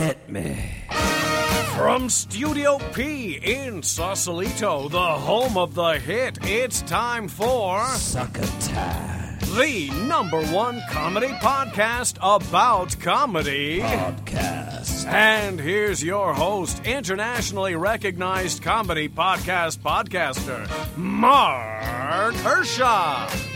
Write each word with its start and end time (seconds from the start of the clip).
Hit 0.00 0.30
me. 0.30 0.56
From 1.76 2.08
Studio 2.08 2.78
P 2.94 3.34
in 3.34 3.82
Sausalito, 3.82 4.88
the 4.88 4.98
home 4.98 5.58
of 5.58 5.74
the 5.74 5.98
hit, 5.98 6.38
it's 6.42 6.80
time 6.80 7.28
for 7.28 7.84
Succotash 7.84 9.20
the 9.56 9.90
number 10.06 10.40
one 10.46 10.80
comedy 10.90 11.26
podcast 11.26 12.16
about 12.22 12.98
comedy. 13.00 13.80
Podcast. 13.80 15.06
And 15.06 15.60
here's 15.60 16.02
your 16.02 16.32
host, 16.32 16.80
internationally 16.86 17.74
recognized 17.74 18.62
comedy 18.62 19.08
podcast 19.08 19.80
podcaster, 19.80 20.66
Marc 20.96 22.34
Hershon. 22.36 23.49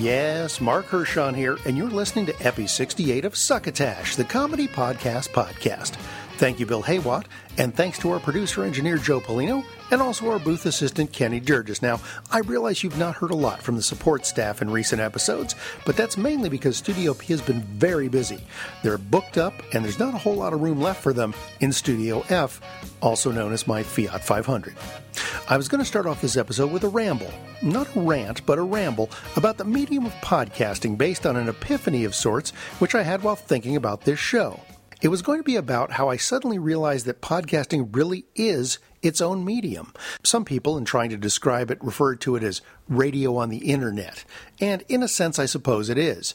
Yes, 0.00 0.62
Marc 0.62 0.86
Hershon 0.86 1.34
here, 1.34 1.58
and 1.66 1.76
you're 1.76 1.90
listening 1.90 2.24
to 2.24 2.42
Epi 2.42 2.66
68 2.66 3.26
of 3.26 3.36
Succotash, 3.36 4.16
the 4.16 4.24
comedy 4.24 4.66
podcast 4.66 5.28
podcast. 5.28 5.98
Thank 6.40 6.58
you, 6.58 6.64
Bill 6.64 6.82
Haywatt, 6.84 7.26
and 7.58 7.74
thanks 7.74 7.98
to 7.98 8.12
our 8.12 8.18
producer 8.18 8.64
engineer 8.64 8.96
Joe 8.96 9.20
Polino, 9.20 9.62
and 9.90 10.00
also 10.00 10.30
our 10.30 10.38
booth 10.38 10.64
assistant 10.64 11.12
Kenny 11.12 11.38
Durgis. 11.38 11.82
Now, 11.82 12.00
I 12.30 12.38
realize 12.38 12.82
you've 12.82 12.96
not 12.96 13.16
heard 13.16 13.30
a 13.30 13.36
lot 13.36 13.62
from 13.62 13.76
the 13.76 13.82
support 13.82 14.24
staff 14.24 14.62
in 14.62 14.70
recent 14.70 15.02
episodes, 15.02 15.54
but 15.84 15.98
that's 15.98 16.16
mainly 16.16 16.48
because 16.48 16.78
Studio 16.78 17.12
P 17.12 17.26
has 17.34 17.42
been 17.42 17.60
very 17.60 18.08
busy. 18.08 18.42
They're 18.82 18.96
booked 18.96 19.36
up, 19.36 19.52
and 19.74 19.84
there's 19.84 19.98
not 19.98 20.14
a 20.14 20.16
whole 20.16 20.36
lot 20.36 20.54
of 20.54 20.62
room 20.62 20.80
left 20.80 21.02
for 21.02 21.12
them 21.12 21.34
in 21.60 21.74
Studio 21.74 22.24
F, 22.30 22.62
also 23.02 23.30
known 23.30 23.52
as 23.52 23.66
my 23.66 23.82
Fiat 23.82 24.24
500. 24.24 24.74
I 25.46 25.58
was 25.58 25.68
going 25.68 25.80
to 25.80 25.84
start 25.84 26.06
off 26.06 26.22
this 26.22 26.38
episode 26.38 26.72
with 26.72 26.84
a 26.84 26.88
ramble, 26.88 27.30
not 27.60 27.94
a 27.94 28.00
rant, 28.00 28.46
but 28.46 28.56
a 28.56 28.62
ramble 28.62 29.10
about 29.36 29.58
the 29.58 29.66
medium 29.66 30.06
of 30.06 30.14
podcasting 30.22 30.96
based 30.96 31.26
on 31.26 31.36
an 31.36 31.50
epiphany 31.50 32.06
of 32.06 32.14
sorts 32.14 32.52
which 32.78 32.94
I 32.94 33.02
had 33.02 33.22
while 33.22 33.36
thinking 33.36 33.76
about 33.76 34.06
this 34.06 34.18
show. 34.18 34.58
It 35.02 35.08
was 35.08 35.22
going 35.22 35.38
to 35.38 35.44
be 35.44 35.56
about 35.56 35.92
how 35.92 36.10
I 36.10 36.18
suddenly 36.18 36.58
realized 36.58 37.06
that 37.06 37.22
podcasting 37.22 37.88
really 37.96 38.26
is 38.36 38.78
its 39.00 39.22
own 39.22 39.46
medium. 39.46 39.94
Some 40.22 40.44
people, 40.44 40.76
in 40.76 40.84
trying 40.84 41.08
to 41.08 41.16
describe 41.16 41.70
it, 41.70 41.82
referred 41.82 42.20
to 42.20 42.36
it 42.36 42.42
as 42.42 42.60
radio 42.90 43.36
on 43.36 43.48
the 43.48 43.70
internet. 43.70 44.24
And 44.60 44.84
in 44.88 45.02
a 45.02 45.08
sense, 45.08 45.38
I 45.38 45.46
suppose 45.46 45.88
it 45.88 45.96
is. 45.96 46.34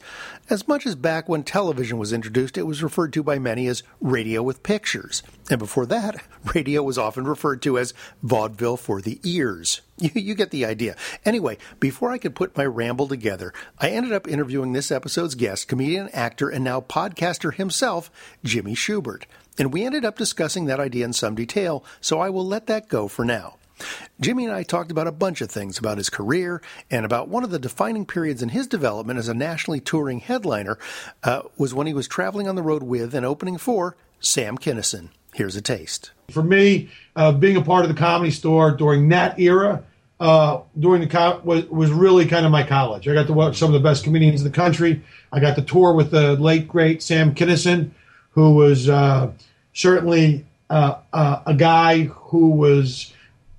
As 0.50 0.68
much 0.68 0.88
as 0.88 0.96
back 0.96 1.30
when 1.30 1.44
television 1.44 2.00
was 2.00 2.14
introduced, 2.14 2.58
it 2.58 2.64
was 2.64 2.82
referred 2.82 3.14
to 3.14 3.22
by 3.22 3.38
many 3.38 3.68
as 3.68 3.84
radio 4.00 4.42
with 4.42 4.64
pictures. 4.64 5.22
And 5.52 5.60
before 5.60 5.86
that, 5.88 6.24
radio 6.56 6.82
was 6.82 6.98
often 6.98 7.26
referred 7.26 7.62
to 7.64 7.78
as 7.78 7.94
vaudeville 8.24 8.78
for 8.78 9.02
the 9.02 9.20
ears. 9.24 9.82
You, 9.98 10.10
you 10.14 10.36
get 10.36 10.52
the 10.52 10.66
idea. 10.66 10.98
Anyway, 11.24 11.58
before 11.80 12.12
I 12.12 12.18
could 12.18 12.36
put 12.36 12.58
my 12.58 12.66
ramble 12.66 13.08
together, 13.08 13.54
I 13.80 13.92
ended 13.92 14.12
up 14.12 14.28
interviewing 14.28 14.74
this 14.74 14.92
episode's 14.92 15.36
guest, 15.36 15.70
comedian, 15.70 16.10
actor, 16.10 16.50
and 16.50 16.66
now 16.66 16.82
podcaster 16.82 17.54
himself, 17.54 18.12
Jimmy 18.44 18.76
Shubert. 18.76 19.24
And 19.58 19.72
we 19.72 19.86
ended 19.86 20.04
up 20.04 20.18
discussing 20.18 20.66
that 20.66 20.82
idea 20.82 21.06
in 21.06 21.14
some 21.14 21.34
detail, 21.34 21.86
so 22.02 22.20
I 22.20 22.30
will 22.30 22.46
let 22.46 22.68
that 22.68 22.90
go 22.90 23.08
for 23.08 23.24
now. 23.24 23.56
Jimmy 24.20 24.46
and 24.46 24.54
I 24.54 24.64
talked 24.64 24.92
about 24.92 25.08
a 25.08 25.12
bunch 25.12 25.42
of 25.42 25.52
things 25.52 25.78
about 25.78 25.98
his 25.98 26.10
career 26.10 26.62
and 26.90 27.06
about 27.06 27.28
one 27.28 27.44
of 27.44 27.52
the 27.52 27.60
defining 27.60 28.06
periods 28.06 28.42
in 28.42 28.50
his 28.50 28.68
development 28.68 29.20
as 29.20 29.28
a 29.28 29.34
nationally 29.34 29.80
touring 29.80 30.20
headliner 30.20 30.78
uh, 31.24 31.42
was 31.58 31.74
when 31.74 31.88
he 31.88 31.94
was 31.94 32.08
traveling 32.08 32.48
on 32.48 32.56
the 32.56 32.64
road 32.64 32.84
with 32.84 33.14
and 33.14 33.26
opening 33.26 33.58
for 33.58 33.96
Sam 34.20 34.58
Kinison. 34.58 35.10
Here's 35.34 35.56
a 35.58 35.62
taste. 35.62 36.12
For 36.32 36.44
me, 36.44 36.90
uh, 37.16 37.34
being 37.34 37.58
a 37.58 37.62
part 37.62 37.84
of 37.84 37.90
the 37.90 38.00
comedy 38.00 38.32
store 38.32 38.72
during 38.72 39.10
that 39.10 39.38
era, 39.38 39.84
uh, 40.20 40.62
during 40.80 41.02
the 41.02 41.08
co- 41.08 41.42
was, 41.44 41.66
was 41.66 41.92
really 41.92 42.26
kind 42.26 42.46
of 42.46 42.52
my 42.52 42.64
college. 42.64 43.08
I 43.08 43.14
got 43.14 43.28
to 43.28 43.34
watch 43.34 43.58
some 43.58 43.68
of 43.68 43.74
the 43.74 43.86
best 43.88 44.06
comedians 44.06 44.42
in 44.42 44.48
the 44.48 44.56
country. 44.56 45.04
I 45.34 45.42
got 45.42 45.56
to 45.56 45.62
tour 45.62 45.94
with 45.94 46.12
the 46.12 46.38
late 46.38 46.70
great 46.70 47.04
Sam 47.04 47.36
Kinison, 47.36 47.92
who 48.32 48.56
was 48.56 48.88
uh, 48.88 49.32
certainly 49.74 50.46
uh, 50.70 50.96
uh, 51.12 51.42
a 51.46 51.54
guy 51.54 52.04
who 52.04 52.52
was, 52.52 53.14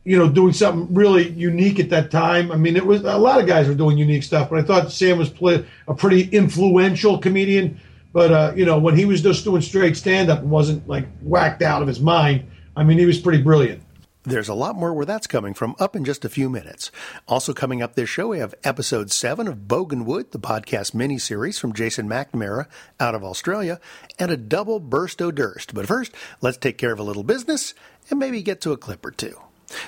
you 0.06 0.16
know, 0.16 0.28
doing 0.28 0.52
something 0.52 0.94
really 0.94 1.30
unique 1.30 1.80
at 1.80 1.90
that 1.90 2.12
time. 2.12 2.52
I 2.52 2.56
mean, 2.56 2.76
it 2.76 2.86
was 2.86 3.02
a 3.02 3.18
lot 3.18 3.40
of 3.40 3.46
guys 3.48 3.66
were 3.66 3.74
doing 3.74 3.98
unique 3.98 4.22
stuff, 4.22 4.48
but 4.48 4.60
I 4.60 4.62
thought 4.62 4.92
Sam 4.92 5.18
was 5.18 5.28
play, 5.28 5.66
a 5.88 5.94
pretty 5.94 6.22
influential 6.28 7.18
comedian. 7.18 7.80
But 8.12 8.30
uh, 8.30 8.52
you 8.54 8.64
know, 8.64 8.78
when 8.78 8.96
he 8.96 9.04
was 9.04 9.20
just 9.20 9.42
doing 9.42 9.62
straight 9.62 9.96
stand 9.96 10.30
up 10.30 10.38
and 10.38 10.50
wasn't 10.50 10.86
like 10.86 11.08
whacked 11.22 11.60
out 11.60 11.82
of 11.82 11.88
his 11.88 11.98
mind, 11.98 12.48
I 12.76 12.84
mean, 12.84 12.98
he 12.98 13.04
was 13.04 13.18
pretty 13.18 13.42
brilliant. 13.42 13.82
There's 14.22 14.48
a 14.48 14.54
lot 14.54 14.76
more 14.76 14.94
where 14.94 15.06
that's 15.06 15.26
coming 15.26 15.54
from 15.54 15.74
up 15.80 15.96
in 15.96 16.04
just 16.04 16.24
a 16.24 16.28
few 16.28 16.48
minutes. 16.48 16.92
Also 17.26 17.52
coming 17.52 17.82
up 17.82 17.94
this 17.94 18.08
show, 18.08 18.28
we 18.28 18.38
have 18.38 18.54
episode 18.62 19.10
7 19.10 19.48
of 19.48 19.66
Boganwood, 19.66 20.30
the 20.30 20.38
podcast 20.38 20.92
miniseries 20.92 21.58
from 21.60 21.72
Jason 21.72 22.08
McNamara 22.08 22.66
out 23.00 23.14
of 23.16 23.24
Australia, 23.24 23.80
and 24.20 24.30
a 24.30 24.36
double 24.36 24.78
burst 24.78 25.20
o' 25.20 25.30
durst. 25.32 25.74
But 25.74 25.86
first, 25.86 26.12
let's 26.40 26.58
take 26.58 26.78
care 26.78 26.92
of 26.92 26.98
a 27.00 27.04
little 27.04 27.22
business 27.24 27.74
and 28.08 28.20
maybe 28.20 28.42
get 28.42 28.60
to 28.62 28.72
a 28.72 28.76
clip 28.76 29.04
or 29.04 29.10
two. 29.10 29.36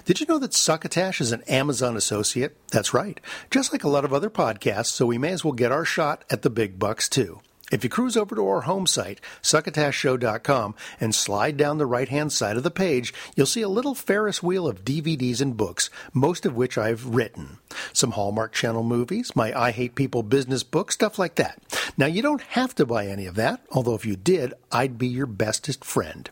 Did 0.05 0.21
you 0.21 0.27
know 0.27 0.39
that 0.39 0.55
Succotash 0.55 1.21
is 1.21 1.33
an 1.33 1.43
Amazon 1.43 1.97
associate? 1.97 2.56
That's 2.71 2.94
right. 2.94 3.21
Just 3.50 3.72
like 3.72 3.84
a 3.84 3.89
lot 3.89 4.05
of 4.05 4.12
other 4.12 4.31
podcasts, 4.31 4.87
so 4.87 5.06
we 5.06 5.19
may 5.19 5.31
as 5.31 5.44
well 5.44 5.53
get 5.53 5.72
our 5.72 5.84
shot 5.84 6.25
at 6.31 6.43
the 6.43 6.50
big 6.50 6.78
bucks 6.78 7.09
too. 7.09 7.41
If 7.71 7.84
you 7.84 7.91
cruise 7.91 8.17
over 8.17 8.34
to 8.34 8.49
our 8.49 8.62
home 8.62 8.87
site, 8.87 9.21
succotashshow.com, 9.43 10.75
and 11.01 11.15
slide 11.15 11.56
down 11.56 11.77
the 11.77 11.87
right 11.87 12.09
hand 12.09 12.33
side 12.33 12.56
of 12.56 12.62
the 12.62 12.71
page, 12.71 13.12
you'll 13.37 13.47
see 13.47 13.61
a 13.61 13.69
little 13.69 13.95
Ferris 13.95 14.43
wheel 14.43 14.67
of 14.67 14.84
DVDs 14.84 15.43
and 15.43 15.56
books, 15.56 15.91
most 16.15 16.47
of 16.47 16.56
which 16.56 16.79
I've 16.79 17.15
written. 17.15 17.59
Some 17.93 18.12
Hallmark 18.12 18.53
Channel 18.53 18.84
movies, 18.84 19.37
my 19.37 19.53
I 19.59 19.71
Hate 19.71 19.95
People 19.95 20.23
business 20.23 20.62
book, 20.62 20.91
stuff 20.91 21.19
like 21.19 21.34
that. 21.34 21.61
Now, 21.99 22.06
you 22.06 22.23
don't 22.23 22.43
have 22.43 22.75
to 22.77 22.87
buy 22.87 23.06
any 23.06 23.27
of 23.27 23.34
that, 23.34 23.61
although 23.71 23.95
if 23.95 24.06
you 24.06 24.17
did, 24.17 24.55
I'd 24.73 24.97
be 24.97 25.09
your 25.09 25.27
bestest 25.27 25.85
friend. 25.85 26.31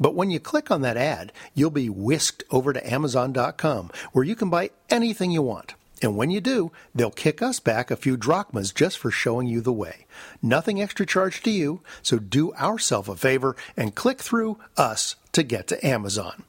But 0.00 0.14
when 0.14 0.30
you 0.30 0.40
click 0.40 0.70
on 0.70 0.80
that 0.82 0.96
ad, 0.96 1.32
you'll 1.54 1.70
be 1.70 1.90
whisked 1.90 2.44
over 2.50 2.72
to 2.72 2.92
Amazon.com, 2.92 3.90
where 4.12 4.24
you 4.24 4.34
can 4.34 4.48
buy 4.48 4.70
anything 4.88 5.30
you 5.30 5.42
want. 5.42 5.74
And 6.00 6.16
when 6.16 6.30
you 6.30 6.40
do, 6.40 6.70
they'll 6.94 7.10
kick 7.10 7.42
us 7.42 7.60
back 7.60 7.90
a 7.90 7.96
few 7.96 8.16
drachmas 8.16 8.72
just 8.72 8.98
for 8.98 9.10
showing 9.10 9.48
you 9.48 9.60
the 9.60 9.72
way. 9.72 10.06
Nothing 10.40 10.80
extra 10.80 11.04
charge 11.04 11.42
to 11.42 11.50
you, 11.50 11.82
so 12.02 12.18
do 12.18 12.52
ourselves 12.54 13.08
a 13.08 13.16
favor 13.16 13.56
and 13.76 13.94
click 13.94 14.20
through 14.20 14.58
us 14.76 15.16
to 15.32 15.42
get 15.42 15.66
to 15.68 15.86
Amazon. 15.86 16.44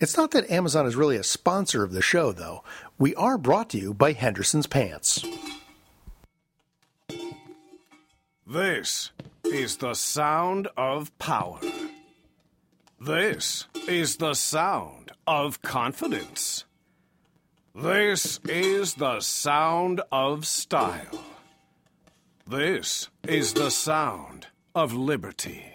It's 0.00 0.16
not 0.16 0.32
that 0.32 0.50
Amazon 0.50 0.86
is 0.86 0.96
really 0.96 1.16
a 1.16 1.22
sponsor 1.22 1.82
of 1.82 1.92
the 1.92 2.02
show, 2.02 2.32
though. 2.32 2.62
We 2.98 3.14
are 3.14 3.38
brought 3.38 3.70
to 3.70 3.78
you 3.78 3.94
by 3.94 4.12
Henderson's 4.12 4.66
Pants. 4.66 5.24
This 8.46 9.10
is 9.44 9.78
the 9.78 9.94
sound 9.94 10.68
of 10.76 11.16
power. 11.18 11.58
This 13.00 13.66
is 13.88 14.16
the 14.16 14.34
sound 14.34 15.12
of 15.26 15.62
confidence. 15.62 16.64
This 17.76 18.38
is 18.48 18.94
the 18.94 19.18
sound 19.18 20.00
of 20.12 20.46
style. 20.46 21.24
This 22.46 23.08
is 23.26 23.52
the 23.52 23.70
sound 23.70 24.46
of 24.76 24.92
liberty. 24.92 25.72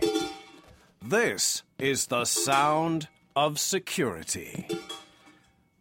This 1.01 1.63
is 1.77 2.07
the 2.07 2.23
sound 2.23 3.09
of 3.35 3.59
security. 3.59 4.65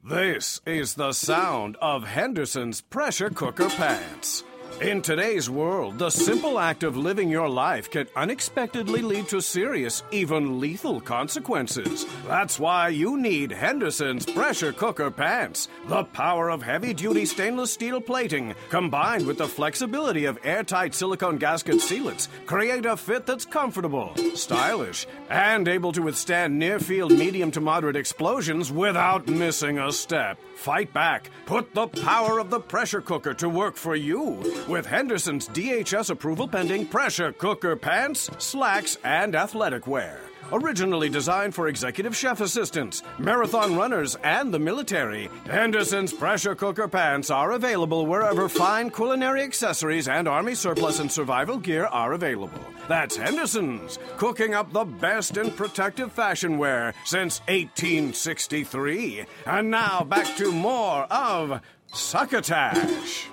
This 0.02 0.60
is 0.66 0.94
the 0.94 1.12
sound 1.12 1.76
of 1.80 2.02
Henderson's 2.02 2.80
pressure 2.80 3.30
cooker 3.30 3.68
pants. 3.68 4.42
In 4.80 5.02
today's 5.02 5.50
world, 5.50 5.98
the 5.98 6.08
simple 6.08 6.56
act 6.60 6.84
of 6.84 6.96
living 6.96 7.28
your 7.28 7.48
life 7.48 7.90
can 7.90 8.06
unexpectedly 8.14 9.02
lead 9.02 9.26
to 9.28 9.40
serious, 9.40 10.04
even 10.12 10.60
lethal 10.60 11.00
consequences. 11.00 12.06
That's 12.28 12.60
why 12.60 12.90
you 12.90 13.20
need 13.20 13.50
Henderson's 13.50 14.24
pressure 14.24 14.72
cooker 14.72 15.10
pants. 15.10 15.68
The 15.88 16.04
power 16.04 16.48
of 16.48 16.62
heavy 16.62 16.94
duty 16.94 17.26
stainless 17.26 17.72
steel 17.72 18.00
plating, 18.00 18.54
combined 18.68 19.26
with 19.26 19.38
the 19.38 19.48
flexibility 19.48 20.26
of 20.26 20.38
airtight 20.44 20.94
silicone 20.94 21.38
gasket 21.38 21.78
sealants, 21.78 22.28
create 22.46 22.86
a 22.86 22.96
fit 22.96 23.26
that's 23.26 23.44
comfortable, 23.44 24.14
stylish, 24.36 25.08
and 25.28 25.66
able 25.66 25.90
to 25.90 26.02
withstand 26.02 26.56
near 26.56 26.78
field 26.78 27.10
medium 27.10 27.50
to 27.50 27.60
moderate 27.60 27.96
explosions 27.96 28.70
without 28.70 29.26
missing 29.26 29.80
a 29.80 29.90
step. 29.90 30.38
Fight 30.54 30.92
back. 30.92 31.30
Put 31.46 31.74
the 31.74 31.88
power 31.88 32.38
of 32.38 32.50
the 32.50 32.60
pressure 32.60 33.00
cooker 33.00 33.34
to 33.34 33.48
work 33.48 33.74
for 33.74 33.96
you 33.96 34.40
with 34.66 34.86
Henderson's 34.86 35.48
DHS 35.48 36.10
approval 36.10 36.48
pending 36.48 36.86
pressure 36.86 37.32
cooker 37.32 37.76
pants, 37.76 38.30
slacks, 38.38 38.98
and 39.04 39.34
athletic 39.34 39.86
wear. 39.86 40.20
Originally 40.50 41.10
designed 41.10 41.54
for 41.54 41.68
executive 41.68 42.16
chef 42.16 42.40
assistants, 42.40 43.02
marathon 43.18 43.76
runners, 43.76 44.16
and 44.24 44.52
the 44.52 44.58
military, 44.58 45.28
Henderson's 45.44 46.10
pressure 46.12 46.54
cooker 46.54 46.88
pants 46.88 47.30
are 47.30 47.52
available 47.52 48.06
wherever 48.06 48.48
fine 48.48 48.88
culinary 48.88 49.42
accessories 49.42 50.08
and 50.08 50.26
army 50.26 50.54
surplus 50.54 51.00
and 51.00 51.12
survival 51.12 51.58
gear 51.58 51.84
are 51.86 52.14
available. 52.14 52.60
That's 52.88 53.16
Henderson's, 53.16 53.98
cooking 54.16 54.54
up 54.54 54.72
the 54.72 54.84
best 54.84 55.36
in 55.36 55.50
protective 55.50 56.12
fashion 56.12 56.56
wear 56.56 56.94
since 57.04 57.40
1863. 57.40 59.26
And 59.44 59.70
now 59.70 60.02
back 60.04 60.34
to 60.38 60.50
more 60.50 61.02
of 61.10 61.60
Succotash. 61.92 63.28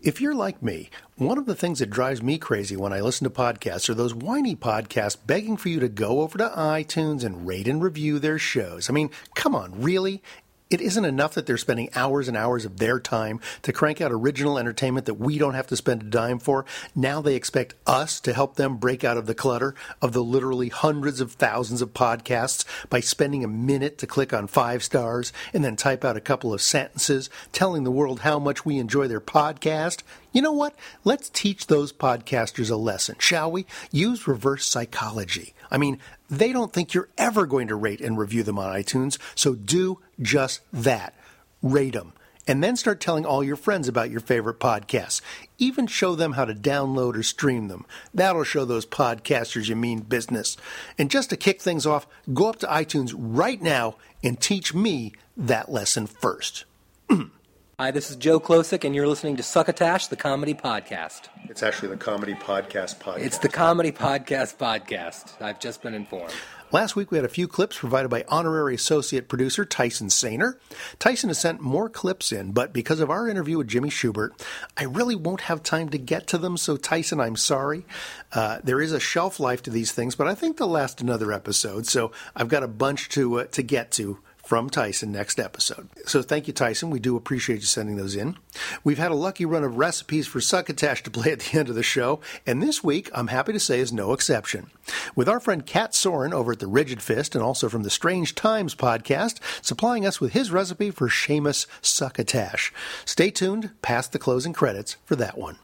If 0.00 0.22
you're 0.22 0.34
like 0.34 0.62
me, 0.62 0.88
one 1.16 1.36
of 1.36 1.44
the 1.44 1.54
things 1.54 1.80
that 1.80 1.90
drives 1.90 2.22
me 2.22 2.38
crazy 2.38 2.76
when 2.76 2.94
I 2.94 3.00
listen 3.00 3.24
to 3.24 3.30
podcasts 3.30 3.90
are 3.90 3.94
those 3.94 4.14
whiny 4.14 4.56
podcasts 4.56 5.18
begging 5.26 5.56
for 5.56 5.68
you 5.68 5.80
to 5.80 5.88
go 5.88 6.22
over 6.22 6.38
to 6.38 6.48
iTunes 6.48 7.24
and 7.24 7.46
rate 7.46 7.68
and 7.68 7.82
review 7.82 8.18
their 8.18 8.38
shows. 8.38 8.88
I 8.88 8.94
mean, 8.94 9.10
come 9.34 9.54
on, 9.54 9.82
really? 9.82 10.22
It 10.70 10.82
isn't 10.82 11.04
enough 11.06 11.32
that 11.32 11.46
they're 11.46 11.56
spending 11.56 11.88
hours 11.94 12.28
and 12.28 12.36
hours 12.36 12.66
of 12.66 12.76
their 12.76 13.00
time 13.00 13.40
to 13.62 13.72
crank 13.72 14.02
out 14.02 14.12
original 14.12 14.58
entertainment 14.58 15.06
that 15.06 15.14
we 15.14 15.38
don't 15.38 15.54
have 15.54 15.66
to 15.68 15.76
spend 15.76 16.02
a 16.02 16.06
dime 16.06 16.38
for. 16.38 16.66
Now 16.94 17.22
they 17.22 17.36
expect 17.36 17.74
us 17.86 18.20
to 18.20 18.34
help 18.34 18.56
them 18.56 18.76
break 18.76 19.02
out 19.02 19.16
of 19.16 19.24
the 19.24 19.34
clutter 19.34 19.74
of 20.02 20.12
the 20.12 20.22
literally 20.22 20.68
hundreds 20.68 21.22
of 21.22 21.32
thousands 21.32 21.80
of 21.80 21.94
podcasts 21.94 22.66
by 22.90 23.00
spending 23.00 23.42
a 23.42 23.48
minute 23.48 23.96
to 23.96 24.06
click 24.06 24.34
on 24.34 24.46
five 24.46 24.84
stars 24.84 25.32
and 25.54 25.64
then 25.64 25.74
type 25.74 26.04
out 26.04 26.18
a 26.18 26.20
couple 26.20 26.52
of 26.52 26.60
sentences 26.60 27.30
telling 27.50 27.84
the 27.84 27.90
world 27.90 28.20
how 28.20 28.38
much 28.38 28.66
we 28.66 28.76
enjoy 28.76 29.08
their 29.08 29.22
podcast. 29.22 30.02
You 30.32 30.42
know 30.42 30.52
what? 30.52 30.76
Let's 31.02 31.30
teach 31.30 31.68
those 31.68 31.94
podcasters 31.94 32.70
a 32.70 32.76
lesson, 32.76 33.16
shall 33.18 33.50
we? 33.50 33.64
Use 33.90 34.28
reverse 34.28 34.66
psychology. 34.66 35.54
I 35.70 35.78
mean, 35.78 35.98
they 36.28 36.52
don't 36.52 36.72
think 36.72 36.94
you're 36.94 37.08
ever 37.16 37.46
going 37.46 37.68
to 37.68 37.74
rate 37.74 38.00
and 38.00 38.18
review 38.18 38.42
them 38.42 38.58
on 38.58 38.74
iTunes, 38.74 39.18
so 39.34 39.54
do 39.54 40.00
just 40.20 40.60
that. 40.72 41.14
Rate 41.62 41.94
them. 41.94 42.12
And 42.46 42.64
then 42.64 42.76
start 42.76 43.00
telling 43.00 43.26
all 43.26 43.44
your 43.44 43.56
friends 43.56 43.88
about 43.88 44.10
your 44.10 44.20
favorite 44.20 44.58
podcasts. 44.58 45.20
Even 45.58 45.86
show 45.86 46.14
them 46.14 46.32
how 46.32 46.46
to 46.46 46.54
download 46.54 47.14
or 47.14 47.22
stream 47.22 47.68
them. 47.68 47.84
That'll 48.14 48.44
show 48.44 48.64
those 48.64 48.86
podcasters 48.86 49.68
you 49.68 49.76
mean 49.76 50.00
business. 50.00 50.56
And 50.96 51.10
just 51.10 51.28
to 51.28 51.36
kick 51.36 51.60
things 51.60 51.84
off, 51.84 52.06
go 52.32 52.48
up 52.48 52.58
to 52.60 52.66
iTunes 52.66 53.14
right 53.14 53.60
now 53.60 53.96
and 54.24 54.40
teach 54.40 54.72
me 54.72 55.12
that 55.36 55.70
lesson 55.70 56.06
first. 56.06 56.64
Hi, 57.80 57.92
this 57.92 58.10
is 58.10 58.16
Joe 58.16 58.40
Klosick, 58.40 58.82
and 58.82 58.92
you're 58.92 59.06
listening 59.06 59.36
to 59.36 59.44
Succotash, 59.44 60.08
the 60.08 60.16
comedy 60.16 60.52
podcast. 60.52 61.28
It's 61.48 61.62
actually 61.62 61.90
the 61.90 61.96
Comedy 61.96 62.34
Podcast 62.34 62.98
Podcast. 62.98 63.20
It's 63.20 63.38
the 63.38 63.48
comedy 63.48 63.92
podcast 63.92 64.56
podcast. 64.56 65.40
I've 65.40 65.60
just 65.60 65.80
been 65.80 65.94
informed. 65.94 66.34
Last 66.72 66.96
week, 66.96 67.12
we 67.12 67.18
had 67.18 67.24
a 67.24 67.28
few 67.28 67.46
clips 67.46 67.78
provided 67.78 68.08
by 68.08 68.24
honorary 68.26 68.74
associate 68.74 69.28
producer 69.28 69.64
Tyson 69.64 70.08
Sainer. 70.08 70.54
Tyson 70.98 71.28
has 71.28 71.38
sent 71.38 71.60
more 71.60 71.88
clips 71.88 72.32
in, 72.32 72.50
but 72.50 72.72
because 72.72 72.98
of 72.98 73.10
our 73.10 73.28
interview 73.28 73.58
with 73.58 73.68
Jimmy 73.68 73.90
Shubert, 73.90 74.30
I 74.76 74.82
really 74.82 75.14
won't 75.14 75.42
have 75.42 75.62
time 75.62 75.88
to 75.90 75.98
get 75.98 76.26
to 76.26 76.38
them. 76.38 76.56
So, 76.56 76.76
Tyson, 76.76 77.20
I'm 77.20 77.36
sorry. 77.36 77.86
Uh, 78.32 78.58
there 78.64 78.80
is 78.80 78.90
a 78.90 78.98
shelf 78.98 79.38
life 79.38 79.62
to 79.62 79.70
these 79.70 79.92
things, 79.92 80.16
but 80.16 80.26
I 80.26 80.34
think 80.34 80.56
they'll 80.56 80.66
last 80.66 81.00
another 81.00 81.32
episode. 81.32 81.86
So, 81.86 82.10
I've 82.34 82.48
got 82.48 82.64
a 82.64 82.68
bunch 82.68 83.08
to 83.10 83.38
uh, 83.38 83.44
to 83.44 83.62
get 83.62 83.92
to 83.92 84.18
from 84.48 84.70
Tyson 84.70 85.12
next 85.12 85.38
episode. 85.38 85.90
So 86.06 86.22
thank 86.22 86.46
you, 86.46 86.54
Tyson. 86.54 86.88
We 86.88 87.00
do 87.00 87.16
appreciate 87.16 87.56
you 87.56 87.66
sending 87.66 87.96
those 87.96 88.16
in. 88.16 88.38
We've 88.82 88.96
had 88.96 89.10
a 89.10 89.14
lucky 89.14 89.44
run 89.44 89.62
of 89.62 89.76
recipes 89.76 90.26
for 90.26 90.40
succotash 90.40 91.02
to 91.02 91.10
play 91.10 91.32
at 91.32 91.40
the 91.40 91.58
end 91.58 91.68
of 91.68 91.74
the 91.74 91.82
show, 91.82 92.20
and 92.46 92.62
this 92.62 92.82
week, 92.82 93.10
I'm 93.14 93.26
happy 93.26 93.52
to 93.52 93.60
say, 93.60 93.78
is 93.78 93.92
no 93.92 94.14
exception. 94.14 94.70
With 95.14 95.28
our 95.28 95.38
friend 95.38 95.66
Kat 95.66 95.94
Soren 95.94 96.32
over 96.32 96.52
at 96.52 96.60
the 96.60 96.66
Rigid 96.66 97.02
Fist 97.02 97.34
and 97.34 97.44
also 97.44 97.68
from 97.68 97.82
the 97.82 97.90
Strange 97.90 98.34
Times 98.34 98.74
podcast, 98.74 99.38
supplying 99.60 100.06
us 100.06 100.18
with 100.18 100.32
his 100.32 100.50
recipe 100.50 100.90
for 100.90 101.10
Seamus 101.10 101.66
succotash. 101.82 102.72
Stay 103.04 103.30
tuned 103.30 103.72
past 103.82 104.12
the 104.12 104.18
closing 104.18 104.54
credits 104.54 104.96
for 105.04 105.14
that 105.16 105.36
one. 105.36 105.58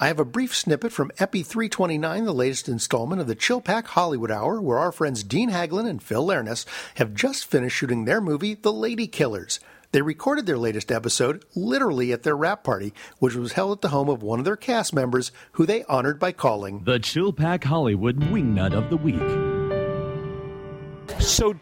I 0.00 0.06
have 0.06 0.20
a 0.20 0.24
brief 0.24 0.54
snippet 0.54 0.92
from 0.92 1.10
Epi 1.18 1.42
329, 1.42 2.24
the 2.24 2.32
latest 2.32 2.68
installment 2.68 3.20
of 3.20 3.26
the 3.26 3.34
Chillpack 3.34 3.86
Hollywood 3.86 4.30
Hour, 4.30 4.60
where 4.60 4.78
our 4.78 4.92
friends 4.92 5.24
Dean 5.24 5.50
Haglund 5.50 5.88
and 5.88 6.00
Phil 6.00 6.24
Leirness 6.24 6.66
have 6.94 7.14
just 7.14 7.46
finished 7.46 7.76
shooting 7.76 8.04
their 8.04 8.20
movie, 8.20 8.54
The 8.54 8.72
Lady 8.72 9.08
Killers. 9.08 9.58
They 9.90 10.00
recorded 10.02 10.46
their 10.46 10.56
latest 10.56 10.92
episode 10.92 11.44
literally 11.56 12.12
at 12.12 12.22
their 12.22 12.36
wrap 12.36 12.62
party, 12.62 12.94
which 13.18 13.34
was 13.34 13.54
held 13.54 13.78
at 13.78 13.80
the 13.80 13.88
home 13.88 14.08
of 14.08 14.22
one 14.22 14.38
of 14.38 14.44
their 14.44 14.54
cast 14.54 14.94
members, 14.94 15.32
who 15.52 15.66
they 15.66 15.82
honored 15.84 16.20
by 16.20 16.30
calling 16.30 16.84
The 16.84 17.00
Chillpack 17.00 17.64
Hollywood 17.64 18.20
Wingnut 18.20 18.74
of 18.74 18.90
the 18.90 18.96
Week. 18.96 19.18
So, 21.20 21.58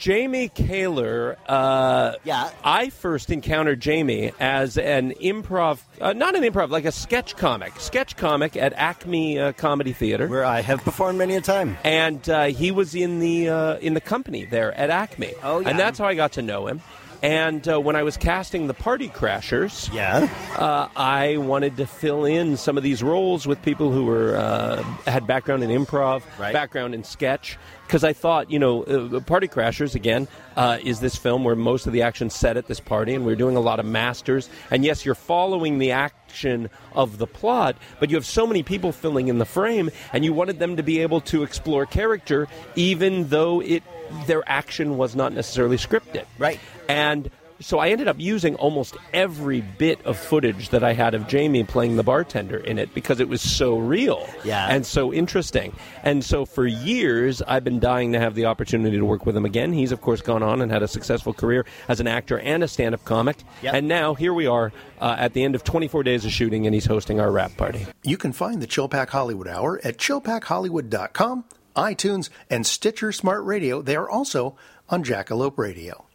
Jamie 0.00 0.48
Kaler, 0.48 1.36
uh, 1.46 2.14
Yeah. 2.24 2.48
I 2.64 2.88
first 2.88 3.28
encountered 3.30 3.80
Jamie 3.80 4.32
as 4.40 4.78
an 4.78 5.12
improv, 5.22 5.80
uh, 6.00 6.14
not 6.14 6.34
an 6.34 6.42
improv, 6.42 6.70
like 6.70 6.86
a 6.86 6.90
sketch 6.92 7.36
comic, 7.36 7.78
sketch 7.78 8.16
comic 8.16 8.56
at 8.56 8.72
Acme 8.72 9.38
uh, 9.38 9.52
Comedy 9.52 9.92
Theater. 9.92 10.26
where 10.26 10.46
I 10.46 10.62
have 10.62 10.82
performed 10.82 11.18
many 11.18 11.36
a 11.36 11.42
time. 11.42 11.76
and 11.84 12.26
uh, 12.30 12.44
he 12.46 12.70
was 12.70 12.94
in 12.94 13.20
the 13.20 13.50
uh, 13.50 13.76
in 13.76 13.92
the 13.92 14.00
company 14.00 14.46
there 14.46 14.72
at 14.72 14.88
Acme. 14.88 15.34
Oh, 15.42 15.60
yeah. 15.60 15.68
And 15.68 15.78
that's 15.78 15.98
how 15.98 16.06
I 16.06 16.14
got 16.14 16.32
to 16.32 16.42
know 16.42 16.66
him. 16.66 16.80
And 17.22 17.68
uh, 17.68 17.78
when 17.78 17.96
I 17.96 18.02
was 18.02 18.16
casting 18.16 18.66
the 18.66 18.72
Party 18.74 19.08
Crashers, 19.08 19.92
Yeah. 19.92 20.28
uh, 20.56 20.88
I 20.96 21.36
wanted 21.36 21.76
to 21.76 21.86
fill 21.86 22.24
in 22.24 22.56
some 22.56 22.78
of 22.78 22.82
these 22.82 23.02
roles 23.02 23.46
with 23.46 23.60
people 23.62 23.92
who 23.92 24.04
were 24.06 24.36
uh, 24.36 24.82
had 25.06 25.26
background 25.26 25.62
in 25.62 25.68
improv, 25.70 26.22
Right. 26.38 26.52
background 26.52 26.94
in 26.94 27.04
sketch, 27.04 27.58
because 27.86 28.04
I 28.04 28.14
thought, 28.14 28.50
you 28.50 28.58
know, 28.58 28.84
uh, 28.84 29.20
Party 29.20 29.48
Crashers 29.48 29.94
again 29.94 30.28
uh, 30.56 30.78
is 30.82 31.00
this 31.00 31.14
film 31.16 31.44
where 31.44 31.56
most 31.56 31.86
of 31.86 31.92
the 31.92 32.02
action's 32.02 32.34
set 32.34 32.56
at 32.56 32.68
this 32.68 32.80
party, 32.80 33.12
and 33.14 33.26
we're 33.26 33.36
doing 33.36 33.56
a 33.56 33.60
lot 33.60 33.80
of 33.80 33.84
masters. 33.86 34.48
And 34.70 34.82
yes, 34.82 35.04
you're 35.04 35.14
following 35.14 35.78
the 35.78 35.90
action 35.90 36.70
of 36.94 37.18
the 37.18 37.26
plot, 37.26 37.76
but 37.98 38.08
you 38.08 38.16
have 38.16 38.24
so 38.26 38.46
many 38.46 38.62
people 38.62 38.92
filling 38.92 39.28
in 39.28 39.36
the 39.38 39.44
frame, 39.44 39.90
and 40.14 40.24
you 40.24 40.32
wanted 40.32 40.58
them 40.58 40.76
to 40.78 40.82
be 40.82 41.00
able 41.02 41.20
to 41.22 41.42
explore 41.42 41.84
character, 41.84 42.48
even 42.76 43.28
though 43.28 43.60
it 43.60 43.82
their 44.26 44.42
action 44.48 44.96
was 44.96 45.14
not 45.16 45.32
necessarily 45.32 45.76
scripted. 45.76 46.24
Right. 46.38 46.60
And 46.88 47.30
so 47.62 47.78
I 47.78 47.90
ended 47.90 48.08
up 48.08 48.16
using 48.18 48.54
almost 48.54 48.96
every 49.12 49.60
bit 49.60 50.00
of 50.06 50.16
footage 50.18 50.70
that 50.70 50.82
I 50.82 50.94
had 50.94 51.14
of 51.14 51.28
Jamie 51.28 51.62
playing 51.62 51.96
the 51.96 52.02
bartender 52.02 52.56
in 52.56 52.78
it 52.78 52.94
because 52.94 53.20
it 53.20 53.28
was 53.28 53.42
so 53.42 53.76
real 53.76 54.26
Yeah. 54.44 54.66
and 54.70 54.86
so 54.86 55.12
interesting. 55.12 55.76
And 56.02 56.24
so 56.24 56.46
for 56.46 56.66
years, 56.66 57.42
I've 57.42 57.62
been 57.62 57.78
dying 57.78 58.12
to 58.14 58.18
have 58.18 58.34
the 58.34 58.46
opportunity 58.46 58.96
to 58.96 59.04
work 59.04 59.26
with 59.26 59.36
him 59.36 59.44
again. 59.44 59.74
He's, 59.74 59.92
of 59.92 60.00
course, 60.00 60.22
gone 60.22 60.42
on 60.42 60.62
and 60.62 60.72
had 60.72 60.82
a 60.82 60.88
successful 60.88 61.34
career 61.34 61.66
as 61.86 62.00
an 62.00 62.06
actor 62.06 62.38
and 62.38 62.62
a 62.64 62.68
stand 62.68 62.94
up 62.94 63.04
comic. 63.04 63.36
Yep. 63.60 63.74
And 63.74 63.88
now 63.88 64.14
here 64.14 64.32
we 64.32 64.46
are 64.46 64.72
uh, 64.98 65.16
at 65.18 65.34
the 65.34 65.44
end 65.44 65.54
of 65.54 65.62
24 65.62 66.02
days 66.02 66.24
of 66.24 66.32
shooting, 66.32 66.64
and 66.64 66.72
he's 66.74 66.86
hosting 66.86 67.20
our 67.20 67.30
wrap 67.30 67.54
party. 67.58 67.86
You 68.04 68.16
can 68.16 68.32
find 68.32 68.62
the 68.62 68.66
Chillpack 68.66 69.10
Hollywood 69.10 69.48
Hour 69.48 69.82
at 69.84 69.98
chillpackhollywood.com, 69.98 71.44
iTunes, 71.76 72.28
and 72.48 72.66
Stitcher 72.66 73.12
Smart 73.12 73.44
Radio. 73.44 73.82
They 73.82 73.96
are 73.96 74.08
also 74.08 74.56
on 74.88 75.04
Jackalope 75.04 75.58
Radio. 75.58 76.06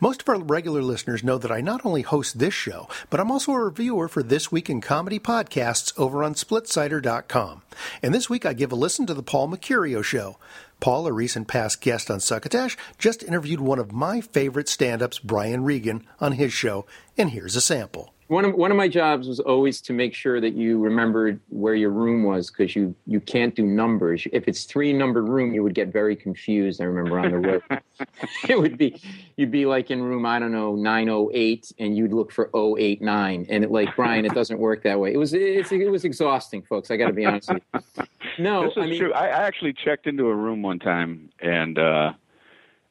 Most 0.00 0.22
of 0.22 0.28
our 0.28 0.38
regular 0.38 0.82
listeners 0.82 1.24
know 1.24 1.38
that 1.38 1.50
I 1.50 1.60
not 1.60 1.84
only 1.84 2.02
host 2.02 2.38
this 2.38 2.54
show, 2.54 2.88
but 3.10 3.18
I'm 3.18 3.30
also 3.30 3.52
a 3.52 3.64
reviewer 3.64 4.08
for 4.08 4.22
This 4.22 4.52
Week 4.52 4.70
in 4.70 4.80
Comedy 4.80 5.18
podcasts 5.18 5.92
over 5.98 6.22
on 6.22 6.34
splitsider.com. 6.34 7.62
And 8.02 8.14
this 8.14 8.30
week 8.30 8.46
I 8.46 8.52
give 8.52 8.70
a 8.70 8.76
listen 8.76 9.06
to 9.06 9.14
the 9.14 9.22
Paul 9.22 9.48
Mecurio 9.48 10.02
Show. 10.02 10.38
Paul, 10.80 11.06
a 11.06 11.12
recent 11.12 11.48
past 11.48 11.80
guest 11.80 12.10
on 12.10 12.20
Succotash, 12.20 12.76
just 12.98 13.22
interviewed 13.22 13.60
one 13.60 13.78
of 13.78 13.92
my 13.92 14.20
favorite 14.20 14.68
stand 14.68 15.02
ups, 15.02 15.18
Brian 15.18 15.64
Regan, 15.64 16.06
on 16.20 16.32
his 16.32 16.52
show, 16.52 16.86
and 17.18 17.30
here's 17.30 17.56
a 17.56 17.60
sample. 17.60 18.13
One 18.28 18.44
of 18.44 18.54
one 18.54 18.70
of 18.70 18.76
my 18.76 18.88
jobs 18.88 19.28
was 19.28 19.40
always 19.40 19.80
to 19.82 19.92
make 19.92 20.14
sure 20.14 20.40
that 20.40 20.54
you 20.54 20.78
remembered 20.78 21.40
where 21.50 21.74
your 21.74 21.90
room 21.90 22.22
was 22.22 22.50
because 22.50 22.74
you 22.74 22.94
you 23.06 23.20
can't 23.20 23.54
do 23.54 23.64
numbers. 23.64 24.26
If 24.32 24.48
it's 24.48 24.64
three 24.64 24.92
numbered 24.92 25.28
room, 25.28 25.52
you 25.52 25.62
would 25.62 25.74
get 25.74 25.88
very 25.88 26.16
confused. 26.16 26.80
I 26.80 26.84
remember 26.84 27.18
on 27.18 27.30
the 27.30 27.38
road, 27.38 27.62
it 28.48 28.58
would 28.58 28.78
be 28.78 29.00
you'd 29.36 29.50
be 29.50 29.66
like 29.66 29.90
in 29.90 30.02
room 30.02 30.24
I 30.24 30.38
don't 30.38 30.52
know 30.52 30.74
nine 30.74 31.08
oh 31.08 31.30
eight, 31.34 31.72
and 31.78 31.96
you'd 31.96 32.12
look 32.12 32.32
for 32.32 32.50
089. 32.54 33.46
and 33.50 33.64
it 33.64 33.70
like 33.70 33.94
Brian, 33.94 34.24
it 34.24 34.32
doesn't 34.32 34.58
work 34.58 34.82
that 34.84 34.98
way. 34.98 35.12
It 35.12 35.18
was 35.18 35.34
it's, 35.34 35.70
it 35.70 35.90
was 35.90 36.04
exhausting, 36.04 36.62
folks. 36.62 36.90
I 36.90 36.96
got 36.96 37.08
to 37.08 37.12
be 37.12 37.26
honest 37.26 37.52
with 37.52 37.62
you. 37.74 38.04
No, 38.38 38.64
This 38.64 38.72
is 38.72 38.78
I 38.78 38.86
mean 38.86 38.98
true. 38.98 39.12
I, 39.12 39.26
I 39.26 39.46
actually 39.46 39.74
checked 39.74 40.06
into 40.06 40.28
a 40.28 40.34
room 40.34 40.62
one 40.62 40.78
time, 40.78 41.28
and 41.40 41.78
uh, 41.78 42.12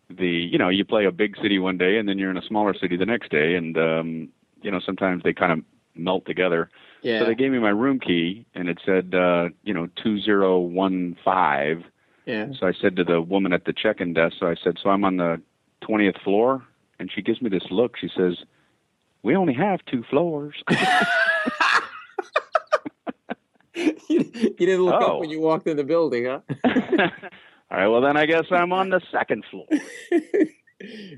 the 0.09 0.27
you 0.27 0.57
know 0.59 0.69
you 0.69 0.85
play 0.85 1.05
a 1.05 1.11
big 1.11 1.35
city 1.41 1.57
one 1.57 1.77
day, 1.77 1.97
and 1.97 2.07
then 2.07 2.19
you're 2.19 2.31
in 2.31 2.37
a 2.37 2.45
smaller 2.45 2.73
city 2.75 2.97
the 2.97 3.05
next 3.05 3.31
day, 3.31 3.55
and 3.55 3.77
um, 3.77 4.29
you 4.63 4.71
know 4.71 4.79
sometimes 4.79 5.21
they 5.23 5.33
kind 5.33 5.51
of 5.51 5.59
melt 5.95 6.25
together. 6.25 6.69
yeah. 7.03 7.19
So 7.19 7.25
they 7.25 7.35
gave 7.35 7.51
me 7.51 7.59
my 7.59 7.69
room 7.69 7.99
key, 7.99 8.45
and 8.55 8.67
it 8.69 8.79
said 8.85 9.13
uh, 9.13 9.49
you 9.63 9.73
know 9.73 9.87
two 10.01 10.19
zero 10.19 10.59
one 10.59 11.15
five. 11.23 11.83
yeah. 12.25 12.47
So 12.59 12.65
I 12.67 12.73
said 12.81 12.95
to 12.95 13.03
the 13.03 13.21
woman 13.21 13.53
at 13.53 13.65
the 13.65 13.73
check-in 13.73 14.13
desk, 14.13 14.37
so 14.39 14.47
I 14.47 14.55
said, 14.63 14.77
so 14.81 14.89
I'm 14.89 15.03
on 15.03 15.17
the 15.17 15.41
twentieth 15.81 16.15
floor, 16.23 16.63
and 16.99 17.11
she 17.13 17.21
gives 17.21 17.41
me 17.41 17.49
this 17.49 17.65
look. 17.69 17.95
She 17.97 18.09
says, 18.17 18.37
"We 19.21 19.35
only 19.35 19.53
have 19.53 19.79
two 19.85 20.03
floors." 20.09 20.55
you, 23.75 23.93
you 24.09 24.53
didn't 24.57 24.81
look 24.85 25.01
Oh. 25.01 25.15
up 25.15 25.19
when 25.19 25.29
you 25.29 25.39
walked 25.39 25.67
in 25.67 25.77
the 25.77 25.83
building, 25.83 26.25
huh? 26.25 26.39
All 27.71 27.77
right, 27.79 27.87
well 27.87 28.01
then 28.01 28.17
I 28.17 28.25
guess 28.27 28.45
I'm 28.51 28.71
on 28.71 28.89
the 28.89 29.01
second 29.11 29.43
floor. 29.49 29.65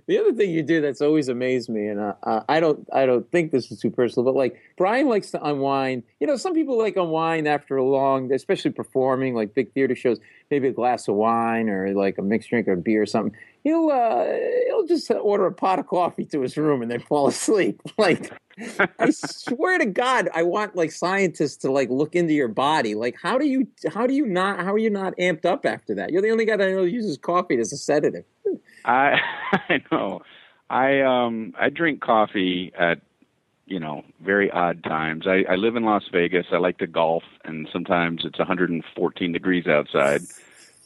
The 0.07 0.19
other 0.19 0.33
thing 0.33 0.51
you 0.51 0.63
do 0.63 0.81
that's 0.81 1.01
always 1.01 1.27
amazed 1.27 1.69
me, 1.69 1.87
and 1.87 1.99
uh, 1.99 2.43
I 2.47 2.59
don't, 2.59 2.87
I 2.93 3.05
don't 3.05 3.29
think 3.31 3.51
this 3.51 3.71
is 3.71 3.79
too 3.79 3.89
personal, 3.89 4.25
but 4.25 4.37
like 4.37 4.59
Brian 4.77 5.07
likes 5.07 5.31
to 5.31 5.43
unwind. 5.43 6.03
You 6.19 6.27
know, 6.27 6.37
some 6.37 6.53
people 6.53 6.77
like 6.77 6.95
unwind 6.95 7.47
after 7.47 7.77
a 7.77 7.83
long, 7.83 8.31
especially 8.31 8.71
performing 8.71 9.33
like 9.33 9.53
big 9.53 9.73
theater 9.73 9.95
shows. 9.95 10.19
Maybe 10.51 10.67
a 10.67 10.71
glass 10.71 11.07
of 11.07 11.15
wine 11.15 11.69
or 11.69 11.91
like 11.93 12.19
a 12.19 12.21
mixed 12.21 12.49
drink 12.49 12.67
or 12.67 12.73
a 12.73 12.77
beer 12.77 13.01
or 13.01 13.05
something. 13.07 13.35
He'll, 13.63 13.89
uh, 13.89 14.25
he'll 14.67 14.85
just 14.85 15.09
order 15.09 15.47
a 15.47 15.51
pot 15.51 15.79
of 15.79 15.87
coffee 15.87 16.25
to 16.25 16.41
his 16.41 16.55
room 16.55 16.83
and 16.83 16.91
then 16.91 16.99
fall 16.99 17.27
asleep. 17.27 17.81
Like, 17.97 18.31
I 18.99 19.09
swear 19.09 19.79
to 19.79 19.85
God, 19.85 20.29
I 20.33 20.43
want 20.43 20.75
like 20.75 20.91
scientists 20.91 21.57
to 21.57 21.71
like 21.71 21.89
look 21.89 22.15
into 22.15 22.33
your 22.33 22.47
body. 22.47 22.93
Like, 22.93 23.15
how 23.21 23.37
do 23.37 23.45
you, 23.45 23.67
how 23.91 24.05
do 24.05 24.13
you 24.13 24.25
not, 24.27 24.59
how 24.59 24.73
are 24.73 24.77
you 24.77 24.89
not 24.91 25.13
amped 25.17 25.45
up 25.45 25.65
after 25.65 25.95
that? 25.95 26.11
You're 26.11 26.21
the 26.21 26.29
only 26.29 26.45
guy 26.45 26.57
that 26.57 26.69
uses 26.89 27.17
coffee 27.17 27.57
as 27.57 27.73
a 27.73 27.77
sedative. 27.77 28.25
I 28.85 29.19
I 29.69 29.81
know. 29.91 30.21
I 30.69 31.01
um 31.01 31.53
I 31.59 31.69
drink 31.69 32.01
coffee 32.01 32.71
at 32.77 33.01
you 33.65 33.79
know 33.79 34.03
very 34.21 34.49
odd 34.51 34.83
times. 34.83 35.27
I, 35.27 35.43
I 35.49 35.55
live 35.55 35.75
in 35.75 35.83
Las 35.83 36.03
Vegas. 36.11 36.47
I 36.51 36.57
like 36.57 36.77
to 36.79 36.87
golf, 36.87 37.23
and 37.43 37.67
sometimes 37.71 38.23
it's 38.25 38.39
114 38.39 39.31
degrees 39.31 39.67
outside. 39.67 40.21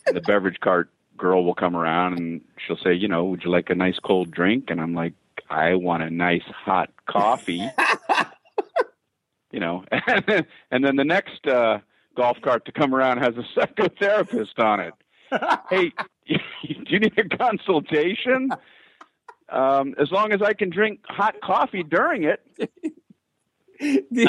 And 0.08 0.16
the 0.16 0.22
beverage 0.22 0.60
cart 0.60 0.90
girl 1.18 1.44
will 1.44 1.54
come 1.54 1.76
around 1.76 2.18
and 2.18 2.42
she'll 2.66 2.78
say, 2.78 2.94
you 2.94 3.08
know, 3.08 3.26
would 3.26 3.44
you 3.44 3.52
like 3.52 3.70
a 3.70 3.76
nice 3.76 4.00
cold 4.00 4.32
drink? 4.32 4.70
And 4.70 4.82
I'm 4.82 4.96
like, 4.96 5.14
I 5.50 5.76
want 5.76 6.02
a 6.02 6.10
nice 6.10 6.46
hot 6.48 6.90
coffee. 7.06 7.70
you 9.52 9.60
know, 9.60 9.84
and 9.92 10.24
then, 10.28 10.48
and 10.72 10.84
then 10.84 10.96
the 10.96 11.04
next 11.04 11.46
uh, 11.46 11.80
golf 12.16 12.38
cart 12.42 12.66
to 12.66 12.72
come 12.72 12.96
around 12.96 13.20
has 13.20 13.36
a 13.38 13.60
psychotherapist 13.60 14.58
on 14.58 14.80
it. 14.80 14.94
hey, 15.70 15.92
do 16.64 16.84
you 16.88 17.00
need 17.00 17.18
a 17.18 17.38
consultation? 17.38 18.50
Um, 19.50 19.96
as 20.00 20.12
long 20.12 20.32
as 20.32 20.42
I 20.42 20.54
can 20.54 20.70
drink 20.70 21.00
hot 21.08 21.42
coffee 21.42 21.84
during 21.84 22.24
it. 22.24 22.46
do, 23.80 24.28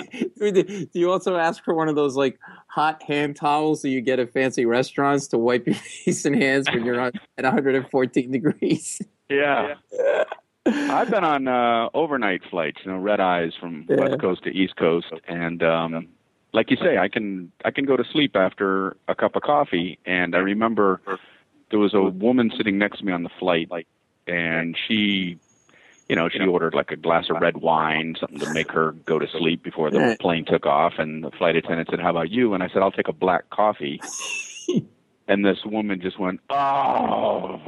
do 0.62 0.86
you 0.94 1.10
also 1.10 1.36
ask 1.36 1.62
for 1.64 1.74
one 1.74 1.88
of 1.88 1.96
those 1.96 2.16
like 2.16 2.38
hot 2.68 3.02
hand 3.02 3.36
towels 3.36 3.82
that 3.82 3.90
you 3.90 4.00
get 4.00 4.18
at 4.18 4.32
fancy 4.32 4.64
restaurants 4.64 5.26
to 5.28 5.38
wipe 5.38 5.66
your 5.66 5.74
face 6.04 6.24
and 6.24 6.40
hands 6.40 6.68
when 6.72 6.84
you're 6.84 7.00
on, 7.00 7.12
at 7.36 7.44
114 7.44 8.30
degrees? 8.30 9.02
Yeah. 9.28 9.74
I've 10.66 11.10
been 11.10 11.24
on 11.24 11.48
uh, 11.48 11.88
overnight 11.94 12.42
flights, 12.50 12.78
you 12.84 12.92
know, 12.92 12.98
red 12.98 13.20
eyes 13.20 13.52
from 13.58 13.86
Yeah. 13.88 13.96
west 13.96 14.20
coast 14.20 14.44
to 14.44 14.50
east 14.50 14.76
coast, 14.76 15.12
and 15.26 15.62
um, 15.62 16.08
like 16.52 16.70
you 16.70 16.76
say, 16.76 16.98
I 16.98 17.08
can 17.08 17.50
I 17.64 17.70
can 17.70 17.86
go 17.86 17.96
to 17.96 18.04
sleep 18.12 18.36
after 18.36 18.96
a 19.08 19.14
cup 19.14 19.36
of 19.36 19.42
coffee. 19.42 19.98
And 20.04 20.34
I 20.34 20.38
remember 20.38 21.00
there 21.70 21.78
was 21.78 21.94
a 21.94 22.02
woman 22.02 22.52
sitting 22.56 22.78
next 22.78 22.98
to 22.98 23.04
me 23.04 23.12
on 23.12 23.22
the 23.22 23.30
flight, 23.38 23.70
like, 23.70 23.86
and 24.26 24.76
she, 24.86 25.38
you 26.08 26.16
know, 26.16 26.28
she 26.28 26.40
ordered 26.40 26.74
like 26.74 26.90
a 26.90 26.96
glass 26.96 27.30
of 27.30 27.40
red 27.40 27.56
wine, 27.56 28.16
something 28.18 28.40
to 28.40 28.52
make 28.52 28.70
her 28.72 28.92
go 28.92 29.18
to 29.18 29.26
sleep 29.38 29.62
before 29.62 29.90
the 29.90 30.16
plane 30.20 30.44
took 30.44 30.66
off. 30.66 30.94
And 30.98 31.24
the 31.24 31.30
flight 31.30 31.56
attendant 31.56 31.88
said, 31.90 32.00
"How 32.00 32.10
about 32.10 32.30
you?" 32.30 32.54
And 32.54 32.62
I 32.62 32.68
said, 32.68 32.82
"I'll 32.82 32.92
take 32.92 33.08
a 33.08 33.12
black 33.12 33.48
coffee." 33.50 34.00
and 35.28 35.44
this 35.44 35.64
woman 35.64 36.00
just 36.00 36.18
went, 36.18 36.40
"Oh." 36.50 37.60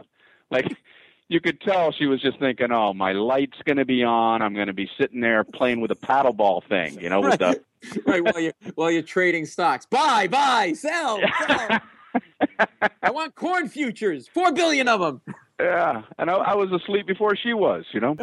Like 0.50 0.78
you 1.28 1.40
could 1.40 1.60
tell 1.60 1.92
she 1.92 2.06
was 2.06 2.20
just 2.20 2.38
thinking, 2.38 2.72
"Oh, 2.72 2.92
my 2.94 3.12
light's 3.12 3.58
going 3.64 3.76
to 3.76 3.84
be 3.84 4.02
on. 4.02 4.42
I'm 4.42 4.54
going 4.54 4.66
to 4.68 4.72
be 4.72 4.88
sitting 4.98 5.20
there 5.20 5.44
playing 5.44 5.80
with 5.80 5.90
a 5.90 5.96
paddle 5.96 6.32
ball 6.32 6.62
thing, 6.68 7.00
you 7.00 7.08
know, 7.08 7.20
with 7.20 7.38
the 7.38 7.62
right 8.06 8.24
while 8.24 8.40
you're 8.40 8.54
while 8.74 8.90
you're 8.90 9.02
trading 9.02 9.44
stocks. 9.46 9.86
Buy, 9.86 10.26
buy, 10.26 10.72
sell, 10.72 11.20
sell. 11.46 11.80
I 13.02 13.10
want 13.10 13.34
corn 13.34 13.68
futures, 13.68 14.28
four 14.28 14.52
billion 14.52 14.88
of 14.88 15.00
them. 15.00 15.20
yeah." 15.60 16.02
And 16.18 16.30
I, 16.30 16.34
I 16.34 16.54
was 16.54 16.72
asleep 16.72 17.06
before 17.06 17.36
she 17.36 17.52
was, 17.52 17.84
you 17.92 18.00
know. 18.00 18.16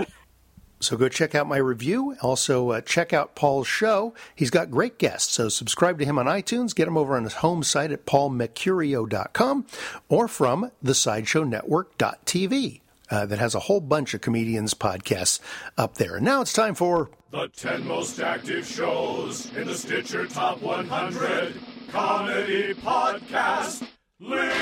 So 0.82 0.98
go 0.98 1.08
check 1.08 1.34
out 1.36 1.48
my 1.48 1.58
review. 1.58 2.16
Also, 2.22 2.72
uh, 2.72 2.82
check 2.82 3.14
out 3.14 3.34
Paul's 3.34 3.68
show. 3.68 4.14
He's 4.36 4.50
got 4.50 4.70
great 4.70 5.00
guests. 5.00 5.32
So 5.34 5.48
subscribe 5.48 5.98
to 6.00 6.06
him 6.06 6.20
on 6.20 6.26
iTunes. 6.26 6.76
Get 6.76 6.88
him 6.88 6.98
over 6.98 7.16
on 7.16 7.24
his 7.24 7.36
home 7.36 7.64
site 7.64 7.92
at 7.92 8.06
paulmecurio.com 8.06 9.66
or 10.10 10.28
from 10.28 10.72
the 10.84 10.92
sideshownetwork.tv. 10.92 12.82
Uh, 13.12 13.26
that 13.26 13.38
has 13.40 13.54
a 13.54 13.60
whole 13.60 13.82
bunch 13.82 14.14
of 14.16 14.22
comedians' 14.22 14.74
podcasts 14.74 15.40
up 15.78 15.96
there. 15.96 16.16
And 16.16 16.26
now 16.26 16.42
it's 16.42 16.54
time 16.54 16.74
for 16.74 17.12
The 17.32 17.48
10 17.50 17.86
most 17.88 18.20
active 18.20 18.66
shows 18.66 19.54
in 19.56 19.68
the 19.68 19.76
Stitcher 19.76 20.26
Top 20.26 20.62
100 20.62 21.54
Comedy 21.90 22.74
Podcast 22.74 23.88
List. 24.20 24.56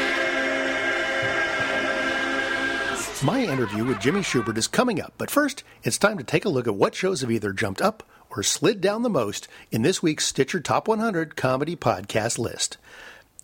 My 3.24 3.40
interview 3.42 3.86
with 3.86 4.02
Jimmy 4.02 4.20
Shubert 4.20 4.58
is 4.58 4.68
coming 4.68 5.00
up, 5.00 5.14
but 5.18 5.32
first, 5.32 5.64
it's 5.84 5.98
time 5.98 6.18
to 6.18 6.26
take 6.26 6.44
a 6.44 6.50
look 6.50 6.68
at 6.68 6.76
what 6.76 6.94
shows 6.94 7.22
have 7.22 7.32
either 7.32 7.54
jumped 7.54 7.82
up 7.82 8.04
or 8.30 8.44
slid 8.44 8.82
down 8.82 9.04
the 9.04 9.10
most 9.10 9.48
in 9.72 9.82
this 9.84 10.04
week's 10.04 10.26
Stitcher 10.26 10.60
Top 10.60 10.90
100 10.90 11.38
Comedy 11.38 11.78
Podcast 11.78 12.38
list. 12.38 12.78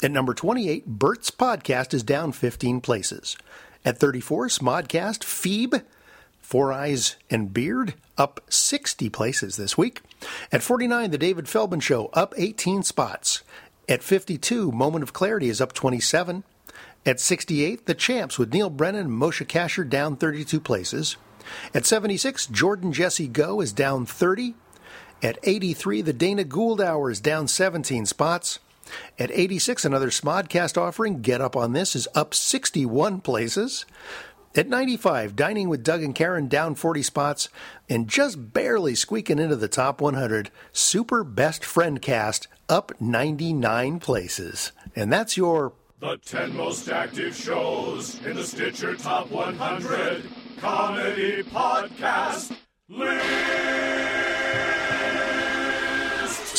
At 0.04 0.12
number 0.12 0.34
28, 0.34 0.86
Bert's 0.86 1.32
podcast 1.32 1.94
is 1.94 2.04
down 2.04 2.34
15 2.34 2.82
places. 2.82 3.38
At 3.86 3.98
34, 3.98 4.48
Smodcast 4.48 5.24
Phoebe, 5.24 5.82
Four 6.42 6.74
Eyes 6.74 7.16
and 7.30 7.54
Beard, 7.54 7.94
up 8.18 8.42
60 8.50 9.10
places 9.10 9.56
this 9.56 9.78
week. 9.78 10.02
At 10.52 10.64
49, 10.64 11.12
The 11.12 11.18
David 11.18 11.48
Feldman 11.48 11.80
Show, 11.80 12.08
up 12.14 12.34
18 12.38 12.84
spots. 12.84 13.44
At 13.88 14.04
52, 14.04 14.72
Moment 14.72 15.04
of 15.04 15.14
Clarity 15.14 15.50
is 15.50 15.62
up 15.62 15.74
27. 15.74 16.44
At 17.06 17.20
68, 17.20 17.86
The 17.86 17.94
Champs 17.94 18.38
with 18.38 18.54
Neal 18.54 18.70
Brennan 18.70 19.08
and 19.08 19.22
Moshe 19.22 19.46
Kasher 19.48 19.88
down 19.88 20.18
32 20.18 20.60
places. 20.60 21.16
At 21.74 21.86
76, 21.86 22.48
Jordan 22.48 22.92
Jesse 22.92 23.28
Go 23.28 23.62
is 23.62 23.72
down 23.72 24.06
30. 24.06 24.56
At 25.24 25.40
83, 25.44 26.02
The 26.02 26.14
Dana 26.14 26.44
Gould 26.44 26.82
Hour 26.82 27.10
is 27.10 27.20
down 27.20 27.48
17 27.48 28.06
spots. 28.06 28.60
At 29.18 29.32
86, 29.32 29.86
another 29.86 30.10
Smodcast 30.10 30.78
offering, 30.78 31.22
Get 31.22 31.42
Up 31.42 31.56
on 31.56 31.74
This, 31.74 31.96
is 31.96 32.08
up 32.16 32.34
61 32.34 33.22
places. 33.22 33.86
At 34.56 34.68
95, 34.68 35.36
Dining 35.36 35.70
with 35.70 35.84
Doug 35.84 36.02
and 36.02 36.16
Karen 36.16 36.48
down 36.48 36.74
40 36.76 37.04
spots, 37.04 37.50
and 37.88 38.08
just 38.08 38.52
barely 38.54 38.96
squeaking 38.96 39.38
into 39.40 39.56
the 39.56 39.68
top 39.68 40.02
100, 40.02 40.50
Super 40.74 41.24
Best 41.24 41.64
Friend 41.64 42.02
Cast 42.02 42.48
up 42.68 42.92
99 43.00 44.00
places. 44.00 44.72
And 44.96 45.14
that's 45.14 45.38
your 45.38 45.74
The 46.00 46.18
10 46.18 46.56
most 46.56 46.90
active 46.90 47.36
shows 47.36 48.20
in 48.26 48.36
the 48.36 48.44
Stitcher 48.44 48.96
Top 48.96 49.30
100 49.30 50.24
Comedy 50.60 51.44
Podcast 51.44 52.56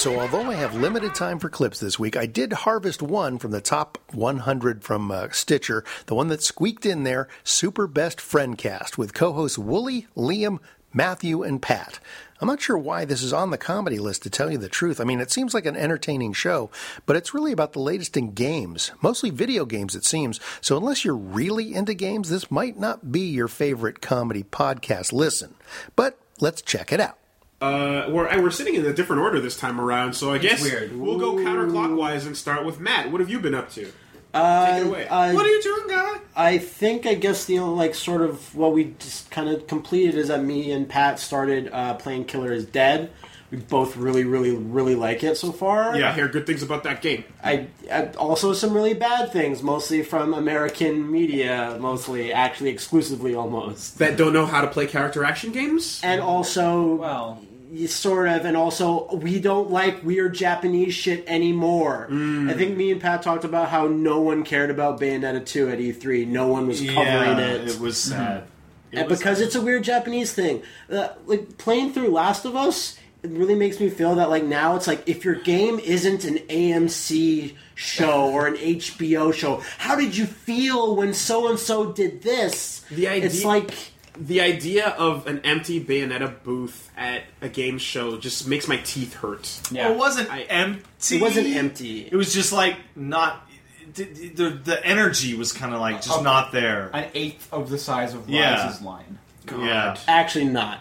So, 0.00 0.18
although 0.18 0.44
I 0.50 0.54
have 0.54 0.74
limited 0.74 1.14
time 1.14 1.38
for 1.38 1.50
clips 1.50 1.78
this 1.78 1.98
week, 1.98 2.16
I 2.16 2.24
did 2.24 2.54
harvest 2.54 3.02
one 3.02 3.38
from 3.38 3.50
the 3.50 3.60
top 3.60 3.98
100 4.14 4.82
from 4.82 5.10
uh, 5.10 5.28
Stitcher, 5.30 5.84
the 6.06 6.14
one 6.14 6.28
that 6.28 6.42
squeaked 6.42 6.86
in 6.86 7.02
there 7.02 7.28
Super 7.44 7.86
Best 7.86 8.18
Friend 8.18 8.56
Cast 8.56 8.96
with 8.96 9.12
co 9.12 9.34
hosts 9.34 9.58
Woolie, 9.58 10.06
Liam, 10.16 10.58
Matthew, 10.94 11.42
and 11.42 11.60
Pat. 11.60 12.00
I'm 12.40 12.48
not 12.48 12.62
sure 12.62 12.78
why 12.78 13.04
this 13.04 13.22
is 13.22 13.34
on 13.34 13.50
the 13.50 13.58
comedy 13.58 13.98
list, 13.98 14.22
to 14.22 14.30
tell 14.30 14.50
you 14.50 14.56
the 14.56 14.70
truth. 14.70 15.02
I 15.02 15.04
mean, 15.04 15.20
it 15.20 15.30
seems 15.30 15.52
like 15.52 15.66
an 15.66 15.76
entertaining 15.76 16.32
show, 16.32 16.70
but 17.04 17.16
it's 17.16 17.34
really 17.34 17.52
about 17.52 17.74
the 17.74 17.80
latest 17.80 18.16
in 18.16 18.32
games, 18.32 18.92
mostly 19.02 19.28
video 19.28 19.66
games, 19.66 19.94
it 19.94 20.06
seems. 20.06 20.40
So, 20.62 20.78
unless 20.78 21.04
you're 21.04 21.14
really 21.14 21.74
into 21.74 21.92
games, 21.92 22.30
this 22.30 22.50
might 22.50 22.78
not 22.78 23.12
be 23.12 23.28
your 23.28 23.48
favorite 23.48 24.00
comedy 24.00 24.44
podcast 24.44 25.12
listen. 25.12 25.56
But 25.94 26.18
let's 26.40 26.62
check 26.62 26.90
it 26.90 27.00
out. 27.00 27.18
Uh, 27.60 28.06
we're 28.08 28.40
we're 28.40 28.50
sitting 28.50 28.74
in 28.74 28.86
a 28.86 28.92
different 28.92 29.20
order 29.20 29.38
this 29.38 29.56
time 29.56 29.80
around, 29.80 30.14
so 30.14 30.32
I 30.32 30.38
guess 30.38 30.62
weird. 30.62 30.98
we'll 30.98 31.18
go 31.18 31.34
counterclockwise 31.34 32.26
and 32.26 32.34
start 32.36 32.64
with 32.64 32.80
Matt. 32.80 33.10
What 33.12 33.20
have 33.20 33.28
you 33.28 33.38
been 33.38 33.54
up 33.54 33.70
to? 33.72 33.92
Uh, 34.32 34.66
Take 34.66 34.84
it 34.84 34.86
away. 34.86 35.08
I- 35.08 35.34
what 35.34 35.44
are 35.44 35.48
you 35.50 35.62
doing, 35.62 35.88
guy? 35.88 36.16
I 36.36 36.56
think 36.58 37.04
I 37.04 37.14
guess 37.14 37.44
the 37.44 37.58
only 37.58 37.76
like 37.76 37.94
sort 37.94 38.22
of 38.22 38.54
what 38.54 38.72
we 38.72 38.94
just 38.98 39.30
kind 39.30 39.48
of 39.50 39.66
completed 39.66 40.14
is 40.14 40.28
that 40.28 40.42
me 40.42 40.70
and 40.72 40.88
Pat 40.88 41.18
started 41.18 41.68
uh, 41.72 41.94
playing 41.94 42.24
Killer 42.24 42.52
is 42.52 42.64
Dead. 42.64 43.10
We 43.50 43.58
both 43.58 43.96
really, 43.96 44.22
really, 44.22 44.52
really 44.54 44.94
like 44.94 45.24
it 45.24 45.36
so 45.36 45.50
far. 45.50 45.98
Yeah, 45.98 46.10
I 46.10 46.12
hear 46.12 46.28
good 46.28 46.46
things 46.46 46.62
about 46.62 46.84
that 46.84 47.02
game. 47.02 47.24
I, 47.42 47.66
I 47.92 48.06
also 48.12 48.52
some 48.52 48.72
really 48.72 48.94
bad 48.94 49.32
things, 49.32 49.60
mostly 49.60 50.04
from 50.04 50.32
American 50.32 51.10
media, 51.10 51.76
mostly 51.80 52.32
actually 52.32 52.70
exclusively 52.70 53.34
almost. 53.34 53.98
That 53.98 54.16
don't 54.16 54.32
know 54.32 54.46
how 54.46 54.60
to 54.60 54.68
play 54.68 54.86
character 54.86 55.24
action 55.24 55.50
games. 55.50 56.00
And 56.04 56.20
also, 56.20 56.94
well, 56.94 57.42
sort 57.86 58.28
of, 58.28 58.44
and 58.44 58.56
also 58.56 59.14
we 59.16 59.40
don't 59.40 59.70
like 59.70 60.02
weird 60.04 60.34
Japanese 60.34 60.94
shit 60.94 61.24
anymore. 61.26 62.08
Mm. 62.10 62.50
I 62.50 62.54
think 62.54 62.76
me 62.76 62.90
and 62.92 63.00
Pat 63.00 63.22
talked 63.22 63.44
about 63.44 63.68
how 63.68 63.86
no 63.86 64.20
one 64.20 64.44
cared 64.44 64.70
about 64.70 65.00
Bayonetta 65.00 65.44
two 65.46 65.68
at 65.68 65.80
E 65.80 65.92
three. 65.92 66.24
No 66.24 66.46
one 66.48 66.66
was 66.66 66.80
covering 66.80 66.96
Yeah, 67.38 67.38
it. 67.38 67.68
it 67.68 67.80
was 67.80 67.96
sad. 67.98 68.44
It 68.92 68.98
and 68.98 69.08
was 69.08 69.18
because 69.18 69.40
it's 69.40 69.54
a 69.54 69.60
weird 69.62 69.84
Japanese 69.84 70.32
thing. 70.32 70.62
Uh, 70.90 71.08
like 71.26 71.58
playing 71.58 71.92
through 71.92 72.08
Last 72.08 72.44
of 72.44 72.56
Us 72.56 72.98
it 73.22 73.30
really 73.30 73.54
makes 73.54 73.80
me 73.80 73.90
feel 73.90 74.14
that 74.14 74.30
like 74.30 74.44
now 74.44 74.76
it's 74.76 74.86
like 74.86 75.06
if 75.08 75.24
your 75.24 75.34
game 75.34 75.78
isn't 75.78 76.24
an 76.24 76.38
AMC 76.38 77.54
show 77.74 78.30
or 78.30 78.46
an 78.46 78.54
HBO 78.56 79.32
show, 79.32 79.62
how 79.78 79.94
did 79.96 80.16
you 80.16 80.26
feel 80.26 80.96
when 80.96 81.12
so 81.12 81.48
and 81.48 81.58
so 81.58 81.92
did 81.92 82.22
this? 82.22 82.80
The 82.90 83.08
idea, 83.08 83.26
it's 83.26 83.44
like 83.44 83.72
the 84.20 84.40
idea 84.42 84.88
of 84.90 85.26
an 85.26 85.40
empty 85.44 85.82
Bayonetta 85.82 86.42
booth 86.44 86.90
at 86.96 87.22
a 87.40 87.48
game 87.48 87.78
show 87.78 88.18
just 88.18 88.46
makes 88.46 88.68
my 88.68 88.76
teeth 88.78 89.14
hurt. 89.14 89.60
Well, 89.72 89.92
it 89.92 89.96
wasn't 89.96 90.28
empty. 90.30 91.16
It 91.16 91.22
wasn't 91.22 91.46
empty. 91.48 92.06
It 92.06 92.14
was 92.16 92.32
just 92.32 92.52
like 92.52 92.76
not. 92.94 93.46
The, 93.94 94.04
the, 94.04 94.50
the 94.50 94.86
energy 94.86 95.34
was 95.34 95.52
kind 95.52 95.74
of 95.74 95.80
like 95.80 96.02
just 96.02 96.22
not 96.22 96.52
there. 96.52 96.90
An 96.92 97.10
eighth 97.14 97.52
of 97.52 97.70
the 97.70 97.78
size 97.78 98.14
of 98.14 98.28
Yeah. 98.28 98.66
Ryse's 98.66 98.82
line. 98.82 99.18
Yeah. 99.50 99.96
Actually, 100.06 100.44
not. 100.44 100.78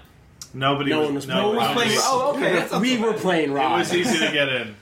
Nobody. 0.53 0.91
No 0.91 0.99
was, 0.99 1.07
one 1.07 1.15
was 1.15 1.27
no 1.27 1.33
playing 1.53 1.55
one 1.55 1.75
Rod. 1.75 1.97
Oh, 2.01 2.33
okay. 2.35 2.53
That's 2.53 2.75
we 2.79 2.97
were 2.97 3.11
bad. 3.13 3.21
playing 3.21 3.51
It 3.51 3.55
was 3.55 3.93
easy 3.95 4.25
to 4.25 4.31
get 4.31 4.49
in. 4.49 4.75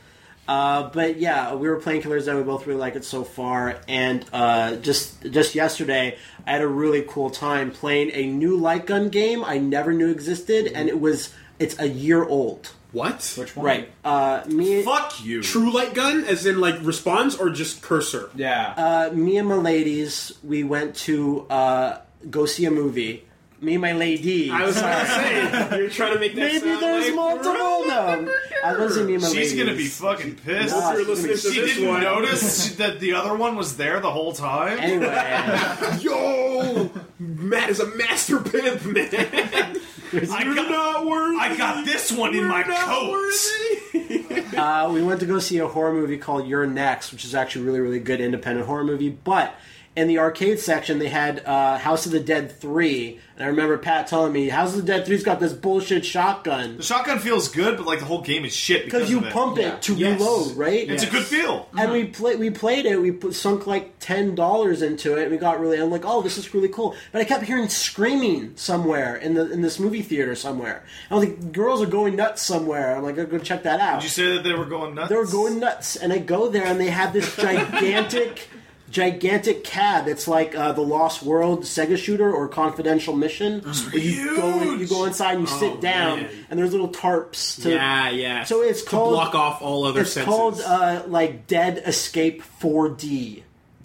Uh, 0.47 0.89
but 0.89 1.17
yeah, 1.17 1.53
we 1.55 1.67
were 1.67 1.77
playing 1.77 2.01
Killer's 2.01 2.25
Den. 2.25 2.37
We 2.37 2.43
both 2.43 2.65
really 2.65 2.79
like 2.79 2.95
it 2.95 3.03
so 3.03 3.23
far. 3.23 3.79
And 3.87 4.25
uh, 4.31 4.77
just 4.77 5.21
just 5.31 5.55
yesterday, 5.55 6.17
I 6.45 6.51
had 6.51 6.61
a 6.61 6.67
really 6.67 7.03
cool 7.07 7.29
time 7.29 7.71
playing 7.71 8.11
a 8.13 8.27
new 8.27 8.55
light 8.55 8.85
gun 8.85 9.09
game 9.09 9.43
I 9.43 9.57
never 9.57 9.91
knew 9.91 10.09
existed, 10.09 10.67
and 10.67 10.87
it 10.87 10.99
was 10.99 11.33
it's 11.59 11.77
a 11.79 11.87
year 11.87 12.23
old. 12.23 12.71
What? 12.93 13.33
Which 13.37 13.55
one? 13.55 13.65
Right. 13.65 13.91
Uh, 14.03 14.43
me. 14.47 14.81
Fuck 14.83 15.23
you. 15.23 15.43
True 15.43 15.71
light 15.73 15.93
gun, 15.93 16.23
as 16.23 16.45
in 16.45 16.61
like 16.61 16.75
response 16.81 17.35
or 17.35 17.49
just 17.49 17.81
cursor? 17.81 18.29
Yeah. 18.33 18.73
Uh, 18.77 19.13
me 19.13 19.37
and 19.37 19.47
my 19.47 19.55
ladies, 19.55 20.31
we 20.43 20.63
went 20.63 20.95
to 20.97 21.45
uh, 21.49 21.99
go 22.29 22.45
see 22.45 22.65
a 22.65 22.71
movie. 22.71 23.25
Me 23.59 23.73
and 23.73 23.81
my 23.81 23.93
lady. 23.93 24.51
I 24.51 24.65
was 24.65 24.77
about 24.77 24.99
to 25.01 25.07
say 25.07 25.77
you're 25.79 25.89
trying 25.89 26.13
to 26.13 26.19
make 26.19 26.35
that 26.35 26.41
Maybe 26.41 26.59
sound 26.59 26.79
there's 26.81 27.05
like, 27.07 27.15
multiple. 27.15 27.53
No, 27.87 28.33
I 28.63 28.73
was 28.73 28.77
going 28.77 28.89
to 28.89 28.93
say 28.95 29.03
me 29.03 29.13
and 29.15 29.23
my 29.23 29.29
She's 29.29 29.35
ladies. 29.53 29.55
gonna 29.65 29.75
be 29.75 29.87
fucking 29.87 30.35
pissed. 30.35 30.75
Nah, 30.75 30.91
You're 30.93 31.05
listening 31.07 31.35
be- 31.35 31.41
to 31.41 31.51
She 31.53 31.61
this 31.61 31.75
didn't 31.75 31.89
one. 31.89 32.01
notice 32.03 32.75
that 32.75 32.99
the 32.99 33.13
other 33.13 33.35
one 33.35 33.55
was 33.55 33.75
there 33.77 33.99
the 33.99 34.11
whole 34.11 34.31
time. 34.33 34.77
Anyway, 34.79 35.97
Yo, 36.01 36.91
Matt 37.19 37.69
is 37.71 37.79
a 37.79 37.87
master 37.95 38.39
pimp, 38.39 38.85
man. 38.85 39.09
I 40.13 40.43
You're 40.43 40.55
got, 40.55 40.69
not 40.69 41.05
worthy. 41.07 41.37
I 41.39 41.57
got 41.57 41.83
this 41.83 42.11
one 42.11 42.29
in 42.29 42.41
You're 42.41 42.47
my 42.49 42.61
not 42.61 42.77
coat. 42.87 43.11
worthy. 43.11 44.55
uh, 44.57 44.91
we 44.91 45.01
went 45.03 45.19
to 45.21 45.25
go 45.25 45.39
see 45.39 45.57
a 45.57 45.67
horror 45.67 45.93
movie 45.93 46.17
called 46.17 46.47
You're 46.47 46.67
Next, 46.67 47.11
which 47.11 47.25
is 47.25 47.33
actually 47.33 47.63
a 47.63 47.65
really, 47.65 47.79
really 47.79 47.99
good 47.99 48.21
independent 48.21 48.67
horror 48.67 48.83
movie. 48.85 49.09
But 49.09 49.55
in 49.97 50.07
the 50.07 50.19
arcade 50.19 50.59
section, 50.59 50.99
they 50.99 51.09
had 51.09 51.43
uh, 51.45 51.77
House 51.79 52.05
of 52.05 52.11
the 52.13 52.19
Dead 52.19 52.51
3. 52.51 53.19
And 53.35 53.43
I 53.43 53.47
remember 53.49 53.77
Pat 53.77 54.07
telling 54.07 54.31
me, 54.33 54.49
House 54.49 54.75
of 54.75 54.77
the 54.85 54.87
Dead 54.93 55.05
3's 55.05 55.23
got 55.23 55.39
this 55.39 55.53
bullshit 55.53 56.05
shotgun. 56.05 56.77
The 56.77 56.83
shotgun 56.83 57.19
feels 57.19 57.49
good, 57.49 57.77
but 57.77 57.85
like 57.85 57.99
the 57.99 58.05
whole 58.05 58.21
game 58.21 58.45
is 58.45 58.53
shit 58.55 58.85
Because 58.85 59.01
because 59.09 59.11
you 59.11 59.17
of 59.19 59.25
it. 59.27 59.33
pump 59.33 59.57
Yeah. 59.57 59.73
it 59.75 59.81
to 59.83 59.93
Yes. 59.95 60.19
reload, 60.19 60.55
right? 60.57 60.89
It's 60.89 61.03
a 61.03 61.07
good 61.09 61.23
feel. 61.25 61.67
And 61.77 61.91
we 61.91 62.05
play, 62.05 62.35
we 62.35 62.49
played 62.49 62.85
it. 62.85 62.99
We 63.01 63.11
put, 63.11 63.35
sunk 63.35 63.67
like 63.67 63.93
ten 63.99 64.33
dollars 64.33 64.81
into 64.81 65.15
it. 65.17 65.23
And 65.23 65.31
we 65.31 65.37
got 65.37 65.59
really. 65.59 65.77
I'm 65.79 65.91
like, 65.91 66.05
oh, 66.05 66.21
this 66.21 66.37
is 66.37 66.51
really 66.53 66.69
cool. 66.69 66.95
But 67.11 67.21
I 67.21 67.25
kept 67.25 67.43
hearing 67.43 67.67
screaming 67.69 68.53
somewhere 68.55 69.15
in 69.17 69.33
the 69.35 69.51
in 69.51 69.61
this 69.61 69.79
movie 69.79 70.01
theater 70.03 70.33
somewhere. 70.35 70.83
I 71.11 71.15
was 71.15 71.25
like, 71.25 71.51
girls 71.51 71.81
are 71.81 71.85
going 71.87 72.15
nuts 72.15 72.41
somewhere. 72.43 72.95
I'm 72.95 73.03
like, 73.03 73.17
I'll 73.19 73.25
go 73.25 73.37
check 73.39 73.63
that 73.63 73.79
out. 73.79 74.01
Did 74.01 74.03
you 74.05 74.09
say 74.09 74.33
that 74.35 74.43
they 74.43 74.53
were 74.53 74.65
going 74.65 74.95
nuts? 74.95 75.09
They 75.09 75.15
were 75.15 75.25
going 75.27 75.59
nuts, 75.59 75.95
and 75.95 76.11
I 76.13 76.17
go 76.19 76.49
there, 76.49 76.65
and 76.65 76.79
they 76.79 76.89
have 76.89 77.13
this 77.13 77.35
gigantic, 77.81 78.47
gigantic 78.89 79.63
cab. 79.63 80.07
It's 80.07 80.27
like 80.27 80.55
uh, 80.55 80.71
the 80.71 80.81
Lost 80.81 81.23
World 81.23 81.63
Sega 81.63 81.97
shooter 81.97 82.31
or 82.33 82.47
Confidential 82.47 83.15
Mission. 83.15 83.59
where 83.91 83.97
you 83.97 84.35
go, 84.35 84.61
in, 84.61 84.79
you 84.79 84.87
go 84.87 85.05
inside 85.05 85.33
and 85.37 85.41
you 85.41 85.47
sit 85.47 85.73
Oh, 85.73 85.81
down, 85.81 86.21
man. 86.21 86.29
and 86.49 86.59
there's 86.59 86.71
little 86.71 86.89
tarps 86.89 87.61
to. 87.63 87.71
yeah, 87.71 88.09
yeah. 88.09 88.43
So 88.43 88.61
it's 88.61 88.83
to 88.83 88.89
called 88.89 89.11
block 89.13 89.35
off 89.35 89.61
all 89.61 89.85
other 89.85 90.01
It's 90.01 90.11
senses. 90.13 90.33
called 90.33 90.61
uh, 90.61 91.03
like 91.07 91.47
Dead 91.47 91.81
Escape 91.85 92.43
4D. 92.61 93.43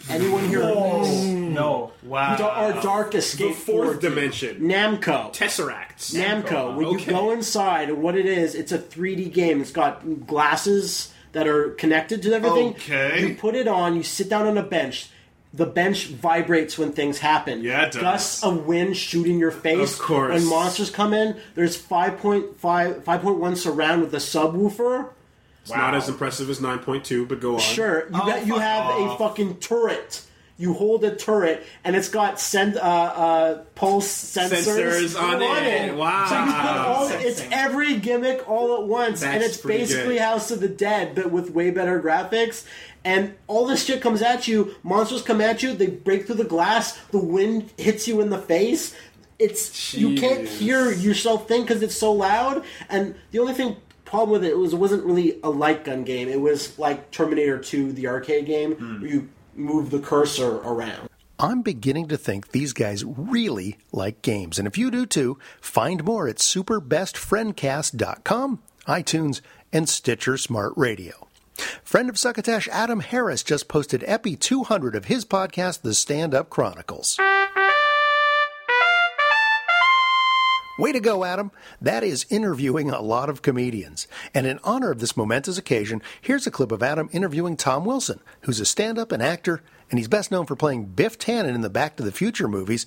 Anyone 0.09 0.49
here? 0.49 0.63
no. 0.63 1.93
Wow. 2.03 2.33
Or 2.35 2.83
Dark 2.83 3.13
the 3.13 3.19
Escape 3.19 3.55
fourth 3.55 3.99
4D. 3.99 4.01
dimension. 4.01 4.61
Namco. 4.63 5.33
Tesseracts. 5.33 6.13
Namco. 6.15 6.75
When 6.75 6.87
Okay. 6.87 7.05
you 7.05 7.11
go 7.11 7.31
inside, 7.31 7.93
what 7.93 8.17
it 8.17 8.27
is, 8.27 8.57
it's 8.57 8.73
a 8.73 8.79
3D 8.79 9.33
game. 9.33 9.61
It's 9.61 9.71
got 9.71 10.27
glasses 10.27 11.12
that 11.33 11.47
are 11.47 11.71
connected 11.71 12.23
to 12.23 12.33
everything. 12.33 12.69
Okay. 12.75 13.29
You 13.29 13.35
put 13.35 13.55
it 13.55 13.67
on. 13.69 13.97
You 13.97 14.03
sit 14.03 14.29
down 14.29 14.47
on 14.47 14.57
a 14.59 14.63
bench. 14.63 15.09
The 15.55 15.67
bench 15.67 16.07
vibrates 16.07 16.79
when 16.79 16.93
things 16.93 17.19
happen. 17.19 17.63
Yeah, 17.63 17.83
it 17.87 17.93
does. 17.93 18.01
Gusts 18.03 18.43
of 18.45 18.65
wind 18.67 18.97
shooting 18.97 19.39
your 19.39 19.51
face. 19.51 19.95
Of 19.95 19.99
course. 20.01 20.33
When 20.35 20.47
monsters 20.49 20.91
come 20.91 21.13
in, 21.13 21.39
there's 21.55 21.77
5.5, 21.77 22.55
5.1 22.59 23.57
surround 23.59 24.01
with 24.01 24.15
a 24.15 24.19
subwoofer. 24.19 25.11
It's 25.61 25.71
not 25.71 25.95
as 25.95 26.09
impressive 26.09 26.49
as 26.51 26.59
9.2, 26.59 27.29
but 27.29 27.41
go 27.41 27.55
on. 27.55 27.61
Sure, 27.61 28.01
you 28.05 28.11
Oh, 28.15 28.27
got 28.27 28.47
you 28.47 28.59
have 28.59 28.99
a 28.99 29.17
fucking 29.17 29.59
turret. 29.59 30.23
You 30.59 30.75
hold 30.75 31.03
a 31.05 31.15
turret, 31.17 31.65
and 31.83 31.97
it's 31.97 32.09
got 32.09 32.39
send 32.39 32.77
uh, 32.77 32.81
uh, 32.81 33.55
pulse 33.75 34.07
sensors, 34.07 35.15
Sensors 35.15 35.21
on 35.21 35.43
it. 35.43 35.97
Wow. 35.97 36.27
So 36.29 36.39
you 36.39 36.53
put 36.53 36.77
all 36.77 37.09
it's 37.27 37.43
every 37.51 37.97
gimmick 37.99 38.49
all 38.49 38.81
at 38.83 38.87
once, 38.87 39.23
and 39.23 39.43
it's 39.43 39.57
basically 39.57 40.15
good. 40.15 40.23
House 40.23 40.51
of 40.51 40.61
the 40.61 40.69
Dead, 40.69 41.15
but 41.15 41.31
with 41.31 41.51
way 41.51 41.71
better 41.71 42.01
graphics. 42.01 42.65
And 43.05 43.35
all 43.49 43.67
this 43.67 43.85
shit 43.85 44.01
comes 44.01 44.23
at 44.23 44.47
you. 44.47 44.77
Monsters 44.83 45.23
come 45.23 45.41
at 45.41 45.63
you. 45.63 45.73
They 45.75 45.89
break 45.89 46.27
through 46.27 46.37
the 46.37 46.45
glass. 46.45 46.97
The 47.11 47.19
wind 47.19 47.73
hits 47.77 48.07
you 48.07 48.21
in 48.21 48.31
the 48.31 48.39
face. 48.39 48.95
It's 49.39 49.93
you 49.95 50.15
can't 50.15 50.47
hear 50.47 50.93
yourself 50.93 51.49
think 51.49 51.67
because 51.67 51.83
it's 51.83 51.97
so 51.97 52.13
loud. 52.13 52.65
And 52.89 53.17
the 53.33 53.41
only 53.41 53.55
thing 53.55 53.77
problem 54.05 54.31
with 54.31 54.45
it 54.45 54.57
was 54.57 54.73
it 54.73 54.77
wasn't 54.77 55.05
really 55.05 55.41
a 55.43 55.51
light 55.51 55.85
gun 55.85 56.05
game. 56.05 56.29
It 56.29 56.41
was 56.41 56.79
like 56.79 57.11
Terminator 57.11 57.59
2, 57.59 57.93
the 57.93 58.07
arcade 58.09 58.47
game, 58.47 59.01
where 59.01 59.11
you 59.11 59.29
move 59.55 59.91
the 59.91 60.01
cursor 60.01 60.57
around. 60.59 61.09
I'm 61.39 61.63
beginning 61.63 62.09
to 62.09 62.17
think 62.17 62.53
these 62.53 62.73
guys 62.73 63.05
really 63.05 63.77
like 63.91 64.23
games. 64.23 64.59
And 64.59 64.69
if 64.69 64.79
you 64.79 64.91
do 64.91 65.07
too, 65.07 65.39
find 65.61 66.05
more 66.05 66.29
at 66.29 66.37
superbestfriendcast.com, 66.37 68.63
iTunes, 68.87 69.41
and 69.73 69.89
Stitcher 69.89 70.37
Smart 70.37 70.73
Radio. 70.77 71.27
Friend 71.83 72.09
of 72.09 72.19
Succotash 72.19 72.69
Adam 72.69 73.01
Harris 73.01 73.43
just 73.43 73.69
posted 73.69 74.05
Epi 74.07 74.37
200 74.37 74.95
of 74.95 75.07
his 75.07 75.25
podcast, 75.25 75.83
The 75.83 75.95
Stand 75.95 76.35
Up 76.35 76.49
Chronicles. 76.49 77.19
Way 80.83 80.91
to 80.91 80.99
go, 80.99 81.23
Adam. 81.23 81.53
That 81.81 82.03
is 82.03 82.27
interviewing 82.29 82.91
a 82.91 83.01
lot 83.01 83.31
of 83.31 83.41
comedians. 83.41 84.09
And 84.35 84.49
in 84.49 84.59
honor 84.65 84.91
of 84.91 84.99
this 84.99 85.17
momentous 85.17 85.57
occasion, 85.57 86.03
here's 86.21 86.45
a 86.45 86.51
clip 86.51 86.73
of 86.73 86.83
Adam 86.83 87.09
interviewing 87.13 87.57
Tom 87.57 87.85
Wilson, 87.85 88.19
who's 88.41 88.59
a 88.59 88.65
stand 88.65 88.99
up 88.99 89.13
and 89.13 89.23
actor, 89.23 89.63
and 89.91 90.01
he's 90.01 90.09
best 90.09 90.33
known 90.33 90.45
for 90.45 90.57
playing 90.57 90.87
Biff 90.87 91.17
Tannen 91.21 91.55
in 91.55 91.61
the 91.61 91.71
Back 91.71 91.95
to 91.99 92.03
the 92.03 92.11
Future 92.11 92.49
movies. 92.49 92.85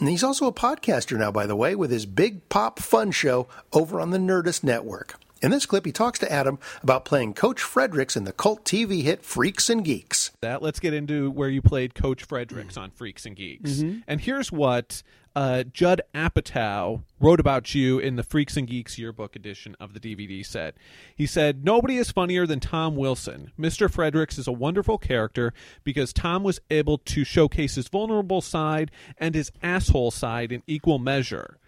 And 0.00 0.08
he's 0.08 0.24
also 0.24 0.48
a 0.48 0.52
podcaster 0.52 1.16
now, 1.16 1.30
by 1.30 1.46
the 1.46 1.54
way, 1.54 1.76
with 1.76 1.92
his 1.92 2.06
Big 2.06 2.48
Pop 2.48 2.80
Fun 2.80 3.12
show 3.12 3.46
over 3.72 4.00
on 4.00 4.10
the 4.10 4.18
Nerdist 4.18 4.64
Network. 4.64 5.14
In 5.42 5.52
this 5.52 5.64
clip, 5.64 5.86
he 5.86 5.92
talks 5.92 6.18
to 6.20 6.32
Adam 6.32 6.58
about 6.82 7.04
playing 7.04 7.34
Coach 7.34 7.62
Fredericks 7.62 8.16
in 8.16 8.24
the 8.24 8.32
cult 8.32 8.64
TV 8.64 9.02
hit 9.02 9.24
Freaks 9.24 9.70
and 9.70 9.84
Geeks. 9.84 10.32
that. 10.40 10.60
Let's 10.60 10.80
get 10.80 10.92
into 10.92 11.30
where 11.30 11.48
you 11.48 11.62
played 11.62 11.94
Coach 11.94 12.24
Fredericks 12.24 12.76
on 12.76 12.90
Freaks 12.90 13.26
and 13.26 13.36
Geeks. 13.36 13.74
Mhm. 13.74 14.02
And 14.08 14.20
here's 14.20 14.50
what 14.50 15.04
uh, 15.34 15.64
Judd 15.64 16.02
Apatow 16.14 17.02
wrote 17.20 17.40
about 17.40 17.74
you 17.74 17.98
in 17.98 18.16
the 18.16 18.22
Freaks 18.22 18.56
and 18.56 18.66
Geeks 18.66 18.98
yearbook 18.98 19.34
edition 19.34 19.76
of 19.80 19.94
the 19.94 20.00
DVD 20.00 20.44
set. 20.44 20.76
He 21.14 21.26
said, 21.26 21.64
Nobody 21.64 21.96
is 21.96 22.10
funnier 22.10 22.46
than 22.46 22.60
Tom 22.60 22.96
Wilson. 22.96 23.52
Mr. 23.58 23.90
Fredericks 23.90 24.38
is 24.38 24.46
a 24.46 24.52
wonderful 24.52 24.98
character 24.98 25.52
because 25.84 26.12
Tom 26.12 26.42
was 26.42 26.60
able 26.70 26.98
to 26.98 27.24
showcase 27.24 27.76
his 27.76 27.88
vulnerable 27.88 28.40
side 28.40 28.90
and 29.18 29.34
his 29.34 29.50
asshole 29.62 30.10
side 30.10 30.52
in 30.52 30.62
equal 30.66 30.98
measure. 30.98 31.58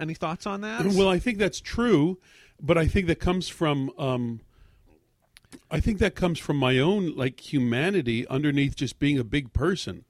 Any 0.00 0.14
thoughts 0.14 0.46
on 0.46 0.60
that? 0.62 0.86
Well, 0.86 1.08
I 1.08 1.18
think 1.18 1.38
that's 1.38 1.60
true, 1.60 2.18
but 2.60 2.78
I 2.78 2.86
think 2.86 3.06
that 3.08 3.20
comes 3.20 3.48
from 3.48 3.90
um, 3.98 4.40
I 5.70 5.80
think 5.80 5.98
that 5.98 6.14
comes 6.14 6.38
from 6.38 6.56
my 6.56 6.78
own 6.78 7.14
like 7.14 7.52
humanity 7.52 8.26
underneath 8.28 8.76
just 8.76 8.98
being 8.98 9.18
a 9.18 9.24
big 9.24 9.52
person, 9.52 10.04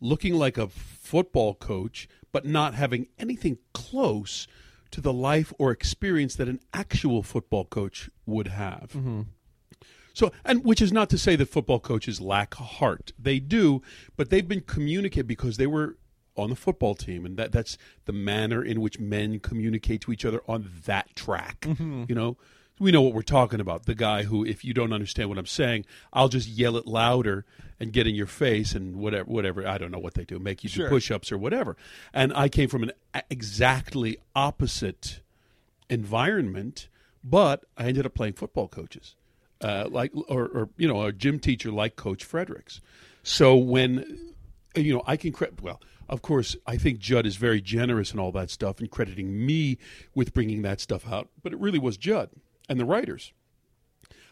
looking 0.00 0.34
like 0.34 0.56
a 0.58 0.68
football 0.68 1.54
coach, 1.54 2.08
but 2.32 2.44
not 2.44 2.74
having 2.74 3.06
anything 3.18 3.58
close 3.72 4.46
to 4.90 5.00
the 5.00 5.12
life 5.12 5.52
or 5.58 5.70
experience 5.70 6.34
that 6.36 6.48
an 6.48 6.60
actual 6.72 7.22
football 7.22 7.64
coach 7.64 8.08
would 8.26 8.48
have. 8.48 8.96
So, 10.14 10.32
and 10.44 10.64
which 10.64 10.82
is 10.82 10.92
not 10.92 11.10
to 11.10 11.18
say 11.18 11.36
that 11.36 11.48
football 11.48 11.78
coaches 11.78 12.20
lack 12.20 12.54
heart. 12.54 13.12
They 13.18 13.38
do, 13.38 13.82
but 14.16 14.30
they've 14.30 14.48
been 14.48 14.62
communicated 14.62 15.28
because 15.28 15.58
they 15.58 15.66
were 15.66 15.96
on 16.36 16.50
the 16.50 16.56
football 16.56 16.94
team, 16.94 17.24
and 17.26 17.36
that 17.36 17.52
that's 17.52 17.76
the 18.04 18.12
manner 18.12 18.64
in 18.64 18.80
which 18.80 18.98
men 18.98 19.38
communicate 19.40 20.00
to 20.02 20.12
each 20.12 20.24
other 20.24 20.40
on 20.48 20.70
that 20.86 21.14
track. 21.14 21.60
Mhm. 21.62 22.08
You 22.08 22.14
know, 22.14 22.36
we 22.80 22.90
know 22.92 23.02
what 23.02 23.14
we're 23.14 23.22
talking 23.22 23.60
about. 23.60 23.86
The 23.86 23.94
guy 23.94 24.22
who, 24.24 24.44
if 24.44 24.64
you 24.64 24.72
don't 24.74 24.92
understand 24.92 25.28
what 25.28 25.38
I'm 25.38 25.46
saying, 25.46 25.84
I'll 26.12 26.28
just 26.28 26.48
yell 26.48 26.76
it 26.76 26.86
louder 26.86 27.44
and 27.80 27.92
get 27.92 28.06
in 28.06 28.14
your 28.14 28.26
face 28.26 28.74
and 28.74 28.96
whatever, 28.96 29.24
whatever. 29.30 29.66
I 29.66 29.78
don't 29.78 29.90
know 29.90 29.98
what 29.98 30.14
they 30.14 30.24
do, 30.24 30.38
make 30.38 30.62
you 30.64 30.68
Sure. 30.70 30.86
do 30.86 30.90
push-ups 30.90 31.30
or 31.30 31.38
whatever. 31.38 31.76
And 32.12 32.32
I 32.34 32.48
came 32.48 32.68
from 32.68 32.82
an 32.82 32.92
exactly 33.30 34.18
opposite 34.34 35.20
environment, 35.88 36.88
but 37.24 37.64
I 37.76 37.86
ended 37.86 38.06
up 38.06 38.14
playing 38.14 38.34
football 38.34 38.68
coaches, 38.68 39.14
uh, 39.60 39.88
like 39.90 40.12
or, 40.28 40.46
or 40.46 40.68
you 40.76 40.86
know 40.88 41.02
a 41.02 41.12
gym 41.12 41.38
teacher 41.38 41.70
like 41.70 41.96
Coach 41.96 42.24
Fredericks. 42.24 42.80
So 43.22 43.56
when 43.56 44.34
you 44.74 44.94
know 44.94 45.02
I 45.06 45.16
can 45.16 45.32
credit 45.32 45.62
well. 45.62 45.80
Of 46.10 46.22
course, 46.22 46.56
I 46.66 46.78
think 46.78 47.00
Judd 47.00 47.26
is 47.26 47.36
very 47.36 47.60
generous 47.60 48.12
and 48.12 48.18
all 48.18 48.32
that 48.32 48.48
stuff, 48.50 48.80
and 48.80 48.90
crediting 48.90 49.44
me 49.44 49.76
with 50.14 50.32
bringing 50.32 50.62
that 50.62 50.80
stuff 50.80 51.06
out. 51.06 51.28
But 51.42 51.52
it 51.52 51.58
really 51.58 51.78
was 51.78 51.98
Judd 51.98 52.30
and 52.68 52.78
the 52.78 52.84
writers 52.84 53.32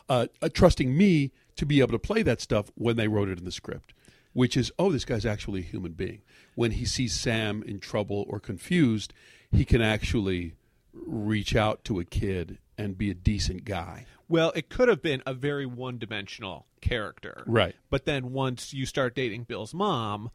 uh, 0.08 0.26
uh, 0.40 0.48
trusting 0.52 0.96
me 0.96 1.32
to 1.56 1.66
be 1.66 1.80
able 1.80 1.92
to 1.92 1.98
play 1.98 2.22
that 2.22 2.40
stuff 2.40 2.70
when 2.74 2.96
they 2.96 3.08
wrote 3.08 3.28
it 3.28 3.38
in 3.38 3.44
the 3.44 3.52
script, 3.52 3.92
which 4.32 4.56
is, 4.56 4.70
oh, 4.78 4.92
this 4.92 5.04
guy's 5.04 5.26
actually 5.26 5.60
a 5.60 5.64
human 5.64 5.92
being. 5.92 6.22
When 6.54 6.72
he 6.72 6.84
sees 6.84 7.14
Sam 7.14 7.62
in 7.62 7.80
trouble 7.80 8.24
or 8.28 8.38
confused, 8.38 9.12
he 9.50 9.64
can 9.64 9.82
actually 9.82 10.54
reach 10.92 11.56
out 11.56 11.84
to 11.84 11.98
a 11.98 12.04
kid 12.04 12.58
and 12.78 12.98
be 12.98 13.10
a 13.10 13.14
decent 13.14 13.64
guy. 13.64 14.06
Well, 14.28 14.52
it 14.54 14.68
could 14.68 14.88
have 14.88 15.02
been 15.02 15.22
a 15.24 15.34
very 15.34 15.66
one-dimensional 15.66 16.66
character, 16.80 17.44
Right. 17.46 17.74
But 17.90 18.04
then 18.04 18.32
once 18.32 18.72
you 18.74 18.86
start 18.86 19.14
dating 19.14 19.44
Bill's 19.44 19.72
mom, 19.74 20.30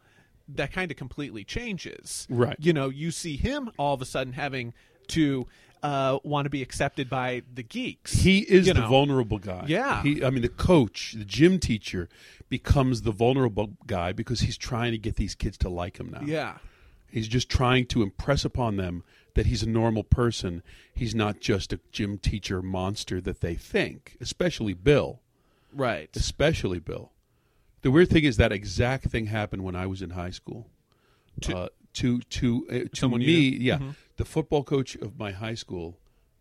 that 0.48 0.72
kind 0.72 0.92
of 0.92 0.98
completely 0.98 1.44
changes, 1.44 2.28
Right. 2.30 2.56
You 2.60 2.74
know, 2.74 2.90
you 2.90 3.12
see 3.12 3.38
him 3.38 3.70
all 3.78 3.94
of 3.94 4.02
a 4.02 4.06
sudden 4.06 4.34
having 4.34 4.74
to 5.10 5.48
uh, 5.84 6.20
want 6.24 6.46
to 6.46 6.50
be 6.50 6.62
accepted 6.62 7.10
by 7.10 7.44
the 7.54 7.64
geeks. 7.64 8.14
He 8.14 8.40
is 8.40 8.68
the 8.68 8.76
know. 8.76 8.88
vulnerable 8.88 9.40
guy. 9.40 9.66
Yeah. 9.68 10.04
He, 10.04 10.24
I 10.24 10.30
mean, 10.30 10.42
the 10.42 10.50
coach, 10.50 11.16
the 11.18 11.26
gym 11.26 11.60
teacher, 11.60 12.10
becomes 12.50 13.02
the 13.02 13.12
vulnerable 13.12 13.72
guy 13.88 14.12
because 14.12 14.42
he's 14.42 14.58
trying 14.58 14.92
to 14.92 14.98
get 14.98 15.16
these 15.16 15.36
kids 15.36 15.58
to 15.60 15.70
like 15.70 16.00
him 16.00 16.10
now. 16.12 16.22
Yeah. 16.24 16.58
He's 17.10 17.28
just 17.28 17.50
trying 17.50 17.88
to 17.88 18.04
impress 18.04 18.46
upon 18.46 18.78
them 18.78 19.04
that 19.34 19.46
he's 19.46 19.64
a 19.64 19.70
normal 19.70 20.04
person. 20.04 20.62
He's 20.94 21.16
not 21.16 21.40
just 21.40 21.74
a 21.74 21.80
gym 21.92 22.18
teacher 22.18 22.62
monster 22.62 23.20
that 23.22 23.42
they 23.42 23.56
think, 23.56 24.18
especially 24.22 24.74
Bill. 24.74 25.20
Right. 25.74 26.10
Especially 26.16 26.80
Bill. 26.80 27.12
The 27.82 27.92
weird 27.92 28.10
thing 28.10 28.24
is 28.24 28.38
that 28.38 28.52
exact 28.52 29.06
thing 29.06 29.28
happened 29.28 29.64
when 29.64 29.76
I 29.76 29.88
was 29.88 30.02
in 30.02 30.12
high 30.12 30.30
school. 30.30 30.68
To 31.42 31.58
uh, 31.58 31.68
to 31.94 32.20
to, 32.22 32.68
uh, 32.70 32.74
to 32.74 32.90
Someone 32.94 33.22
you 33.22 33.28
me, 33.28 33.50
yeah, 33.58 33.78
Mhm. 33.80 33.96
the 34.18 34.26
football 34.26 34.64
coach 34.64 34.96
of 34.96 35.18
my 35.18 35.32
high 35.32 35.56
school 35.56 35.98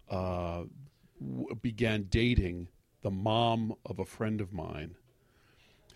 uh, 0.09 0.65
w- 1.21 1.55
began 1.61 2.05
dating 2.11 2.69
the 3.03 3.11
mom 3.11 3.75
of 3.87 3.99
a 3.99 4.05
friend 4.05 4.41
of 4.41 4.53
mine, 4.53 4.95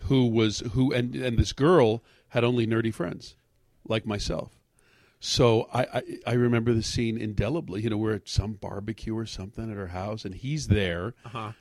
who 0.01 0.25
was 0.27 0.59
who 0.73 0.91
and 0.93 1.15
and 1.15 1.37
this 1.37 1.53
girl 1.53 2.03
had 2.29 2.43
only 2.43 2.65
nerdy 2.67 2.93
friends, 2.93 3.35
like 3.87 4.05
myself. 4.05 4.59
So 5.19 5.67
I, 5.73 5.83
I 5.83 6.01
I 6.27 6.33
remember 6.33 6.73
the 6.73 6.83
scene 6.83 7.17
indelibly. 7.17 7.81
You 7.81 7.89
know, 7.89 7.97
we're 7.97 8.15
at 8.15 8.27
some 8.29 8.53
barbecue 8.53 9.15
or 9.17 9.25
something 9.25 9.69
at 9.71 9.77
her 9.77 9.87
house, 9.87 10.25
and 10.25 10.35
he's 10.35 10.67
there, 10.67 11.13
Uh-huh. 11.25 11.53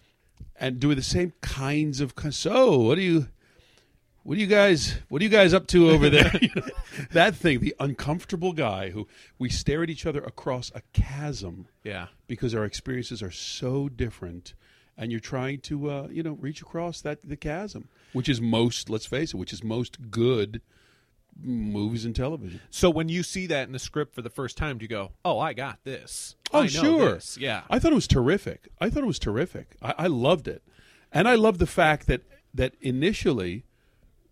and 0.59 0.79
doing 0.81 0.97
the 0.97 1.03
same 1.03 1.33
kinds 1.41 2.01
of. 2.01 2.15
So 2.31 2.79
what 2.79 2.97
do 2.97 3.03
you? 3.03 3.29
What 4.25 4.37
are 4.39 4.41
you 4.41 4.47
guys? 4.47 4.97
What 5.09 5.21
are 5.21 5.25
you 5.25 5.31
guys 5.31 5.55
up 5.55 5.67
to 5.69 5.91
over 5.91 6.11
there? 6.11 6.33
That 7.13 7.35
thing, 7.37 7.61
the 7.61 7.75
uncomfortable 7.79 8.53
guy 8.53 8.91
who 8.91 9.07
we 9.39 9.49
stare 9.51 9.83
at 9.83 9.91
each 9.91 10.07
other 10.07 10.23
across 10.23 10.73
a 10.75 10.81
chasm. 10.93 11.67
Yeah. 11.85 12.07
because 12.27 12.55
our 12.55 12.65
experiences 12.65 13.23
are 13.23 13.31
so 13.31 13.89
different, 13.89 14.55
and 14.97 15.11
you're 15.11 15.21
trying 15.21 15.61
to, 15.63 15.91
uh, 15.91 16.09
you 16.11 16.23
know, 16.23 16.33
reach 16.41 16.63
across 16.63 17.01
that 17.03 17.19
the 17.23 17.37
chasm, 17.37 17.89
which 18.13 18.29
is 18.29 18.41
most. 18.41 18.89
Let's 18.91 19.07
face 19.07 19.35
it, 19.35 19.37
which 19.37 19.53
is 19.53 19.63
most 19.63 20.11
good 20.11 20.61
movies 21.41 22.05
and 22.05 22.15
television. 22.15 22.61
So 22.71 22.89
when 22.91 23.09
you 23.09 23.23
see 23.23 23.47
that 23.49 23.67
in 23.67 23.73
the 23.73 23.79
script 23.79 24.15
for 24.15 24.23
the 24.23 24.31
first 24.31 24.57
time, 24.57 24.79
do 24.79 24.85
you 24.85 24.89
go, 24.89 25.13
"Oh, 25.25 25.39
I 25.39 25.53
got 25.53 25.81
this"? 25.85 26.37
Oh, 26.53 26.61
I 26.61 26.67
sure. 26.67 27.15
this." 27.15 27.37
Yeah. 27.37 27.63
I 27.69 27.79
thought 27.79 27.93
it 27.93 27.97
was 27.97 28.09
terrific. 28.09 28.69
I 28.81 28.89
thought 28.89 29.03
it 29.03 29.07
was 29.07 29.19
terrific. 29.19 29.77
I, 29.83 29.95
I 29.99 30.07
loved 30.07 30.49
it, 30.49 30.63
and 31.13 31.29
I 31.29 31.35
love 31.35 31.59
the 31.59 31.67
fact 31.67 32.07
that 32.07 32.23
that 32.55 32.75
initially, 32.81 33.65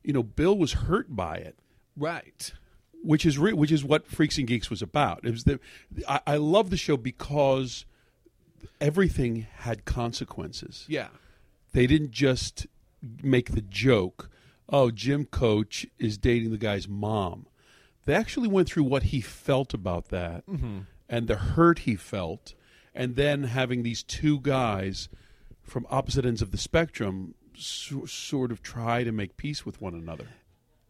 you 0.05 0.13
know, 0.13 0.23
Bill 0.23 0.57
was 0.57 0.73
hurt 0.73 1.15
by 1.15 1.37
it, 1.37 1.57
Right. 1.97 2.53
which 3.03 3.25
is 3.27 3.39
re- 3.39 3.53
which 3.53 3.73
is 3.73 3.85
what 3.85 4.07
Freaks 4.07 4.39
and 4.39 4.47
Geeks 4.47 4.71
was 4.71 4.83
about. 4.83 5.25
It 5.25 5.31
was 5.31 5.45
the 5.45 5.61
I, 6.09 6.21
I 6.27 6.37
love 6.37 6.71
the 6.71 6.77
show 6.77 6.97
because 6.97 7.85
everything 8.81 9.47
had 9.59 9.85
consequences. 9.85 10.85
Yeah. 10.89 11.09
They 11.73 11.87
didn't 11.87 12.11
just 12.13 12.67
make 13.23 13.53
the 13.53 13.63
joke, 13.63 14.31
"Oh, 14.69 14.91
Gym 14.91 15.25
Coach 15.27 15.87
is 15.99 16.19
dating 16.19 16.51
the 16.51 16.59
guy's 16.59 16.89
mom." 16.89 17.47
They 18.05 18.15
actually 18.15 18.49
went 18.49 18.69
through 18.69 18.85
what 18.85 19.05
he 19.05 19.21
felt 19.21 19.73
about 19.75 20.09
that 20.09 20.45
Mhm. 20.47 20.87
and 21.09 21.29
the 21.29 21.37
hurt 21.37 21.81
he 21.81 21.95
felt, 21.97 22.55
and 22.95 23.15
then 23.17 23.45
having 23.45 23.83
these 23.83 24.03
two 24.03 24.41
guys 24.41 25.09
from 25.63 25.87
opposite 25.89 26.25
ends 26.27 26.43
of 26.43 26.51
the 26.51 26.59
spectrum 26.59 27.35
so, 27.57 28.05
sort 28.07 28.51
of 28.53 28.63
try 28.63 29.05
to 29.05 29.13
make 29.13 29.37
peace 29.37 29.65
with 29.67 29.81
one 29.81 29.95
another. 29.95 30.29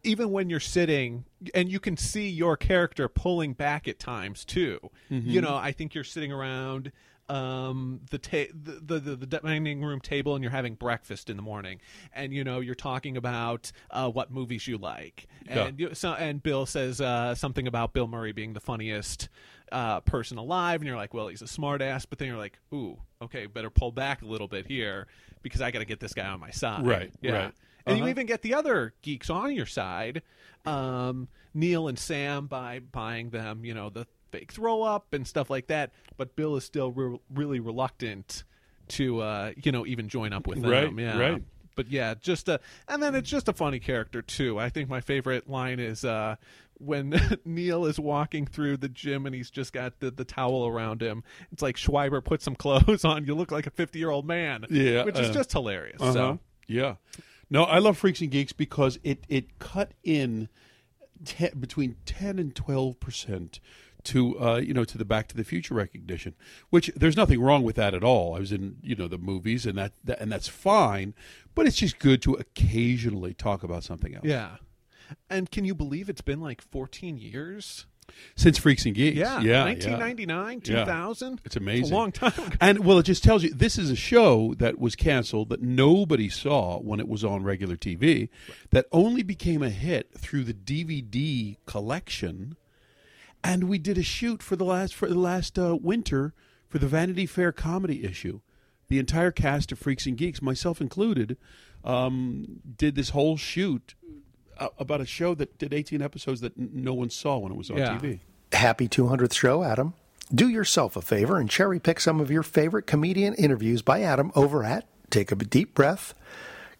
even 0.05 0.31
when 0.31 0.49
you're 0.49 0.59
sitting 0.59 1.23
and 1.55 1.71
you 1.71 1.79
can 1.79 1.95
see 1.95 2.27
your 2.29 2.57
character 2.57 3.07
pulling 3.07 3.53
back 3.53 3.87
at 3.87 3.99
times 3.99 4.43
too 4.43 4.77
Mhm. 5.09 5.23
you 5.25 5.39
know 5.39 5.55
i 5.55 5.71
think 5.71 5.95
you're 5.95 6.03
sitting 6.03 6.29
around 6.31 6.91
um 7.29 8.01
the, 8.11 8.17
ta- 8.17 8.51
the, 8.53 8.99
the 8.99 9.15
the 9.15 9.25
dining 9.25 9.81
room 9.81 10.01
table 10.01 10.35
and 10.35 10.43
you're 10.43 10.51
having 10.51 10.75
breakfast 10.75 11.29
in 11.29 11.37
the 11.37 11.41
morning 11.41 11.79
and 12.13 12.33
you 12.33 12.43
know 12.43 12.59
you're 12.59 12.75
talking 12.75 13.15
about 13.15 13.71
uh, 13.91 14.09
what 14.09 14.29
movies 14.29 14.67
you 14.67 14.77
like 14.77 15.27
Yeah. 15.45 15.67
and 15.67 15.79
you, 15.79 15.93
so 15.93 16.11
and 16.13 16.43
bill 16.43 16.65
says 16.65 16.99
uh, 16.99 17.33
something 17.35 17.65
about 17.65 17.93
bill 17.93 18.07
murray 18.07 18.33
being 18.33 18.51
the 18.53 18.59
funniest 18.59 19.29
uh, 19.71 19.99
person 20.01 20.37
alive 20.37 20.81
and 20.81 20.87
you're 20.87 20.97
like 20.97 21.13
well 21.13 21.27
he's 21.27 21.41
a 21.41 21.45
smartass 21.45 22.05
but 22.09 22.19
then 22.19 22.27
you're 22.27 22.37
like 22.37 22.59
ooh 22.73 22.97
okay 23.21 23.45
better 23.47 23.69
pull 23.69 23.91
back 23.91 24.21
a 24.21 24.25
little 24.25 24.47
bit 24.47 24.67
here 24.67 25.07
because 25.41 25.61
i 25.61 25.71
got 25.71 25.79
to 25.79 25.85
get 25.85 25.99
this 25.99 26.13
guy 26.13 26.27
on 26.27 26.39
my 26.39 26.51
side 26.51 26.85
Right, 26.85 27.11
yeah 27.21 27.31
right. 27.31 27.53
and 27.85 27.97
you 27.97 28.03
Uh-huh. 28.03 28.09
even 28.11 28.25
get 28.27 28.41
the 28.43 28.53
other 28.53 28.93
geeks 29.01 29.29
on 29.29 29.53
your 29.55 29.65
side, 29.65 30.21
um, 30.65 31.27
Neil 31.53 31.87
and 31.87 31.99
Sam, 31.99 32.47
by 32.47 32.79
buying 32.79 33.29
them, 33.29 33.65
you 33.65 33.73
know, 33.73 33.89
the 33.89 34.07
fake 34.31 34.51
throw 34.51 34.81
up 34.83 35.13
and 35.13 35.27
stuff 35.27 35.49
like 35.49 35.67
that. 35.67 35.91
But 36.17 36.35
Bill 36.35 36.55
is 36.55 36.63
still 36.63 36.91
re- 36.91 37.19
really 37.33 37.59
reluctant 37.59 38.43
to, 38.89 39.19
uh, 39.21 39.51
you 39.61 39.71
know, 39.71 39.85
even 39.85 40.07
join 40.09 40.33
up 40.33 40.47
with 40.47 40.61
them. 40.61 40.71
Right, 40.71 40.91
yeah. 40.97 41.17
right. 41.19 41.43
But 41.75 41.89
yeah, 41.91 42.13
just 42.13 42.47
a, 42.49 42.59
and 42.87 43.01
then 43.03 43.15
it's 43.15 43.29
just 43.29 43.49
a 43.49 43.53
funny 43.53 43.79
character 43.79 44.21
too. 44.21 44.59
I 44.59 44.69
think 44.69 44.89
my 44.89 45.01
favorite 45.01 45.49
line 45.49 45.79
is 45.79 46.05
uh, 46.05 46.35
when 46.83 47.39
Neil 47.45 47.85
is 47.85 47.99
walking 47.99 48.45
through 48.45 48.77
the 48.77 48.89
gym 48.89 49.25
and 49.25 49.33
he's 49.33 49.49
just 49.49 49.73
got 49.73 49.99
the, 49.99 50.11
the 50.11 50.25
towel 50.25 50.67
around 50.67 51.01
him. 51.01 51.23
It's 51.51 51.61
like 51.61 51.75
Schweiber 51.75 52.23
put 52.23 52.41
some 52.41 52.55
clothes 52.63 53.05
on. 53.05 53.25
You 53.25 53.35
look 53.35 53.51
like 53.51 53.67
a 53.67 53.71
fifty 53.71 53.99
year 53.99 54.09
old 54.09 54.25
man. 54.25 54.65
Yeah, 54.69 55.03
which 55.03 55.19
is 55.19 55.29
uh, 55.29 55.33
just 55.33 55.51
hilarious. 55.51 56.01
uh-huh. 56.01 56.13
So 56.13 56.39
yeah, 56.67 56.95
no, 57.49 57.63
I 57.63 57.79
love 57.79 57.97
Freaks 57.97 58.21
and 58.21 58.31
Geeks 58.31 58.53
because 58.53 58.99
it 59.03 59.25
it 59.29 59.59
cut 59.59 59.91
in 60.03 60.49
te- 61.25 61.51
between 61.59 61.95
ten 62.05 62.39
and 62.39 62.55
twelve 62.55 62.99
percent 62.99 63.59
to 64.05 64.39
uh, 64.39 64.57
you 64.57 64.73
know 64.73 64.83
to 64.83 64.97
the 64.97 65.05
Back 65.05 65.27
to 65.29 65.37
the 65.37 65.43
Future 65.43 65.73
recognition, 65.73 66.35
which 66.69 66.91
there's 66.95 67.17
nothing 67.17 67.41
wrong 67.41 67.63
with 67.63 67.75
that 67.75 67.93
at 67.93 68.03
all. 68.03 68.35
I 68.35 68.39
was 68.39 68.51
in 68.51 68.77
you 68.81 68.95
know 68.95 69.07
the 69.07 69.17
movies 69.17 69.65
and 69.65 69.77
that, 69.77 69.93
that 70.03 70.19
and 70.19 70.31
that's 70.31 70.47
fine, 70.47 71.13
but 71.55 71.65
it's 71.65 71.77
just 71.77 71.99
good 71.99 72.21
to 72.23 72.33
occasionally 72.33 73.33
talk 73.33 73.63
about 73.63 73.83
something 73.83 74.15
else. 74.15 74.25
Yeah. 74.25 74.57
And 75.29 75.49
can 75.51 75.65
you 75.65 75.75
believe 75.75 76.09
it's 76.09 76.21
been 76.21 76.41
like 76.41 76.61
14 76.61 77.17
years? 77.17 77.85
Since 78.35 78.57
Freaks 78.57 78.85
and 78.85 78.93
Geeks, 78.93 79.17
Yeah, 79.17 79.39
yeah, 79.41 79.63
1999, 79.63 80.61
yeah. 80.65 80.83
2000. 80.83 81.41
It's 81.45 81.55
amazing. 81.55 81.83
It's 81.83 81.91
a 81.91 81.95
long 81.95 82.11
time 82.11 82.33
ago. 82.33 82.55
And 82.59 82.79
well, 82.85 82.99
it 82.99 83.03
just 83.03 83.23
tells 83.23 83.43
you 83.43 83.53
this 83.53 83.77
is 83.77 83.89
a 83.89 83.95
show 83.95 84.53
that 84.57 84.77
was 84.77 84.95
canceled 84.95 85.49
that 85.49 85.61
nobody 85.61 86.29
saw 86.29 86.79
when 86.79 86.99
it 86.99 87.07
was 87.07 87.23
on 87.23 87.43
regular 87.43 87.77
TV, 87.77 88.29
that 88.71 88.87
only 88.91 89.23
became 89.23 89.63
a 89.63 89.69
hit 89.69 90.11
through 90.17 90.43
the 90.43 90.53
DVD 90.53 91.57
collection. 91.65 92.55
And 93.43 93.65
we 93.65 93.77
did 93.77 93.97
a 93.97 94.03
shoot 94.03 94.43
for 94.43 94.55
the 94.55 94.65
last 94.65 94.93
for 94.93 95.07
the 95.07 95.19
last 95.19 95.57
uh, 95.57 95.77
winter 95.81 96.33
for 96.67 96.79
the 96.79 96.87
Vanity 96.87 97.25
Fair 97.25 97.51
comedy 97.51 98.03
issue. 98.03 98.41
The 98.89 98.99
entire 98.99 99.31
cast 99.31 99.71
of 99.71 99.79
Freaks 99.79 100.05
and 100.05 100.17
Geeks, 100.17 100.41
myself 100.41 100.81
included, 100.81 101.37
um, 101.83 102.61
did 102.77 102.95
this 102.95 103.09
whole 103.09 103.37
shoot 103.37 103.95
uh, 104.59 104.69
about 104.79 105.01
a 105.01 105.05
show 105.05 105.33
that 105.35 105.57
did 105.57 105.73
18 105.73 106.01
episodes 106.01 106.41
that 106.41 106.57
n- 106.57 106.69
no 106.73 106.93
one 106.93 107.09
saw 107.09 107.37
when 107.37 107.51
it 107.51 107.57
was 107.57 107.69
on 107.71 107.77
Yeah. 107.77 107.97
TV. 107.99 108.19
Happy 108.51 108.87
200th 108.87 109.33
show, 109.33 109.63
Adam. 109.63 109.93
Do 110.33 110.47
yourself 110.49 110.95
a 110.95 111.01
favor 111.01 111.37
and 111.39 111.49
cherry 111.49 111.79
pick 111.79 111.99
some 111.99 112.19
of 112.19 112.31
your 112.31 112.43
favorite 112.43 112.87
comedian 112.87 113.33
interviews 113.35 113.81
by 113.81 114.01
Adam 114.01 114.31
over 114.35 114.63
at 114.63 114.85
Take 115.09 115.31
a 115.31 115.35
Deep 115.35 115.73
Breath, 115.75 116.13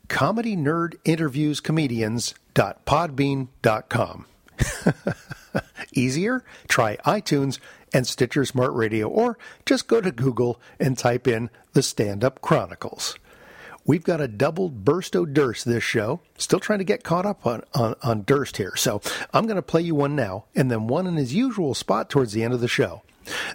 Comedy 0.07 0.55
Nerd 0.55 0.95
Interviews 1.05 1.59
Comedians.podbean.com. 1.59 4.25
Easier? 5.93 6.43
Try 6.67 6.97
iTunes 7.05 7.59
and 7.93 8.07
Stitcher 8.07 8.45
Smart 8.45 8.73
Radio, 8.73 9.07
or 9.07 9.37
just 9.65 9.87
go 9.87 10.01
to 10.01 10.11
Google 10.11 10.59
and 10.79 10.97
type 10.97 11.27
in 11.27 11.49
The 11.73 11.83
Stand 11.83 12.23
Up 12.23 12.41
Chronicles. 12.41 13.15
We've 13.85 14.03
got 14.03 14.21
a 14.21 14.29
double 14.29 14.69
burst 14.69 15.13
o' 15.13 15.25
Durst 15.25 15.65
this 15.65 15.83
show. 15.83 16.21
Still 16.37 16.61
trying 16.61 16.79
to 16.79 16.85
get 16.85 17.03
caught 17.03 17.25
up 17.25 17.45
on, 17.45 17.63
on, 17.73 17.95
on 18.01 18.23
Durst 18.23 18.55
here. 18.55 18.75
So 18.77 19.01
I'm 19.33 19.45
going 19.45 19.57
to 19.57 19.61
play 19.61 19.81
you 19.81 19.93
one 19.93 20.15
now 20.15 20.45
and 20.55 20.71
then 20.71 20.87
one 20.87 21.05
in 21.05 21.15
his 21.15 21.33
usual 21.33 21.73
spot 21.73 22.09
towards 22.09 22.31
the 22.31 22.43
end 22.43 22.53
of 22.53 22.61
the 22.61 22.67
show. 22.69 23.01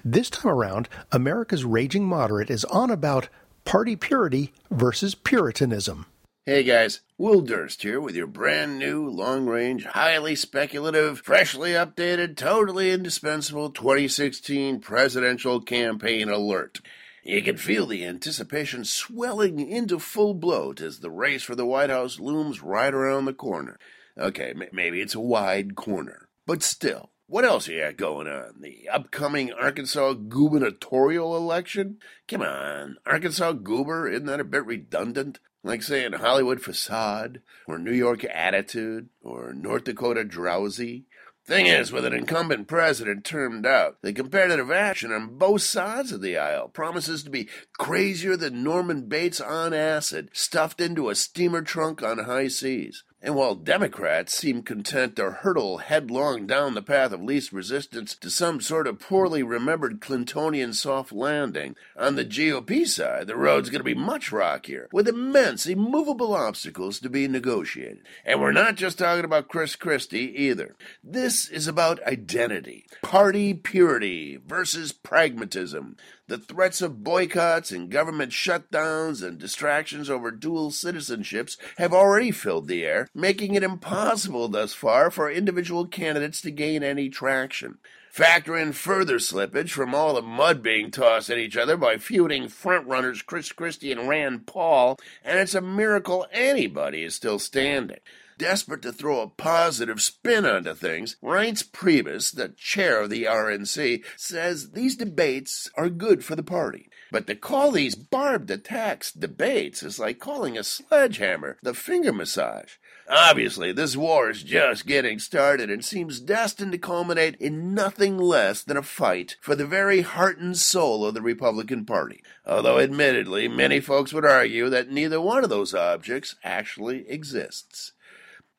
This 0.05 0.29
time 0.29 0.53
around, 0.53 0.89
America's 1.13 1.65
raging 1.65 2.05
moderate 2.05 2.51
is 2.51 2.65
on 2.67 2.91
about 2.91 3.29
party 3.65 3.97
purity 3.97 4.53
versus 4.71 5.15
puritanism. 5.15 6.07
Hey 6.45 6.63
guys, 6.63 7.01
Will 7.19 7.43
Durst 7.43 7.83
here 7.83 8.01
with 8.01 8.15
your 8.15 8.27
brand 8.27 8.79
new, 8.79 9.07
long 9.07 9.47
range, 9.47 9.85
highly 9.85 10.35
speculative, 10.35 11.21
freshly 11.21 11.73
updated, 11.73 12.37
totally 12.37 12.91
indispensable 12.91 13.69
2016 13.69 14.81
presidential 14.81 15.61
campaign 15.61 16.31
alert. 16.31 16.81
You 17.29 17.43
can 17.43 17.59
feel 17.59 17.85
the 17.85 18.07
anticipation 18.07 18.87
swelling 18.87 19.61
into 19.61 19.99
full 19.99 20.33
bloat 20.33 20.81
as 20.81 21.01
the 21.01 21.11
race 21.11 21.43
for 21.43 21.55
the 21.55 21.67
White 21.67 21.91
House 21.91 22.19
looms 22.19 22.63
right 22.63 22.93
around 22.93 23.27
the 23.27 23.35
corner. 23.35 23.79
Okay, 24.17 24.55
maybe 24.73 25.03
it's 25.03 25.15
a 25.15 25.21
wide 25.21 25.77
corner, 25.77 26.31
but 26.47 26.63
still. 26.63 27.11
What 27.27 27.45
else 27.45 27.69
you 27.69 27.81
got 27.81 27.99
going 27.99 28.29
on? 28.29 28.63
The 28.63 28.89
upcoming 28.89 29.53
Arkansas 29.53 30.15
gubernatorial 30.15 31.37
election? 31.37 31.99
Come 32.29 32.41
on, 32.41 32.97
Arkansas 33.05 33.53
goober, 33.53 34.09
isn't 34.09 34.25
that 34.25 34.41
a 34.41 34.45
bit 34.45 34.65
redundant? 34.65 35.39
Like 35.63 35.83
saying 35.83 36.15
Hollywood 36.15 36.63
facade, 36.63 37.43
or 37.67 37.79
New 37.79 37.93
York 37.93 38.25
attitude, 38.25 39.11
or 39.21 39.53
North 39.53 39.85
Dakota 39.85 40.25
drowsy. 40.25 41.05
Thing 41.49 41.65
is, 41.65 41.91
with 41.91 42.05
an 42.05 42.13
incumbent 42.13 42.69
president 42.69 43.25
termed 43.25 43.65
out, 43.65 43.97
the 44.03 44.13
competitive 44.13 44.71
action 44.71 45.11
on 45.11 45.39
both 45.39 45.63
sides 45.63 46.13
of 46.13 46.21
the 46.21 46.37
aisle 46.37 46.69
promises 46.69 47.23
to 47.23 47.31
be 47.31 47.49
crazier 47.79 48.37
than 48.37 48.63
Norman 48.63 49.09
Bates 49.09 49.41
on 49.41 49.73
acid, 49.73 50.29
stuffed 50.35 50.79
into 50.79 51.09
a 51.09 51.15
steamer 51.15 51.63
trunk 51.63 52.03
on 52.03 52.19
high 52.19 52.49
seas. 52.49 53.03
And 53.21 53.35
while 53.35 53.57
Democrats 53.57 54.33
seem 54.33 54.63
content 54.63 55.17
to 55.17 55.31
hurtle 55.31 55.79
headlong 55.79 56.47
down 56.47 56.75
the 56.75 56.83
path 56.83 57.11
of 57.11 57.21
least 57.21 57.53
resistance 57.53 58.15
to 58.15 58.31
some 58.31 58.61
sort 58.61 58.87
of 58.87 59.01
poorly 59.01 59.43
remembered 59.43 60.01
Clintonian 60.01 60.73
soft 60.73 61.11
landing, 61.13 61.75
on 61.97 62.15
the 62.15 62.25
GOP 62.25 62.87
side, 62.87 63.27
the 63.27 63.37
road's 63.37 63.71
going 63.71 63.81
to 63.81 63.85
be 63.85 63.95
much 63.95 64.31
rockier, 64.31 64.89
with 64.93 65.09
immense, 65.09 65.67
immovable 65.67 66.33
obstacles 66.33 67.01
to 67.01 67.11
be 67.11 67.27
negotiated. 67.27 68.03
And 68.25 68.41
we're 68.41 68.53
not 68.53 68.77
just 68.77 68.99
talking 68.99 69.25
about 69.25 69.49
Chris 69.49 69.75
Christie 69.75 70.33
either. 70.45 70.77
This 71.03 71.49
is 71.49 71.67
about 71.67 72.01
identity, 72.05 72.87
party 73.03 73.53
purity 73.53 74.37
versus 74.37 74.93
pragmatism. 74.93 75.97
The 76.29 76.37
threats 76.37 76.83
of 76.83 77.03
boycotts 77.03 77.73
and 77.73 77.91
government 77.91 78.33
shutdowns 78.33 79.27
and 79.27 79.39
distractions 79.39 80.11
over 80.11 80.31
dual 80.31 80.71
citizenships 80.71 81.57
have 81.79 81.95
already 81.95 82.33
filled 82.33 82.69
the 82.69 82.85
air, 82.85 83.09
making 83.15 83.55
it 83.55 83.63
impossible 83.63 84.47
thus 84.49 84.75
far 84.75 85.11
for 85.11 85.31
individual 85.31 85.87
candidates 85.87 86.43
to 86.43 86.51
gain 86.51 86.83
any 86.83 87.09
traction. 87.09 87.79
Factor 88.11 88.59
in 88.59 88.73
further 88.73 89.17
slippage 89.17 89.71
from 89.71 89.95
all 89.95 90.13
the 90.13 90.21
mud 90.21 90.63
being 90.63 90.91
tossed 90.91 91.31
at 91.31 91.39
each 91.39 91.57
other 91.57 91.79
by 91.79 91.97
feuding 91.97 92.49
frontrunners 92.49 93.25
Chris 93.25 93.51
Christie 93.51 93.93
and 93.93 94.07
Rand 94.07 94.47
Paul, 94.47 94.99
and 95.25 95.39
it's 95.39 95.55
a 95.55 95.63
miracle 95.63 96.27
anybody 96.31 97.05
is 97.05 97.15
still 97.15 97.39
standing. 97.39 98.01
Desperate 98.39 98.83
to 98.83 98.93
throw 98.93 99.21
a 99.21 99.27
positive 99.27 100.01
spin 100.01 100.47
onto 100.47 100.73
things, 100.73 101.17
Reince 101.21 101.69
Priebus, 101.69 102.31
the 102.31 102.51
chair 102.51 103.03
of 103.03 103.11
the 103.11 103.25
RNC, 103.25 104.05
says 104.17 104.71
these 104.71 104.97
debates 104.97 105.69
are 105.77 105.91
good 105.91 106.25
for 106.25 106.37
the 106.37 106.45
party. 106.45 106.89
But 107.11 107.27
to 107.27 107.35
call 107.35 107.73
these 107.73 107.97
barbed 107.97 108.49
attacks 108.53 109.11
debates 109.11 109.83
is 109.83 109.99
like 109.99 110.21
calling 110.21 110.57
a 110.57 110.63
sledgehammer 110.63 111.59
the 111.63 111.75
finger 111.75 112.13
massage. 112.13 112.75
Obviously, 113.11 113.73
this 113.73 113.97
war 113.97 114.31
is 114.31 114.45
just 114.45 114.87
getting 114.87 115.19
started 115.19 115.69
and 115.69 115.85
seems 115.85 116.21
destined 116.21 116.73
to 116.73 116.79
culminate 116.79 117.35
in 117.37 117.75
nothing 117.75 118.19
less 118.19 118.63
than 118.63 118.77
a 118.77 118.83
fight 118.83 119.37
for 119.41 119.57
the 119.57 119.67
very 119.67 120.03
heart 120.03 120.39
and 120.39 120.57
soul 120.57 121.05
of 121.05 121.15
the 121.15 121.23
Republican 121.23 121.87
Party. 121.87 122.23
Although, 122.47 122.79
admittedly, 122.79 123.49
many 123.49 123.81
folks 123.81 124.13
would 124.13 124.27
argue 124.27 124.69
that 124.69 124.91
neither 124.91 125.21
one 125.21 125.43
of 125.43 125.51
those 125.51 125.75
objects 125.75 126.37
actually 126.45 127.09
exists. 127.09 127.93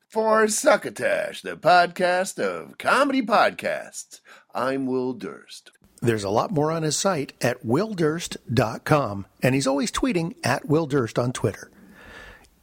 For 0.09 0.47
Succotash, 0.47 1.43
the 1.43 1.55
podcast 1.55 2.39
of 2.39 2.79
comedy 2.79 3.21
podcasts, 3.21 4.21
I'm 4.55 4.87
Will 4.87 5.13
Durst. 5.13 5.69
There's 6.01 6.23
a 6.23 6.31
lot 6.31 6.49
more 6.49 6.71
on 6.71 6.81
his 6.81 6.97
site 6.97 7.33
at 7.41 7.63
willdurst.com, 7.63 9.27
and 9.43 9.53
he's 9.53 9.67
always 9.67 9.91
tweeting 9.91 10.33
at 10.43 10.67
Will 10.67 10.87
Durst 10.87 11.19
on 11.19 11.31
Twitter. 11.31 11.69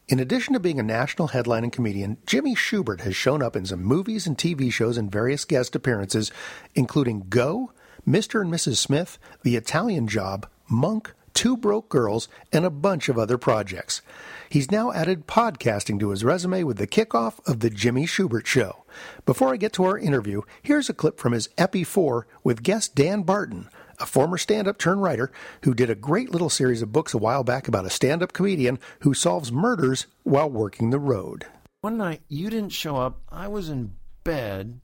In 0.08 0.18
addition 0.18 0.54
to 0.54 0.58
being 0.58 0.80
a 0.80 0.82
national 0.82 1.28
headlining 1.28 1.70
comedian, 1.70 2.16
Jimmy 2.26 2.56
Shubert 2.56 3.02
has 3.02 3.14
shown 3.14 3.44
up 3.44 3.54
in 3.54 3.64
some 3.64 3.84
movies 3.84 4.26
and 4.26 4.36
TV 4.36 4.72
shows 4.72 4.96
and 4.96 5.08
various 5.08 5.44
guest 5.44 5.76
appearances, 5.76 6.32
including 6.74 7.26
Go, 7.28 7.70
Mr. 8.04 8.40
and 8.40 8.52
Mrs. 8.52 8.78
Smith, 8.78 9.20
The 9.44 9.54
Italian 9.54 10.08
Job, 10.08 10.48
Monk, 10.68 11.14
Two 11.36 11.54
Broke 11.54 11.90
Girls, 11.90 12.28
and 12.50 12.64
a 12.64 12.70
bunch 12.70 13.10
of 13.10 13.18
other 13.18 13.36
projects. 13.36 14.00
He's 14.48 14.70
now 14.70 14.90
added 14.90 15.26
podcasting 15.26 16.00
to 16.00 16.08
his 16.08 16.24
resume 16.24 16.64
with 16.64 16.78
the 16.78 16.86
kickoff 16.86 17.46
of 17.46 17.60
The 17.60 17.68
Jimmy 17.68 18.06
Shubert 18.06 18.46
Show. 18.46 18.86
Before 19.26 19.52
I 19.52 19.58
get 19.58 19.74
to 19.74 19.84
our 19.84 19.98
interview, 19.98 20.40
here's 20.62 20.88
a 20.88 20.94
clip 20.94 21.20
from 21.20 21.34
his 21.34 21.50
Epi 21.58 21.84
4 21.84 22.26
with 22.42 22.62
guest 22.62 22.94
Dan 22.94 23.20
Barton, 23.20 23.68
a 23.98 24.06
former 24.06 24.38
stand 24.38 24.66
up 24.66 24.78
turned 24.78 25.02
writer 25.02 25.30
who 25.62 25.74
did 25.74 25.90
a 25.90 25.94
great 25.94 26.30
little 26.30 26.48
series 26.48 26.80
of 26.80 26.90
books 26.90 27.12
a 27.12 27.18
while 27.18 27.44
back 27.44 27.68
about 27.68 27.84
a 27.84 27.90
stand 27.90 28.22
up 28.22 28.32
comedian 28.32 28.78
who 29.00 29.12
solves 29.12 29.52
murders 29.52 30.06
while 30.22 30.48
working 30.48 30.88
the 30.88 30.98
road. 30.98 31.44
One 31.82 31.98
night 31.98 32.22
you 32.28 32.48
didn't 32.48 32.70
show 32.70 32.96
up. 32.96 33.20
I 33.28 33.48
was 33.48 33.68
in 33.68 33.94
bed, 34.24 34.80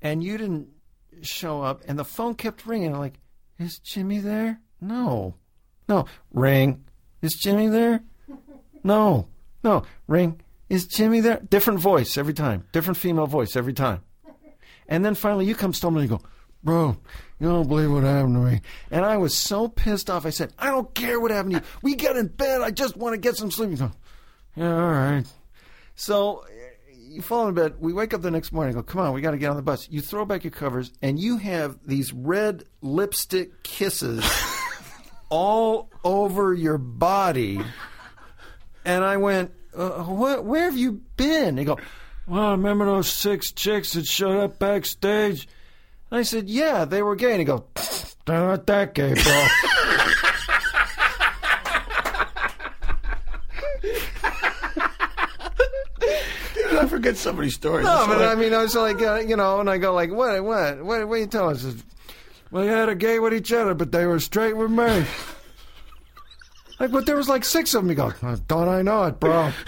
and 0.00 0.22
you 0.22 0.38
didn't 0.38 0.68
show 1.22 1.62
up, 1.62 1.82
and 1.88 1.98
the 1.98 2.04
phone 2.04 2.36
kept 2.36 2.64
ringing. 2.64 2.94
I'm 2.94 3.00
like, 3.00 3.18
is 3.58 3.80
Jimmy 3.80 4.20
there? 4.20 4.60
No, 4.80 5.34
no. 5.88 6.06
Ring. 6.32 6.84
Is 7.22 7.34
Jimmy 7.34 7.68
there? 7.68 8.02
No, 8.82 9.28
no. 9.62 9.82
Ring. 10.06 10.40
Is 10.68 10.86
Jimmy 10.86 11.20
there? 11.20 11.40
Different 11.48 11.80
voice 11.80 12.18
every 12.18 12.34
time. 12.34 12.66
Different 12.72 12.96
female 12.96 13.26
voice 13.26 13.56
every 13.56 13.72
time. 13.72 14.02
And 14.88 15.04
then 15.04 15.14
finally 15.14 15.46
you 15.46 15.54
come 15.54 15.72
stumbling 15.72 16.10
and 16.10 16.20
go, 16.20 16.26
bro, 16.62 16.96
you 17.38 17.48
don't 17.48 17.68
believe 17.68 17.90
what 17.90 18.02
happened 18.02 18.34
to 18.34 18.40
me. 18.40 18.60
And 18.90 19.04
I 19.04 19.16
was 19.16 19.36
so 19.36 19.68
pissed 19.68 20.10
off. 20.10 20.26
I 20.26 20.30
said, 20.30 20.52
I 20.58 20.66
don't 20.70 20.94
care 20.94 21.20
what 21.20 21.30
happened 21.30 21.54
to 21.54 21.60
you. 21.60 21.66
We 21.82 21.94
get 21.94 22.16
in 22.16 22.26
bed. 22.28 22.60
I 22.60 22.70
just 22.70 22.96
want 22.96 23.14
to 23.14 23.18
get 23.18 23.36
some 23.36 23.50
sleep. 23.50 23.70
You 23.70 23.76
go, 23.76 23.92
yeah, 24.56 24.74
all 24.74 24.90
right. 24.90 25.24
So 25.94 26.44
you 27.14 27.22
fall 27.22 27.48
in 27.48 27.54
bed. 27.54 27.74
We 27.78 27.92
wake 27.92 28.12
up 28.12 28.22
the 28.22 28.30
next 28.30 28.52
morning. 28.52 28.74
Go, 28.74 28.82
come 28.82 29.00
on, 29.00 29.12
we 29.12 29.20
got 29.20 29.30
to 29.30 29.38
get 29.38 29.50
on 29.50 29.56
the 29.56 29.62
bus. 29.62 29.88
You 29.88 30.00
throw 30.00 30.24
back 30.24 30.44
your 30.44 30.50
covers, 30.50 30.92
and 31.00 31.18
you 31.18 31.38
have 31.38 31.78
these 31.86 32.12
red 32.12 32.64
lipstick 32.82 33.62
kisses 33.62 34.24
all 35.28 35.90
over 36.04 36.54
your 36.54 36.78
body. 36.78 37.60
And 38.84 39.04
I 39.04 39.16
went, 39.16 39.52
uh, 39.76 40.02
wh- 40.02 40.44
where 40.44 40.64
have 40.64 40.76
you 40.76 41.00
been? 41.16 41.56
They 41.56 41.64
go, 41.64 41.78
well, 42.26 42.52
remember 42.52 42.86
those 42.86 43.08
six 43.10 43.52
chicks 43.52 43.92
that 43.94 44.06
showed 44.06 44.38
up 44.40 44.58
backstage? 44.58 45.48
And 46.10 46.20
I 46.20 46.22
said, 46.22 46.48
yeah, 46.48 46.84
they 46.84 47.02
were 47.02 47.16
gay. 47.16 47.32
And 47.32 47.40
he 47.40 47.44
goes, 47.44 47.62
they're 48.26 48.46
not 48.46 48.66
that 48.66 48.94
gay, 48.94 49.14
bro. 49.14 49.46
I 56.80 56.86
forget 56.88 57.16
somebody's 57.16 57.54
stories. 57.54 57.84
No, 57.86 57.98
It's 57.98 58.06
but 58.08 58.18
like- 58.20 58.30
I 58.30 58.34
mean, 58.34 58.52
I 58.54 58.62
was 58.62 58.74
like, 58.74 59.00
uh, 59.00 59.16
you 59.16 59.36
know, 59.36 59.60
and 59.60 59.70
I 59.70 59.78
go 59.78 59.94
like, 59.94 60.10
what, 60.10 60.42
what, 60.44 60.84
what, 60.84 61.08
what 61.08 61.14
are 61.14 61.18
you 61.18 61.26
telling 61.26 61.56
us? 61.56 61.64
Well, 62.50 62.64
you 62.64 62.70
had 62.70 62.88
a 62.88 62.94
gay 62.94 63.18
with 63.18 63.34
each 63.34 63.52
other, 63.52 63.74
but 63.74 63.92
they 63.92 64.06
were 64.06 64.20
straight 64.20 64.56
with 64.56 64.70
me. 64.70 65.04
like, 66.78 66.92
but 66.92 67.06
there 67.06 67.16
was 67.16 67.28
like 67.28 67.44
six 67.44 67.74
of 67.74 67.82
them. 67.82 67.88
He 67.88 67.94
goes, 67.94 68.14
don't 68.46 68.68
I 68.68 68.82
know 68.82 69.04
it, 69.04 69.18
bro? 69.18 69.52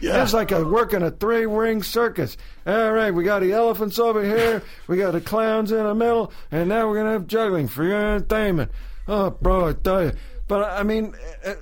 yeah. 0.00 0.22
It's 0.22 0.32
like 0.32 0.50
a 0.50 0.64
working 0.64 1.02
a 1.02 1.10
three 1.10 1.46
ring 1.46 1.82
circus. 1.82 2.36
All 2.66 2.92
right, 2.92 3.12
we 3.12 3.24
got 3.24 3.40
the 3.40 3.52
elephants 3.52 3.98
over 3.98 4.24
here, 4.24 4.62
we 4.88 4.96
got 4.96 5.12
the 5.12 5.20
clowns 5.20 5.70
in 5.72 5.82
the 5.82 5.94
middle, 5.94 6.32
and 6.50 6.68
now 6.68 6.88
we're 6.88 6.96
gonna 6.96 7.12
have 7.12 7.26
juggling 7.26 7.68
for 7.68 7.84
your 7.84 7.96
entertainment. 7.96 8.70
Oh, 9.08 9.30
bro, 9.30 9.68
I 9.68 9.72
tell 9.72 10.04
you. 10.04 10.12
But 10.48 10.64
I 10.64 10.82
mean, 10.82 11.14
uh, 11.44 11.50
uh, 11.50 11.54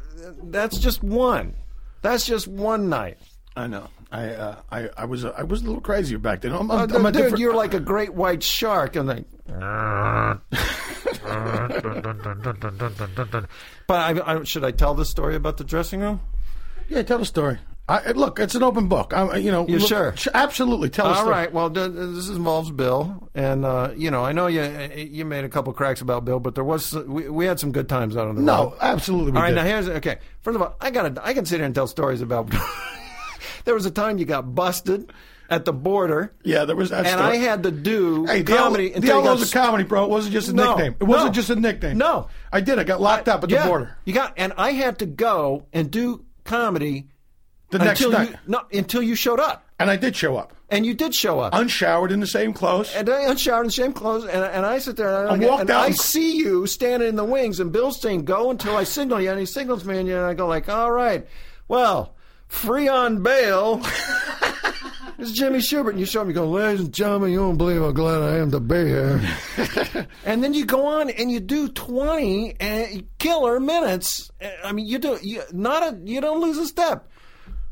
that's 0.45 0.79
just 0.79 1.03
one. 1.03 1.55
That's 2.03 2.25
just 2.27 2.49
one 2.49 2.89
night. 2.89 3.19
I 3.57 3.67
know. 3.67 3.89
I 4.13 4.27
uh, 4.29 4.57
I 4.71 4.89
I 4.97 5.05
was 5.05 5.25
uh, 5.25 5.33
I 5.39 5.45
was 5.45 5.63
a 5.63 5.67
little 5.67 5.81
crazier 5.81 6.19
back 6.19 6.41
then. 6.41 6.53
I'm, 6.53 6.71
Uh, 6.71 6.83
I'm, 6.85 6.93
I'm 6.97 7.07
a 7.07 7.13
dude, 7.13 7.23
different. 7.23 7.39
you're 7.39 7.55
like 7.55 7.75
a 7.75 7.81
great 7.81 8.13
white 8.15 8.43
shark, 8.43 8.97
and 8.97 9.07
like. 9.09 9.25
but 13.87 13.97
I, 13.97 14.21
I, 14.41 14.45
should 14.45 14.65
I 14.65 14.71
tell 14.71 14.95
the 14.95 15.05
story 15.05 15.35
about 15.37 15.57
the 15.57 15.65
dressing 15.65 16.01
room? 16.01 16.21
Yeah, 16.89 17.03
tell 17.03 17.19
the 17.19 17.25
story. 17.25 17.59
I, 17.89 18.13
look, 18.13 18.39
it's 18.39 18.55
an 18.55 18.63
open 18.63 18.87
book. 18.87 19.13
I, 19.13 19.37
you 19.39 19.51
know, 19.51 19.65
look- 19.65 19.89
sure? 19.89 20.15
Absolutely. 20.33 20.91
Tell 20.91 21.09
us. 21.09 21.19
All 21.19 21.29
right. 21.29 21.53
Well, 21.53 21.69
th- 21.71 21.93
th- 21.93 22.15
this 22.15 22.29
involves 22.29 22.71
Bill, 22.71 23.29
and 23.35 23.65
uh, 23.65 23.91
you 23.97 24.13
know, 24.13 24.25
I 24.25 24.31
know 24.31 24.47
you 24.47 24.63
you 24.97 25.25
made 25.25 25.45
a 25.45 25.49
couple 25.49 25.73
cracks 25.73 26.01
about 26.01 26.25
Bill, 26.25 26.39
but 26.39 26.55
there 26.55 26.63
was 26.63 26.93
we, 26.95 27.29
we 27.29 27.47
had 27.47 27.59
some 27.59 27.73
good 27.73 27.89
times 27.89 28.17
out 28.17 28.29
on 28.29 28.37
the 28.37 28.43
No, 28.43 28.53
road. 28.57 28.71
No, 28.71 28.77
absolutely 28.81 29.33
all 29.33 29.43
right. 29.43 29.49
did. 29.51 29.57
Now 29.57 29.65
here's 29.65 29.89
okay. 29.89 30.19
First 30.43 30.55
of 30.57 30.63
all, 30.63 30.77
I 30.81 30.91
got 30.93 31.19
I 31.19 31.35
can 31.35 31.45
sit 31.47 31.57
here 31.57 31.67
and 31.67 31.75
tell 31.75 31.87
stories 31.89 32.21
about. 32.23 32.53
there 33.65 33.75
was 33.75 33.87
a 33.87 33.91
time 33.91 34.19
you 34.19 34.25
got 34.25 34.55
busted. 34.55 35.13
at 35.51 35.65
the 35.65 35.73
border. 35.73 36.33
Yeah, 36.45 36.65
there 36.65 36.77
was 36.77 36.91
that. 36.91 37.07
and 37.07 37.19
story. 37.19 37.23
I 37.23 37.37
had 37.37 37.65
to 37.65 37.73
do 37.73 38.25
Hey, 38.25 38.45
comedy. 38.45 38.91
The, 38.91 38.99
I 38.99 39.23
got 39.23 39.43
of 39.43 39.51
comedy, 39.51 39.83
bro. 39.83 40.05
It 40.05 40.11
wasn't 40.11 40.33
just 40.33 40.49
a 40.49 40.53
No, 40.53 40.77
nickname. 40.77 40.95
It 41.01 41.05
wasn't 41.05 41.31
no. 41.31 41.33
just 41.33 41.51
a 41.51 41.57
nickname. 41.57 41.99
No, 41.99 42.29
I 42.53 42.61
did. 42.61 42.79
I 42.79 42.85
got 42.85 43.01
locked 43.01 43.29
up 43.29 43.43
at 43.43 43.51
the 43.51 43.59
border. 43.67 43.97
You 44.05 44.13
got, 44.15 44.35
and 44.37 44.53
I 44.57 44.71
had 44.73 45.01
to 45.01 45.07
go 45.07 45.67
and 45.73 45.91
do 45.91 46.25
comedy 46.45 47.09
The 47.71 47.79
next 47.81 48.01
until 48.01 48.13
night. 48.19 48.31
You, 48.31 48.37
no, 48.47 48.61
until 48.73 49.03
you 49.03 49.17
showed 49.17 49.41
up, 49.41 49.67
and 49.81 49.91
I 49.91 49.97
did 49.97 50.15
show 50.15 50.37
up, 50.37 50.53
and 50.69 50.87
you 50.87 50.95
did 50.95 51.17
show 51.17 51.41
up, 51.41 51.53
unshowered 51.53 52.13
in 52.13 52.21
the 52.21 52.27
same 52.29 52.53
clothes, 52.53 52.95
and 52.95 53.09
I 53.11 53.23
unshowered 53.29 53.63
in 53.65 53.69
the 53.69 53.73
same 53.73 53.93
clothes, 53.93 54.25
and, 54.27 54.45
and 54.45 54.65
I 54.65 54.79
sit 54.79 54.97
there 54.97 55.27
and, 55.27 55.45
I, 55.45 55.49
I 55.49 55.61
and 55.63 55.71
I 55.71 55.91
see 55.91 56.37
you 56.37 56.67
standing 56.69 57.09
in 57.09 57.17
the 57.17 57.25
wings, 57.25 57.59
and 57.59 57.73
Bill's 57.73 58.01
saying 58.01 58.25
go 58.25 58.51
until 58.51 58.77
I 58.77 58.85
signal 58.85 59.21
you, 59.21 59.31
and 59.31 59.41
he 59.41 59.47
signals 59.47 59.85
me, 59.85 59.99
and 59.99 60.13
I 60.13 60.35
go 60.35 60.47
like, 60.47 60.69
all 60.69 60.93
right, 60.93 61.27
well, 61.67 62.15
free 62.51 62.89
on 62.89 63.23
bail. 63.23 63.81
It's 65.21 65.33
Jimmy 65.33 65.59
Shubert, 65.59 65.91
and 65.91 66.01
you 66.01 66.07
show 66.07 66.23
him, 66.23 66.29
you 66.29 66.35
go, 66.35 66.49
ladies 66.49 66.81
and 66.81 66.95
gentlemen, 66.95 67.31
you 67.31 67.43
won't 67.43 67.59
believe 67.59 67.83
how 67.83 67.91
glad 67.91 68.23
I 68.23 68.39
am 68.39 68.51
to 68.53 68.61
be 68.61 68.87
here. 68.87 69.21
and 70.25 70.43
then 70.43 70.55
you 70.55 70.65
go 70.65 70.87
on 70.87 71.11
and 71.11 71.31
you 71.31 71.41
do 71.41 71.69
20 71.69 72.57
eh, 72.59 73.01
killer 73.19 73.61
minutes. 73.61 74.31
Eh, 74.41 74.51
I 74.65 74.73
mean, 74.73 74.87
you 74.87 74.99
do, 74.99 75.19
you, 75.21 75.43
not 75.53 75.83
a, 75.83 75.99
you 76.05 76.23
don't 76.23 76.41
lose 76.41 76.57
a 76.57 76.67
step. 76.67 77.10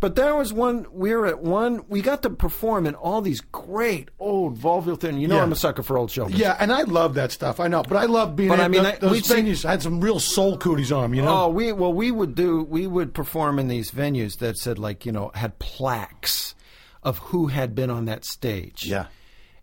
But 0.00 0.14
there 0.14 0.37
was 0.37 0.52
one, 0.52 0.87
we 0.92 1.12
were 1.12 1.26
at 1.26 1.40
one, 1.42 1.84
we 1.88 2.02
got 2.02 2.22
to 2.22 2.30
perform 2.30 2.87
in 2.87 2.94
all 2.94 3.20
these 3.20 3.40
great 3.40 4.11
old 4.20 4.56
vaudeville 4.56 4.94
things. 4.94 5.18
You 5.20 5.26
know 5.26 5.37
Yeah. 5.37 5.42
I'm 5.42 5.50
a 5.50 5.56
sucker 5.56 5.82
for 5.82 5.98
old 5.98 6.11
shows. 6.12 6.32
Yeah, 6.32 6.56
and 6.61 6.72
I 6.72 6.82
love 6.82 7.14
that 7.14 7.32
stuff. 7.32 7.58
I 7.58 7.66
know, 7.66 7.82
but 7.82 7.96
I 7.96 8.04
love 8.04 8.37
being. 8.37 8.48
But 8.48 8.61
I 8.61 8.68
mean, 8.68 8.87
I- 8.87 8.96
those 8.96 9.11
we'd 9.11 9.24
see- 9.26 9.34
venues 9.34 9.68
had 9.68 9.82
some 9.82 10.00
real 10.00 10.20
soul 10.20 10.56
cooties 10.56 10.92
on 10.92 11.02
them. 11.02 11.14
You 11.14 11.22
know. 11.22 11.44
Oh, 11.44 11.48
we 11.48 11.72
well, 11.72 11.92
we 11.92 12.12
would 12.12 12.37
do. 12.37 12.62
We 12.62 12.87
would 12.87 13.12
perform 13.12 13.58
in 13.58 13.66
these 13.66 13.90
venues 13.90 14.38
that 14.38 14.56
said 14.56 14.78
like 14.78 15.04
you 15.04 15.11
know 15.11 15.32
had 15.34 15.58
plaques 15.58 16.54
of 17.02 17.18
who 17.18 17.48
had 17.48 17.74
been 17.74 17.90
on 17.90 18.04
that 18.04 18.24
stage. 18.24 18.84
Yeah. 18.87 19.06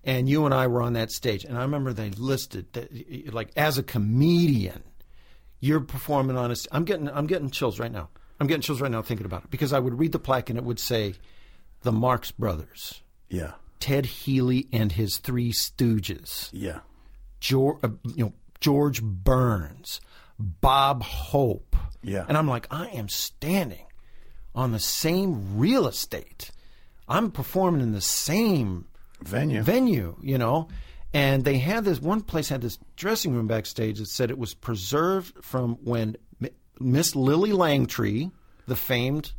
And 0.04 0.28
you 0.30 0.46
and 0.46 0.54
I 0.54 0.68
were 0.68 0.82
on 0.82 0.94
that 0.94 1.12
stage, 1.12 1.46
and 1.46 1.58
I 1.58 1.62
remember 1.62 1.92
they 1.94 2.10
listed 2.12 2.66
that 2.74 3.34
like 3.34 3.52
as 3.56 3.78
a 3.78 3.84
comedian, 3.84 4.84
you're 5.62 5.80
performing 5.80 6.38
on 6.38 6.52
a. 6.52 6.56
I'm 6.74 6.84
getting 6.84 7.10
I'm 7.10 7.26
getting 7.26 7.50
chills 7.50 7.80
right 7.80 7.92
now. 7.92 8.10
I'm 8.40 8.48
getting 8.48 8.62
chills 8.62 8.82
right 8.82 8.92
now 8.92 9.02
thinking 9.02 9.26
about 9.26 9.46
it 9.46 9.52
because 9.52 9.74
I 9.74 9.80
would 9.80 9.98
read 9.98 10.12
the 10.12 10.20
plaque 10.20 10.50
and 10.50 10.58
it 10.58 10.66
would 10.66 10.80
say, 10.80 11.16
the 11.86 11.92
Marx 11.92 12.32
Brothers. 12.32 13.02
Yeah. 13.30 13.54
Ted 13.80 14.06
Healy 14.06 14.68
and 14.74 14.92
his 14.92 15.18
Three 15.18 15.52
Stooges. 15.52 16.50
Yeah. 16.52 16.80
George, 17.40 17.78
uh, 17.84 17.90
you 18.16 18.26
know, 18.26 18.34
George 18.60 19.02
Burns, 19.02 20.02
Bob 20.40 21.04
Hope. 21.04 21.76
Yeah. 22.02 22.26
And 22.28 22.38
I'm 22.38 22.48
like, 22.48 22.68
I 22.72 22.88
am 22.88 23.08
standing 23.08 23.86
on 24.54 24.72
the 24.72 24.80
same 24.80 25.58
real 25.58 25.88
estate. 25.88 26.52
I'm 27.08 27.32
performing 27.32 27.82
in 27.82 27.92
the 27.92 28.02
same 28.02 28.88
venue. 29.22 29.62
Venue, 29.62 30.18
you 30.22 30.38
know. 30.38 30.68
And 31.14 31.46
they 31.46 31.60
had 31.60 31.86
this 31.86 32.02
one 32.02 32.22
place 32.22 32.50
had 32.50 32.62
this 32.62 32.80
dressing 32.96 33.34
room 33.34 33.48
backstage 33.48 34.00
that 34.00 34.08
said 34.08 34.32
it 34.32 34.38
was 34.38 34.54
preserved 34.54 35.44
from 35.44 35.76
when 35.84 36.18
Miss 36.80 37.16
Lily 37.16 37.52
Langtry, 37.52 38.32
the 38.68 38.76
famed 38.76 39.32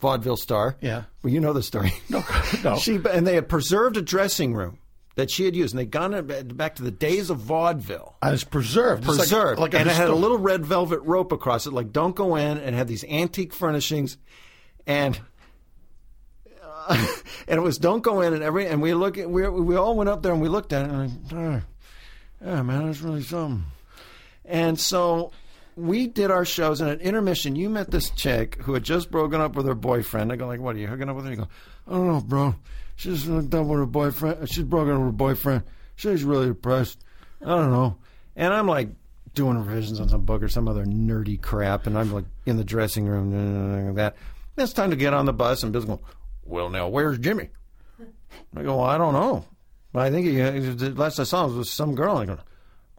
vaudeville 0.00 0.36
star. 0.36 0.76
Yeah. 0.80 1.04
Well, 1.22 1.32
you 1.32 1.40
know 1.40 1.52
the 1.52 1.62
story. 1.62 1.92
No, 2.10 2.24
no. 2.64 2.76
She 2.78 2.98
and 3.10 3.26
they 3.26 3.34
had 3.34 3.48
preserved 3.48 3.96
a 3.96 4.02
dressing 4.02 4.54
room 4.54 4.78
that 5.16 5.30
she 5.30 5.44
had 5.44 5.56
used, 5.56 5.74
and 5.74 5.80
they'd 5.80 5.90
gone 5.90 6.26
back 6.54 6.76
to 6.76 6.82
the 6.82 6.90
days 6.92 7.28
of 7.30 7.38
vaudeville. 7.38 8.16
And 8.22 8.32
it's 8.32 8.44
preserved. 8.44 9.00
It's 9.00 9.08
like- 9.08 9.18
Preserved, 9.18 9.60
like 9.60 9.74
and 9.74 9.88
it 9.88 9.96
had 9.96 10.08
a 10.08 10.14
little 10.14 10.38
red 10.38 10.64
velvet 10.64 11.00
rope 11.00 11.32
across 11.32 11.66
it, 11.66 11.72
like 11.72 11.92
"Don't 11.92 12.14
go 12.14 12.36
in," 12.36 12.58
and 12.58 12.74
had 12.76 12.86
these 12.86 13.02
antique 13.04 13.52
furnishings, 13.52 14.16
and 14.86 15.18
uh, 16.64 17.06
and 17.48 17.58
it 17.58 17.62
was 17.62 17.78
"Don't 17.78 18.02
go 18.02 18.20
in," 18.20 18.32
and 18.34 18.42
every 18.42 18.66
and 18.66 18.80
we 18.80 18.94
look 18.94 19.18
at 19.18 19.28
we 19.28 19.48
we 19.48 19.76
all 19.76 19.96
went 19.96 20.08
up 20.08 20.22
there 20.22 20.32
and 20.32 20.40
we 20.40 20.48
looked 20.48 20.72
at 20.72 20.86
it, 20.86 20.90
and 20.92 21.32
like, 21.32 21.32
"Ah, 21.34 21.60
yeah, 22.44 22.62
man, 22.62 22.86
that's 22.86 23.00
really 23.00 23.22
something. 23.22 23.64
And 24.44 24.78
so 24.78 25.32
we 25.78 26.06
did 26.06 26.30
our 26.30 26.44
shows, 26.44 26.80
and 26.80 26.90
at 26.90 27.00
intermission, 27.00 27.56
you 27.56 27.70
met 27.70 27.90
this 27.90 28.10
chick 28.10 28.60
who 28.62 28.74
had 28.74 28.82
just 28.82 29.10
broken 29.10 29.40
up 29.40 29.54
with 29.54 29.66
her 29.66 29.74
boyfriend. 29.74 30.32
I 30.32 30.36
go 30.36 30.46
like, 30.46 30.60
"What 30.60 30.76
are 30.76 30.78
you 30.78 30.86
hooking 30.86 31.08
up 31.08 31.16
with 31.16 31.24
her?" 31.24 31.30
You 31.30 31.36
go, 31.36 31.48
"I 31.86 31.92
don't 31.92 32.08
know, 32.08 32.20
bro. 32.20 32.54
She's 32.96 33.28
up 33.28 33.44
with 33.44 33.52
her 33.52 33.86
boyfriend. 33.86 34.48
She's 34.48 34.64
broken 34.64 34.94
up 34.94 34.98
with 34.98 35.08
her 35.08 35.12
boyfriend. 35.12 35.62
She's 35.96 36.24
really 36.24 36.48
depressed. 36.48 37.04
I 37.40 37.46
don't 37.46 37.70
know." 37.70 37.96
And 38.36 38.52
I'm 38.52 38.66
like 38.66 38.88
doing 39.34 39.56
revisions 39.56 40.00
on 40.00 40.08
some 40.08 40.22
book 40.22 40.42
or 40.42 40.48
some 40.48 40.68
other 40.68 40.84
nerdy 40.84 41.40
crap, 41.40 41.86
and 41.86 41.96
I'm 41.96 42.12
like 42.12 42.24
in 42.46 42.56
the 42.56 42.64
dressing 42.64 43.06
room 43.06 43.32
and 43.32 43.96
that. 43.96 44.16
Then 44.56 44.64
it's 44.64 44.72
time 44.72 44.90
to 44.90 44.96
get 44.96 45.14
on 45.14 45.26
the 45.26 45.32
bus, 45.32 45.62
and 45.62 45.72
Bill's 45.72 45.84
going, 45.84 46.00
"Well, 46.44 46.70
now 46.70 46.88
where's 46.88 47.18
Jimmy?" 47.18 47.50
I 48.56 48.62
go, 48.62 48.78
well, 48.78 48.86
"I 48.86 48.98
don't 48.98 49.12
know." 49.12 49.44
But 49.92 50.02
I 50.02 50.10
think 50.10 50.26
he, 50.26 50.34
the 50.34 50.90
last 50.90 51.18
I 51.18 51.24
saw 51.24 51.44
him 51.44 51.50
was 51.50 51.58
with 51.58 51.68
some 51.68 51.94
girl. 51.94 52.18
And 52.18 52.30
I 52.30 52.34
go, 52.34 52.40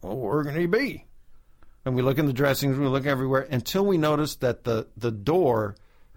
well, 0.01 0.17
where 0.17 0.43
can 0.43 0.55
he 0.55 0.65
be? 0.65 1.05
And 1.89 1.95
we 1.95 2.03
look 2.03 2.19
in 2.19 2.27
the 2.27 2.33
dressing 2.33 2.69
room, 2.69 2.81
we 2.81 2.87
look 2.87 3.07
everywhere 3.07 3.47
until 3.49 3.83
we 3.83 3.97
notice 3.97 4.35
that 4.35 4.63
the, 4.63 4.85
the 4.95 5.09
door 5.09 5.75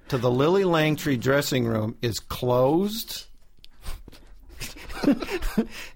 to 0.08 0.18
the 0.18 0.30
Lily 0.30 0.64
Langtry 0.64 1.18
dressing 1.18 1.64
room 1.64 1.96
is 2.02 2.20
closed. 2.20 3.24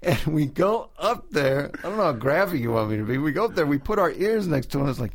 and 0.01 0.17
we 0.25 0.47
go 0.47 0.89
up 0.97 1.29
there. 1.29 1.69
I 1.77 1.81
don't 1.83 1.97
know 1.97 2.05
how 2.05 2.13
graphic 2.13 2.59
you 2.59 2.71
want 2.71 2.89
me 2.89 2.97
to 2.97 3.03
be. 3.03 3.19
We 3.19 3.31
go 3.31 3.45
up 3.45 3.53
there, 3.53 3.67
we 3.67 3.77
put 3.77 3.99
our 3.99 4.09
ears 4.09 4.47
next 4.47 4.71
to 4.71 4.79
it, 4.79 4.81
and 4.81 4.89
it's 4.89 4.99
like, 4.99 5.13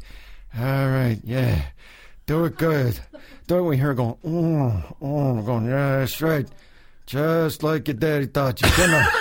all 0.57 0.63
right, 0.63 1.19
yeah, 1.25 1.65
do 2.27 2.45
it 2.45 2.57
good. 2.57 3.01
Do 3.49 3.59
it. 3.59 3.63
We 3.63 3.77
hear 3.77 3.95
going, 3.95 4.17
oh, 4.25 4.97
oh, 5.01 5.43
going, 5.43 5.67
yeah, 5.67 5.99
that's 5.99 6.23
right. 6.23 6.47
Just 7.07 7.65
like 7.65 7.89
your 7.89 7.97
daddy 7.97 8.29
taught 8.29 8.63
you. 8.63 8.69
On. 8.69 9.07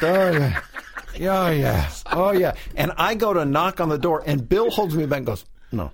Oh, 0.00 0.30
yeah. 0.30 0.62
Yeah, 1.18 1.50
yeah. 1.50 1.88
Oh, 2.12 2.32
yeah. 2.32 2.54
And 2.74 2.92
I 2.96 3.14
go 3.14 3.32
to 3.32 3.44
knock 3.44 3.80
on 3.80 3.88
the 3.88 3.98
door, 3.98 4.22
and 4.26 4.48
Bill 4.48 4.70
holds 4.70 4.94
me 4.94 5.06
back 5.06 5.18
and 5.18 5.26
goes, 5.26 5.44
no, 5.72 5.90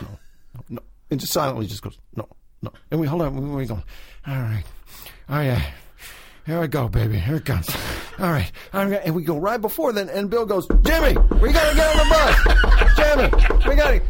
no, 0.00 0.08
no, 0.54 0.64
no. 0.68 0.82
And 1.10 1.18
just 1.18 1.32
silently 1.32 1.66
just 1.66 1.82
goes, 1.82 1.98
no, 2.14 2.28
no. 2.62 2.72
And 2.90 3.00
we 3.00 3.06
hold 3.06 3.22
on. 3.22 3.34
We, 3.36 3.56
we 3.56 3.66
go, 3.66 3.82
all 4.26 4.34
right. 4.36 4.64
Oh, 5.28 5.40
yeah. 5.40 5.62
Here 6.46 6.60
I 6.60 6.66
go, 6.66 6.88
baby. 6.88 7.18
Here 7.18 7.36
it 7.36 7.44
comes. 7.44 7.68
All 8.20 8.30
right. 8.30 8.50
I'm 8.72 8.88
gonna- 8.90 9.02
And 9.04 9.14
we 9.14 9.22
go 9.22 9.38
right 9.38 9.60
before 9.60 9.92
then, 9.92 10.08
and 10.08 10.28
Bill 10.30 10.44
goes, 10.46 10.66
Jimmy, 10.82 11.16
we 11.40 11.52
got 11.52 11.70
to 11.70 11.76
get 11.76 11.96
on 11.96 11.98
the 11.98 12.08
bus. 12.10 12.96
Jimmy, 12.96 13.68
we 13.68 13.76
got 13.76 13.90
to. 13.92 14.00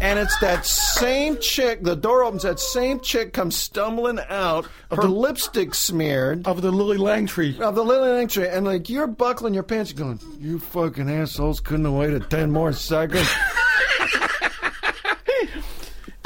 And 0.00 0.18
it's 0.18 0.36
that 0.40 0.66
same 0.66 1.38
chick. 1.38 1.82
The 1.82 1.96
door 1.96 2.22
opens. 2.24 2.42
That 2.42 2.60
same 2.60 3.00
chick 3.00 3.32
comes 3.32 3.56
stumbling 3.56 4.18
out, 4.28 4.66
of 4.90 4.98
her 4.98 5.04
lipstick 5.08 5.74
smeared 5.74 6.46
of 6.46 6.60
the 6.60 6.70
Lily 6.70 6.98
Langtry. 6.98 7.58
Of 7.60 7.76
the 7.76 7.84
Lily 7.84 8.08
Langtry, 8.10 8.52
and 8.52 8.66
like 8.66 8.90
you're 8.90 9.06
buckling 9.06 9.54
your 9.54 9.62
pants, 9.62 9.92
you're 9.92 10.04
going, 10.04 10.20
"You 10.38 10.58
fucking 10.58 11.08
assholes 11.08 11.60
couldn't 11.60 11.86
have 11.86 11.94
waited 11.94 12.28
ten 12.28 12.50
more 12.50 12.72
seconds." 12.72 13.26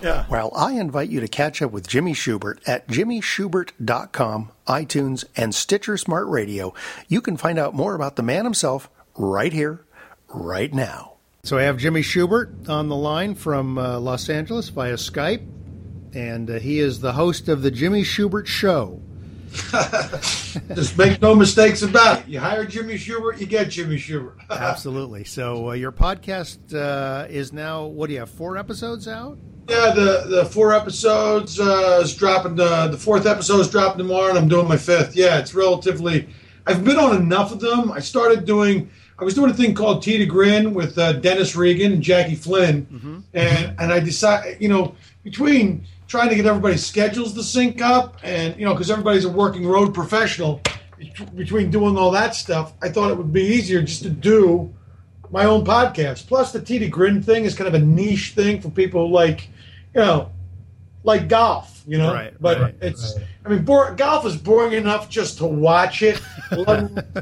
Yeah. 0.03 0.25
Well, 0.31 0.51
I 0.57 0.73
invite 0.73 1.11
you 1.11 1.21
to 1.21 1.29
catch 1.29 1.61
up 1.61 1.73
with 1.73 1.87
Jimmy 1.87 2.15
Shubert 2.15 2.67
at 2.67 2.89
jimmyshubert.com, 2.89 4.51
iTunes, 4.71 5.25
and 5.37 5.53
Stitcher 5.53 5.97
Smart 5.97 6.29
Radio. 6.29 6.73
You 7.09 7.21
can 7.21 7.37
find 7.37 7.59
out 7.59 7.75
more 7.75 7.95
about 7.97 8.15
the 8.15 8.23
man 8.23 8.45
himself 8.45 8.89
right 9.17 9.53
here, 9.53 9.85
right 10.29 10.73
now. 10.73 11.15
So 11.43 11.59
I 11.59 11.63
have 11.63 11.77
Jimmy 11.77 12.03
Shubert 12.03 12.69
on 12.69 12.89
the 12.89 12.97
line 12.97 13.35
from 13.35 13.79
uh, 13.79 13.99
Los 13.99 14.29
Angeles 14.29 14.69
via 14.69 14.95
Skype, 14.95 15.45
and 16.15 16.51
uh, 16.51 16.59
he 16.59 16.79
is 16.79 17.01
the 17.01 17.13
host 17.13 17.49
of 17.49 17.63
the 17.63 17.71
Jimmy 17.71 18.03
Shubert 18.03 18.47
Show. 18.47 19.01
Just 20.75 20.97
make 20.97 21.21
no 21.21 21.35
mistakes 21.35 21.83
about 21.83 22.21
it. 22.21 22.29
You 22.29 22.39
hire 22.39 22.65
Jimmy 22.65 22.95
Shubert, 22.95 23.41
you 23.41 23.47
get 23.47 23.71
Jimmy 23.71 23.97
Shubert. 23.97 24.37
Absolutely. 24.51 25.25
So 25.25 25.71
uh, 25.71 25.73
your 25.73 25.91
podcast 25.91 26.75
uh, 26.75 27.27
is 27.29 27.53
now, 27.53 27.87
what 27.87 28.07
do 28.07 28.13
you 28.13 28.21
have, 28.21 28.31
four 28.31 28.57
episodes 28.57 29.09
out? 29.09 29.37
Yeah, 29.71 29.93
the 29.95 30.25
the 30.29 30.45
four 30.47 30.75
episodes 30.75 31.61
uh, 31.61 32.01
is 32.03 32.15
dropping. 32.17 32.57
The 32.57 32.89
the 32.89 32.99
fourth 32.99 33.25
episode 33.25 33.61
is 33.61 33.71
dropping 33.71 33.99
tomorrow, 33.99 34.31
and 34.31 34.39
I'm 34.39 34.49
doing 34.49 34.67
my 34.67 34.77
fifth. 34.77 35.15
Yeah, 35.15 35.39
it's 35.39 35.55
relatively. 35.55 36.29
I've 36.67 36.85
been 36.85 36.99
on 36.99 37.17
enough 37.17 37.53
of 37.53 37.61
them. 37.61 37.93
I 37.93 38.01
started 38.01 38.45
doing. 38.45 38.91
I 39.17 39.25
was 39.25 39.35
doing 39.35 39.51
a 39.51 39.55
thing 39.55 39.75
called 39.75 40.03
Tee 40.03 40.19
to 40.19 40.27
Grin 40.27 40.75
with 40.75 40.99
uh, 40.99 41.13
Dennis 41.13 41.55
Regan 41.55 41.93
and 41.93 42.03
Jackie 42.03 42.35
Flynn, 42.35 43.25
and 43.33 43.75
and 43.79 43.93
I 43.93 44.01
decided, 44.01 44.61
you 44.61 44.69
know, 44.69 44.97
between 45.23 45.87
trying 46.09 46.31
to 46.31 46.35
get 46.35 46.47
everybody's 46.47 46.85
schedules 46.85 47.33
to 47.35 47.43
sync 47.45 47.81
up, 47.81 48.17
and 48.25 48.57
you 48.59 48.65
know, 48.65 48.75
because 48.75 48.91
everybody's 48.91 49.25
a 49.25 49.31
working 49.31 49.65
road 49.67 49.95
professional, 49.95 50.61
between 51.37 51.71
doing 51.71 51.97
all 51.97 52.11
that 52.11 52.35
stuff, 52.35 52.73
I 52.83 52.89
thought 52.89 53.13
it 53.13 53.17
would 53.17 53.33
be 53.33 53.43
easier 53.45 53.83
just 53.83 54.03
to 54.03 54.11
do 54.11 54.75
my 55.31 55.45
own 55.45 55.65
podcast. 55.65 56.27
Plus, 56.27 56.51
the 56.53 56.61
Tee 56.61 56.81
to 56.81 56.89
Grin 56.89 57.23
thing 57.23 57.45
is 57.45 57.55
kind 57.55 57.69
of 57.69 57.75
a 57.75 57.79
niche 57.79 58.33
thing 58.35 58.61
for 58.61 58.69
people 58.71 59.07
who 59.07 59.15
like, 59.15 59.49
you 59.95 60.01
know, 60.01 60.33
like 61.03 61.29
golf. 61.29 61.83
You 61.87 61.99
know, 61.99 62.13
Right, 62.13 62.35
but 62.41 62.61
right, 62.61 62.75
it's. 62.81 63.17
I 63.45 63.49
mean, 63.49 63.65
golf 63.65 64.27
is 64.27 64.37
boring 64.37 64.75
enough 64.75 65.09
just 65.09 65.39
to 65.39 65.47
watch 65.47 66.03
it. 66.03 66.19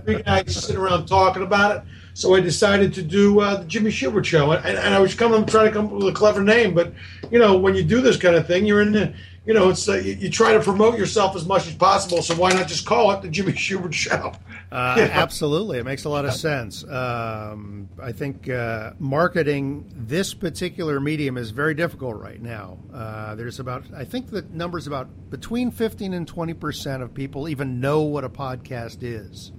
Three 0.05 0.23
guys 0.23 0.65
sit 0.65 0.77
around 0.77 1.07
talking 1.07 1.43
about 1.43 1.77
it. 1.77 1.83
So 2.13 2.35
I 2.35 2.41
decided 2.41 2.93
to 2.95 3.03
do 3.03 3.41
uh, 3.41 3.59
the 3.59 3.65
Jimmy 3.65 3.91
Shubert 3.91 4.25
show, 4.25 4.51
and, 4.51 4.77
and 4.77 4.93
I 4.93 4.99
was 4.99 5.15
coming, 5.15 5.47
trying 5.47 5.67
to 5.67 5.73
come 5.73 5.87
up 5.87 5.93
with 5.93 6.09
a 6.09 6.13
clever 6.13 6.43
name. 6.43 6.75
But 6.75 6.93
you 7.31 7.39
know, 7.39 7.57
when 7.57 7.77
you 7.77 7.85
do 7.85 8.01
this 8.01 8.17
kind 8.17 8.35
of 8.35 8.47
thing, 8.47 8.67
you're 8.67 8.83
in 8.83 8.93
the 8.93 9.15
you 9.49 9.55
know, 9.55 9.71
it's 9.71 9.89
uh, 9.89 9.95
you, 9.95 10.13
you 10.13 10.31
try 10.31 10.53
to 10.53 10.61
promote 10.61 10.99
yourself 10.99 11.35
as 11.35 11.47
much 11.47 11.67
as 11.67 11.75
possible. 11.75 12.21
So 12.21 12.35
why 12.35 12.53
not 12.53 12.69
just 12.69 12.85
call 12.85 13.11
it 13.13 13.23
the 13.23 13.29
Jimmy 13.29 13.53
Shubert 13.53 13.95
Show? 13.95 14.35
Uh, 14.71 14.97
Yeah. 14.99 15.05
Absolutely, 15.13 15.79
it 15.79 15.85
makes 15.85 16.05
a 16.05 16.09
lot 16.11 16.25
of 16.25 16.35
sense. 16.35 16.85
Um, 16.85 17.89
I 18.03 18.13
think 18.13 18.49
uh, 18.51 18.93
marketing 18.99 19.91
this 19.97 20.35
particular 20.35 21.01
medium 21.01 21.39
is 21.39 21.51
very 21.51 21.75
difficult 21.75 22.17
right 22.21 22.41
now. 22.41 22.79
Uh, 22.93 23.35
there's 23.35 23.61
about, 23.61 23.85
I 23.97 24.05
think 24.05 24.31
the 24.31 24.43
number's 24.53 24.87
about 24.87 25.31
between 25.31 25.71
15 25.71 26.13
and 26.13 26.29
20 26.29 26.55
percent 26.55 27.03
of 27.03 27.15
people 27.15 27.49
even 27.49 27.81
know 27.81 28.03
what 28.03 28.25
a 28.25 28.29
podcast 28.29 28.99
is. 29.03 29.53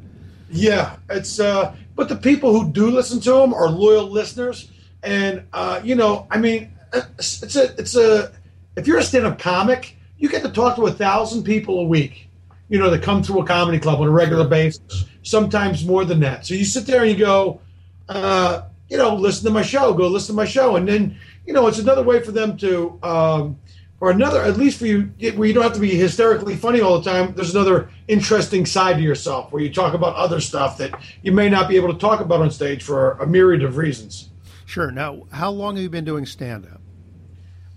Yeah, 0.52 0.98
it's 1.10 1.40
uh, 1.40 1.76
but 1.96 2.10
the 2.10 2.16
people 2.16 2.52
who 2.60 2.72
do 2.72 2.90
listen 2.90 3.20
to 3.22 3.32
them 3.32 3.54
are 3.54 3.70
loyal 3.70 4.10
listeners, 4.10 4.72
and 5.04 5.44
uh, 5.54 5.80
you 5.84 5.94
know, 5.96 6.28
I 6.32 6.38
mean, 6.40 6.72
it's 6.94 7.44
it's 7.44 7.56
a 7.56 7.76
it's 7.78 7.96
a 7.96 8.32
if 8.76 8.88
you're 8.88 8.98
a 8.98 9.04
stand-up 9.04 9.38
comic, 9.38 9.96
you 10.18 10.28
get 10.30 10.42
to 10.44 10.50
talk 10.50 10.76
to 10.78 10.88
a 10.88 10.92
thousand 10.92 11.44
people 11.44 11.80
a 11.82 11.84
week, 11.84 12.29
you 12.70 12.80
know, 12.80 12.90
that 12.90 13.04
come 13.04 13.22
through 13.22 13.42
a 13.42 13.46
comedy 13.46 13.80
club 13.80 14.00
on 14.00 14.08
a 14.08 14.12
regular 14.12 14.48
basis, 14.48 15.06
sometimes 15.24 15.86
more 15.86 16.06
than 16.06 16.20
that. 16.22 16.46
So 16.46 16.54
you 16.54 16.66
sit 16.66 16.86
there 16.86 17.02
and 17.02 17.12
you 17.12 17.18
go, 17.18 17.60
uh, 18.08 18.64
you 18.90 18.98
know, 18.98 19.16
listen 19.16 19.46
to 19.46 19.52
my 19.52 19.62
show, 19.62 19.94
go 19.94 20.08
listen 20.08 20.36
to 20.36 20.38
my 20.38 20.46
show, 20.46 20.76
and 20.76 20.88
then 20.88 21.18
you 21.46 21.54
know, 21.54 21.68
it's 21.68 21.80
another 21.80 22.04
way 22.04 22.22
for 22.22 22.32
them 22.32 22.58
to. 22.58 23.00
Um, 23.04 23.60
or 24.02 24.12
another, 24.12 24.42
at 24.42 24.56
least 24.56 24.80
for 24.80 24.86
you, 24.86 25.12
where 25.36 25.46
you 25.46 25.54
don't 25.54 25.64
have 25.64 25.74
to 25.74 25.80
be 25.80 25.94
hysterically 25.94 26.56
funny 26.56 26.80
all 26.80 27.00
the 27.00 27.10
time. 27.12 27.34
There's 27.36 27.54
another 27.54 27.90
interesting 28.08 28.66
side 28.66 28.96
to 28.96 29.02
yourself 29.02 29.52
where 29.52 29.62
you 29.62 29.74
talk 29.74 29.94
about 29.94 30.16
other 30.16 30.40
stuff 30.40 30.78
that 30.78 30.98
you 31.22 31.34
may 31.34 31.50
not 31.50 31.68
be 31.68 31.76
able 31.76 31.92
to 31.92 32.00
talk 32.00 32.22
about 32.22 32.40
on 32.40 32.50
stage 32.50 32.82
for 32.82 33.12
a 33.14 33.28
myriad 33.28 33.62
of 33.62 33.76
reasons. 33.76 34.30
Sure. 34.66 34.90
Now, 34.90 35.24
how 35.32 35.52
long 35.52 35.76
have 35.76 35.84
you 35.84 35.90
been 35.90 36.06
doing 36.06 36.26
stand-up? 36.26 36.80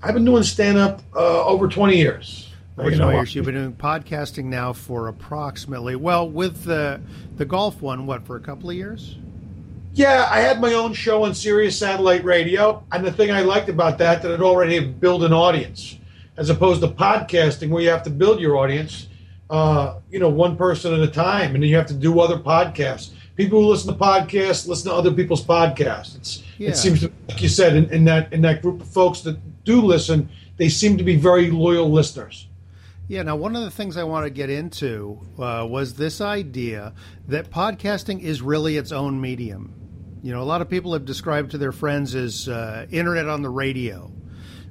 I've 0.02 0.14
been 0.14 0.24
doing 0.24 0.42
stand 0.42 0.78
up 0.78 1.02
uh, 1.14 1.44
over 1.44 1.66
20 1.66 1.96
years. 1.96 2.51
20 2.76 2.96
years. 2.96 3.34
You've 3.34 3.44
been 3.44 3.54
doing 3.54 3.72
podcasting 3.74 4.44
now 4.44 4.72
for 4.72 5.08
approximately, 5.08 5.96
well, 5.96 6.28
with 6.28 6.64
the 6.64 7.00
the 7.36 7.44
golf 7.44 7.82
one, 7.82 8.06
what 8.06 8.26
for 8.26 8.36
a 8.36 8.40
couple 8.40 8.70
of 8.70 8.76
years? 8.76 9.16
Yeah, 9.94 10.26
I 10.30 10.40
had 10.40 10.60
my 10.60 10.72
own 10.72 10.94
show 10.94 11.24
on 11.24 11.34
Sirius 11.34 11.78
Satellite 11.78 12.24
Radio, 12.24 12.82
and 12.92 13.04
the 13.04 13.12
thing 13.12 13.30
I 13.30 13.42
liked 13.42 13.68
about 13.68 13.98
that 13.98 14.22
that 14.22 14.30
it 14.30 14.40
already 14.40 14.80
built 14.80 15.22
an 15.22 15.34
audience, 15.34 15.98
as 16.38 16.48
opposed 16.48 16.80
to 16.80 16.88
podcasting 16.88 17.68
where 17.68 17.82
you 17.82 17.90
have 17.90 18.02
to 18.04 18.10
build 18.10 18.40
your 18.40 18.56
audience, 18.56 19.08
uh, 19.50 19.98
you 20.10 20.18
know, 20.18 20.30
one 20.30 20.56
person 20.56 20.94
at 20.94 21.00
a 21.00 21.08
time, 21.08 21.54
and 21.54 21.62
then 21.62 21.68
you 21.68 21.76
have 21.76 21.88
to 21.88 21.94
do 21.94 22.20
other 22.20 22.38
podcasts. 22.38 23.10
People 23.36 23.60
who 23.60 23.68
listen 23.68 23.92
to 23.92 23.98
podcasts 23.98 24.66
listen 24.66 24.90
to 24.90 24.96
other 24.96 25.12
people's 25.12 25.44
podcasts. 25.44 26.16
It's, 26.16 26.42
Yeah. 26.56 26.70
It 26.70 26.76
seems, 26.76 27.00
to, 27.00 27.12
like 27.28 27.42
you 27.42 27.48
said, 27.48 27.76
in, 27.76 27.90
in 27.90 28.04
that 28.04 28.32
in 28.32 28.40
that 28.42 28.62
group 28.62 28.80
of 28.80 28.88
folks 28.88 29.20
that 29.22 29.36
do 29.64 29.82
listen, 29.82 30.28
they 30.56 30.70
seem 30.70 30.96
to 30.96 31.04
be 31.04 31.16
very 31.16 31.50
loyal 31.50 31.90
listeners. 31.90 32.46
Yeah. 33.08 33.22
Now, 33.22 33.36
one 33.36 33.56
of 33.56 33.62
the 33.62 33.70
things 33.70 33.96
I 33.96 34.04
want 34.04 34.24
to 34.24 34.30
get 34.30 34.48
into 34.48 35.20
uh, 35.38 35.66
was 35.68 35.94
this 35.94 36.20
idea 36.20 36.94
that 37.28 37.50
podcasting 37.50 38.20
is 38.20 38.40
really 38.40 38.76
its 38.76 38.92
own 38.92 39.20
medium. 39.20 39.74
You 40.22 40.32
know, 40.32 40.40
a 40.40 40.44
lot 40.44 40.62
of 40.62 40.70
people 40.70 40.92
have 40.92 41.04
described 41.04 41.50
to 41.50 41.58
their 41.58 41.72
friends 41.72 42.14
as 42.14 42.48
uh, 42.48 42.86
internet 42.90 43.28
on 43.28 43.42
the 43.42 43.50
radio. 43.50 44.12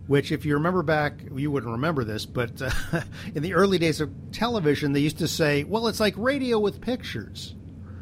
Which, 0.07 0.31
if 0.31 0.45
you 0.45 0.55
remember 0.55 0.81
back, 0.81 1.21
you 1.35 1.51
wouldn't 1.51 1.71
remember 1.71 2.03
this, 2.03 2.25
but 2.25 2.61
uh, 2.61 2.71
in 3.35 3.43
the 3.43 3.53
early 3.53 3.77
days 3.77 4.01
of 4.01 4.11
television, 4.31 4.91
they 4.91 4.99
used 4.99 5.19
to 5.19 5.27
say, 5.27 5.63
"Well, 5.63 5.87
it's 5.87 5.99
like 5.99 6.15
radio 6.17 6.59
with 6.59 6.81
pictures." 6.81 7.55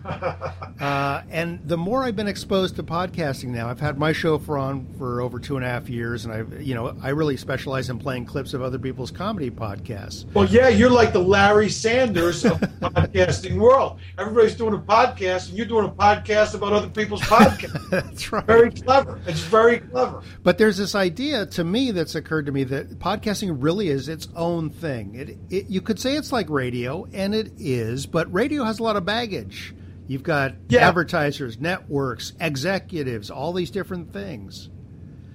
Uh, 0.80 1.24
and 1.30 1.60
the 1.68 1.76
more 1.76 2.06
I've 2.06 2.16
been 2.16 2.30
exposed 2.30 2.78
to 2.78 2.84
podcasting 2.84 3.50
now, 3.50 3.68
I've 3.68 3.82
had 3.82 4.00
my 4.00 4.14
show 4.14 4.38
for 4.38 4.58
on 4.58 4.88
for 4.98 5.20
over 5.20 5.38
two 5.38 5.58
and 5.58 5.66
a 5.66 5.68
half 5.68 5.90
years, 5.90 6.24
and 6.24 6.34
I've 6.34 6.62
you 6.62 6.74
know, 6.74 6.96
I 7.04 7.10
really 7.10 7.36
specialize 7.36 7.90
in 7.90 8.00
playing 8.00 8.28
clips 8.28 8.54
of 8.54 8.62
other 8.62 8.80
people's 8.80 9.12
comedy 9.12 9.52
podcasts. 9.52 10.32
Well, 10.34 10.46
yeah, 10.46 10.70
you're 10.70 10.90
like 10.90 11.12
the 11.12 11.20
Larry 11.20 11.68
Sanders 11.68 12.46
of 12.46 12.62
the 12.62 12.68
podcasting 12.82 13.60
world. 13.60 14.00
Everybody's 14.18 14.56
doing 14.56 14.74
a 14.74 14.78
podcast, 14.78 15.50
and 15.50 15.58
you're 15.58 15.68
doing 15.68 15.86
a 15.86 15.90
podcast 15.92 16.54
about 16.54 16.72
other 16.72 16.88
people's 16.88 17.22
podcasts. 17.24 17.90
That's 17.90 18.32
right. 18.32 18.46
Very 18.46 18.72
clever. 18.72 19.20
It's 19.28 19.42
very 19.42 19.80
clever. 19.80 20.24
But 20.44 20.58
there's 20.58 20.78
this 20.78 20.96
idea 20.96 21.46
to 21.48 21.66
me 21.66 21.92
that's 21.92 22.16
occurred 22.16 22.46
to 22.46 22.54
me 22.54 22.64
that 22.64 23.00
podcasting 23.00 23.58
really 23.60 23.90
is 23.90 24.08
its 24.08 24.30
own 24.34 24.70
thing. 24.70 25.16
It, 25.16 25.38
it 25.50 25.70
you 25.70 25.82
could 25.82 26.00
say 26.00 26.16
it's 26.16 26.32
like 26.32 26.50
radio, 26.50 27.06
and 27.12 27.36
it 27.36 27.52
is, 27.58 28.06
but 28.06 28.32
radio 28.34 28.64
has 28.64 28.80
a 28.80 28.84
lot 28.84 28.96
of 28.96 29.04
baggage. 29.04 29.74
You've 30.10 30.24
got 30.24 30.56
advertisers, 30.74 31.60
networks, 31.60 32.34
executives, 32.40 33.30
all 33.30 33.54
these 33.54 33.70
different 33.70 34.12
things. 34.12 34.68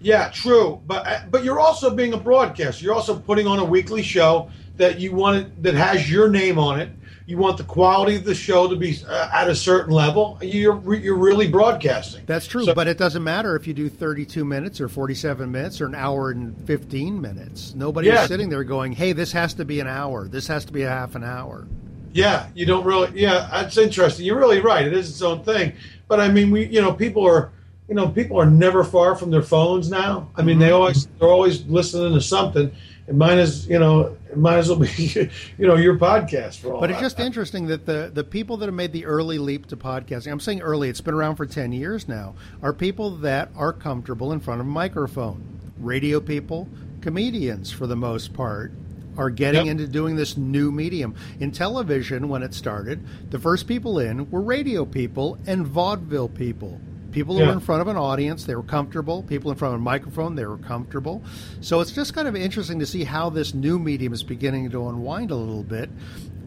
Yeah, 0.01 0.31
true. 0.31 0.83
But 0.85 1.07
uh, 1.07 1.21
but 1.31 1.45
you're 1.45 1.61
also 1.61 1.95
being 1.95 2.13
a 2.13 2.17
broadcaster. 2.17 2.85
You're 2.85 2.95
also 2.97 3.17
putting 3.17 3.47
on 3.47 3.61
a 3.61 3.65
weekly 3.65 4.03
show 4.03 4.51
that 4.77 4.99
you 4.99 5.15
want 5.15 5.37
it, 5.37 5.63
that 5.63 5.75
has 5.75 6.11
your 6.11 6.29
name 6.29 6.59
on 6.59 6.81
it. 6.81 6.91
You 7.25 7.39
want 7.39 7.57
the 7.57 7.63
quality 7.63 8.17
of 8.17 8.25
the 8.25 8.35
show 8.35 8.69
to 8.69 8.75
be 8.75 8.99
uh, 9.09 9.31
at 9.33 9.49
a 9.49 9.55
certain 9.55 9.95
level. 9.95 10.41
You're 10.43 10.93
you're 10.97 11.17
really 11.19 11.47
broadcasting. 11.47 12.25
That's 12.27 12.49
true, 12.49 12.67
but 12.75 12.89
it 12.89 12.99
doesn't 12.99 13.23
matter 13.23 13.55
if 13.55 13.69
you 13.69 13.75
do 13.75 13.89
32 13.89 14.45
minutes 14.45 14.81
or 14.81 14.89
47 14.89 15.53
minutes 15.53 15.81
or 15.81 15.87
an 15.87 15.95
hour 15.95 16.33
and 16.33 16.59
15 16.67 17.21
minutes. 17.21 17.77
Nobody 17.77 18.09
Yeah. 18.09 18.23
is 18.23 18.29
sitting 18.29 18.49
there 18.49 18.65
going, 18.65 18.91
"Hey, 18.91 19.13
this 19.13 19.31
has 19.31 19.55
to 19.55 19.65
be 19.65 19.79
an 19.79 19.87
hour. 19.87 20.27
This 20.27 20.49
has 20.49 20.65
to 20.65 20.73
be 20.73 20.83
a 20.83 20.91
half 20.91 21.15
an 21.15 21.23
hour." 21.23 21.69
Yeah, 22.15 22.47
you 22.55 22.65
don't 22.65 22.85
really. 22.85 23.21
Yeah, 23.21 23.49
that's 23.51 23.77
interesting. 23.77 24.25
You're 24.25 24.39
really 24.39 24.61
right. 24.61 24.87
It 24.87 24.93
is 24.93 25.11
its 25.11 25.21
own 25.21 25.43
thing. 25.43 25.73
But 26.07 26.21
I 26.21 26.29
mean, 26.29 26.53
we, 26.53 26.67
you 26.67 26.81
know, 26.81 26.93
people 26.93 27.27
are, 27.27 27.51
you 27.89 27.95
know, 27.97 28.09
people 28.09 28.39
are 28.39 28.47
never 28.47 28.85
far 28.85 29.17
from 29.17 29.33
their 29.33 29.43
phones 29.43 29.91
now. 29.91 30.31
I 30.37 30.43
mean, 30.43 30.61
they 30.61 30.67
mm-hmm. 30.67 30.75
always 30.75 31.07
they're 31.19 31.29
always 31.29 31.67
listening 31.67 32.15
to 32.15 32.21
something. 32.21 32.71
And 33.09 33.19
mine 33.19 33.39
is, 33.39 33.67
you 33.67 33.81
know, 33.81 34.17
it 34.31 34.39
might 34.39 34.59
as 34.59 34.69
well 34.69 34.79
be, 34.79 34.89
you 35.59 35.67
know, 35.67 35.75
your 35.75 35.99
podcast 35.99 36.59
for 36.59 36.75
all. 36.75 36.81
But 36.81 36.91
it's 36.91 37.01
I- 37.01 37.03
just 37.03 37.19
interesting 37.19 37.67
that 37.67 37.85
the, 37.85 38.13
the 38.15 38.25
people 38.25 38.57
that 38.59 38.67
have 38.67 38.75
made 38.75 38.93
the 38.93 39.05
early 39.07 39.39
leap 39.39 39.67
to 39.67 39.77
podcasting, 39.77 40.31
I'm 40.31 40.41
saying 40.41 40.63
early, 40.63 40.89
it's 40.89 41.01
been 41.01 41.15
around 41.15 41.37
for 41.37 41.47
10 41.47 41.73
years 41.73 42.09
now, 42.09 42.35
are 42.63 42.73
people 42.73 43.11
that 43.17 43.51
are 43.57 43.73
comfortable 43.73 44.33
in 44.33 44.41
front 44.41 44.61
of 44.61 44.67
a 44.67 44.71
microphone. 44.71 45.61
Radio 45.79 46.21
people, 46.21 46.69
comedians 47.03 47.71
for 47.71 47.87
the 47.87 47.97
most 47.97 48.33
part, 48.33 48.73
are 49.17 49.31
getting 49.31 49.67
into 49.67 49.87
doing 49.87 50.17
this 50.17 50.37
new 50.37 50.71
medium. 50.71 51.15
In 51.41 51.51
television, 51.51 52.29
when 52.29 52.43
it 52.43 52.55
started, 52.55 53.05
the 53.31 53.39
first 53.39 53.67
people 53.67 53.99
in 53.99 54.31
were 54.31 54.43
radio 54.43 54.85
people 54.85 55.39
and 55.47 55.67
vaudeville 55.67 56.29
people. 56.29 56.81
People 57.13 57.39
who 57.39 57.47
were 57.47 57.53
in 57.53 57.61
front 57.61 57.81
of 57.81 57.87
an 57.87 57.97
audience, 57.97 58.45
they 58.45 58.57
were 58.57 58.65
comfortable. 58.65 59.23
People 59.23 59.53
in 59.53 59.57
front 59.57 59.75
of 59.75 59.81
a 59.81 59.85
microphone, 59.85 60.35
they 60.35 60.47
were 60.47 60.59
comfortable. 60.59 61.23
So 61.61 61.81
it's 61.81 61.93
just 61.93 62.13
kind 62.13 62.27
of 62.27 62.35
interesting 62.35 62.81
to 62.81 62.87
see 62.87 63.05
how 63.05 63.31
this 63.31 63.55
new 63.55 63.79
medium 63.79 64.13
is 64.13 64.25
beginning 64.25 64.71
to 64.71 64.89
unwind 64.89 65.31
a 65.31 65.37
little 65.37 65.63
bit. 65.63 65.91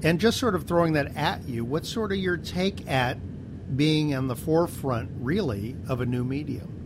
And 0.03 0.19
just 0.19 0.37
sort 0.37 0.55
of 0.55 0.65
throwing 0.65 0.93
that 0.93 1.15
at 1.15 1.47
you, 1.47 1.63
what's 1.63 1.87
sort 1.87 2.11
of 2.11 2.17
your 2.17 2.35
take 2.35 2.85
at 2.89 3.17
being 3.77 4.13
on 4.13 4.27
the 4.27 4.35
forefront, 4.35 5.09
really, 5.19 5.77
of 5.87 6.01
a 6.01 6.05
new 6.05 6.25
medium? 6.25 6.76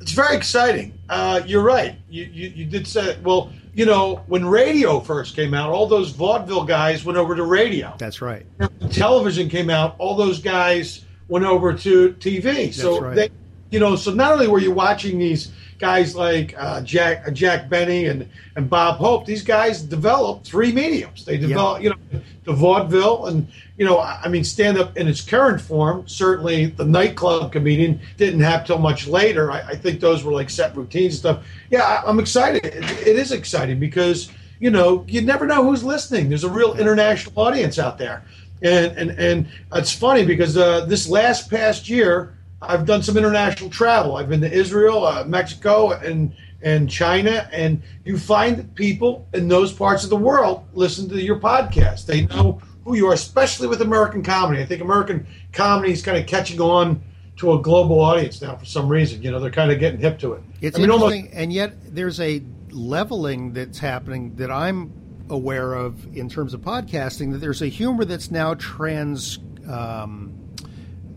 It's 0.00 0.12
very 0.12 0.36
exciting. 0.36 0.98
Uh, 1.08 1.42
you're 1.46 1.62
right. 1.62 1.96
You, 2.08 2.24
you 2.24 2.48
you 2.48 2.64
did 2.64 2.86
say 2.86 3.18
well. 3.22 3.52
You 3.72 3.86
know, 3.86 4.16
when 4.26 4.44
radio 4.44 4.98
first 4.98 5.36
came 5.36 5.54
out, 5.54 5.70
all 5.70 5.86
those 5.86 6.10
vaudeville 6.10 6.64
guys 6.64 7.04
went 7.04 7.16
over 7.16 7.36
to 7.36 7.44
radio. 7.44 7.94
That's 7.98 8.20
right. 8.20 8.44
When 8.56 8.90
television 8.90 9.48
came 9.48 9.70
out, 9.70 9.94
all 9.98 10.16
those 10.16 10.40
guys 10.40 11.04
went 11.28 11.44
over 11.44 11.72
to 11.72 12.12
TV. 12.14 12.74
so 12.74 12.90
That's 12.94 13.02
right. 13.02 13.14
they, 13.14 13.30
you 13.70 13.78
know, 13.78 13.96
so 13.96 14.12
not 14.12 14.32
only 14.32 14.48
were 14.48 14.58
you 14.58 14.72
watching 14.72 15.18
these 15.18 15.52
guys 15.78 16.14
like 16.14 16.54
uh, 16.58 16.82
Jack 16.82 17.26
uh, 17.26 17.30
Jack 17.30 17.68
Benny 17.68 18.06
and 18.06 18.28
and 18.56 18.68
Bob 18.68 18.98
Hope, 18.98 19.26
these 19.26 19.42
guys 19.42 19.82
developed 19.82 20.46
three 20.46 20.72
mediums. 20.72 21.24
They 21.24 21.38
developed, 21.38 21.82
you 21.82 21.90
know, 21.90 22.20
the 22.44 22.52
vaudeville 22.52 23.26
and 23.26 23.48
you 23.76 23.86
know, 23.86 23.98
I 23.98 24.28
mean, 24.28 24.44
stand 24.44 24.76
up 24.76 24.98
in 24.98 25.08
its 25.08 25.22
current 25.22 25.60
form. 25.60 26.06
Certainly, 26.06 26.66
the 26.66 26.84
nightclub 26.84 27.50
comedian 27.50 27.98
didn't 28.18 28.40
have 28.40 28.66
till 28.66 28.78
much 28.78 29.06
later. 29.06 29.50
I, 29.50 29.60
I 29.60 29.74
think 29.74 30.00
those 30.00 30.22
were 30.22 30.32
like 30.32 30.50
set 30.50 30.76
routines 30.76 31.14
and 31.14 31.18
stuff. 31.18 31.46
Yeah, 31.70 31.82
I, 31.82 32.02
I'm 32.06 32.20
excited. 32.20 32.64
It, 32.64 32.84
it 33.06 33.16
is 33.16 33.32
exciting 33.32 33.80
because 33.80 34.30
you 34.60 34.70
know 34.70 35.04
you 35.08 35.22
never 35.22 35.46
know 35.46 35.64
who's 35.64 35.82
listening. 35.82 36.28
There's 36.28 36.44
a 36.44 36.50
real 36.50 36.78
international 36.78 37.32
audience 37.42 37.78
out 37.78 37.96
there, 37.96 38.22
and 38.60 38.96
and 38.98 39.10
and 39.12 39.48
it's 39.72 39.94
funny 39.94 40.26
because 40.26 40.58
uh, 40.58 40.84
this 40.84 41.08
last 41.08 41.48
past 41.48 41.88
year 41.88 42.34
I've 42.62 42.84
done 42.84 43.02
some 43.02 43.16
international 43.16 43.70
travel. 43.70 44.16
I've 44.16 44.28
been 44.28 44.42
to 44.42 44.52
Israel, 44.52 45.04
uh, 45.04 45.24
Mexico, 45.24 45.92
and 45.92 46.34
and 46.62 46.90
China, 46.90 47.48
and 47.52 47.82
you 48.04 48.18
find 48.18 48.58
that 48.58 48.74
people 48.74 49.26
in 49.32 49.48
those 49.48 49.72
parts 49.72 50.04
of 50.04 50.10
the 50.10 50.16
world 50.16 50.62
listen 50.74 51.08
to 51.08 51.22
your 51.22 51.38
podcast. 51.38 52.04
They 52.04 52.26
know 52.26 52.60
who 52.84 52.96
you 52.96 53.06
are, 53.08 53.14
especially 53.14 53.66
with 53.66 53.80
American 53.80 54.22
comedy. 54.22 54.60
I 54.62 54.66
think 54.66 54.82
American 54.82 55.26
comedy 55.52 55.92
is 55.92 56.02
kind 56.02 56.18
of 56.18 56.26
catching 56.26 56.60
on 56.60 57.02
to 57.36 57.54
a 57.54 57.62
global 57.62 57.98
audience 58.00 58.42
now 58.42 58.56
for 58.56 58.66
some 58.66 58.88
reason. 58.88 59.22
You 59.22 59.30
know, 59.30 59.40
they're 59.40 59.50
kind 59.50 59.72
of 59.72 59.78
getting 59.78 60.00
hip 60.00 60.18
to 60.18 60.34
it. 60.34 60.42
It's 60.60 60.76
I 60.76 60.82
mean, 60.82 60.90
almost- 60.90 61.28
and 61.32 61.50
yet 61.50 61.94
there's 61.94 62.20
a 62.20 62.42
leveling 62.70 63.54
that's 63.54 63.78
happening 63.78 64.34
that 64.36 64.50
I'm 64.50 64.92
aware 65.30 65.72
of 65.72 66.14
in 66.14 66.28
terms 66.28 66.52
of 66.52 66.60
podcasting. 66.60 67.32
That 67.32 67.38
there's 67.38 67.62
a 67.62 67.68
humor 67.68 68.04
that's 68.04 68.30
now 68.30 68.52
trans. 68.54 69.38
Um, 69.66 70.39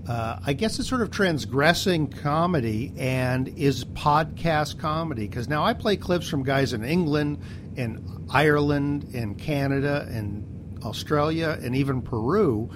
uh, 0.08 0.39
I 0.45 0.54
guess 0.54 0.80
it's 0.80 0.89
sort 0.89 1.01
of 1.01 1.12
transgressing 1.12 2.08
comedy 2.08 2.93
and 2.97 3.47
is 3.47 3.86
podcast 3.86 4.78
comedy. 4.80 5.28
Because 5.28 5.47
now 5.47 5.64
I 5.64 5.74
play 5.74 5.95
clips 5.95 6.28
from 6.28 6.43
guys 6.43 6.74
in 6.74 6.84
England, 6.84 7.39
in 7.76 8.26
Ireland, 8.30 9.14
in 9.14 9.36
Canada, 9.36 10.08
in 10.12 10.80
Australia, 10.84 11.58
and 11.62 11.76
even 11.76 12.01
Peru 12.01 12.70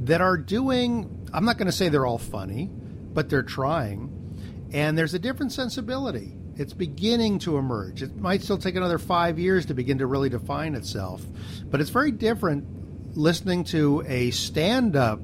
that 0.00 0.20
are 0.20 0.36
doing, 0.36 1.28
I'm 1.32 1.44
not 1.44 1.56
going 1.56 1.66
to 1.66 1.72
say 1.72 1.88
they're 1.88 2.06
all 2.06 2.18
funny, 2.18 2.70
but 3.12 3.28
they're 3.28 3.42
trying. 3.42 4.16
And 4.72 4.96
there's 4.96 5.14
a 5.14 5.18
different 5.18 5.52
sensibility. 5.52 6.36
It's 6.56 6.74
beginning 6.74 7.38
to 7.40 7.56
emerge. 7.56 8.02
It 8.02 8.16
might 8.16 8.42
still 8.42 8.58
take 8.58 8.76
another 8.76 8.98
five 8.98 9.38
years 9.38 9.66
to 9.66 9.74
begin 9.74 9.98
to 9.98 10.06
really 10.06 10.28
define 10.28 10.74
itself, 10.74 11.24
but 11.70 11.80
it's 11.80 11.90
very 11.90 12.10
different 12.10 13.16
listening 13.16 13.64
to 13.64 14.04
a 14.06 14.30
stand 14.30 14.94
up 14.94 15.20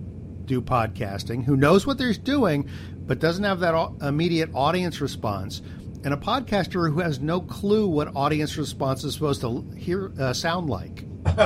do 0.47 0.61
podcasting 0.61 1.45
who 1.45 1.57
knows 1.57 1.87
what 1.87 1.99
they're 1.99 2.13
doing 2.13 2.69
but 3.07 3.19
doesn't 3.19 3.45
have 3.45 3.61
that 3.61 3.75
immediate 4.03 4.51
audience 4.55 5.01
response 5.01 5.63
and 6.05 6.15
a 6.15 6.17
podcaster 6.17 6.93
who 6.93 7.01
has 7.01 7.21
no 7.21 7.41
clue 7.41 7.87
what 7.87 8.15
audience 8.15 8.57
response 8.57 9.05
is 9.05 9.15
supposed 9.15 9.41
to 9.41 9.63
hear 9.77 10.13
uh, 10.21 10.33
sound 10.33 10.69
like 10.71 11.05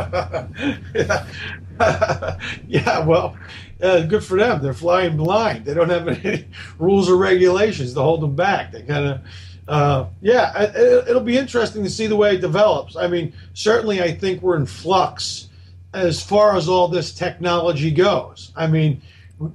yeah, 2.68 3.04
well, 3.04 3.36
uh, 3.82 4.02
good 4.02 4.22
for 4.22 4.38
them. 4.38 4.62
They're 4.62 4.74
flying 4.74 5.16
blind. 5.16 5.64
They 5.64 5.74
don't 5.74 5.88
have 5.88 6.06
any 6.08 6.46
rules 6.78 7.08
or 7.08 7.16
regulations 7.16 7.94
to 7.94 8.02
hold 8.02 8.20
them 8.20 8.36
back. 8.36 8.72
They 8.72 8.82
kind 8.82 9.06
of, 9.06 9.20
uh, 9.66 10.06
yeah, 10.20 10.52
it, 10.62 11.08
it'll 11.08 11.22
be 11.22 11.38
interesting 11.38 11.82
to 11.84 11.90
see 11.90 12.06
the 12.06 12.16
way 12.16 12.34
it 12.34 12.40
develops. 12.40 12.96
I 12.96 13.06
mean, 13.06 13.32
certainly, 13.54 14.02
I 14.02 14.12
think 14.12 14.42
we're 14.42 14.56
in 14.56 14.66
flux 14.66 15.48
as 15.92 16.22
far 16.22 16.56
as 16.56 16.68
all 16.68 16.88
this 16.88 17.12
technology 17.12 17.90
goes. 17.90 18.52
I 18.56 18.66
mean, 18.66 19.02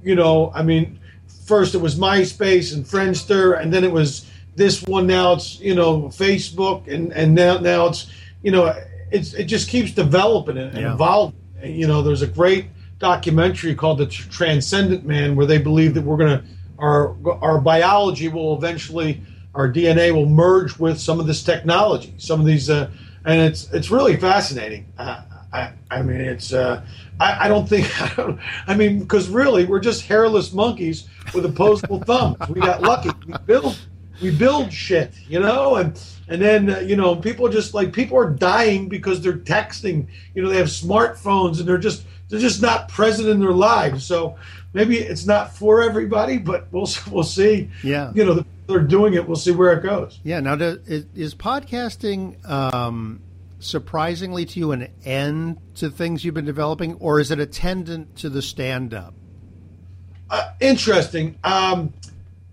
you 0.02 0.14
know, 0.14 0.52
I 0.54 0.62
mean, 0.62 0.98
first 1.44 1.74
it 1.74 1.78
was 1.78 1.96
MySpace 1.98 2.74
and 2.74 2.84
Friendster, 2.84 3.60
and 3.60 3.72
then 3.72 3.84
it 3.84 3.92
was 3.92 4.26
this 4.56 4.82
one. 4.82 5.06
Now 5.06 5.34
it's 5.34 5.60
you 5.60 5.74
know 5.74 6.02
Facebook, 6.04 6.92
and 6.92 7.12
and 7.12 7.34
now 7.34 7.58
now 7.58 7.86
it's 7.86 8.06
you 8.42 8.50
know 8.50 8.74
it's 9.10 9.34
it 9.34 9.44
just 9.44 9.68
keeps 9.68 9.92
developing 9.92 10.58
and, 10.58 10.76
Yeah. 10.76 10.92
evolving. 10.94 11.36
You 11.62 11.86
know, 11.86 12.02
there's 12.02 12.22
a 12.22 12.26
great 12.26 12.66
documentary 12.98 13.74
called 13.74 13.98
The 13.98 14.06
Transcendent 14.06 15.04
Man 15.04 15.36
where 15.36 15.46
they 15.46 15.58
believe 15.58 15.94
that 15.94 16.02
we're 16.02 16.16
gonna 16.16 16.42
our 16.78 17.14
our 17.40 17.60
biology 17.60 18.28
will 18.28 18.56
eventually 18.56 19.22
our 19.54 19.72
DNA 19.72 20.12
will 20.12 20.26
merge 20.28 20.78
with 20.78 21.00
some 21.00 21.18
of 21.18 21.26
this 21.26 21.42
technology, 21.42 22.12
some 22.18 22.40
of 22.40 22.46
these, 22.46 22.68
uh, 22.68 22.90
and 23.24 23.40
it's 23.40 23.72
it's 23.72 23.90
really 23.90 24.16
fascinating. 24.16 24.84
Uh, 24.98 25.22
I, 25.56 25.72
I 25.90 26.02
mean, 26.02 26.20
it's 26.20 26.52
uh, 26.52 26.84
I, 27.18 27.46
I 27.46 27.48
don't 27.48 27.68
think 27.68 27.86
I, 28.02 28.14
don't, 28.14 28.40
I 28.66 28.74
mean 28.74 29.00
because 29.00 29.28
really 29.28 29.64
we're 29.64 29.80
just 29.80 30.02
hairless 30.02 30.52
monkeys 30.52 31.08
with 31.34 31.44
opposable 31.44 32.00
thumbs. 32.06 32.36
We 32.48 32.60
got 32.60 32.82
lucky. 32.82 33.10
We 33.26 33.34
build 33.46 33.78
we 34.20 34.30
build 34.30 34.72
shit, 34.72 35.12
you 35.28 35.40
know, 35.40 35.76
and 35.76 36.00
and 36.28 36.40
then 36.42 36.70
uh, 36.70 36.78
you 36.80 36.96
know 36.96 37.16
people 37.16 37.48
just 37.48 37.74
like 37.74 37.92
people 37.92 38.18
are 38.18 38.30
dying 38.30 38.88
because 38.88 39.20
they're 39.20 39.38
texting. 39.38 40.06
You 40.34 40.42
know, 40.42 40.48
they 40.50 40.58
have 40.58 40.68
smartphones 40.68 41.58
and 41.58 41.68
they're 41.68 41.78
just 41.78 42.04
they're 42.28 42.40
just 42.40 42.60
not 42.60 42.88
present 42.88 43.28
in 43.28 43.40
their 43.40 43.52
lives. 43.52 44.04
So 44.04 44.36
maybe 44.72 44.98
it's 44.98 45.26
not 45.26 45.56
for 45.56 45.82
everybody, 45.82 46.38
but 46.38 46.66
we'll 46.72 46.88
we'll 47.10 47.24
see. 47.24 47.70
Yeah. 47.82 48.12
you 48.14 48.24
know, 48.24 48.44
they're 48.66 48.80
doing 48.80 49.14
it. 49.14 49.26
We'll 49.26 49.36
see 49.36 49.52
where 49.52 49.72
it 49.72 49.82
goes. 49.82 50.18
Yeah. 50.22 50.40
Now, 50.40 50.56
do, 50.56 50.80
is, 50.86 51.06
is 51.14 51.34
podcasting 51.34 52.44
um, 52.48 53.20
surprisingly 53.58 54.44
to 54.44 54.58
you 54.58 54.72
an 54.72 54.88
end 55.04 55.58
to 55.76 55.90
things 55.90 56.24
you've 56.24 56.34
been 56.34 56.44
developing, 56.44 56.94
or 56.94 57.20
is 57.20 57.30
it 57.30 57.38
attendant 57.38 58.16
to 58.16 58.28
the 58.28 58.42
stand-up? 58.42 59.14
Uh, 60.28 60.50
interesting. 60.60 61.38
Um, 61.44 61.94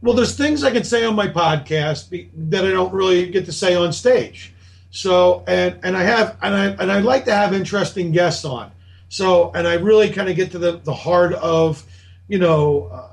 well, 0.01 0.13
there's 0.13 0.35
things 0.37 0.63
I 0.63 0.71
can 0.71 0.83
say 0.83 1.05
on 1.05 1.15
my 1.15 1.27
podcast 1.27 2.09
be, 2.09 2.29
that 2.35 2.65
I 2.65 2.71
don't 2.71 2.93
really 2.93 3.29
get 3.29 3.45
to 3.45 3.51
say 3.51 3.75
on 3.75 3.93
stage. 3.93 4.53
So, 4.91 5.43
and 5.47 5.79
and 5.83 5.97
I 5.97 6.03
have, 6.03 6.37
and 6.41 6.53
I 6.53 6.65
and 6.67 6.91
I 6.91 6.99
like 6.99 7.25
to 7.25 7.33
have 7.33 7.53
interesting 7.53 8.11
guests 8.11 8.45
on. 8.45 8.71
So, 9.09 9.51
and 9.53 9.67
I 9.67 9.75
really 9.75 10.09
kind 10.09 10.29
of 10.29 10.35
get 10.35 10.51
to 10.51 10.59
the 10.59 10.73
the 10.77 10.93
heart 10.93 11.33
of, 11.33 11.85
you 12.27 12.39
know. 12.39 12.89
Uh, 12.91 13.09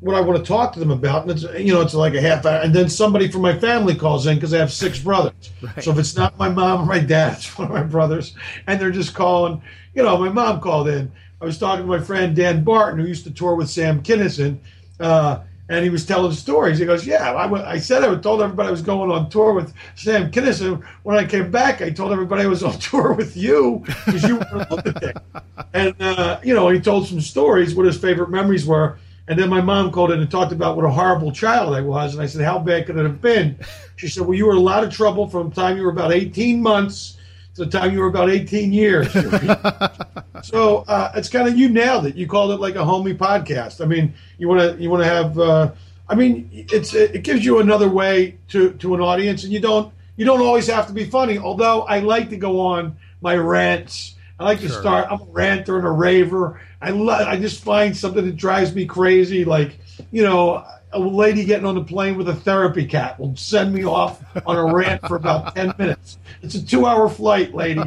what 0.00 0.16
I 0.16 0.20
want 0.20 0.38
to 0.38 0.44
talk 0.44 0.72
to 0.72 0.80
them 0.80 0.90
about, 0.90 1.22
and 1.22 1.30
it's 1.30 1.42
you 1.42 1.72
know 1.72 1.82
it's 1.82 1.94
like 1.94 2.14
a 2.14 2.20
half 2.20 2.46
hour, 2.46 2.60
and 2.62 2.74
then 2.74 2.88
somebody 2.88 3.30
from 3.30 3.42
my 3.42 3.56
family 3.58 3.94
calls 3.94 4.26
in 4.26 4.36
because 4.36 4.54
I 4.54 4.58
have 4.58 4.72
six 4.72 4.98
brothers. 4.98 5.50
So 5.80 5.92
if 5.92 5.98
it's 5.98 6.16
not 6.16 6.38
my 6.38 6.48
mom 6.48 6.82
or 6.82 6.86
my 6.86 6.98
dad, 6.98 7.34
it's 7.34 7.56
one 7.58 7.68
of 7.68 7.74
my 7.74 7.82
brothers, 7.82 8.34
and 8.66 8.80
they're 8.80 8.90
just 8.90 9.14
calling. 9.14 9.62
You 9.94 10.02
know, 10.02 10.16
my 10.16 10.30
mom 10.30 10.60
called 10.60 10.88
in. 10.88 11.12
I 11.40 11.44
was 11.44 11.58
talking 11.58 11.84
to 11.84 11.88
my 11.88 12.00
friend 12.00 12.34
Dan 12.34 12.64
Barton, 12.64 13.00
who 13.00 13.06
used 13.06 13.24
to 13.24 13.30
tour 13.30 13.54
with 13.54 13.68
Sam 13.68 14.02
Kinison, 14.02 14.58
uh, 15.00 15.40
and 15.68 15.84
he 15.84 15.90
was 15.90 16.04
telling 16.06 16.32
stories. 16.32 16.78
He 16.78 16.86
goes, 16.86 17.06
"Yeah, 17.06 17.34
I, 17.34 17.42
w- 17.42 17.64
I 17.64 17.78
said 17.78 18.02
I 18.02 18.08
would 18.08 18.22
told 18.22 18.40
everybody 18.40 18.68
I 18.68 18.70
was 18.70 18.82
going 18.82 19.10
on 19.10 19.28
tour 19.28 19.52
with 19.52 19.74
Sam 19.96 20.30
Kinison. 20.30 20.82
When 21.02 21.18
I 21.18 21.26
came 21.26 21.50
back, 21.50 21.82
I 21.82 21.90
told 21.90 22.12
everybody 22.12 22.42
I 22.42 22.46
was 22.46 22.62
on 22.62 22.78
tour 22.78 23.12
with 23.12 23.36
you 23.36 23.82
because 23.84 24.22
you 24.24 24.36
were 24.36 24.46
a 24.52 24.66
lunatic." 24.70 25.16
And 25.72 25.94
uh, 26.00 26.40
you 26.42 26.52
know, 26.52 26.68
he 26.68 26.80
told 26.80 27.06
some 27.06 27.20
stories 27.20 27.76
what 27.76 27.86
his 27.86 27.96
favorite 27.96 28.30
memories 28.30 28.66
were. 28.66 28.98
And 29.30 29.38
then 29.38 29.48
my 29.48 29.60
mom 29.60 29.92
called 29.92 30.10
in 30.10 30.20
and 30.20 30.28
talked 30.28 30.50
about 30.50 30.74
what 30.74 30.84
a 30.84 30.90
horrible 30.90 31.30
child 31.30 31.72
I 31.72 31.82
was. 31.82 32.14
And 32.14 32.22
I 32.22 32.26
said, 32.26 32.44
How 32.44 32.58
bad 32.58 32.86
could 32.86 32.96
it 32.96 33.04
have 33.04 33.22
been? 33.22 33.56
She 33.94 34.08
said, 34.08 34.26
Well, 34.26 34.36
you 34.36 34.44
were 34.44 34.54
a 34.54 34.60
lot 34.60 34.82
of 34.82 34.92
trouble 34.92 35.28
from 35.28 35.50
the 35.50 35.54
time 35.54 35.76
you 35.76 35.84
were 35.84 35.90
about 35.90 36.12
18 36.12 36.60
months 36.60 37.16
to 37.54 37.64
the 37.64 37.70
time 37.70 37.92
you 37.92 38.00
were 38.00 38.08
about 38.08 38.28
18 38.28 38.72
years. 38.72 39.12
so 40.42 40.78
uh, 40.88 41.12
it's 41.14 41.28
kind 41.28 41.46
of, 41.46 41.56
you 41.56 41.68
nailed 41.68 42.06
it. 42.06 42.16
You 42.16 42.26
called 42.26 42.50
it 42.50 42.58
like 42.58 42.74
a 42.74 42.78
homie 42.78 43.16
podcast. 43.16 43.80
I 43.80 43.84
mean, 43.86 44.14
you 44.38 44.48
want 44.48 44.60
to, 44.62 44.82
you 44.82 44.90
want 44.90 45.04
to 45.04 45.08
have, 45.08 45.38
uh, 45.38 45.70
I 46.08 46.16
mean, 46.16 46.50
it's, 46.52 46.92
it 46.92 47.22
gives 47.22 47.44
you 47.44 47.60
another 47.60 47.88
way 47.88 48.36
to, 48.48 48.72
to 48.72 48.96
an 48.96 49.00
audience 49.00 49.44
and 49.44 49.52
you 49.52 49.60
don't, 49.60 49.94
you 50.16 50.24
don't 50.24 50.40
always 50.40 50.66
have 50.66 50.88
to 50.88 50.92
be 50.92 51.04
funny. 51.04 51.38
Although 51.38 51.82
I 51.82 52.00
like 52.00 52.30
to 52.30 52.36
go 52.36 52.58
on 52.58 52.96
my 53.20 53.36
rants. 53.36 54.16
I 54.40 54.44
like 54.44 54.60
to 54.60 54.70
start. 54.70 55.06
I'm 55.10 55.20
a 55.20 55.24
ranter 55.26 55.76
and 55.76 55.86
a 55.86 55.90
raver. 55.90 56.60
I 56.80 56.90
love. 56.90 57.28
I 57.28 57.36
just 57.36 57.62
find 57.62 57.94
something 57.94 58.24
that 58.24 58.36
drives 58.36 58.74
me 58.74 58.86
crazy, 58.86 59.44
like 59.44 59.78
you 60.10 60.22
know, 60.22 60.64
a 60.92 60.98
lady 60.98 61.44
getting 61.44 61.66
on 61.66 61.74
the 61.74 61.84
plane 61.84 62.16
with 62.16 62.26
a 62.28 62.34
therapy 62.34 62.86
cat 62.86 63.20
will 63.20 63.36
send 63.36 63.74
me 63.74 63.84
off 63.84 64.24
on 64.46 64.56
a 64.56 64.74
rant 64.74 65.06
for 65.06 65.16
about 65.16 65.54
ten 65.54 65.74
minutes. 65.78 66.18
It's 66.40 66.54
a 66.54 66.66
two-hour 66.66 67.10
flight, 67.10 67.54
lady. 67.54 67.82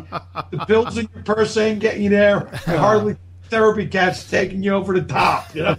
The 0.52 0.64
pills 0.68 0.96
in 0.98 1.10
your 1.14 1.24
purse 1.24 1.58
ain't 1.58 1.80
getting 1.80 2.04
you 2.04 2.12
there. 2.12 2.42
Hardly 2.68 3.16
therapy 3.50 3.88
cat's 3.88 4.30
taking 4.30 4.62
you 4.62 4.74
over 4.74 4.94
the 4.94 5.06
top. 5.06 5.56
You 5.56 5.64
know, 5.64 5.76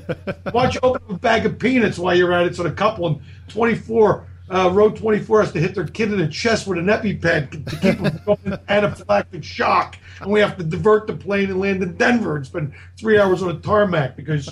why 0.50 0.64
don't 0.64 0.74
you 0.74 0.80
open 0.82 1.02
up 1.02 1.10
a 1.10 1.18
bag 1.18 1.46
of 1.46 1.56
peanuts 1.56 2.00
while 2.00 2.16
you're 2.16 2.32
at 2.32 2.46
it, 2.46 2.56
so 2.56 2.64
the 2.64 2.72
couple 2.72 3.06
in 3.06 3.22
24. 3.46 4.26
Uh, 4.50 4.70
row 4.72 4.90
24 4.90 5.42
has 5.42 5.52
to 5.52 5.60
hit 5.60 5.74
their 5.74 5.86
kid 5.86 6.12
in 6.12 6.18
the 6.18 6.28
chest 6.28 6.66
with 6.66 6.78
an 6.78 6.86
EpiPen 6.86 7.50
to 7.50 7.76
keep 7.76 7.98
them 7.98 8.18
from 8.18 8.36
anaphylactic 8.68 9.42
shock. 9.42 9.96
And 10.20 10.30
we 10.30 10.40
have 10.40 10.58
to 10.58 10.64
divert 10.64 11.06
the 11.06 11.14
plane 11.14 11.50
and 11.50 11.60
land 11.60 11.82
in 11.82 11.96
Denver 11.96 12.36
and 12.36 12.46
spend 12.46 12.74
three 12.98 13.18
hours 13.18 13.42
on 13.42 13.50
a 13.50 13.58
tarmac 13.60 14.16
because. 14.16 14.50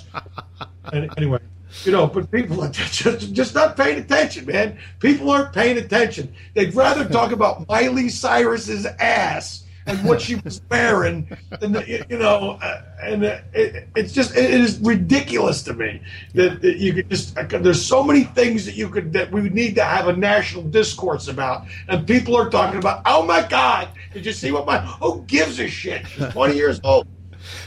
anyway, 0.93 1.39
you 1.83 1.91
know, 1.91 2.07
but 2.07 2.31
people 2.31 2.63
are 2.63 2.69
just, 2.71 3.33
just 3.33 3.55
not 3.55 3.77
paying 3.77 3.99
attention, 3.99 4.45
man. 4.45 4.77
People 4.99 5.29
aren't 5.29 5.53
paying 5.53 5.77
attention. 5.77 6.33
They'd 6.53 6.73
rather 6.73 7.07
talk 7.07 7.31
about 7.31 7.67
Miley 7.67 8.09
Cyrus's 8.09 8.85
ass 8.85 9.62
and 9.85 10.03
what 10.07 10.21
she 10.21 10.35
was 10.35 10.61
wearing 10.69 11.27
than, 11.59 11.73
the, 11.73 12.05
you 12.09 12.17
know, 12.17 12.57
uh, 12.61 12.81
and 13.01 13.23
uh, 13.23 13.39
it, 13.53 13.87
it's 13.95 14.13
just, 14.13 14.35
it 14.35 14.49
is 14.49 14.79
ridiculous 14.79 15.61
to 15.63 15.73
me 15.73 16.01
that, 16.33 16.61
that 16.61 16.77
you 16.77 16.93
could 16.93 17.09
just, 17.09 17.35
there's 17.49 17.85
so 17.85 18.03
many 18.03 18.23
things 18.23 18.65
that 18.65 18.75
you 18.75 18.89
could, 18.89 19.13
that 19.13 19.31
we 19.31 19.49
need 19.49 19.75
to 19.75 19.83
have 19.83 20.07
a 20.07 20.15
national 20.15 20.63
discourse 20.63 21.27
about. 21.27 21.65
And 21.87 22.07
people 22.07 22.35
are 22.35 22.49
talking 22.49 22.79
about, 22.79 23.01
oh 23.05 23.23
my 23.25 23.45
God, 23.47 23.89
did 24.13 24.25
you 24.25 24.33
see 24.33 24.51
what 24.51 24.65
my, 24.65 24.79
who 24.79 25.23
gives 25.23 25.59
a 25.59 25.67
shit? 25.67 26.07
She's 26.07 26.27
20 26.27 26.55
years 26.55 26.79
old. 26.83 27.07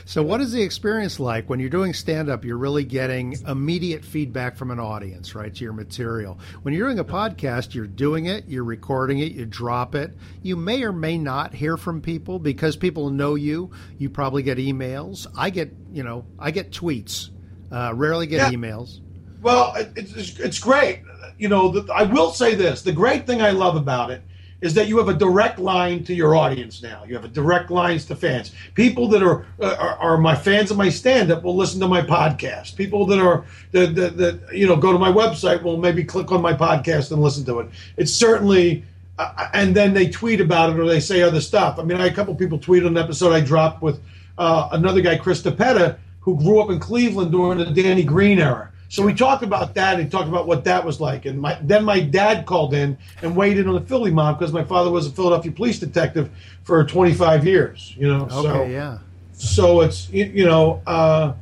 So, 0.05 0.22
what 0.22 0.41
is 0.41 0.53
the 0.53 0.62
experience 0.62 1.18
like 1.20 1.49
when 1.49 1.61
you're 1.61 1.68
doing 1.70 1.93
stand 1.93 2.28
up? 2.28 2.45
You're 2.45 2.57
really 2.59 2.84
getting 2.84 3.37
immediate 3.47 4.05
feedback 4.05 4.57
from 4.57 4.70
an 4.70 4.78
audience, 4.80 5.34
right, 5.34 5.55
to 5.55 5.64
your 5.64 5.72
material. 5.72 6.39
When 6.62 6.74
you're 6.74 6.87
doing 6.89 6.99
a 6.99 7.05
podcast, 7.05 7.74
you're 7.74 7.87
doing 7.87 8.26
it, 8.26 8.45
you're 8.49 8.64
recording 8.64 9.18
it, 9.20 9.32
you 9.32 9.47
drop 9.47 9.95
it. 9.95 10.12
You 10.43 10.57
may 10.57 10.82
or 10.82 10.93
may 10.93 11.18
not 11.18 11.55
hear 11.55 11.76
from 11.76 12.01
people 12.01 12.39
because 12.39 12.76
people 12.76 13.11
know 13.11 13.34
you. 13.34 13.70
You 13.99 14.11
probably 14.11 14.43
get 14.43 14.59
emails. 14.59 15.26
I 15.37 15.51
get, 15.51 15.72
you 15.93 16.03
know, 16.03 16.24
I 16.39 16.51
get 16.51 16.70
tweets, 16.70 17.30
uh, 17.72 17.93
rarely 17.95 18.26
get 18.26 18.51
Yeah. 18.53 18.57
emails. 18.57 19.01
Well, 19.43 19.74
it's, 19.97 20.39
it's 20.41 20.59
great. 20.59 21.03
You 21.39 21.49
know, 21.49 21.68
the, 21.70 21.93
I 21.93 22.03
will 22.05 22.30
say 22.32 22.55
this: 22.55 22.82
the 22.82 22.93
great 22.93 23.26
thing 23.26 23.43
I 23.43 23.51
love 23.51 23.76
about 23.76 24.11
it 24.11 24.22
is 24.61 24.75
that 24.75 24.89
you 24.89 24.99
have 24.99 25.09
a 25.09 25.15
direct 25.15 25.59
line 25.59 26.03
to 26.05 26.15
your 26.15 26.35
audience 26.35 26.83
now. 26.83 27.05
You 27.05 27.15
have 27.15 27.25
a 27.25 27.29
direct 27.29 27.71
lines 27.71 28.07
to 28.07 28.17
fans. 28.17 28.53
People 28.75 29.09
that 29.09 29.23
are 29.23 29.47
uh, 29.61 29.77
are, 29.79 29.97
are 29.99 30.19
my 30.19 30.35
fans 30.35 30.71
of 30.71 30.77
my 30.77 30.89
stand-up 30.89 31.43
will 31.43 31.57
listen 31.57 31.81
to 31.81 31.89
my 31.89 32.03
podcast. 32.03 32.77
People 32.77 33.07
that 33.07 33.19
are 33.19 33.45
that, 33.73 33.95
that, 33.95 34.17
that 34.17 34.41
you 34.53 34.67
know 34.67 34.77
go 34.77 34.93
to 34.93 34.99
my 34.99 35.11
website 35.11 35.63
will 35.63 35.77
maybe 35.77 36.05
click 36.05 36.33
on 36.33 36.41
my 36.41 36.55
podcast 36.55 37.13
and 37.13 37.23
listen 37.23 37.45
to 37.47 37.61
it. 37.61 37.69
It's 37.97 38.13
certainly. 38.13 38.85
Uh, 39.19 39.49
and 39.55 39.75
then 39.75 39.95
they 39.95 40.11
tweet 40.11 40.43
about 40.43 40.69
it 40.69 40.79
or 40.79 40.85
they 40.87 41.01
say 41.01 41.23
other 41.23 41.41
stuff. 41.41 41.79
I 41.79 41.83
mean, 41.85 41.99
I 41.99 42.05
a 42.05 42.13
couple 42.13 42.35
people 42.35 42.59
tweeted 42.59 42.87
an 42.87 42.99
episode 42.99 43.33
I 43.33 43.41
dropped 43.41 43.81
with 43.81 43.99
uh, 44.37 44.69
another 44.73 45.01
guy, 45.01 45.17
Chris 45.17 45.41
DePetta, 45.41 45.97
who 46.21 46.37
grew 46.37 46.61
up 46.61 46.69
in 46.69 46.79
Cleveland 46.79 47.33
during 47.33 47.57
the 47.57 47.65
Danny 47.65 48.03
Greene 48.03 48.39
era. 48.39 48.71
So 48.89 49.05
we 49.05 49.14
talked 49.14 49.43
about 49.43 49.74
that 49.74 49.99
and 49.99 50.11
talked 50.11 50.28
about 50.28 50.47
what 50.47 50.64
that 50.64 50.84
was 50.84 51.01
like. 51.01 51.26
And 51.26 51.41
my, 51.41 51.59
then 51.62 51.84
my 51.84 52.01
dad 52.01 52.47
called 52.47 52.72
in 52.72 52.97
and 53.22 53.34
weighed 53.34 53.59
in 53.59 53.68
on 53.68 53.74
the 53.74 53.80
Philly 53.80 54.11
mob 54.11 54.39
because 54.39 54.53
my 54.53 54.64
father 54.64 54.91
was 54.91 55.07
a 55.07 55.11
Philadelphia 55.11 55.53
police 55.53 55.78
detective 55.78 56.30
for 56.62 56.84
25 56.84 57.47
years. 57.47 57.95
You 57.97 58.09
know, 58.09 58.28
so 58.28 58.47
Okay, 58.47 58.72
yeah. 58.72 58.99
so 59.32 59.80
it's 59.80 60.09
you, 60.11 60.45
know, 60.45 60.82
uh, 60.87 61.32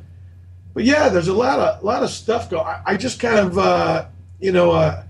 but 0.73 0.85
yeah, 0.85 1.09
there's 1.09 1.29
a 1.29 1.35
lot 1.35 1.59
of 1.61 1.85
lot 1.85 2.03
of 2.03 2.11
stuff 2.11 2.49
going. 2.51 2.65
I, 2.65 2.81
I 2.87 2.97
just 2.97 3.21
kind 3.21 3.39
of 3.39 3.59
uh, 3.59 4.07
you 4.41 4.53
know, 4.53 4.73
uh, 4.73 5.05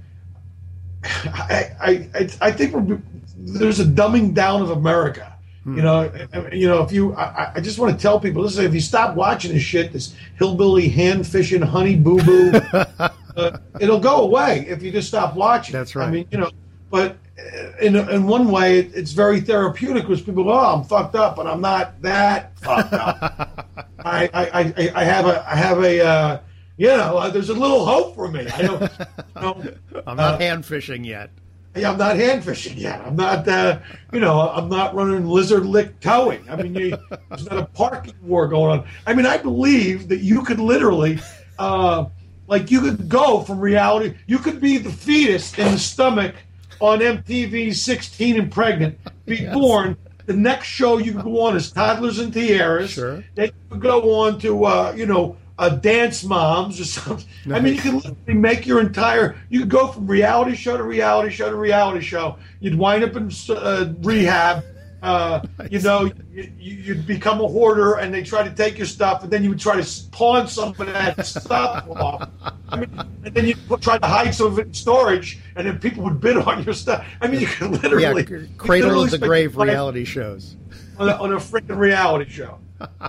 I, 1.05 1.71
I 1.81 2.09
I 2.15 2.29
I 2.41 2.53
think 2.53 2.75
we're, 2.75 3.01
there's 3.37 3.81
a 3.81 3.85
dumbing 3.85 4.35
down 4.35 4.61
of 4.63 4.71
America. 4.71 5.34
You 5.67 5.81
know, 5.81 6.13
you 6.53 6.69
know, 6.69 6.83
if 6.83 6.93
you, 6.93 7.15
I, 7.15 7.53
I 7.55 7.61
just 7.61 7.79
want 7.79 7.93
to 7.97 8.01
tell 8.01 8.21
people, 8.21 8.43
listen, 8.43 8.67
if 8.67 8.75
you 8.75 8.81
stop 8.81 9.17
watching 9.17 9.53
this 9.53 9.63
shit, 9.63 9.95
this 9.95 10.15
hillbilly 10.37 10.89
hand 10.89 11.27
fishing, 11.27 11.63
honey 11.63 11.97
boo 11.97 12.23
boo, 12.23 12.53
uh, 12.73 13.59
it'll 13.81 14.01
go 14.01 14.23
away 14.23 14.67
if 14.69 14.83
you 14.83 14.93
just 14.93 15.09
stop 15.09 15.35
watching. 15.35 15.73
That's 15.73 15.97
right. 15.97 16.07
I 16.07 16.11
mean, 16.11 16.29
you 16.31 16.37
know, 16.37 16.51
but 16.91 17.17
uh, 17.39 17.77
in 17.81 17.97
in 17.97 18.27
one 18.27 18.51
way, 18.51 18.81
it, 18.81 18.93
it's 18.95 19.13
very 19.13 19.41
therapeutic 19.41 20.03
because 20.03 20.21
people 20.21 20.45
go, 20.45 20.53
"Oh, 20.53 20.75
I'm 20.77 20.85
fucked 20.85 21.15
up," 21.15 21.35
but 21.35 21.47
I'm 21.47 21.63
not 21.63 22.01
that 22.03 22.59
fucked 22.59 22.93
up. 22.93 23.67
I, 24.05 24.29
I, 24.35 24.75
I, 24.77 24.93
I 24.95 25.05
have 25.05 25.27
a, 25.27 25.51
I 25.51 25.57
have 25.57 25.83
a, 25.83 26.05
uh, 26.05 26.41
you 26.77 26.89
know, 26.89 27.17
uh, 27.17 27.31
there's 27.31 27.49
a 27.49 27.55
little 27.55 27.87
hope 27.87 28.15
for 28.15 28.31
me. 28.31 28.47
I 28.47 28.63
don't, 28.63 28.83
you 29.37 29.41
know, 29.41 29.75
I'm 30.07 30.19
not 30.19 30.35
uh, 30.35 30.39
hand 30.39 30.67
fishing 30.67 31.05
yet. 31.05 31.31
I'm 31.77 31.99
not 31.99 32.17
hand 32.17 32.45
fishing 32.45 32.79
yet. 32.79 33.01
I'm 33.01 33.17
not, 33.17 33.49
uh, 33.49 33.81
you 34.13 34.21
know, 34.21 34.49
I'm 34.49 34.69
not 34.69 34.95
running 34.95 35.27
lizard 35.27 35.67
lick 35.67 35.99
towing. 36.01 36.49
I 36.49 36.57
mean, 36.57 36.75
you, 36.75 36.97
there's 37.29 37.51
not 37.51 37.59
a 37.59 37.65
parking 37.67 38.15
war 38.23 38.47
going 38.47 38.79
on. 38.79 38.87
I 39.07 39.15
mean, 39.15 39.27
I 39.27 39.39
believe 39.39 40.09
that 40.09 40.21
you 40.21 40.43
could 40.43 40.61
literally, 40.61 41.19
uh, 41.59 42.07
like, 42.47 42.71
you 42.71 42.81
could 42.81 43.09
go 43.09 43.41
from 43.41 43.59
reality. 43.59 44.15
You 44.27 44.39
could 44.39 44.61
be 44.61 44.79
the 44.79 44.93
fetus 44.93 45.59
in 45.59 45.73
the 45.73 45.79
stomach 45.79 46.37
on 46.81 47.01
MTV 47.01 47.75
16 47.75 48.39
and 48.39 48.53
pregnant, 48.53 48.99
be 49.27 49.47
born. 49.47 49.97
The 50.27 50.35
next 50.35 50.69
show 50.69 50.99
you 50.99 51.13
could 51.13 51.25
go 51.25 51.43
on 51.43 51.57
is 51.57 51.71
Toddlers 51.71 52.19
and 52.19 52.33
Tiaras. 52.33 52.91
Sure. 52.91 53.25
Then 53.35 53.47
you 53.47 53.53
could 53.71 53.81
go 53.81 54.21
on 54.21 54.39
to, 54.41 54.65
uh, 54.65 54.95
you 54.97 55.07
know, 55.07 55.37
uh, 55.59 55.69
Dance 55.71 56.25
Moms 56.25 56.81
or 56.81 56.85
something. 56.85 57.27
I 57.53 57.61
mean, 57.61 57.75
you 57.75 57.81
could 57.81 57.95
literally 57.95 58.35
make 58.35 58.67
your 58.67 58.81
entire. 58.81 59.37
You 59.49 59.61
could 59.61 59.71
go 59.71 59.89
from 59.89 60.07
reality 60.07 60.57
show 60.57 60.77
to 60.77 60.83
reality 60.83 61.31
show 61.31 61.51
to 61.51 61.57
reality 61.57 62.05
show. 62.05 62.37
You'd 62.61 62.77
wind 62.77 63.05
up 63.05 63.17
in 63.17 63.31
uh, 63.51 63.93
rehab. 64.01 64.65
Uh, 65.03 65.43
you 65.71 65.79
know, 65.81 66.11
you, 66.33 66.51
you'd 66.59 67.07
become 67.07 67.41
a 67.41 67.47
hoarder, 67.47 67.97
and 67.97 68.13
they 68.13 68.23
try 68.23 68.43
to 68.43 68.55
take 68.55 68.79
your 68.79 68.87
stuff, 68.87 69.23
and 69.23 69.31
then 69.31 69.43
you 69.43 69.51
would 69.51 69.61
try 69.61 69.79
to 69.79 70.03
pawn 70.11 70.49
some 70.49 70.71
of 70.71 70.79
that 70.79 71.27
stuff 71.27 71.87
off. 71.91 72.31
I 72.71 72.77
mean, 72.77 72.91
and 73.23 73.35
then 73.35 73.47
you 73.47 73.55
try 73.83 73.99
to 73.99 74.07
hide 74.07 74.35
some 74.35 74.47
of 74.47 74.59
it 74.59 74.69
in 74.69 74.75
storage, 74.75 75.41
and 75.57 75.67
then 75.67 75.79
people 75.79 76.03
would 76.05 76.21
bid 76.21 76.39
on 76.39 76.65
your 76.65 76.73
stuff. 76.73 77.07
I 77.21 77.27
mean, 77.27 77.41
you 77.41 77.47
could 77.47 77.71
literally 77.83 78.03
yeah, 78.03 78.47
cradle 78.57 79.03
of 79.03 79.11
the 79.11 79.19
grave 79.19 79.59
reality 79.59 80.07
shows. 80.07 80.57
on 80.99 81.11
a, 81.11 81.13
on 81.17 81.33
a 81.35 81.37
freaking 81.37 81.77
reality 81.77 82.31
show. 82.31 82.59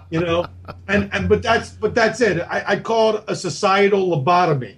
You 0.10 0.22
know, 0.22 0.46
and 0.88 1.10
and 1.14 1.28
but 1.28 1.42
that's 1.42 1.72
but 1.72 1.96
that's 1.96 2.22
it. 2.22 2.40
I, 2.40 2.64
I 2.68 2.80
call 2.80 3.18
it 3.18 3.24
a 3.28 3.36
societal 3.36 4.08
lobotomy. 4.08 4.76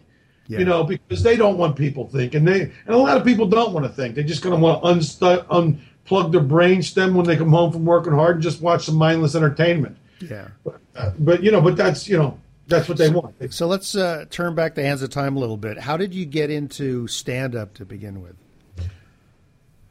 Yeah. 0.47 0.59
You 0.59 0.65
know, 0.65 0.83
because 0.85 1.23
they 1.23 1.35
don't 1.35 1.57
want 1.57 1.75
people 1.75 2.07
thinking. 2.07 2.45
They 2.45 2.61
and 2.61 2.95
a 2.95 2.97
lot 2.97 3.17
of 3.17 3.25
people 3.25 3.47
don't 3.47 3.73
want 3.73 3.85
to 3.85 3.91
think. 3.91 4.15
They're 4.15 4.23
just 4.23 4.41
going 4.41 4.55
to 4.55 4.61
want 4.61 4.81
to 4.81 4.89
unstu- 4.89 5.45
unplug 6.07 6.31
their 6.31 6.41
brain 6.41 6.81
stem 6.81 7.15
when 7.15 7.25
they 7.25 7.35
come 7.35 7.49
home 7.49 7.71
from 7.71 7.85
working 7.85 8.13
hard 8.13 8.35
and 8.35 8.43
just 8.43 8.61
watch 8.61 8.85
some 8.85 8.95
mindless 8.95 9.35
entertainment. 9.35 9.97
Yeah. 10.21 10.47
Uh, 10.95 11.11
but 11.19 11.43
you 11.43 11.51
know, 11.51 11.61
but 11.61 11.75
that's 11.75 12.07
you 12.07 12.17
know 12.17 12.39
that's 12.67 12.88
what 12.88 12.97
they 12.97 13.09
want. 13.09 13.35
So 13.53 13.67
let's 13.67 13.95
uh, 13.95 14.25
turn 14.29 14.55
back 14.55 14.75
the 14.75 14.83
hands 14.83 15.01
of 15.01 15.09
time 15.09 15.35
a 15.35 15.39
little 15.39 15.57
bit. 15.57 15.77
How 15.79 15.97
did 15.97 16.13
you 16.13 16.25
get 16.25 16.49
into 16.49 17.07
stand 17.07 17.55
up 17.55 17.73
to 17.75 17.85
begin 17.85 18.21
with? 18.21 18.35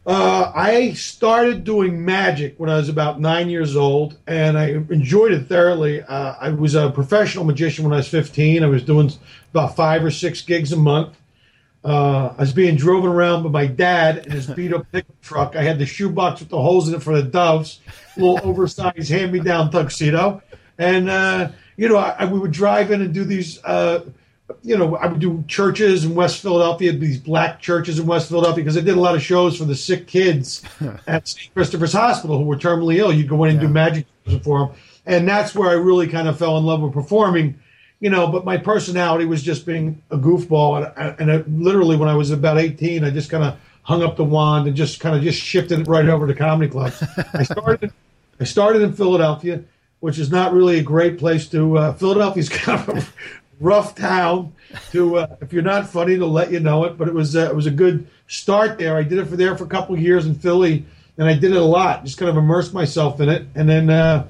Uh, 0.07 0.53
I 0.55 0.93
started 0.93 1.65
doing 1.65 2.05
magic 2.05 2.55
when 2.59 2.71
I 2.71 2.77
was 2.77 2.89
about 2.89 3.21
nine 3.21 3.51
years 3.51 3.75
old, 3.75 4.17
and 4.29 4.57
I 4.57 4.69
enjoyed 4.69 5.33
it 5.33 5.49
thoroughly. 5.49 6.01
Uh, 6.03 6.35
I 6.41 6.51
was 6.51 6.77
a 6.77 6.91
professional 6.91 7.45
magician 7.45 7.83
when 7.85 7.93
I 7.93 7.97
was 7.97 8.07
15. 8.09 8.63
I 8.63 8.69
was 8.69 8.85
doing 8.85 9.11
about 9.53 9.75
five 9.75 10.05
or 10.05 10.13
six 10.13 10.43
gigs 10.43 10.73
a 10.73 10.77
month. 10.77 11.17
Uh, 11.85 12.29
I 12.39 12.41
was 12.41 12.53
being 12.53 12.77
driven 12.77 13.11
around 13.11 13.43
by 13.43 13.49
my 13.49 13.67
dad 13.67 14.27
in 14.27 14.33
his 14.33 14.47
beat 14.55 14.73
up 14.73 14.87
pickup 14.93 15.21
truck. 15.23 15.57
I 15.57 15.63
had 15.63 15.79
the 15.81 15.87
shoebox 15.87 16.39
with 16.41 16.51
the 16.51 16.61
holes 16.61 16.89
in 16.89 16.95
it 16.95 17.03
for 17.03 17.17
the 17.21 17.25
doves, 17.29 17.81
little 18.17 18.39
oversized 18.49 19.11
hand 19.11 19.33
me 19.33 19.41
down 19.41 19.73
tuxedo. 19.73 20.41
And, 20.79 21.11
uh, 21.11 21.51
you 21.77 21.89
know, 21.89 21.97
I, 21.97 22.15
I- 22.21 22.25
we 22.27 22.39
would 22.39 22.53
drive 22.53 22.93
in 22.93 23.03
and 23.03 23.13
do 23.13 23.25
these, 23.25 23.63
uh, 23.65 24.05
you 24.63 24.77
know, 24.77 24.97
I 24.97 25.07
would 25.07 25.21
do 25.21 25.45
churches 25.49 26.05
in 26.05 26.15
West 26.15 26.41
Philadelphia, 26.41 26.93
these 26.93 27.19
black 27.19 27.61
churches 27.61 27.99
in 27.99 28.07
West 28.07 28.29
Philadelphia, 28.29 28.63
because 28.63 28.77
I 28.77 28.81
did 28.81 28.97
a 28.97 29.01
lot 29.01 29.15
of 29.15 29.23
shows 29.23 29.57
for 29.57 29.65
the 29.65 29.75
sick 29.75 30.07
kids 30.07 30.63
at 31.07 31.29
St. 31.29 31.53
Christopher's 31.55 31.93
Hospital 31.93 32.39
who 32.39 32.45
were 32.45 32.57
terminally 32.57 32.97
ill. 32.97 33.13
You'd 33.13 33.29
go 33.29 33.45
in 33.45 33.53
and 33.53 33.61
do 33.61 33.69
magic 33.69 34.07
shows 34.27 34.41
for 34.43 34.59
them. 34.61 34.77
And 35.05 35.29
that's 35.29 35.55
where 35.55 35.71
I 35.71 35.75
really 35.75 36.09
kind 36.09 36.29
of 36.29 36.39
fell 36.39 36.59
in 36.59 36.65
love 36.65 36.81
with 36.81 36.93
performing, 36.93 37.59
you 38.01 38.11
know, 38.11 38.27
but 38.29 38.45
my 38.45 38.57
personality 38.57 39.25
was 39.25 39.43
just 39.43 39.67
being 39.67 40.03
a 40.11 40.19
goofball. 40.19 40.93
And, 40.97 41.21
and 41.21 41.31
it, 41.31 41.51
literally, 41.51 41.97
when 41.97 42.09
I 42.09 42.15
was 42.15 42.31
about 42.31 42.59
18, 42.59 43.05
I 43.05 43.11
just 43.11 43.31
kind 43.31 43.45
of 43.45 43.57
hung 43.83 44.03
up 44.03 44.17
the 44.17 44.25
wand 44.25 44.67
and 44.67 44.77
just 44.77 44.99
kind 44.99 45.17
of 45.17 45.23
just 45.23 45.41
shifted 45.41 45.81
it 45.81 45.87
right 45.89 46.09
over 46.09 46.27
to 46.27 46.35
comedy 46.35 46.71
clubs. 46.71 47.03
I 47.33 47.43
started, 47.45 47.93
I 48.41 48.45
started 48.45 48.83
in 48.83 48.93
Philadelphia, 48.93 49.63
which 50.01 50.19
is 50.19 50.31
not 50.31 50.53
really 50.53 50.81
a 50.81 50.83
great 50.83 51.19
place 51.19 51.49
to. 51.51 51.79
Uh, 51.79 51.93
Philadelphia's 51.95 52.49
kind 52.49 52.89
of 52.89 52.97
a 52.99 53.07
rough 53.61 53.95
town. 53.95 54.53
To 54.93 55.19
uh, 55.19 55.37
if 55.41 55.53
you're 55.53 55.63
not 55.63 55.89
funny, 55.89 56.17
to 56.17 56.27
let 56.27 56.51
you 56.51 56.61
know 56.61 56.85
it. 56.85 56.99
But 56.99 57.09
it 57.09 57.15
was 57.15 57.37
uh, 57.37 57.49
it 57.51 57.55
was 57.55 57.67
a 57.67 57.71
good 57.71 58.07
start 58.29 58.79
there. 58.79 58.97
I 58.97 59.03
did 59.03 59.19
it 59.19 59.27
for 59.27 59.37
there 59.37 59.57
for 59.57 59.65
a 59.65 59.69
couple 59.69 59.99
years 59.99 60.27
in 60.27 60.35
Philly, 60.35 60.85
and 61.19 61.29
I 61.29 61.35
did 61.35 61.53
it 61.53 61.57
a 61.57 61.65
lot. 61.65 62.05
Just 62.05 62.19
kind 62.19 62.29
of 62.29 62.37
immersed 62.37 62.75
myself 62.75 63.21
in 63.21 63.29
it, 63.29 63.47
and 63.55 63.69
then. 63.69 63.91
Uh, 63.91 64.27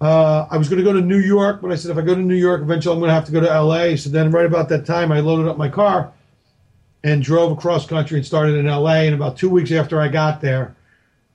uh, 0.00 0.48
I 0.50 0.56
was 0.56 0.68
going 0.68 0.78
to 0.78 0.84
go 0.84 0.92
to 0.92 1.00
New 1.00 1.20
York, 1.20 1.60
but 1.62 1.70
I 1.70 1.76
said 1.76 1.92
if 1.92 1.96
I 1.96 2.00
go 2.00 2.16
to 2.16 2.20
New 2.20 2.34
York, 2.34 2.60
eventually 2.60 2.92
I'm 2.92 2.98
going 2.98 3.10
to 3.10 3.14
have 3.14 3.26
to 3.26 3.30
go 3.30 3.38
to 3.38 3.46
LA. 3.46 3.94
So 3.94 4.10
then, 4.10 4.32
right 4.32 4.44
about 4.44 4.68
that 4.70 4.84
time, 4.84 5.12
I 5.12 5.20
loaded 5.20 5.46
up 5.46 5.56
my 5.56 5.68
car 5.68 6.12
and 7.04 7.22
drove 7.22 7.52
across 7.52 7.86
country 7.86 8.18
and 8.18 8.26
started 8.26 8.56
in 8.56 8.66
LA. 8.66 9.02
And 9.02 9.14
about 9.14 9.36
two 9.36 9.48
weeks 9.48 9.70
after 9.70 10.00
I 10.00 10.08
got 10.08 10.40
there, 10.40 10.74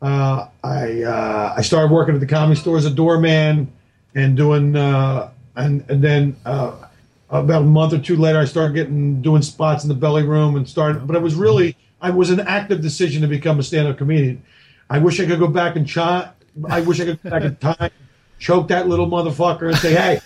uh, 0.01 0.47
I 0.65 1.03
uh, 1.03 1.53
I 1.57 1.61
started 1.61 1.91
working 1.91 2.15
at 2.15 2.19
the 2.19 2.27
comedy 2.27 2.59
store 2.59 2.77
as 2.77 2.85
a 2.85 2.91
doorman 2.91 3.71
and 4.13 4.35
doing 4.35 4.75
uh, 4.75 5.31
and 5.55 5.89
and 5.89 6.03
then 6.03 6.35
uh, 6.45 6.86
about 7.29 7.61
a 7.61 7.65
month 7.65 7.93
or 7.93 7.99
two 7.99 8.15
later, 8.15 8.39
I 8.39 8.45
started 8.45 8.73
getting 8.73 9.21
doing 9.21 9.41
spots 9.41 9.83
in 9.83 9.89
the 9.89 9.95
belly 9.95 10.23
room 10.23 10.55
and 10.55 10.67
started. 10.67 11.05
But 11.07 11.15
it 11.15 11.21
was 11.21 11.35
really 11.35 11.75
I 12.01 12.09
was 12.11 12.29
an 12.29 12.39
active 12.41 12.81
decision 12.81 13.21
to 13.23 13.27
become 13.27 13.59
a 13.59 13.63
stand-up 13.63 13.97
comedian. 13.97 14.43
I 14.89 14.99
wish 14.99 15.19
I 15.19 15.25
could 15.25 15.39
go 15.39 15.47
back 15.47 15.75
and 15.75 15.89
chi- 15.91 16.29
I 16.69 16.81
wish 16.81 16.99
I 17.01 17.05
could 17.05 17.21
go 17.23 17.29
back 17.29 17.43
in 17.43 17.55
time, 17.57 17.91
choke 18.39 18.67
that 18.69 18.87
little 18.87 19.07
motherfucker, 19.07 19.67
and 19.69 19.77
say, 19.77 19.93
"Hey, 19.95 20.19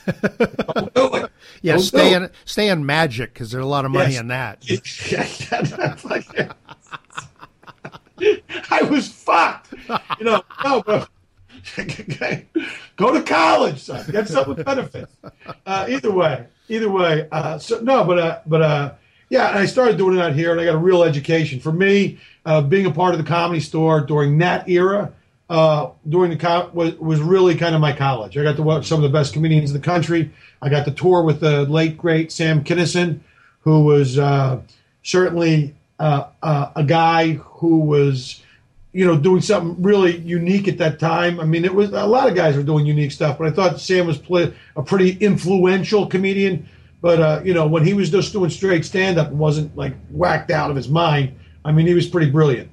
don't 0.76 0.94
do 0.94 1.16
it." 1.16 1.32
Yeah, 1.64 1.74
Don't 1.74 1.82
stay 1.84 2.14
in 2.14 2.30
stay 2.46 2.70
in 2.70 2.86
magic 2.86 3.34
because 3.34 3.52
there's 3.52 3.64
a 3.64 3.68
lot 3.68 3.86
of 3.86 3.92
money 3.92 4.14
Yes. 4.14 4.22
in 4.22 4.28
that. 4.30 4.64
I 8.72 8.82
was 8.84 9.08
fucked. 9.08 9.74
You 10.20 10.26
know, 10.26 10.42
no, 10.64 10.82
but 10.84 11.10
go 12.96 13.14
to 13.14 13.24
college, 13.24 13.80
son. 13.80 14.06
Get 14.12 14.28
some 14.28 14.54
benefits. 14.56 15.12
Uh, 15.66 15.86
either 15.90 16.12
way, 16.12 16.46
either 16.70 16.90
way. 16.90 17.28
Uh, 17.32 17.58
so 17.58 17.80
no, 17.82 18.04
but 18.04 18.20
uh, 18.20 18.40
but 18.46 18.62
uh, 18.62 18.94
yeah, 19.30 19.58
I 19.58 19.66
started 19.66 19.98
doing 19.98 20.18
it 20.18 20.22
out 20.22 20.34
here, 20.34 20.52
and 20.52 20.60
I 20.60 20.66
got 20.66 20.76
a 20.76 20.80
real 20.80 21.04
education. 21.04 21.60
For 21.60 21.72
me, 21.72 22.20
uh, 22.46 22.62
being 22.62 22.86
a 22.86 22.92
part 22.92 23.14
of 23.14 23.20
the 23.24 23.28
comedy 23.28 23.60
store 23.60 24.02
during 24.02 24.38
that 24.40 24.68
era, 24.68 25.12
uh, 25.50 25.90
during 26.08 26.32
the 26.32 26.38
co- 26.38 26.70
was 26.74 26.96
was 26.98 27.20
really 27.20 27.56
kind 27.56 27.76
of 27.76 27.82
my 27.82 27.94
college. 27.94 28.38
I 28.38 28.44
got 28.44 28.56
to 28.58 28.64
watch 28.64 28.88
some 28.88 29.04
of 29.04 29.10
the 29.10 29.18
best 29.18 29.34
comedians 29.34 29.72
in 29.72 29.78
the 29.78 29.84
country. 29.84 30.32
I 30.62 30.70
got 30.70 30.86
to 30.86 30.92
tour 30.92 31.24
with 31.24 31.40
the 31.40 31.64
late 31.64 31.98
great 31.98 32.32
Sam 32.32 32.64
Kinison, 32.64 33.20
who 33.62 33.84
was 33.84 34.20
certainly 35.04 35.76
a 36.00 36.84
guy 36.86 37.34
who 37.34 37.80
was, 37.80 38.41
you 38.94 39.06
know, 39.06 39.18
doing 39.18 39.42
something 39.42 39.82
really 39.82 40.18
unique 40.18 40.68
at 40.68 40.78
that 40.80 41.00
time. 41.00 41.40
I 41.40 41.46
mean, 41.46 41.64
it 41.64 41.74
was 41.74 41.92
a 41.92 42.06
lot 42.06 42.28
of 42.28 42.36
guys 42.36 42.58
were 42.58 42.64
doing 42.64 42.86
unique 42.86 43.12
stuff, 43.12 43.38
but 43.38 43.48
I 43.48 43.52
thought 43.52 43.80
Sam 43.80 44.08
was 44.08 44.18
play, 44.18 44.54
a 44.76 44.84
pretty 44.84 45.12
influential 45.12 46.08
comedian. 46.08 46.68
But 47.02 47.20
uh, 47.20 47.42
you 47.44 47.54
know, 47.54 47.68
when 47.68 47.86
he 47.86 47.94
was 47.94 48.12
just 48.12 48.34
doing 48.34 48.50
straight 48.50 48.86
stand 48.86 49.18
up 49.18 49.30
and 49.30 49.40
wasn't 49.40 49.76
like 49.76 49.96
whacked 50.10 50.52
out 50.52 50.70
of 50.70 50.76
his 50.76 50.90
mind, 50.90 51.36
I 51.64 51.72
mean, 51.72 51.88
he 51.88 51.94
was 51.94 52.08
pretty 52.08 52.30
brilliant. 52.30 52.72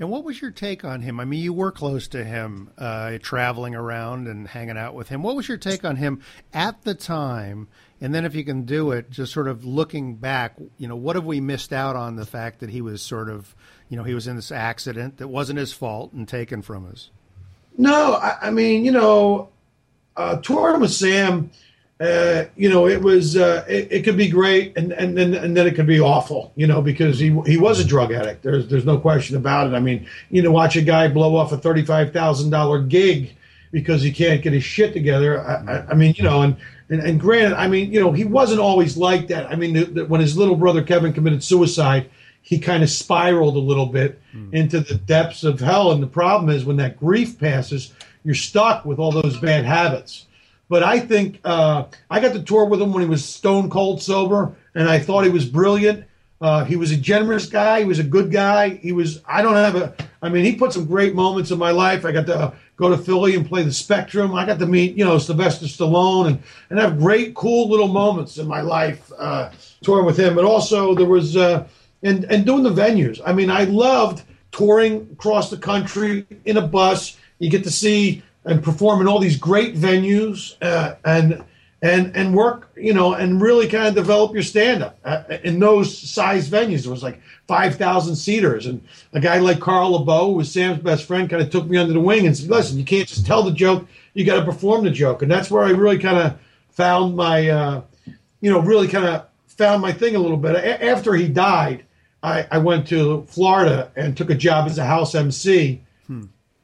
And 0.00 0.10
what 0.10 0.24
was 0.24 0.40
your 0.40 0.50
take 0.50 0.82
on 0.82 1.02
him? 1.02 1.20
I 1.20 1.26
mean, 1.26 1.42
you 1.42 1.52
were 1.52 1.70
close 1.70 2.08
to 2.08 2.24
him, 2.24 2.70
uh, 2.78 3.18
traveling 3.20 3.74
around 3.74 4.28
and 4.28 4.48
hanging 4.48 4.78
out 4.78 4.94
with 4.94 5.10
him. 5.10 5.22
What 5.22 5.36
was 5.36 5.46
your 5.46 5.58
take 5.58 5.84
on 5.84 5.96
him 5.96 6.22
at 6.54 6.82
the 6.84 6.94
time? 6.94 7.68
And 8.00 8.14
then, 8.14 8.24
if 8.24 8.34
you 8.34 8.42
can 8.42 8.62
do 8.62 8.92
it, 8.92 9.10
just 9.10 9.30
sort 9.30 9.46
of 9.46 9.66
looking 9.66 10.16
back, 10.16 10.56
you 10.78 10.88
know, 10.88 10.96
what 10.96 11.16
have 11.16 11.26
we 11.26 11.40
missed 11.40 11.74
out 11.74 11.96
on 11.96 12.16
the 12.16 12.24
fact 12.24 12.60
that 12.60 12.70
he 12.70 12.80
was 12.80 13.02
sort 13.02 13.28
of, 13.28 13.54
you 13.90 13.96
know, 13.96 14.04
he 14.04 14.14
was 14.14 14.26
in 14.26 14.36
this 14.36 14.50
accident 14.50 15.18
that 15.18 15.28
wasn't 15.28 15.58
his 15.58 15.72
fault 15.72 16.12
and 16.12 16.26
taken 16.26 16.62
from 16.62 16.86
us? 16.86 17.10
No, 17.76 18.14
I, 18.14 18.36
I 18.42 18.50
mean, 18.50 18.84
you 18.84 18.92
know, 18.92 19.50
uh, 20.16 20.36
touring 20.36 20.80
with 20.80 20.92
Sam, 20.92 21.50
uh, 22.00 22.44
you 22.56 22.70
know, 22.70 22.86
it 22.86 23.02
was 23.02 23.36
uh, 23.36 23.64
it, 23.68 23.88
it 23.90 24.04
could 24.04 24.16
be 24.16 24.28
great, 24.28 24.76
and 24.78 24.92
and 24.92 25.18
then 25.18 25.34
and 25.34 25.56
then 25.56 25.66
it 25.66 25.74
could 25.74 25.88
be 25.88 26.00
awful, 26.00 26.52
you 26.56 26.66
know, 26.66 26.80
because 26.80 27.18
he 27.18 27.38
he 27.44 27.58
was 27.58 27.80
a 27.80 27.84
drug 27.84 28.12
addict. 28.12 28.42
There's 28.42 28.68
there's 28.68 28.86
no 28.86 28.96
question 28.96 29.36
about 29.36 29.66
it. 29.66 29.74
I 29.74 29.80
mean, 29.80 30.06
you 30.30 30.40
know, 30.40 30.52
watch 30.52 30.76
a 30.76 30.82
guy 30.82 31.08
blow 31.08 31.36
off 31.36 31.52
a 31.52 31.58
thirty 31.58 31.84
five 31.84 32.12
thousand 32.12 32.50
dollar 32.50 32.80
gig 32.80 33.36
because 33.72 34.02
he 34.02 34.12
can't 34.12 34.40
get 34.40 34.52
his 34.52 34.64
shit 34.64 34.92
together. 34.92 35.44
I, 35.44 35.54
I, 35.54 35.86
I 35.90 35.94
mean, 35.94 36.14
you 36.16 36.24
know, 36.24 36.42
and, 36.42 36.56
and 36.88 37.02
and 37.02 37.20
granted, 37.20 37.54
I 37.58 37.66
mean, 37.66 37.92
you 37.92 38.00
know, 38.00 38.12
he 38.12 38.24
wasn't 38.24 38.60
always 38.60 38.96
like 38.96 39.28
that. 39.28 39.50
I 39.50 39.56
mean, 39.56 39.74
the, 39.74 39.84
the, 39.84 40.04
when 40.06 40.20
his 40.20 40.38
little 40.38 40.56
brother 40.56 40.82
Kevin 40.82 41.12
committed 41.12 41.42
suicide, 41.44 42.08
he 42.42 42.58
kind 42.58 42.82
of 42.82 42.90
spiraled 42.90 43.56
a 43.56 43.60
little 43.60 43.86
bit 43.86 44.20
into 44.52 44.80
the 44.80 44.94
depths 44.94 45.44
of 45.44 45.60
hell. 45.60 45.92
And 45.92 46.02
the 46.02 46.06
problem 46.06 46.54
is 46.54 46.64
when 46.64 46.78
that 46.78 46.98
grief 46.98 47.38
passes, 47.38 47.92
you're 48.24 48.34
stuck 48.34 48.84
with 48.84 48.98
all 48.98 49.12
those 49.12 49.38
bad 49.38 49.64
habits. 49.64 50.26
But 50.68 50.82
I 50.82 51.00
think 51.00 51.40
uh, 51.44 51.84
I 52.08 52.20
got 52.20 52.32
to 52.32 52.42
tour 52.42 52.64
with 52.64 52.80
him 52.80 52.92
when 52.92 53.02
he 53.02 53.08
was 53.08 53.24
stone 53.24 53.70
cold 53.70 54.00
sober, 54.00 54.54
and 54.74 54.88
I 54.88 55.00
thought 55.00 55.24
he 55.24 55.30
was 55.30 55.44
brilliant. 55.44 56.04
Uh, 56.40 56.64
he 56.64 56.76
was 56.76 56.90
a 56.90 56.96
generous 56.96 57.46
guy. 57.46 57.80
He 57.80 57.84
was 57.84 57.98
a 57.98 58.04
good 58.04 58.30
guy. 58.30 58.70
He 58.70 58.92
was. 58.92 59.20
I 59.26 59.42
don't 59.42 59.54
have 59.54 59.76
a. 59.76 59.94
I 60.22 60.28
mean, 60.28 60.44
he 60.44 60.54
put 60.54 60.72
some 60.72 60.86
great 60.86 61.14
moments 61.14 61.50
in 61.50 61.58
my 61.58 61.72
life. 61.72 62.04
I 62.04 62.12
got 62.12 62.26
to 62.26 62.54
go 62.76 62.88
to 62.88 62.96
Philly 62.96 63.34
and 63.34 63.46
play 63.46 63.62
the 63.62 63.72
Spectrum. 63.72 64.34
I 64.34 64.46
got 64.46 64.58
to 64.60 64.66
meet, 64.66 64.96
you 64.96 65.04
know, 65.04 65.18
Sylvester 65.18 65.66
Stallone 65.66 66.28
and 66.28 66.42
and 66.70 66.78
have 66.78 66.98
great, 66.98 67.34
cool 67.34 67.68
little 67.68 67.88
moments 67.88 68.38
in 68.38 68.46
my 68.46 68.60
life 68.60 69.10
uh, 69.18 69.50
touring 69.82 70.06
with 70.06 70.16
him. 70.16 70.34
But 70.34 70.44
also 70.44 70.94
there 70.94 71.04
was 71.04 71.36
uh, 71.36 71.66
and 72.02 72.24
and 72.24 72.44
doing 72.46 72.62
the 72.62 72.70
venues. 72.70 73.20
I 73.24 73.32
mean, 73.32 73.50
I 73.50 73.64
loved 73.64 74.22
touring 74.52 75.08
across 75.12 75.50
the 75.50 75.56
country 75.56 76.26
in 76.44 76.56
a 76.56 76.62
bus. 76.62 77.16
You 77.38 77.50
get 77.50 77.64
to 77.64 77.70
see 77.70 78.22
and 78.44 78.62
perform 78.62 79.00
in 79.00 79.08
all 79.08 79.18
these 79.18 79.36
great 79.36 79.74
venues 79.74 80.56
uh, 80.62 80.96
and 81.04 81.44
and 81.82 82.14
and 82.14 82.34
work, 82.34 82.70
you 82.76 82.92
know, 82.92 83.14
and 83.14 83.40
really 83.40 83.66
kind 83.66 83.86
of 83.86 83.94
develop 83.94 84.34
your 84.34 84.42
stand 84.42 84.82
up 84.82 84.98
uh, 85.04 85.22
in 85.42 85.58
those 85.58 85.96
size 85.96 86.48
venues. 86.50 86.84
It 86.84 86.90
was 86.90 87.02
like 87.02 87.20
five 87.46 87.76
thousand 87.76 88.16
seaters, 88.16 88.66
and 88.66 88.82
a 89.12 89.20
guy 89.20 89.38
like 89.38 89.60
Carl 89.60 89.98
LaBove, 89.98 90.26
who 90.26 90.32
was 90.34 90.52
Sam's 90.52 90.82
best 90.82 91.04
friend, 91.04 91.28
kind 91.28 91.42
of 91.42 91.50
took 91.50 91.66
me 91.66 91.78
under 91.78 91.92
the 91.92 92.00
wing 92.00 92.26
and 92.26 92.36
said, 92.36 92.50
"Listen, 92.50 92.78
you 92.78 92.84
can't 92.84 93.08
just 93.08 93.26
tell 93.26 93.42
the 93.42 93.52
joke; 93.52 93.86
you 94.14 94.24
got 94.24 94.38
to 94.38 94.44
perform 94.44 94.84
the 94.84 94.90
joke." 94.90 95.22
And 95.22 95.30
that's 95.30 95.50
where 95.50 95.64
I 95.64 95.70
really 95.70 95.98
kind 95.98 96.18
of 96.18 96.38
found 96.70 97.16
my, 97.16 97.48
uh, 97.48 97.82
you 98.40 98.50
know, 98.50 98.60
really 98.60 98.88
kind 98.88 99.06
of 99.06 99.26
found 99.46 99.80
my 99.82 99.92
thing 99.92 100.16
a 100.16 100.18
little 100.18 100.36
bit. 100.36 100.56
A- 100.56 100.84
after 100.84 101.14
he 101.14 101.28
died, 101.28 101.84
I, 102.22 102.46
I 102.50 102.58
went 102.58 102.88
to 102.88 103.24
Florida 103.28 103.90
and 103.96 104.16
took 104.16 104.30
a 104.30 104.34
job 104.34 104.66
as 104.68 104.78
a 104.78 104.84
house 104.84 105.14
MC, 105.14 105.80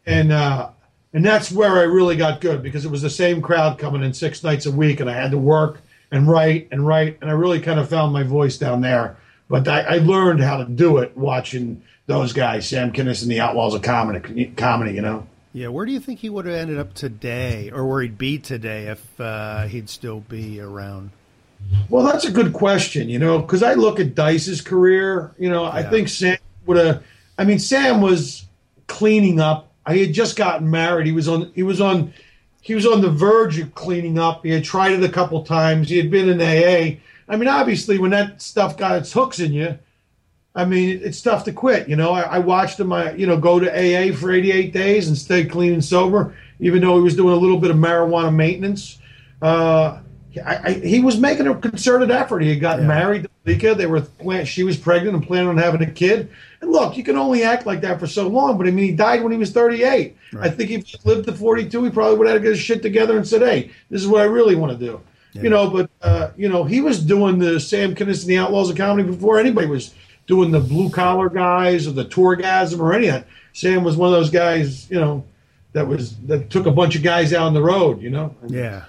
and 0.04 0.32
uh, 0.32 0.70
and 1.12 1.24
that's 1.24 1.50
where 1.50 1.78
I 1.78 1.82
really 1.82 2.16
got 2.16 2.40
good 2.40 2.62
because 2.62 2.84
it 2.84 2.90
was 2.90 3.02
the 3.02 3.10
same 3.10 3.40
crowd 3.40 3.78
coming 3.78 4.02
in 4.02 4.12
six 4.12 4.44
nights 4.44 4.66
a 4.66 4.70
week, 4.70 5.00
and 5.00 5.08
I 5.08 5.14
had 5.14 5.30
to 5.30 5.38
work 5.38 5.80
and 6.10 6.28
write 6.28 6.68
and 6.70 6.86
write, 6.86 7.18
and 7.20 7.30
I 7.30 7.32
really 7.32 7.60
kind 7.60 7.80
of 7.80 7.88
found 7.88 8.12
my 8.12 8.22
voice 8.22 8.58
down 8.58 8.80
there. 8.82 9.16
But 9.48 9.66
I, 9.68 9.80
I 9.80 9.98
learned 9.98 10.40
how 10.40 10.58
to 10.58 10.64
do 10.64 10.98
it 10.98 11.16
watching 11.16 11.82
those 12.06 12.32
guys, 12.32 12.68
Sam 12.68 12.92
Kinison 12.92 13.22
and 13.22 13.30
the 13.30 13.40
Outlaws 13.40 13.74
of 13.74 13.82
Comedy. 13.82 14.52
Comedy, 14.56 14.92
you 14.92 15.02
know. 15.02 15.26
Yeah, 15.52 15.68
where 15.68 15.86
do 15.86 15.92
you 15.92 16.00
think 16.00 16.20
he 16.20 16.28
would 16.28 16.44
have 16.44 16.54
ended 16.54 16.78
up 16.78 16.92
today, 16.92 17.70
or 17.72 17.86
where 17.86 18.02
he'd 18.02 18.18
be 18.18 18.38
today 18.38 18.88
if 18.88 19.20
uh, 19.20 19.62
he'd 19.62 19.88
still 19.88 20.20
be 20.20 20.60
around? 20.60 21.10
Well, 21.88 22.04
that's 22.04 22.24
a 22.24 22.30
good 22.30 22.52
question, 22.52 23.08
you 23.08 23.18
know, 23.18 23.38
because 23.38 23.62
I 23.62 23.74
look 23.74 24.00
at 24.00 24.14
Dice's 24.14 24.60
career. 24.60 25.34
You 25.38 25.48
know, 25.48 25.64
I 25.64 25.82
think 25.82 26.08
Sam 26.08 26.38
would 26.66 26.76
have. 26.76 27.04
I 27.38 27.44
mean, 27.44 27.58
Sam 27.58 28.00
was 28.00 28.46
cleaning 28.86 29.40
up. 29.40 29.72
He 29.90 30.00
had 30.00 30.12
just 30.12 30.36
gotten 30.36 30.70
married. 30.70 31.06
He 31.06 31.12
was 31.12 31.28
on. 31.28 31.52
He 31.54 31.62
was 31.62 31.80
on. 31.80 32.12
He 32.60 32.74
was 32.74 32.86
on 32.86 33.00
the 33.00 33.10
verge 33.10 33.58
of 33.60 33.74
cleaning 33.74 34.18
up. 34.18 34.44
He 34.44 34.50
had 34.50 34.64
tried 34.64 34.92
it 34.92 35.04
a 35.04 35.08
couple 35.08 35.44
times. 35.44 35.88
He 35.88 35.96
had 35.96 36.10
been 36.10 36.28
in 36.28 36.40
AA. 36.40 36.98
I 37.28 37.36
mean, 37.36 37.48
obviously, 37.48 37.98
when 37.98 38.10
that 38.10 38.42
stuff 38.42 38.76
got 38.76 38.96
its 38.96 39.12
hooks 39.12 39.38
in 39.38 39.52
you, 39.52 39.78
I 40.54 40.64
mean, 40.64 41.00
it's 41.02 41.20
tough 41.20 41.44
to 41.44 41.52
quit. 41.52 41.88
You 41.88 41.96
know, 41.96 42.12
I, 42.12 42.22
I 42.22 42.38
watched 42.38 42.80
him. 42.80 42.92
I 42.92 43.12
you 43.12 43.26
know 43.26 43.38
go 43.38 43.60
to 43.60 43.70
AA 43.70 44.12
for 44.14 44.32
88 44.32 44.72
days 44.72 45.06
and 45.06 45.16
stay 45.16 45.44
clean 45.44 45.72
and 45.74 45.84
sober, 45.84 46.36
even 46.58 46.80
though 46.80 46.96
he 46.96 47.02
was 47.02 47.14
doing 47.14 47.34
a 47.34 47.38
little 47.38 47.58
bit 47.58 47.70
of 47.70 47.76
marijuana 47.76 48.34
maintenance. 48.34 48.98
Uh, 49.40 50.00
I, 50.44 50.60
I, 50.64 50.72
he 50.74 51.00
was 51.00 51.18
making 51.18 51.46
a 51.46 51.54
concerted 51.54 52.10
effort. 52.10 52.40
He 52.42 52.50
had 52.50 52.60
gotten 52.60 52.86
married 52.86 53.22
to 53.24 53.30
Malika. 53.44 53.74
They 53.74 53.86
were 53.86 54.00
plan- 54.00 54.44
she 54.44 54.62
was 54.64 54.76
pregnant 54.76 55.16
and 55.16 55.26
planning 55.26 55.48
on 55.48 55.56
having 55.56 55.82
a 55.82 55.90
kid. 55.90 56.28
And 56.60 56.70
look, 56.70 56.96
you 56.96 57.04
can 57.04 57.16
only 57.16 57.42
act 57.42 57.66
like 57.66 57.80
that 57.82 57.98
for 58.00 58.06
so 58.06 58.26
long. 58.28 58.58
But 58.58 58.66
I 58.66 58.70
mean, 58.70 58.84
he 58.86 58.92
died 58.92 59.22
when 59.22 59.32
he 59.32 59.38
was 59.38 59.52
38. 59.52 60.16
I 60.40 60.48
think 60.50 60.70
if 60.70 60.86
he 60.86 60.98
lived 61.04 61.26
to 61.26 61.32
42, 61.32 61.84
he 61.84 61.90
probably 61.90 62.18
would 62.18 62.26
have 62.26 62.34
had 62.34 62.42
to 62.42 62.48
get 62.48 62.56
his 62.56 62.60
shit 62.64 62.82
together 62.82 63.16
and 63.16 63.26
said, 63.26 63.42
"Hey, 63.42 63.70
this 63.90 64.02
is 64.02 64.08
what 64.08 64.20
I 64.20 64.24
really 64.24 64.54
want 64.56 64.78
to 64.78 64.84
do." 64.84 65.00
You 65.42 65.50
know, 65.50 65.68
but 65.70 65.90
uh, 66.02 66.30
you 66.36 66.48
know, 66.48 66.64
he 66.64 66.80
was 66.80 66.98
doing 67.02 67.38
the 67.38 67.60
Sam 67.60 67.94
Kinison 67.94 68.22
and 68.22 68.30
the 68.30 68.38
Outlaws 68.38 68.70
of 68.70 68.76
Comedy 68.76 69.08
before 69.08 69.38
anybody 69.38 69.66
was 69.66 69.94
doing 70.26 70.50
the 70.50 70.60
blue 70.60 70.88
collar 70.90 71.28
guys 71.28 71.86
or 71.86 71.92
the 71.92 72.04
tourgasm 72.06 72.80
or 72.80 72.92
any 72.94 73.08
of 73.08 73.14
that. 73.14 73.26
Sam 73.52 73.84
was 73.84 73.96
one 73.96 74.08
of 74.08 74.12
those 74.18 74.30
guys, 74.30 74.90
you 74.90 74.98
know, 74.98 75.24
that 75.72 75.86
was 75.86 76.16
that 76.26 76.48
took 76.50 76.66
a 76.66 76.70
bunch 76.70 76.96
of 76.96 77.02
guys 77.02 77.32
out 77.34 77.46
on 77.46 77.54
the 77.54 77.62
road. 77.62 78.00
You 78.02 78.10
know, 78.10 78.34
Yeah. 78.48 78.84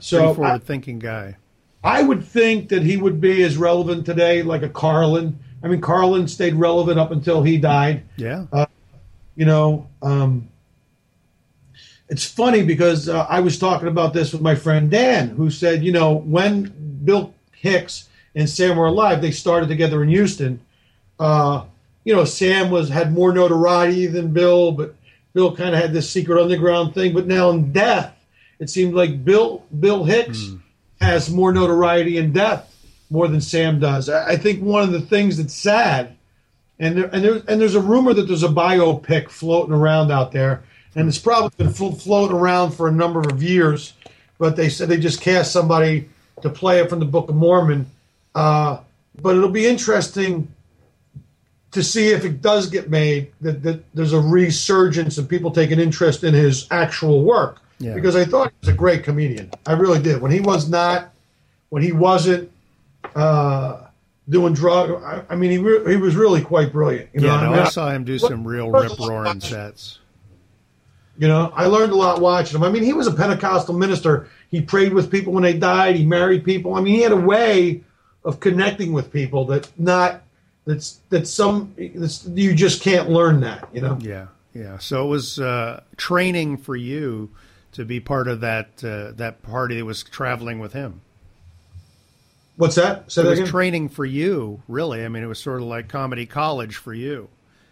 So, 0.00 0.18
Pretty 0.18 0.30
I- 0.30 0.34
forward-thinking 0.34 0.98
guy. 0.98 1.36
I 1.82 2.02
would 2.02 2.24
think 2.24 2.70
that 2.70 2.82
he 2.82 2.96
would 2.96 3.20
be 3.20 3.42
as 3.42 3.58
relevant 3.58 4.06
today 4.06 4.42
like 4.42 4.62
a 4.62 4.70
Carlin. 4.70 5.38
I 5.62 5.68
mean, 5.68 5.82
Carlin 5.82 6.26
stayed 6.28 6.54
relevant 6.54 6.98
up 6.98 7.10
until 7.10 7.42
he 7.42 7.58
died. 7.58 8.04
Yeah. 8.16 8.46
Uh, 8.50 8.64
you 9.36 9.44
know, 9.44 9.86
um, 10.00 10.48
it's 12.08 12.24
funny 12.24 12.62
because 12.62 13.08
uh, 13.08 13.26
I 13.28 13.40
was 13.40 13.58
talking 13.58 13.88
about 13.88 14.14
this 14.14 14.32
with 14.32 14.40
my 14.40 14.54
friend 14.54 14.90
Dan, 14.90 15.30
who 15.30 15.50
said, 15.50 15.84
you 15.84 15.92
know, 15.92 16.14
when 16.14 17.00
Bill 17.04 17.34
Hicks 17.52 18.08
and 18.34 18.48
Sam 18.48 18.76
were 18.76 18.86
alive, 18.86 19.20
they 19.20 19.30
started 19.30 19.68
together 19.68 20.02
in 20.02 20.08
Houston. 20.08 20.60
Uh, 21.18 21.64
you 22.04 22.14
know, 22.14 22.24
Sam 22.24 22.70
was 22.70 22.88
had 22.88 23.12
more 23.12 23.32
notoriety 23.32 24.06
than 24.06 24.32
Bill, 24.32 24.72
but 24.72 24.94
Bill 25.32 25.54
kind 25.54 25.74
of 25.74 25.80
had 25.80 25.92
this 25.92 26.08
secret 26.08 26.40
underground 26.40 26.94
thing. 26.94 27.12
But 27.12 27.26
now 27.26 27.50
in 27.50 27.72
death, 27.72 28.14
it 28.58 28.70
seemed 28.70 28.94
like 28.94 29.24
Bill 29.24 29.64
Bill 29.78 30.04
Hicks 30.04 30.50
has 31.00 31.30
more 31.30 31.52
notoriety 31.52 32.16
in 32.18 32.32
death 32.32 32.70
more 33.10 33.28
than 33.28 33.40
Sam 33.40 33.78
does. 33.78 34.08
I, 34.08 34.32
I 34.32 34.36
think 34.36 34.62
one 34.62 34.82
of 34.82 34.92
the 34.92 35.00
things 35.00 35.36
that's 35.36 35.54
sad, 35.54 36.16
and 36.78 36.96
there, 36.96 37.10
and 37.12 37.24
there, 37.24 37.42
and 37.46 37.60
there's 37.60 37.74
a 37.74 37.80
rumor 37.80 38.14
that 38.14 38.22
there's 38.22 38.42
a 38.42 38.48
biopic 38.48 39.28
floating 39.28 39.74
around 39.74 40.10
out 40.10 40.32
there, 40.32 40.64
and 40.94 41.08
it's 41.08 41.18
probably 41.18 41.50
been 41.56 41.72
flo- 41.72 41.92
floating 41.92 42.36
around 42.36 42.72
for 42.72 42.88
a 42.88 42.92
number 42.92 43.20
of 43.20 43.42
years, 43.42 43.92
but 44.38 44.56
they 44.56 44.68
said 44.68 44.88
they 44.88 44.98
just 44.98 45.20
cast 45.20 45.52
somebody 45.52 46.08
to 46.42 46.50
play 46.50 46.80
it 46.80 46.88
from 46.88 46.98
the 46.98 47.04
Book 47.06 47.28
of 47.28 47.36
Mormon. 47.36 47.86
Uh, 48.34 48.78
but 49.20 49.36
it'll 49.36 49.48
be 49.48 49.66
interesting 49.66 50.52
to 51.70 51.82
see 51.82 52.08
if 52.08 52.24
it 52.24 52.40
does 52.40 52.68
get 52.68 52.88
made 52.88 53.32
that, 53.40 53.62
that 53.62 53.84
there's 53.94 54.12
a 54.12 54.20
resurgence 54.20 55.18
of 55.18 55.28
people 55.28 55.50
taking 55.50 55.78
interest 55.78 56.24
in 56.24 56.34
his 56.34 56.66
actual 56.70 57.22
work 57.22 57.60
Yeah. 57.78 57.94
because 57.94 58.16
I 58.16 58.24
thought 58.24 58.52
he 58.60 58.66
was 58.66 58.74
a 58.74 58.76
great 58.76 59.04
comedian. 59.04 59.50
I 59.66 59.72
really 59.72 60.00
did. 60.00 60.20
When 60.20 60.30
he 60.30 60.40
was 60.40 60.68
not, 60.68 61.12
when 61.70 61.82
he 61.82 61.92
wasn't 61.92 62.50
uh, 63.14 63.80
doing 64.28 64.54
drug, 64.54 65.02
I, 65.02 65.22
I 65.28 65.36
mean, 65.36 65.50
he 65.50 65.58
re- 65.58 65.92
he 65.92 65.96
was 65.96 66.16
really 66.16 66.40
quite 66.40 66.72
brilliant. 66.72 67.10
You 67.12 67.22
know, 67.22 67.26
yeah, 67.28 67.36
I, 67.36 67.48
mean, 67.50 67.58
I 67.58 67.68
saw 67.68 67.90
him 67.90 68.04
do 68.04 68.18
some 68.18 68.46
real 68.46 68.70
rip 68.70 68.98
roaring 68.98 69.40
sets. 69.40 69.98
You 71.16 71.28
know, 71.28 71.52
I 71.54 71.66
learned 71.66 71.92
a 71.92 71.96
lot 71.96 72.20
watching 72.20 72.56
him. 72.56 72.64
I 72.64 72.70
mean, 72.70 72.82
he 72.82 72.92
was 72.92 73.06
a 73.06 73.12
Pentecostal 73.12 73.74
minister. 73.74 74.28
He 74.50 74.60
prayed 74.60 74.92
with 74.92 75.10
people 75.10 75.32
when 75.32 75.44
they 75.44 75.56
died. 75.56 75.94
He 75.96 76.04
married 76.04 76.44
people. 76.44 76.74
I 76.74 76.80
mean, 76.80 76.94
he 76.96 77.02
had 77.02 77.12
a 77.12 77.16
way 77.16 77.82
of 78.24 78.40
connecting 78.40 78.92
with 78.92 79.12
people 79.12 79.44
that 79.46 79.70
not 79.78 80.22
that's 80.64 81.00
that 81.10 81.28
some 81.28 81.74
that's, 81.76 82.26
you 82.26 82.54
just 82.54 82.82
can't 82.82 83.10
learn 83.10 83.40
that. 83.40 83.68
You 83.72 83.82
know. 83.82 83.98
Yeah, 84.00 84.26
yeah. 84.54 84.78
So 84.78 85.04
it 85.04 85.08
was 85.08 85.38
uh, 85.38 85.82
training 85.96 86.56
for 86.56 86.74
you 86.74 87.30
to 87.74 87.84
be 87.84 88.00
part 88.00 88.26
of 88.28 88.40
that 88.40 88.82
uh, 88.82 89.12
that 89.12 89.42
party 89.42 89.76
that 89.76 89.84
was 89.84 90.02
traveling 90.02 90.58
with 90.58 90.72
him. 90.72 91.00
What's 92.56 92.76
that? 92.76 93.10
Say 93.10 93.20
it 93.20 93.24
that 93.24 93.30
was 93.30 93.38
again? 93.40 93.50
training 93.50 93.88
for 93.88 94.04
you, 94.04 94.62
really. 94.68 95.04
I 95.04 95.08
mean, 95.08 95.22
it 95.22 95.26
was 95.26 95.38
sort 95.40 95.60
of 95.60 95.66
like 95.66 95.88
comedy 95.88 96.24
college 96.26 96.76
for 96.76 96.94
you. 96.94 97.28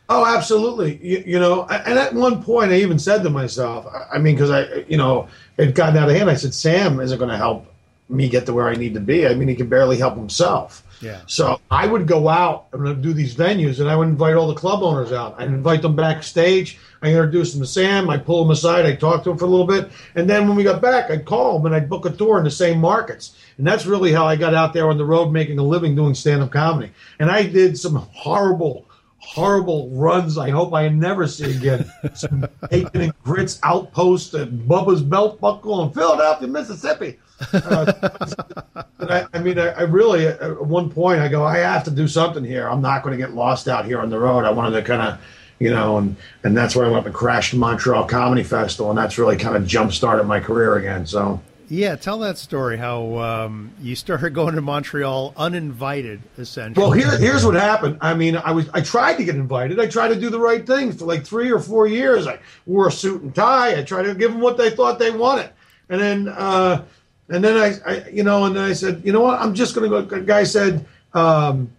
Oh, 0.08 0.26
absolutely. 0.26 0.98
You, 1.02 1.22
you 1.24 1.38
know, 1.40 1.64
and 1.66 1.98
at 1.98 2.12
one 2.14 2.42
point 2.42 2.72
I 2.72 2.76
even 2.76 2.98
said 2.98 3.22
to 3.22 3.30
myself, 3.30 3.86
I- 4.12 4.18
mean, 4.18 4.34
because 4.34 4.50
I, 4.50 4.84
you 4.88 4.96
know, 4.96 5.28
it 5.56 5.66
had 5.66 5.74
gotten 5.74 5.96
out 5.96 6.10
of 6.10 6.16
hand. 6.16 6.28
I 6.28 6.34
said, 6.34 6.52
Sam 6.52 7.00
isn't 7.00 7.16
going 7.18 7.30
to 7.30 7.36
help 7.36 7.66
me 8.08 8.28
get 8.28 8.44
to 8.46 8.52
where 8.52 8.68
I 8.68 8.74
need 8.74 8.94
to 8.94 9.00
be. 9.00 9.26
I 9.26 9.34
mean, 9.34 9.48
he 9.48 9.54
can 9.54 9.68
barely 9.68 9.96
help 9.96 10.16
himself. 10.16 10.82
Yeah. 11.00 11.20
So 11.26 11.60
I 11.70 11.86
would 11.86 12.06
go 12.06 12.28
out 12.28 12.66
and 12.72 13.02
do 13.02 13.12
these 13.12 13.34
venues, 13.34 13.80
and 13.80 13.88
I 13.88 13.96
would 13.96 14.08
invite 14.08 14.34
all 14.34 14.48
the 14.48 14.54
club 14.54 14.82
owners 14.82 15.12
out. 15.12 15.36
I'd 15.38 15.48
invite 15.48 15.82
them 15.82 15.96
backstage. 15.96 16.78
I 17.02 17.08
introduce 17.08 17.54
him 17.54 17.60
to 17.60 17.66
Sam. 17.66 18.08
I 18.08 18.16
pull 18.16 18.44
him 18.44 18.50
aside. 18.50 18.86
I 18.86 18.94
talk 18.94 19.24
to 19.24 19.30
him 19.30 19.38
for 19.38 19.44
a 19.44 19.48
little 19.48 19.66
bit, 19.66 19.90
and 20.14 20.30
then 20.30 20.46
when 20.46 20.56
we 20.56 20.62
got 20.62 20.80
back, 20.80 21.10
I'd 21.10 21.24
call 21.24 21.58
them 21.58 21.66
and 21.66 21.74
I'd 21.74 21.88
book 21.88 22.06
a 22.06 22.10
tour 22.10 22.38
in 22.38 22.44
the 22.44 22.50
same 22.50 22.80
markets. 22.80 23.36
And 23.58 23.66
that's 23.66 23.86
really 23.86 24.12
how 24.12 24.26
I 24.26 24.36
got 24.36 24.54
out 24.54 24.72
there 24.72 24.88
on 24.88 24.98
the 24.98 25.04
road, 25.04 25.30
making 25.30 25.58
a 25.58 25.62
living 25.62 25.94
doing 25.94 26.14
stand-up 26.14 26.52
comedy. 26.52 26.92
And 27.18 27.30
I 27.30 27.42
did 27.42 27.78
some 27.78 27.96
horrible, 27.96 28.86
horrible 29.18 29.90
runs. 29.90 30.38
I 30.38 30.50
hope 30.50 30.72
I 30.74 30.88
never 30.88 31.26
see 31.26 31.56
again. 31.56 31.90
some 32.14 32.46
bacon 32.70 33.00
and 33.02 33.22
grits 33.22 33.58
outpost 33.62 34.34
at 34.34 34.50
Bubba's 34.50 35.02
Belt 35.02 35.40
Buckle 35.40 35.82
in 35.84 35.92
Philadelphia, 35.92 36.48
Mississippi. 36.48 37.18
Uh, 37.52 37.92
I, 39.00 39.26
I 39.34 39.38
mean, 39.40 39.58
I, 39.58 39.68
I 39.68 39.82
really 39.82 40.26
at 40.26 40.64
one 40.64 40.90
point 40.90 41.20
I 41.20 41.28
go, 41.28 41.44
I 41.44 41.58
have 41.58 41.84
to 41.84 41.90
do 41.90 42.06
something 42.08 42.44
here. 42.44 42.68
I'm 42.68 42.80
not 42.82 43.02
going 43.02 43.16
to 43.16 43.22
get 43.22 43.34
lost 43.34 43.68
out 43.68 43.84
here 43.84 44.00
on 44.00 44.10
the 44.10 44.18
road. 44.18 44.44
I 44.44 44.50
wanted 44.50 44.76
to 44.80 44.82
kind 44.82 45.02
of, 45.02 45.20
you 45.62 45.70
know, 45.70 45.98
and 45.98 46.16
and 46.42 46.56
that's 46.56 46.74
where 46.74 46.84
I 46.84 46.88
went 46.88 47.00
up 47.00 47.06
and 47.06 47.14
crashed 47.14 47.52
the 47.52 47.58
Montreal 47.58 48.06
Comedy 48.06 48.42
Festival, 48.42 48.90
and 48.90 48.98
that's 48.98 49.16
really 49.16 49.36
kind 49.36 49.56
of 49.56 49.66
jump 49.66 49.92
started 49.92 50.24
my 50.24 50.40
career 50.40 50.76
again. 50.76 51.06
So. 51.06 51.40
Yeah, 51.68 51.96
tell 51.96 52.18
that 52.18 52.36
story. 52.36 52.76
How 52.76 53.16
um, 53.16 53.70
you 53.80 53.96
started 53.96 54.34
going 54.34 54.56
to 54.56 54.60
Montreal 54.60 55.32
uninvited, 55.36 56.20
essentially. 56.36 56.82
Well, 56.82 56.92
here, 56.92 57.16
here's 57.16 57.46
what 57.46 57.54
happened. 57.54 57.98
I 58.02 58.12
mean, 58.12 58.36
I 58.36 58.50
was 58.50 58.68
I 58.74 58.80
tried 58.82 59.16
to 59.18 59.24
get 59.24 59.36
invited. 59.36 59.78
I 59.80 59.86
tried 59.86 60.08
to 60.08 60.20
do 60.20 60.28
the 60.28 60.40
right 60.40 60.66
thing 60.66 60.92
for 60.92 61.06
like 61.06 61.24
three 61.24 61.50
or 61.50 61.60
four 61.60 61.86
years. 61.86 62.26
I 62.26 62.40
wore 62.66 62.88
a 62.88 62.92
suit 62.92 63.22
and 63.22 63.34
tie. 63.34 63.78
I 63.78 63.84
tried 63.84 64.02
to 64.02 64.14
give 64.14 64.32
them 64.32 64.40
what 64.40 64.58
they 64.58 64.68
thought 64.70 64.98
they 64.98 65.12
wanted, 65.12 65.50
and 65.88 66.00
then 66.00 66.28
uh, 66.28 66.84
and 67.28 67.42
then 67.42 67.56
I, 67.56 67.90
I 67.90 68.08
you 68.08 68.24
know, 68.24 68.44
and 68.44 68.56
then 68.56 68.64
I 68.64 68.72
said, 68.72 69.00
you 69.04 69.12
know 69.12 69.20
what, 69.20 69.40
I'm 69.40 69.54
just 69.54 69.74
going 69.74 69.90
to 69.90 70.02
go. 70.02 70.16
A 70.16 70.20
guy 70.20 70.42
said. 70.42 70.84
Um, 71.14 71.70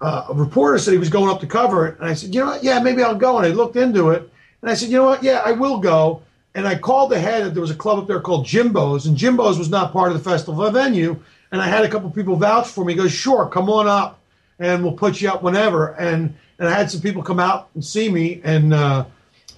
uh, 0.00 0.26
a 0.28 0.34
reporter 0.34 0.78
said 0.78 0.92
he 0.92 0.98
was 0.98 1.10
going 1.10 1.30
up 1.30 1.40
to 1.40 1.46
cover 1.46 1.86
it, 1.86 1.98
and 1.98 2.08
I 2.08 2.14
said, 2.14 2.34
you 2.34 2.40
know 2.40 2.46
what, 2.46 2.64
yeah, 2.64 2.80
maybe 2.80 3.02
I'll 3.02 3.14
go. 3.14 3.38
And 3.38 3.46
I 3.46 3.50
looked 3.50 3.76
into 3.76 4.10
it, 4.10 4.28
and 4.62 4.70
I 4.70 4.74
said, 4.74 4.88
you 4.88 4.96
know 4.96 5.04
what, 5.04 5.22
yeah, 5.22 5.42
I 5.44 5.52
will 5.52 5.78
go 5.78 6.22
and 6.54 6.66
I 6.66 6.76
called 6.76 7.12
ahead. 7.12 7.44
That 7.44 7.54
there 7.54 7.60
was 7.60 7.70
a 7.70 7.76
club 7.76 7.98
up 7.98 8.06
there 8.06 8.20
called 8.20 8.46
Jimbo's, 8.46 9.06
and 9.06 9.16
Jimbo's 9.16 9.58
was 9.58 9.70
not 9.70 9.92
part 9.92 10.12
of 10.12 10.22
the 10.22 10.30
festival 10.30 10.68
venue. 10.70 11.18
And 11.52 11.60
I 11.60 11.66
had 11.66 11.84
a 11.84 11.88
couple 11.88 12.10
people 12.10 12.36
vouch 12.36 12.68
for 12.68 12.84
me. 12.84 12.92
He 12.92 12.96
goes, 12.96 13.12
sure, 13.12 13.46
come 13.46 13.68
on 13.68 13.88
up, 13.88 14.20
and 14.60 14.84
we'll 14.84 14.92
put 14.92 15.20
you 15.20 15.28
up 15.28 15.42
whenever. 15.42 15.94
And 15.94 16.34
and 16.58 16.68
I 16.68 16.74
had 16.74 16.90
some 16.90 17.00
people 17.00 17.22
come 17.22 17.40
out 17.40 17.68
and 17.74 17.84
see 17.84 18.08
me, 18.10 18.40
and 18.44 18.74
uh, 18.74 19.04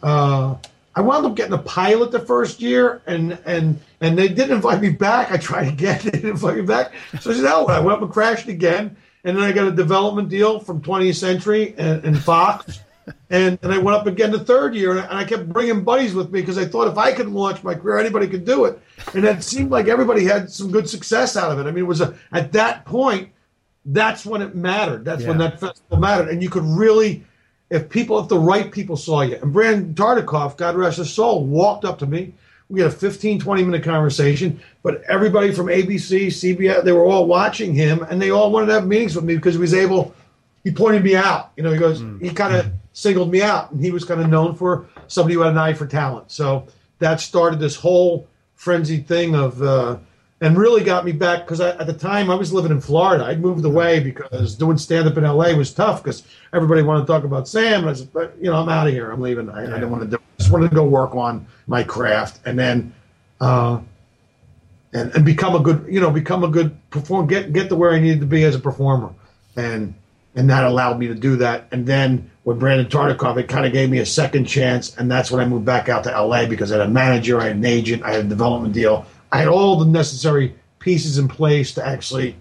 uh, 0.03 0.55
I 0.95 1.01
wound 1.01 1.27
up 1.27 1.35
getting 1.35 1.53
a 1.53 1.59
pilot 1.59 2.13
the 2.13 2.21
first 2.21 2.61
year, 2.61 3.03
and 3.07 3.39
and 3.45 3.81
and 4.01 4.17
they 4.17 4.29
didn't 4.29 4.53
invite 4.57 4.81
me 4.81 4.91
back. 4.91 5.33
I 5.33 5.37
tried 5.37 5.69
again, 5.69 6.01
they 6.05 6.11
didn't 6.11 6.31
invite 6.31 6.57
me 6.57 6.63
back. 6.63 6.93
So 7.21 7.31
I 7.31 7.35
said, 7.35 7.45
no, 7.45 7.67
I 7.67 7.81
went 7.81 7.97
up 7.97 8.03
and 8.03 8.13
crashed 8.13 8.49
again, 8.49 8.97
and 9.25 9.37
then 9.37 9.45
I 9.45 9.53
got 9.53 9.69
a 9.69 9.73
development 9.73 10.29
deal 10.29 10.61
from 10.61 10.81
20th 10.81 11.17
Century 11.17 11.75
and, 11.77 12.05
and 12.05 12.19
Fox. 12.19 12.81
And, 13.31 13.59
and 13.63 13.73
I 13.73 13.79
went 13.79 13.97
up 13.97 14.07
again 14.07 14.31
the 14.31 14.45
third 14.45 14.77
year, 14.77 14.93
and 14.93 15.01
I, 15.01 15.05
and 15.05 15.19
I 15.19 15.25
kept 15.25 15.49
bringing 15.49 15.83
buddies 15.83 16.15
with 16.15 16.31
me 16.31 16.41
because 16.41 16.57
I 16.57 16.67
thought 16.67 16.87
if 16.87 16.99
I 16.99 17.13
could 17.13 17.29
launch 17.29 17.65
my 17.65 17.75
career, 17.75 17.99
anybody 17.99 18.29
could 18.29 18.45
do 18.45 18.67
it. 18.67 18.79
And 19.15 19.25
it 19.25 19.43
seemed 19.43 19.71
like 19.73 19.89
everybody 19.89 20.25
had 20.25 20.51
some 20.51 20.71
good 20.71 20.89
success 20.89 21.37
out 21.37 21.51
of 21.51 21.59
it. 21.59 21.69
I 21.69 21.73
mean, 21.73 21.85
it 21.85 21.89
was 21.89 22.01
a, 22.01 22.15
at 22.31 22.53
that 22.53 22.85
point, 22.85 23.31
that's 23.85 24.25
when 24.25 24.43
it 24.43 24.55
mattered. 24.55 25.05
That's 25.05 25.25
when 25.25 25.39
that 25.39 25.59
festival 25.59 25.99
mattered, 25.99 26.29
and 26.29 26.43
you 26.43 26.51
could 26.51 26.63
really, 26.65 27.25
if 27.71 27.89
people, 27.89 28.21
if 28.21 28.29
the 28.29 28.39
right 28.39 28.71
people 28.71 28.97
saw 28.97 29.23
you. 29.23 29.37
And 29.43 29.53
Brandon 29.53 29.95
Tartikoff, 29.95 30.57
God 30.57 30.77
rest 30.77 30.99
his 30.99 31.13
soul, 31.13 31.45
walked 31.45 31.85
up 31.85 31.99
to 32.01 32.07
me. 32.07 32.35
We 32.73 32.81
had 32.81 32.91
a 32.91 32.95
15, 32.95 33.39
20 33.39 33.65
minute 33.65 33.85
conversation, 33.85 34.61
but 34.83 35.03
everybody 35.03 35.53
from 35.53 35.67
ABC, 35.67 36.27
CBS, 36.29 36.83
they 36.83 36.93
were 36.93 37.05
all 37.05 37.27
watching 37.27 37.75
him, 37.75 38.03
and 38.11 38.21
they 38.21 38.31
all 38.31 38.51
wanted 38.51 38.67
to 38.67 38.73
have 38.73 38.87
meetings 38.87 39.15
with 39.15 39.25
me 39.25 39.37
because 39.37 39.55
he 39.55 39.61
was 39.61 39.75
able 39.75 40.15
he 40.65 40.71
pointed 40.71 41.03
me 41.03 41.17
out. 41.17 41.53
You 41.57 41.63
know, 41.63 41.73
he 41.73 41.79
goes, 41.79 42.03
he 42.21 42.31
kind 42.31 42.55
of 42.55 42.67
singled 42.93 43.31
me 43.31 43.43
out, 43.43 43.73
and 43.73 43.85
he 43.85 43.91
was 43.91 44.05
kind 44.05 44.21
of 44.21 44.29
known 44.29 44.55
for 44.55 44.87
somebody 45.09 45.35
who 45.35 45.41
had 45.41 45.53
an 45.53 45.59
eye 45.59 45.73
for 45.73 45.87
talent. 45.87 46.31
So 46.31 46.67
that 46.99 47.21
started 47.21 47.59
this 47.59 47.77
whole 47.77 48.29
frenzied 48.55 49.07
thing 49.07 49.35
of, 49.35 49.61
uh, 49.63 49.99
and 50.41 50.57
really 50.57 50.83
got 50.83 51.05
me 51.05 51.13
back 51.13 51.45
because 51.45 51.61
at 51.61 51.87
the 51.87 51.93
time 51.93 52.29
I 52.29 52.35
was 52.35 52.53
living 52.53 52.73
in 52.73 52.81
Florida. 52.81 53.25
I'd 53.25 53.41
moved 53.41 53.65
away 53.65 54.01
because 54.01 54.57
doing 54.57 54.77
stand 54.77 55.07
up 55.07 55.17
in 55.17 55.23
LA 55.23 55.55
was 55.55 55.73
tough 55.73 56.03
because 56.03 56.25
everybody 56.53 56.83
wanted 56.83 57.03
to 57.03 57.07
talk 57.07 57.23
about 57.23 57.47
Sam. 57.47 57.83
And 57.83 57.91
I 57.91 57.93
said, 57.93 58.13
but, 58.13 58.35
you 58.41 58.51
know, 58.51 58.57
I'm 58.57 58.69
out 58.69 58.89
of 58.89 58.93
here. 58.93 59.13
I'm 59.13 59.21
leaving. 59.21 59.49
I, 59.49 59.63
I 59.63 59.67
didn't 59.67 59.91
want 59.91 60.03
to 60.03 60.17
do. 60.17 60.22
Wanted 60.53 60.71
to 60.71 60.75
go 60.77 60.85
work 60.85 61.15
on 61.15 61.47
my 61.67 61.83
craft, 61.83 62.41
and 62.47 62.59
then. 62.59 62.95
Uh, 63.41 63.81
and, 64.93 65.15
and 65.15 65.25
become 65.25 65.55
a 65.55 65.61
good, 65.61 65.87
you 65.89 66.01
know, 66.01 66.11
become 66.11 66.45
a 66.45 66.49
good 66.49 66.77
perform, 66.91 67.27
get 67.27 67.53
get 67.53 67.69
to 67.71 67.77
where 67.77 67.93
I 67.93 67.99
needed 67.99 68.21
to 68.21 68.27
be 68.27 68.45
as 68.45 68.55
a 68.55 68.59
performer, 68.59 69.11
and 69.57 69.95
and 70.35 70.51
that 70.51 70.65
allowed 70.65 70.99
me 70.99 71.09
to 71.09 71.15
do 71.15 71.37
that. 71.37 71.67
And 71.73 71.87
then 71.87 72.31
with 72.45 72.59
Brandon 72.59 72.87
Tartikoff, 72.87 73.37
it 73.39 73.49
kind 73.49 73.67
of 73.67 73.73
gave 73.73 73.91
me 73.91 73.99
a 73.99 74.07
second 74.07 74.47
chance, 74.47 74.97
and 74.97 75.11
that's 75.11 75.31
when 75.31 75.41
I 75.41 75.47
moved 75.47 75.65
back 75.65 75.89
out 75.89 76.05
to 76.05 76.11
LA 76.11 76.47
because 76.47 76.73
I 76.73 76.79
had 76.79 76.87
a 76.87 76.91
manager, 76.91 77.41
I 77.41 77.49
had 77.49 77.57
an 77.57 77.65
agent, 77.65 78.03
I 78.03 78.13
had 78.13 78.27
a 78.27 78.29
development 78.29 78.75
deal, 78.75 79.07
I 79.31 79.39
had 79.39 79.49
all 79.49 79.77
the 79.77 79.87
necessary 79.87 80.55
pieces 80.79 81.19
in 81.19 81.29
place 81.29 81.75
to 81.75 81.87
actually 81.87 82.37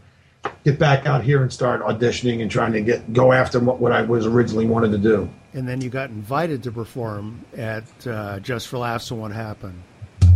get 0.64 0.80
back 0.80 1.06
out 1.06 1.24
here 1.24 1.42
and 1.42 1.52
start 1.52 1.82
auditioning 1.82 2.42
and 2.42 2.50
trying 2.50 2.74
to 2.74 2.82
get 2.82 3.14
go 3.14 3.32
after 3.32 3.60
what, 3.60 3.80
what 3.80 3.92
I 3.92 4.02
was 4.02 4.26
originally 4.26 4.66
wanted 4.66 4.92
to 4.92 4.98
do. 4.98 5.30
And 5.54 5.68
then 5.68 5.82
you 5.82 5.90
got 5.90 6.10
invited 6.10 6.64
to 6.64 6.72
perform 6.72 7.46
at 7.58 7.84
uh, 8.08 8.40
Just 8.40 8.68
for 8.68 8.78
Laughs 8.78 9.12
and 9.12 9.20
What 9.20 9.32
Happened. 9.32 9.82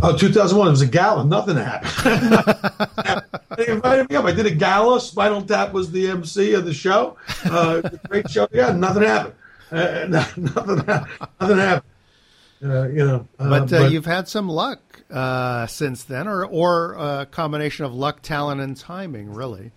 Oh, 0.02 0.14
2001, 0.14 0.66
it 0.66 0.70
was 0.70 0.82
a 0.82 0.86
gala. 0.86 1.24
Nothing 1.24 1.56
happened. 1.56 3.24
they 3.56 3.68
invited 3.68 4.10
me 4.10 4.16
up. 4.16 4.26
I 4.26 4.32
did 4.32 4.44
a 4.44 4.50
gala. 4.50 5.00
Spinal 5.00 5.40
Tap 5.40 5.72
was 5.72 5.90
the 5.90 6.08
MC 6.08 6.52
of 6.52 6.66
the 6.66 6.74
show. 6.74 7.16
Uh, 7.44 7.80
great 8.08 8.28
show. 8.30 8.46
Yeah, 8.52 8.72
nothing 8.72 9.04
happened. 9.04 9.34
Uh, 9.72 10.06
nothing, 10.08 10.44
nothing 10.44 11.56
happened. 11.56 11.82
Uh, 12.62 12.88
you 12.88 13.06
know, 13.06 13.28
uh, 13.38 13.48
But, 13.48 13.72
uh, 13.72 13.86
you've 13.86 14.06
had 14.06 14.28
some 14.28 14.48
luck 14.48 15.02
uh, 15.10 15.66
since 15.66 16.04
then, 16.04 16.26
or 16.26 16.44
or 16.44 16.94
a 16.94 17.26
combination 17.30 17.84
of 17.84 17.94
luck, 17.94 18.22
talent, 18.22 18.60
and 18.60 18.76
timing, 18.76 19.32
really. 19.32 19.72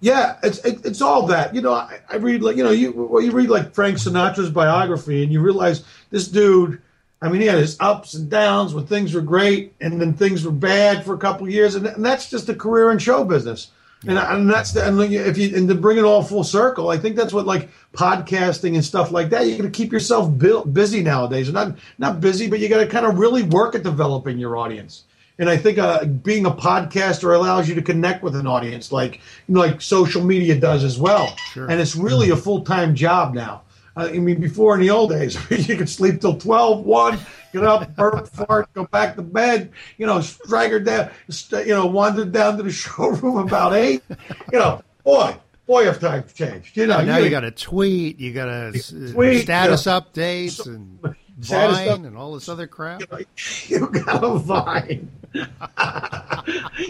Yeah, 0.00 0.38
it's 0.42 0.58
it, 0.58 0.84
it's 0.84 1.00
all 1.00 1.26
that. 1.28 1.54
You 1.54 1.62
know, 1.62 1.72
I, 1.72 2.00
I 2.10 2.16
read 2.16 2.42
like 2.42 2.56
you 2.56 2.64
know 2.64 2.70
you 2.70 2.92
well 2.92 3.22
you 3.22 3.32
read 3.32 3.48
like 3.48 3.74
Frank 3.74 3.96
Sinatra's 3.96 4.50
biography 4.50 5.22
and 5.22 5.32
you 5.32 5.40
realize 5.40 5.84
this 6.10 6.28
dude. 6.28 6.80
I 7.22 7.30
mean, 7.30 7.40
he 7.40 7.46
had 7.46 7.58
his 7.58 7.78
ups 7.80 8.12
and 8.12 8.28
downs 8.28 8.74
when 8.74 8.86
things 8.86 9.14
were 9.14 9.22
great 9.22 9.74
and 9.80 9.98
then 10.00 10.12
things 10.12 10.44
were 10.44 10.52
bad 10.52 11.04
for 11.04 11.14
a 11.14 11.18
couple 11.18 11.46
of 11.46 11.52
years, 11.52 11.74
and, 11.74 11.86
and 11.86 12.04
that's 12.04 12.28
just 12.28 12.48
a 12.50 12.54
career 12.54 12.90
in 12.90 12.98
show 12.98 13.24
business. 13.24 13.70
And, 14.06 14.18
and 14.18 14.50
that's 14.50 14.72
the, 14.72 14.86
and 14.86 15.00
if 15.00 15.38
you 15.38 15.56
and 15.56 15.68
to 15.68 15.74
bring 15.74 15.96
it 15.96 16.04
all 16.04 16.22
full 16.22 16.44
circle, 16.44 16.90
I 16.90 16.98
think 16.98 17.16
that's 17.16 17.32
what 17.32 17.46
like 17.46 17.70
podcasting 17.92 18.74
and 18.74 18.84
stuff 18.84 19.10
like 19.10 19.30
that. 19.30 19.46
You 19.46 19.56
got 19.56 19.64
to 19.64 19.70
keep 19.70 19.90
yourself 19.90 20.30
bu- 20.30 20.66
busy 20.66 21.02
nowadays. 21.02 21.50
Not 21.50 21.76
not 21.98 22.20
busy, 22.20 22.48
but 22.48 22.60
you 22.60 22.68
got 22.68 22.78
to 22.78 22.86
kind 22.86 23.06
of 23.06 23.18
really 23.18 23.42
work 23.42 23.74
at 23.74 23.82
developing 23.82 24.38
your 24.38 24.56
audience. 24.56 25.04
And 25.38 25.50
I 25.50 25.56
think 25.56 25.78
uh, 25.78 26.04
being 26.04 26.46
a 26.46 26.50
podcaster 26.50 27.34
allows 27.34 27.68
you 27.68 27.74
to 27.74 27.82
connect 27.82 28.22
with 28.22 28.34
an 28.36 28.46
audience, 28.46 28.90
like 28.90 29.20
you 29.46 29.54
know, 29.54 29.60
like 29.60 29.82
social 29.82 30.22
media 30.22 30.58
does 30.58 30.82
as 30.82 30.98
well. 30.98 31.36
Sure. 31.52 31.70
And 31.70 31.80
it's 31.80 31.94
really 31.94 32.30
a 32.30 32.36
full 32.36 32.62
time 32.62 32.94
job 32.94 33.34
now. 33.34 33.62
Uh, 33.96 34.10
I 34.12 34.18
mean, 34.18 34.40
before 34.40 34.74
in 34.74 34.80
the 34.80 34.90
old 34.90 35.10
days, 35.10 35.38
you 35.68 35.76
could 35.76 35.88
sleep 35.88 36.20
till 36.20 36.36
12, 36.36 36.84
1, 36.84 37.18
get 37.52 37.64
up, 37.64 37.96
burp, 37.96 38.28
fart, 38.28 38.72
go 38.74 38.84
back 38.84 39.16
to 39.16 39.22
bed, 39.22 39.72
you 39.96 40.06
know, 40.06 40.20
stagger 40.20 40.80
down, 40.80 41.10
st- 41.30 41.66
you 41.66 41.72
know, 41.72 41.86
wander 41.86 42.26
down 42.26 42.58
to 42.58 42.62
the 42.62 42.72
showroom 42.72 43.38
about 43.38 43.74
8. 43.74 44.02
You 44.52 44.58
know, 44.58 44.82
boy, 45.02 45.36
boy, 45.66 45.88
if 45.88 45.98
times 46.00 46.32
changed. 46.34 46.76
You 46.76 46.86
know, 46.86 47.02
now 47.02 47.16
you 47.18 47.30
got 47.30 47.40
to 47.40 47.50
tweet, 47.50 48.20
you 48.20 48.32
got 48.32 48.46
to 48.46 48.78
status 48.78 49.86
yeah. 49.86 50.00
updates 50.00 50.66
and 50.66 50.98
Status 51.00 51.25
Vine 51.38 51.88
up- 51.88 51.98
and 51.98 52.16
all 52.16 52.34
this 52.34 52.48
other 52.48 52.66
crap. 52.66 53.02
You 53.66 53.88
got 53.88 54.24
a 54.24 54.38
Vine. 54.38 55.10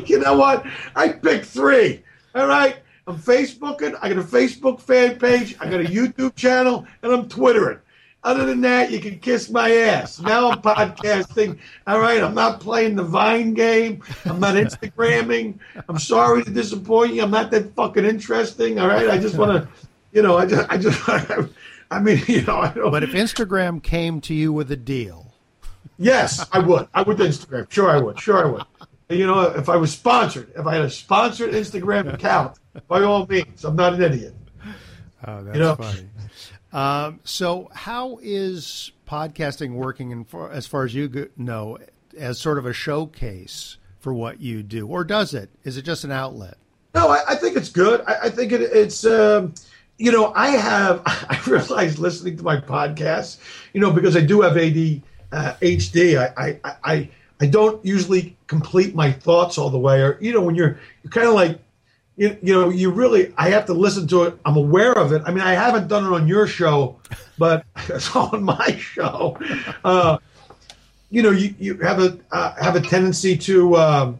you 0.07 0.19
know 0.21 0.37
what? 0.37 0.65
I 0.95 1.09
picked 1.09 1.47
three. 1.47 2.03
All 2.35 2.47
right. 2.47 2.77
I'm 3.09 3.17
Facebooking. 3.19 3.97
I 4.03 4.09
got 4.09 4.19
a 4.19 4.27
Facebook 4.27 4.81
fan 4.81 5.19
page. 5.19 5.57
I 5.61 5.69
got 5.69 5.81
a 5.81 5.85
YouTube 5.85 6.35
channel, 6.35 6.87
and 7.03 7.13
I'm 7.13 7.29
Twittering. 7.29 7.79
Other 8.25 8.45
than 8.45 8.61
that, 8.63 8.91
you 8.91 8.99
can 8.99 9.21
kiss 9.21 9.49
my 9.51 9.71
ass. 9.71 10.21
Now 10.21 10.51
I'm 10.51 10.61
podcasting. 10.61 11.59
All 11.87 12.01
right. 12.01 12.21
I'm 12.21 12.35
not 12.35 12.59
playing 12.61 12.97
the 12.97 13.05
Vine 13.05 13.55
game. 13.55 14.03
I'm 14.25 14.41
not 14.41 14.57
Instagramming. 14.57 15.59
I'm 15.89 15.99
sorry 16.01 16.43
to 16.43 16.51
disappoint 16.51 17.15
you. 17.15 17.23
I'm 17.23 17.31
not 17.31 17.53
that 17.53 17.73
fucking 17.77 18.05
interesting. 18.05 18.81
All 18.81 18.89
right. 18.89 19.09
I 19.09 19.19
just 19.19 19.37
want 19.37 19.53
to, 19.63 19.69
you 20.13 20.23
know, 20.23 20.37
I 20.37 20.47
just, 20.47 20.69
I 20.69 20.77
just, 20.77 21.09
I 21.91 22.01
mean, 22.01 22.23
you 22.27 22.43
know, 22.43 22.59
I 22.59 22.73
don't. 22.73 22.91
But 22.91 23.03
if 23.03 23.11
Instagram 23.11 23.83
came 23.83 24.21
to 24.23 24.35
you 24.35 24.53
with 24.53 24.71
a 24.71 24.77
deal, 24.77 25.27
Yes, 25.99 26.47
I 26.53 26.59
would. 26.59 26.89
I 26.95 27.03
would 27.03 27.17
Instagram. 27.19 27.71
Sure, 27.71 27.89
I 27.91 27.99
would. 27.99 28.21
Sure, 28.21 28.45
I 28.47 28.51
would. 28.51 28.63
And, 29.09 29.19
You 29.19 29.27
know, 29.27 29.41
if 29.43 29.69
I 29.69 29.77
was 29.77 29.93
sponsored, 29.93 30.51
if 30.57 30.67
I 30.67 30.75
had 30.75 30.85
a 30.85 30.91
sponsored 30.91 31.53
Instagram 31.53 32.13
account, 32.13 32.59
by 32.89 33.03
all 33.03 33.27
means, 33.27 33.65
I'm 33.65 33.77
not 33.77 33.95
an 33.95 34.03
idiot. 34.03 34.35
Oh, 35.27 35.43
that's 35.43 35.57
You 35.57 35.63
know? 35.63 35.75
funny. 35.77 36.09
Um, 36.73 37.21
so, 37.25 37.71
how 37.73 38.19
is 38.23 38.93
podcasting 39.09 39.73
working 39.75 40.11
in 40.11 40.25
far, 40.25 40.51
as 40.51 40.67
far 40.67 40.85
as 40.85 40.95
you 40.95 41.31
know 41.37 41.79
as 42.19 42.39
sort 42.39 42.59
of 42.59 42.67
a 42.67 42.73
showcase 42.73 43.79
for 43.99 44.13
what 44.13 44.41
you 44.41 44.63
do, 44.63 44.87
or 44.87 45.05
does 45.05 45.33
it? 45.33 45.49
Is 45.65 45.77
it 45.79 45.83
just 45.83 46.05
an 46.05 46.13
outlet? 46.13 46.59
No, 46.95 47.09
I, 47.09 47.23
I 47.29 47.35
think 47.37 47.57
it's 47.57 47.71
good. 47.71 48.03
I, 48.07 48.17
I 48.25 48.31
think 48.31 48.53
it, 48.53 48.61
it's, 48.61 49.07
um, 49.07 49.55
you 49.99 50.13
know, 50.13 50.33
I 50.35 50.49
have, 50.51 51.03
I 51.07 51.41
realized 51.47 51.99
listening 51.99 52.37
to 52.39 52.43
my 52.43 52.59
podcast, 52.59 53.39
you 53.73 53.81
know, 53.81 53.91
because 53.91 54.17
I 54.17 54.21
do 54.21 54.41
have 54.43 54.57
AD, 54.57 55.03
uh, 55.33 55.55
HD, 55.61 56.19
I, 56.19 56.59
I, 56.65 56.77
I, 56.85 57.11
I 57.41 57.47
don't 57.47 57.85
usually 57.85 58.37
complete 58.47 58.95
my 58.95 59.13
thoughts 59.13 59.59
all 59.59 59.71
the 59.71 59.79
way. 59.79 60.01
Or, 60.01 60.19
you 60.21 60.33
know, 60.33 60.43
when 60.43 60.55
you're, 60.55 60.79
you're 61.03 61.11
kind 61.11 61.27
of 61.27 61.35
like, 61.35 61.59
you, 62.17 62.37
you 62.43 62.55
know, 62.55 62.71
you 62.71 62.91
really, 62.91 63.35
I 63.37 63.51
have 63.51 63.67
to 63.67 63.75
listen 63.75 64.09
to 64.09 64.25
it. 64.25 64.39
I'm 64.45 64.57
aware 64.57 64.93
of 64.93 65.13
it. 65.13 65.23
I 65.27 65.33
mean, 65.33 65.43
I 65.43 65.53
haven't 65.53 65.89
done 65.89 66.07
it 66.07 66.15
on 66.15 66.27
your 66.27 66.47
show, 66.47 66.99
but 67.39 67.65
it's 67.89 68.15
on 68.17 68.43
my 68.43 68.77
show. 68.79 69.39
Uh, 69.85 70.19
you 71.11 71.23
know, 71.23 71.31
you, 71.31 71.55
you 71.59 71.79
have 71.79 72.01
a 72.01 72.19
uh, 72.33 72.55
have 72.63 72.75
a 72.75 72.81
tendency 72.81 73.37
to, 73.37 73.77
um, 73.77 74.19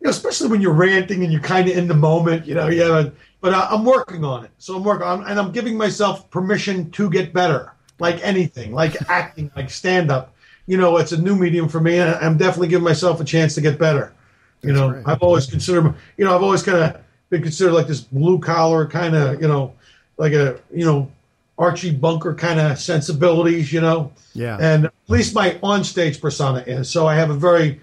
you 0.00 0.04
know, 0.04 0.10
especially 0.10 0.48
when 0.48 0.60
you're 0.60 0.72
ranting 0.72 1.22
and 1.22 1.32
you're 1.32 1.40
kind 1.40 1.68
of 1.68 1.76
in 1.76 1.88
the 1.88 1.94
moment, 1.94 2.46
you 2.46 2.54
know, 2.54 2.68
you 2.68 2.82
haven't. 2.82 3.14
But 3.42 3.52
I, 3.52 3.66
I'm 3.70 3.84
working 3.84 4.24
on 4.24 4.44
it, 4.44 4.52
so 4.58 4.76
I'm 4.76 4.84
working, 4.84 5.06
on, 5.06 5.26
and 5.26 5.38
I'm 5.38 5.50
giving 5.50 5.76
myself 5.76 6.30
permission 6.30 6.90
to 6.92 7.10
get 7.10 7.34
better, 7.34 7.74
like 7.98 8.24
anything, 8.24 8.72
like 8.72 8.96
acting, 9.10 9.50
like 9.56 9.68
stand 9.68 10.10
up. 10.10 10.34
You 10.66 10.76
know, 10.76 10.96
it's 10.96 11.10
a 11.10 11.20
new 11.20 11.34
medium 11.34 11.68
for 11.68 11.80
me, 11.80 11.98
and 11.98 12.14
I'm 12.14 12.38
definitely 12.38 12.68
giving 12.68 12.84
myself 12.84 13.20
a 13.20 13.24
chance 13.24 13.56
to 13.56 13.60
get 13.60 13.80
better. 13.80 14.14
You 14.62 14.72
know, 14.72 15.02
I've 15.04 15.22
always 15.22 15.46
considered, 15.46 15.92
you 16.16 16.24
know, 16.24 16.36
I've 16.36 16.42
always 16.42 16.62
kind 16.62 16.78
of 16.78 17.00
been 17.30 17.42
considered 17.42 17.72
like 17.72 17.88
this 17.88 18.00
blue 18.00 18.38
collar 18.38 18.86
kind 18.86 19.16
of, 19.16 19.42
you 19.42 19.48
know, 19.48 19.74
like 20.18 20.34
a, 20.34 20.60
you 20.72 20.86
know, 20.86 21.10
Archie 21.58 21.90
Bunker 21.90 22.34
kind 22.34 22.60
of 22.60 22.78
sensibilities, 22.78 23.72
you 23.72 23.80
know. 23.80 24.12
Yeah. 24.34 24.56
And 24.60 24.86
at 24.86 24.92
least 25.08 25.34
my 25.34 25.50
onstage 25.64 26.20
persona 26.20 26.60
is. 26.64 26.88
So 26.88 27.08
I 27.08 27.16
have 27.16 27.30
a 27.30 27.34
very 27.34 27.80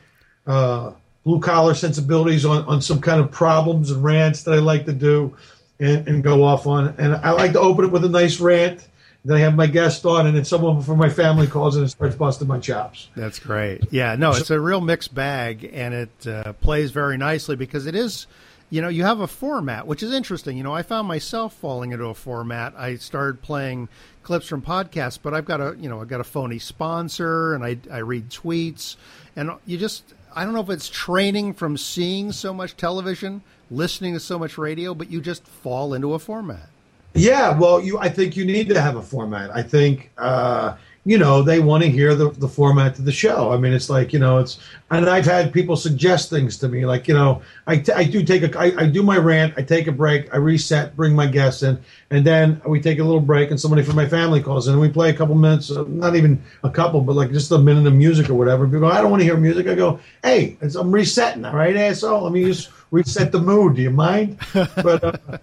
uh, 0.47 0.93
blue 1.23 1.39
collar 1.39 1.73
sensibilities 1.73 2.45
on, 2.45 2.63
on 2.65 2.81
some 2.81 3.01
kind 3.01 3.19
of 3.19 3.31
problems 3.31 3.91
and 3.91 4.03
rants 4.03 4.43
that 4.43 4.53
I 4.53 4.59
like 4.59 4.85
to 4.85 4.93
do 4.93 5.35
and, 5.79 6.07
and 6.07 6.23
go 6.23 6.43
off 6.43 6.67
on. 6.67 6.95
And 6.97 7.15
I 7.15 7.31
like 7.31 7.53
to 7.53 7.59
open 7.59 7.85
it 7.85 7.91
with 7.91 8.05
a 8.05 8.09
nice 8.09 8.39
rant. 8.39 8.87
Then 9.25 9.35
I 9.35 9.41
have 9.41 9.53
my 9.53 9.67
guest 9.67 10.05
on, 10.05 10.27
and 10.27 10.37
then 10.37 10.45
someone 10.45 10.81
from 10.81 10.97
my 10.97 11.09
family 11.09 11.45
calls 11.45 11.75
in 11.75 11.81
and 11.81 11.91
starts 11.91 12.15
busting 12.15 12.47
my 12.47 12.57
chops. 12.57 13.09
That's 13.17 13.37
great. 13.37 13.83
Yeah, 13.91 14.15
no, 14.15 14.31
it's 14.31 14.49
a 14.49 14.61
real 14.61 14.79
mixed 14.79 15.13
bag, 15.13 15.69
and 15.73 15.93
it 15.93 16.25
uh, 16.27 16.53
plays 16.53 16.91
very 16.91 17.17
nicely 17.17 17.57
because 17.57 17.85
it 17.85 17.95
is, 17.95 18.27
you 18.69 18.81
know, 18.81 18.87
you 18.87 19.03
have 19.03 19.19
a 19.19 19.27
format, 19.27 19.85
which 19.85 20.03
is 20.03 20.13
interesting. 20.13 20.55
You 20.55 20.63
know, 20.63 20.73
I 20.73 20.83
found 20.83 21.05
myself 21.05 21.53
falling 21.53 21.91
into 21.91 22.05
a 22.05 22.13
format. 22.13 22.73
I 22.77 22.95
started 22.95 23.41
playing 23.41 23.89
clips 24.23 24.47
from 24.47 24.61
podcasts, 24.61 25.19
but 25.21 25.33
I've 25.33 25.45
got 25.45 25.59
a, 25.59 25.75
you 25.77 25.89
know, 25.89 25.99
I've 25.99 26.07
got 26.07 26.21
a 26.21 26.23
phony 26.23 26.57
sponsor, 26.57 27.53
and 27.55 27.61
I, 27.61 27.77
I 27.91 27.97
read 27.97 28.29
tweets, 28.29 28.95
and 29.35 29.51
you 29.65 29.77
just, 29.77 30.13
I 30.35 30.43
don't 30.45 30.53
know 30.53 30.61
if 30.61 30.69
it's 30.69 30.89
training 30.89 31.53
from 31.53 31.77
seeing 31.77 32.31
so 32.31 32.53
much 32.53 32.77
television, 32.77 33.41
listening 33.71 34.13
to 34.13 34.19
so 34.19 34.37
much 34.37 34.57
radio, 34.57 34.93
but 34.93 35.09
you 35.11 35.21
just 35.21 35.45
fall 35.45 35.93
into 35.93 36.13
a 36.13 36.19
format. 36.19 36.69
Yeah, 37.15 37.57
well, 37.57 37.81
you. 37.81 37.97
I 37.97 38.09
think 38.09 38.37
you 38.37 38.45
need 38.45 38.69
to 38.69 38.79
have 38.79 38.95
a 38.95 39.01
format. 39.01 39.49
I 39.51 39.63
think 39.63 40.11
uh, 40.17 40.75
you 41.09 41.17
know 41.17 41.41
they 41.41 41.59
want 41.59 41.81
to 41.81 41.89
hear 41.89 42.13
the 42.13 42.29
the 42.29 42.47
format 42.47 42.99
of 42.99 43.03
the 43.03 43.11
show. 43.11 43.51
I 43.51 43.57
mean, 43.57 43.73
it's 43.73 43.89
like 43.89 44.13
you 44.13 44.19
know, 44.19 44.37
it's 44.37 44.59
and 44.91 45.09
I've 45.09 45.25
had 45.25 45.51
people 45.51 45.75
suggest 45.75 46.29
things 46.29 46.55
to 46.59 46.67
me, 46.67 46.85
like 46.85 47.07
you 47.07 47.15
know, 47.15 47.41
I, 47.65 47.77
t- 47.77 47.91
I 47.91 48.03
do 48.03 48.23
take 48.23 48.43
a 48.43 48.59
I, 48.59 48.83
I 48.83 48.85
do 48.85 49.01
my 49.01 49.17
rant, 49.17 49.55
I 49.57 49.63
take 49.63 49.87
a 49.87 49.91
break, 49.91 50.31
I 50.31 50.37
reset, 50.37 50.95
bring 50.95 51.15
my 51.15 51.25
guests 51.25 51.63
in, 51.63 51.79
and 52.11 52.23
then 52.23 52.61
we 52.67 52.79
take 52.79 52.99
a 52.99 53.03
little 53.03 53.21
break, 53.21 53.49
and 53.49 53.59
somebody 53.59 53.81
from 53.81 53.95
my 53.95 54.07
family 54.07 54.39
calls 54.39 54.67
in, 54.67 54.73
and 54.73 54.81
we 54.81 54.87
play 54.87 55.09
a 55.09 55.13
couple 55.13 55.33
minutes, 55.33 55.71
uh, 55.71 55.83
not 55.87 56.15
even 56.15 56.39
a 56.63 56.69
couple, 56.69 57.01
but 57.01 57.15
like 57.15 57.31
just 57.31 57.51
a 57.51 57.57
minute 57.57 57.87
of 57.87 57.93
music 57.95 58.29
or 58.29 58.35
whatever. 58.35 58.67
People, 58.67 58.81
go, 58.81 58.89
I 58.89 59.01
don't 59.01 59.09
want 59.09 59.21
to 59.21 59.25
hear 59.25 59.35
music. 59.35 59.65
I 59.65 59.73
go, 59.73 59.99
hey, 60.23 60.59
it's, 60.61 60.75
I'm 60.75 60.91
resetting, 60.91 61.43
all 61.43 61.55
right, 61.55 61.75
asshole. 61.75 62.21
Let 62.21 62.33
me 62.33 62.45
just 62.45 62.69
reset 62.91 63.31
the 63.31 63.39
mood. 63.39 63.77
Do 63.77 63.81
you 63.81 63.89
mind? 63.89 64.37
But. 64.53 65.03
Uh, 65.03 65.37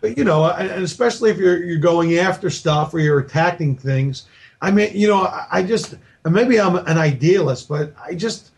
but 0.00 0.18
you 0.18 0.24
know, 0.24 0.44
and 0.44 0.84
especially 0.84 1.30
if 1.30 1.38
you're 1.38 1.64
you're 1.64 1.78
going 1.78 2.18
after 2.18 2.50
stuff 2.50 2.92
or 2.92 2.98
you're 2.98 3.20
attacking 3.20 3.76
things. 3.76 4.24
I 4.64 4.70
mean, 4.70 4.90
you 4.94 5.08
know, 5.08 5.26
I, 5.50 5.62
just 5.62 5.94
maybe 6.24 6.58
I'm 6.58 6.76
an 6.76 6.96
idealist, 6.96 7.68
but 7.68 7.94
I 8.02 8.14
just, 8.14 8.50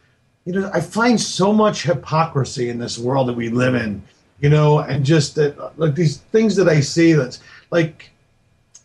you 0.44 0.52
know, 0.52 0.70
I 0.72 0.80
find 0.80 1.20
so 1.20 1.52
much 1.52 1.82
hypocrisy 1.82 2.68
in 2.68 2.78
this 2.78 2.96
world 2.96 3.28
that 3.28 3.34
we 3.34 3.48
live 3.48 3.74
in. 3.74 4.02
You 4.38 4.50
know, 4.50 4.80
and 4.80 5.04
just 5.04 5.34
that 5.36 5.78
like 5.78 5.94
these 5.94 6.18
things 6.18 6.56
that 6.56 6.68
I 6.68 6.80
see 6.80 7.14
that's 7.14 7.40
like, 7.70 8.10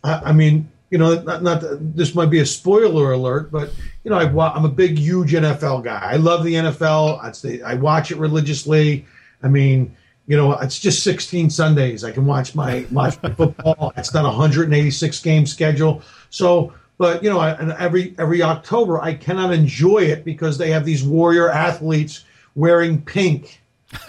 I, 0.02 0.14
I 0.14 0.32
mean, 0.32 0.70
you 0.88 0.96
know, 0.96 1.20
not, 1.22 1.42
not 1.42 1.62
this 1.94 2.14
might 2.14 2.30
be 2.30 2.40
a 2.40 2.46
spoiler 2.46 3.12
alert, 3.12 3.52
but 3.52 3.70
you 4.02 4.10
know, 4.10 4.16
I, 4.16 4.54
I'm 4.54 4.64
a 4.64 4.70
big, 4.70 4.98
huge 4.98 5.32
NFL 5.32 5.84
guy. 5.84 6.00
I 6.02 6.16
love 6.16 6.42
the 6.42 6.54
NFL. 6.54 7.36
Say 7.36 7.60
I 7.60 7.74
watch 7.74 8.10
it 8.10 8.16
religiously. 8.16 9.04
I 9.42 9.48
mean, 9.48 9.94
you 10.26 10.36
know, 10.36 10.52
it's 10.54 10.78
just 10.78 11.04
16 11.04 11.50
Sundays. 11.50 12.04
I 12.04 12.12
can 12.12 12.24
watch 12.24 12.54
my 12.54 12.86
watch 12.90 13.16
my 13.22 13.30
football. 13.30 13.92
It's 13.96 14.14
not 14.14 14.24
a 14.24 14.28
186 14.28 15.20
game 15.20 15.46
schedule. 15.46 16.02
So, 16.30 16.72
but 16.98 17.22
you 17.22 17.30
know, 17.30 17.40
and 17.40 17.72
every 17.72 18.14
every 18.18 18.42
October 18.42 19.00
I 19.00 19.14
cannot 19.14 19.52
enjoy 19.52 20.00
it 20.04 20.24
because 20.24 20.58
they 20.58 20.70
have 20.70 20.84
these 20.84 21.02
warrior 21.02 21.50
athletes 21.50 22.24
wearing 22.54 23.02
pink. 23.02 23.60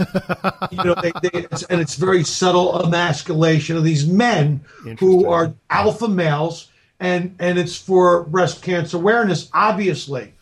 you 0.72 0.84
know, 0.84 0.96
they, 1.02 1.12
they, 1.22 1.30
it's, 1.34 1.64
and 1.64 1.82
it's 1.82 1.96
very 1.96 2.24
subtle 2.24 2.86
emasculation 2.86 3.76
of 3.76 3.84
these 3.84 4.08
men 4.08 4.64
who 5.00 5.28
are 5.28 5.54
alpha 5.70 6.08
males, 6.08 6.70
and 7.00 7.36
and 7.40 7.58
it's 7.58 7.78
for 7.78 8.24
breast 8.24 8.62
cancer 8.62 8.98
awareness, 8.98 9.50
obviously. 9.54 10.34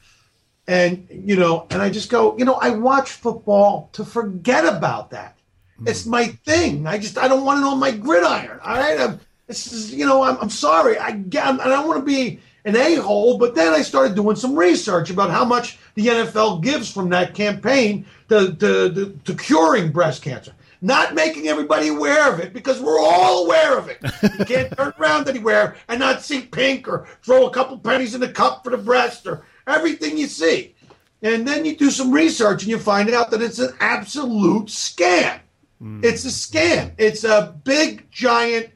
And 0.68 1.08
you 1.10 1.36
know 1.36 1.66
and 1.72 1.82
i 1.82 1.90
just 1.90 2.10
go 2.10 2.38
you 2.38 2.46
know 2.46 2.54
i 2.54 2.70
watch 2.70 3.12
football 3.12 3.90
to 3.94 4.06
forget 4.06 4.66
about 4.66 5.10
that. 5.12 5.38
It's 5.86 6.04
hmm. 6.04 6.12
my 6.12 6.28
thing. 6.46 6.86
I 6.86 6.98
just 6.98 7.18
i 7.18 7.28
don't 7.28 7.44
want 7.44 7.62
it 7.62 7.66
on 7.66 7.80
my 7.80 7.92
gridiron 7.92 8.60
all 8.64 8.76
right? 8.76 9.00
I'm, 9.00 9.20
it's 9.52 9.70
just, 9.70 9.94
you 9.94 10.06
know 10.06 10.24
i'm, 10.24 10.38
I'm 10.38 10.50
sorry 10.50 10.98
i 10.98 11.12
get 11.12 11.48
and 11.48 11.62
i 11.62 11.68
don't 11.68 11.88
want 11.88 12.00
to 12.00 12.06
be 12.06 12.40
an 12.66 12.76
a-hole 12.76 13.38
but 13.38 13.56
then 13.56 13.74
i 13.74 13.82
started 13.82 14.16
doing 14.16 14.36
some 14.36 14.56
research 14.56 15.10
about 15.10 15.30
how 15.30 15.46
much 15.46 15.78
the 15.96 16.08
nfl 16.08 16.62
gives 16.62 16.92
from 16.92 17.10
that 17.10 17.34
campaign 17.34 18.06
to, 18.30 18.54
to, 18.56 18.94
to, 18.94 19.20
to 19.26 19.36
curing 19.36 19.92
breast 19.92 20.22
cancer 20.22 20.54
not 20.82 21.14
making 21.14 21.48
everybody 21.48 21.90
aware 21.90 22.34
of 22.34 22.40
it 22.40 22.54
because 22.54 22.82
we're 22.82 23.00
all 23.00 23.46
aware 23.46 23.78
of 23.78 23.88
it. 23.88 24.00
You 24.40 24.46
can't 24.46 24.72
turn 24.78 24.94
around 25.00 25.30
anywhere 25.30 25.76
and 25.88 26.00
not 26.00 26.24
see 26.24 26.42
pink 26.42 26.88
or 26.88 27.08
throw 27.22 27.46
a 27.46 27.52
couple 27.52 27.78
pennies 27.78 28.16
in 28.16 28.22
the 28.22 28.30
cup 28.30 28.64
for 28.64 28.72
the 28.72 28.78
breast 28.78 29.28
or 29.28 29.46
everything 29.68 30.18
you 30.18 30.26
see. 30.26 30.76
And 31.22 31.48
then 31.48 31.66
you 31.66 31.76
do 31.76 31.92
some 31.92 32.12
research 32.12 32.64
and 32.64 32.72
you 32.72 32.80
find 32.80 33.10
out 33.12 33.30
that 33.30 33.44
it's 33.44 33.60
an 33.60 33.76
absolute 33.80 34.68
scam. 34.68 35.40
Hmm. 35.80 36.02
It's 36.04 36.26
a 36.26 36.30
scam. 36.30 36.94
It's 36.98 37.24
a 37.24 37.56
big, 37.64 38.10
giant 38.10 38.72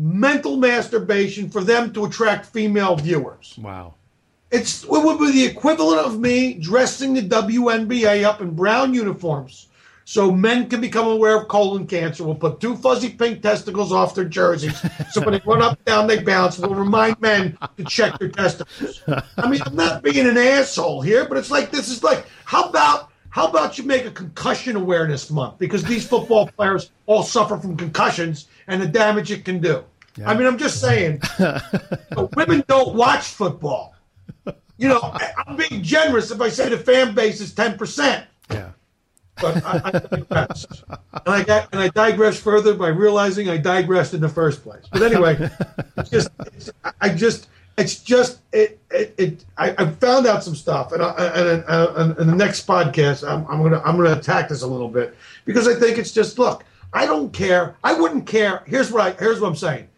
mental 0.00 0.56
masturbation 0.56 1.50
for 1.50 1.62
them 1.62 1.92
to 1.92 2.06
attract 2.06 2.46
female 2.46 2.96
viewers. 2.96 3.54
Wow. 3.60 3.94
It's 4.50 4.82
it 4.82 4.90
would 4.90 5.18
be 5.18 5.30
the 5.30 5.44
equivalent 5.44 6.00
of 6.00 6.18
me 6.18 6.54
dressing 6.54 7.14
the 7.14 7.22
WNBA 7.22 8.24
up 8.24 8.40
in 8.40 8.54
brown 8.54 8.94
uniforms 8.94 9.68
so 10.04 10.32
men 10.32 10.68
can 10.68 10.80
become 10.80 11.06
aware 11.06 11.36
of 11.36 11.48
colon 11.48 11.86
cancer. 11.86 12.24
We'll 12.24 12.34
put 12.34 12.60
two 12.60 12.76
fuzzy 12.76 13.10
pink 13.10 13.42
testicles 13.42 13.92
off 13.92 14.14
their 14.14 14.24
jerseys. 14.24 14.80
So 15.12 15.20
when 15.20 15.34
they 15.34 15.42
run 15.46 15.62
up 15.62 15.76
and 15.76 15.84
down, 15.84 16.06
they 16.06 16.22
bounce. 16.22 16.58
We'll 16.58 16.74
remind 16.74 17.20
men 17.20 17.56
to 17.76 17.84
check 17.84 18.18
their 18.18 18.30
testicles. 18.30 19.02
I 19.36 19.48
mean, 19.48 19.60
I'm 19.64 19.76
not 19.76 20.02
being 20.02 20.26
an 20.26 20.36
asshole 20.36 21.02
here, 21.02 21.26
but 21.26 21.36
it's 21.36 21.50
like 21.50 21.70
this 21.70 21.88
is 21.88 22.02
like 22.02 22.26
how 22.44 22.70
about 22.70 23.09
how 23.30 23.46
about 23.46 23.78
you 23.78 23.84
make 23.84 24.04
a 24.04 24.10
concussion 24.10 24.76
awareness 24.76 25.30
month 25.30 25.58
because 25.58 25.82
these 25.84 26.06
football 26.06 26.46
players 26.56 26.90
all 27.06 27.22
suffer 27.22 27.56
from 27.56 27.76
concussions 27.76 28.48
and 28.66 28.82
the 28.82 28.86
damage 28.86 29.30
it 29.30 29.44
can 29.44 29.60
do. 29.60 29.84
I 30.26 30.34
mean, 30.34 30.46
I'm 30.46 30.58
just 30.58 30.80
saying, 30.80 31.22
women 32.36 32.62
don't 32.66 32.94
watch 32.94 33.28
football. 33.28 33.94
You 34.76 34.88
know, 34.88 35.16
I'm 35.46 35.56
being 35.56 35.82
generous 35.82 36.30
if 36.30 36.40
I 36.40 36.48
say 36.48 36.68
the 36.68 36.78
fan 36.78 37.14
base 37.14 37.40
is 37.40 37.54
10%. 37.54 38.26
Yeah. 38.50 38.70
But 39.40 39.64
I, 39.64 39.80
I 39.84 39.90
digress. 39.90 40.66
and 40.88 41.00
I 41.26 41.42
got, 41.42 41.68
and 41.72 41.80
I 41.80 41.88
digress 41.88 42.38
further 42.38 42.74
by 42.74 42.88
realizing 42.88 43.48
I 43.48 43.56
digressed 43.56 44.12
in 44.12 44.20
the 44.20 44.28
first 44.28 44.62
place. 44.62 44.84
But 44.92 45.02
anyway, 45.02 45.50
it's 45.96 46.10
just 46.10 46.30
it's, 46.46 46.70
I 47.00 47.08
just 47.10 47.48
it's 47.80 47.96
just 47.96 48.40
it 48.52 48.78
it, 48.90 49.14
it 49.18 49.44
I, 49.56 49.74
I 49.78 49.90
found 49.90 50.26
out 50.26 50.44
some 50.44 50.54
stuff, 50.54 50.92
and 50.92 51.02
I, 51.02 51.10
and, 51.34 51.64
and, 51.66 51.96
and 51.96 52.18
in 52.18 52.26
the 52.26 52.36
next 52.36 52.66
podcast 52.66 53.28
I'm, 53.28 53.46
I'm 53.46 53.62
gonna 53.62 53.80
I'm 53.84 53.96
gonna 53.96 54.16
attack 54.16 54.48
this 54.48 54.62
a 54.62 54.66
little 54.66 54.88
bit 54.88 55.16
because 55.44 55.66
I 55.66 55.74
think 55.74 55.98
it's 55.98 56.12
just 56.12 56.38
look 56.38 56.64
I 56.92 57.06
don't 57.06 57.32
care 57.32 57.76
I 57.82 57.94
wouldn't 57.94 58.26
care. 58.26 58.62
Here's 58.66 58.92
what 58.92 59.02
I 59.02 59.10
here's 59.22 59.40
what 59.40 59.48
I'm 59.48 59.56
saying. 59.56 59.88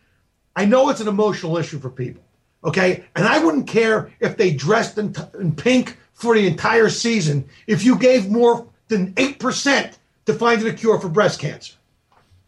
I 0.54 0.64
know 0.64 0.90
it's 0.90 1.00
an 1.00 1.08
emotional 1.08 1.56
issue 1.58 1.78
for 1.78 1.90
people, 1.90 2.22
okay, 2.64 3.04
and 3.16 3.26
I 3.26 3.42
wouldn't 3.44 3.66
care 3.66 4.12
if 4.20 4.36
they 4.36 4.52
dressed 4.52 4.98
in, 4.98 5.14
in 5.38 5.54
pink 5.54 5.98
for 6.12 6.34
the 6.34 6.46
entire 6.46 6.88
season 6.88 7.48
if 7.66 7.84
you 7.84 7.98
gave 7.98 8.30
more 8.30 8.66
than 8.88 9.12
8% 9.14 9.96
to 10.26 10.34
finding 10.34 10.68
a 10.68 10.72
cure 10.72 11.00
for 11.00 11.08
breast 11.08 11.40
cancer. 11.40 11.74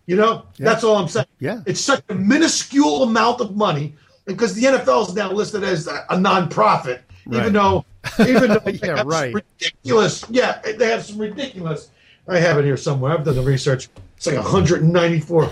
You 0.07 0.17
know, 0.17 0.45
that's 0.59 0.85
all 0.85 0.97
I'm 0.97 1.09
saying. 1.09 1.27
Yeah. 1.41 1.63
It's 1.65 1.81
such 1.81 2.03
a 2.11 2.15
minuscule 2.15 3.05
amount 3.05 3.41
of 3.41 3.57
money 3.57 3.95
because 4.27 4.55
the 4.55 4.63
NFL 4.63 5.09
is 5.09 5.15
now 5.15 5.31
listed 5.33 5.63
as 5.65 5.87
a, 5.87 6.05
a 6.11 6.17
nonprofit, 6.17 7.01
Right. 7.27 7.41
even 7.41 7.53
though, 7.55 7.85
even 8.21 8.49
though 8.49 8.59
they 8.59 8.73
Yeah, 8.73 8.99
have 8.99 9.07
right. 9.07 9.33
some 9.33 9.43
ridiculous, 9.61 10.25
yeah, 10.31 10.61
they 10.61 10.89
have 10.91 11.05
some 11.05 11.19
ridiculous. 11.19 11.91
I 12.29 12.39
have 12.39 12.59
it 12.59 12.65
here 12.65 12.77
somewhere. 12.77 13.13
I've 13.13 13.25
done 13.25 13.35
the 13.37 13.43
research. 13.43 13.89
It's 14.17 14.27
like 14.27 14.37
194 14.37 15.51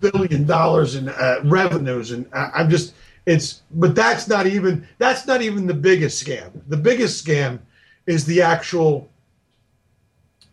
billion 0.00 0.44
dollars 0.46 0.94
in 0.94 1.08
uh, 1.08 1.40
revenues, 1.44 2.12
and 2.12 2.26
I, 2.32 2.50
I'm 2.54 2.70
just, 2.70 2.94
it's, 3.26 3.62
but 3.72 3.94
that's 3.94 4.28
not 4.28 4.46
even 4.46 4.86
that's 4.98 5.26
not 5.26 5.42
even 5.42 5.66
the 5.66 5.74
biggest 5.74 6.24
scam. 6.24 6.50
The 6.68 6.76
biggest 6.76 7.24
scam 7.24 7.58
is 8.06 8.24
the 8.24 8.42
actual 8.42 9.08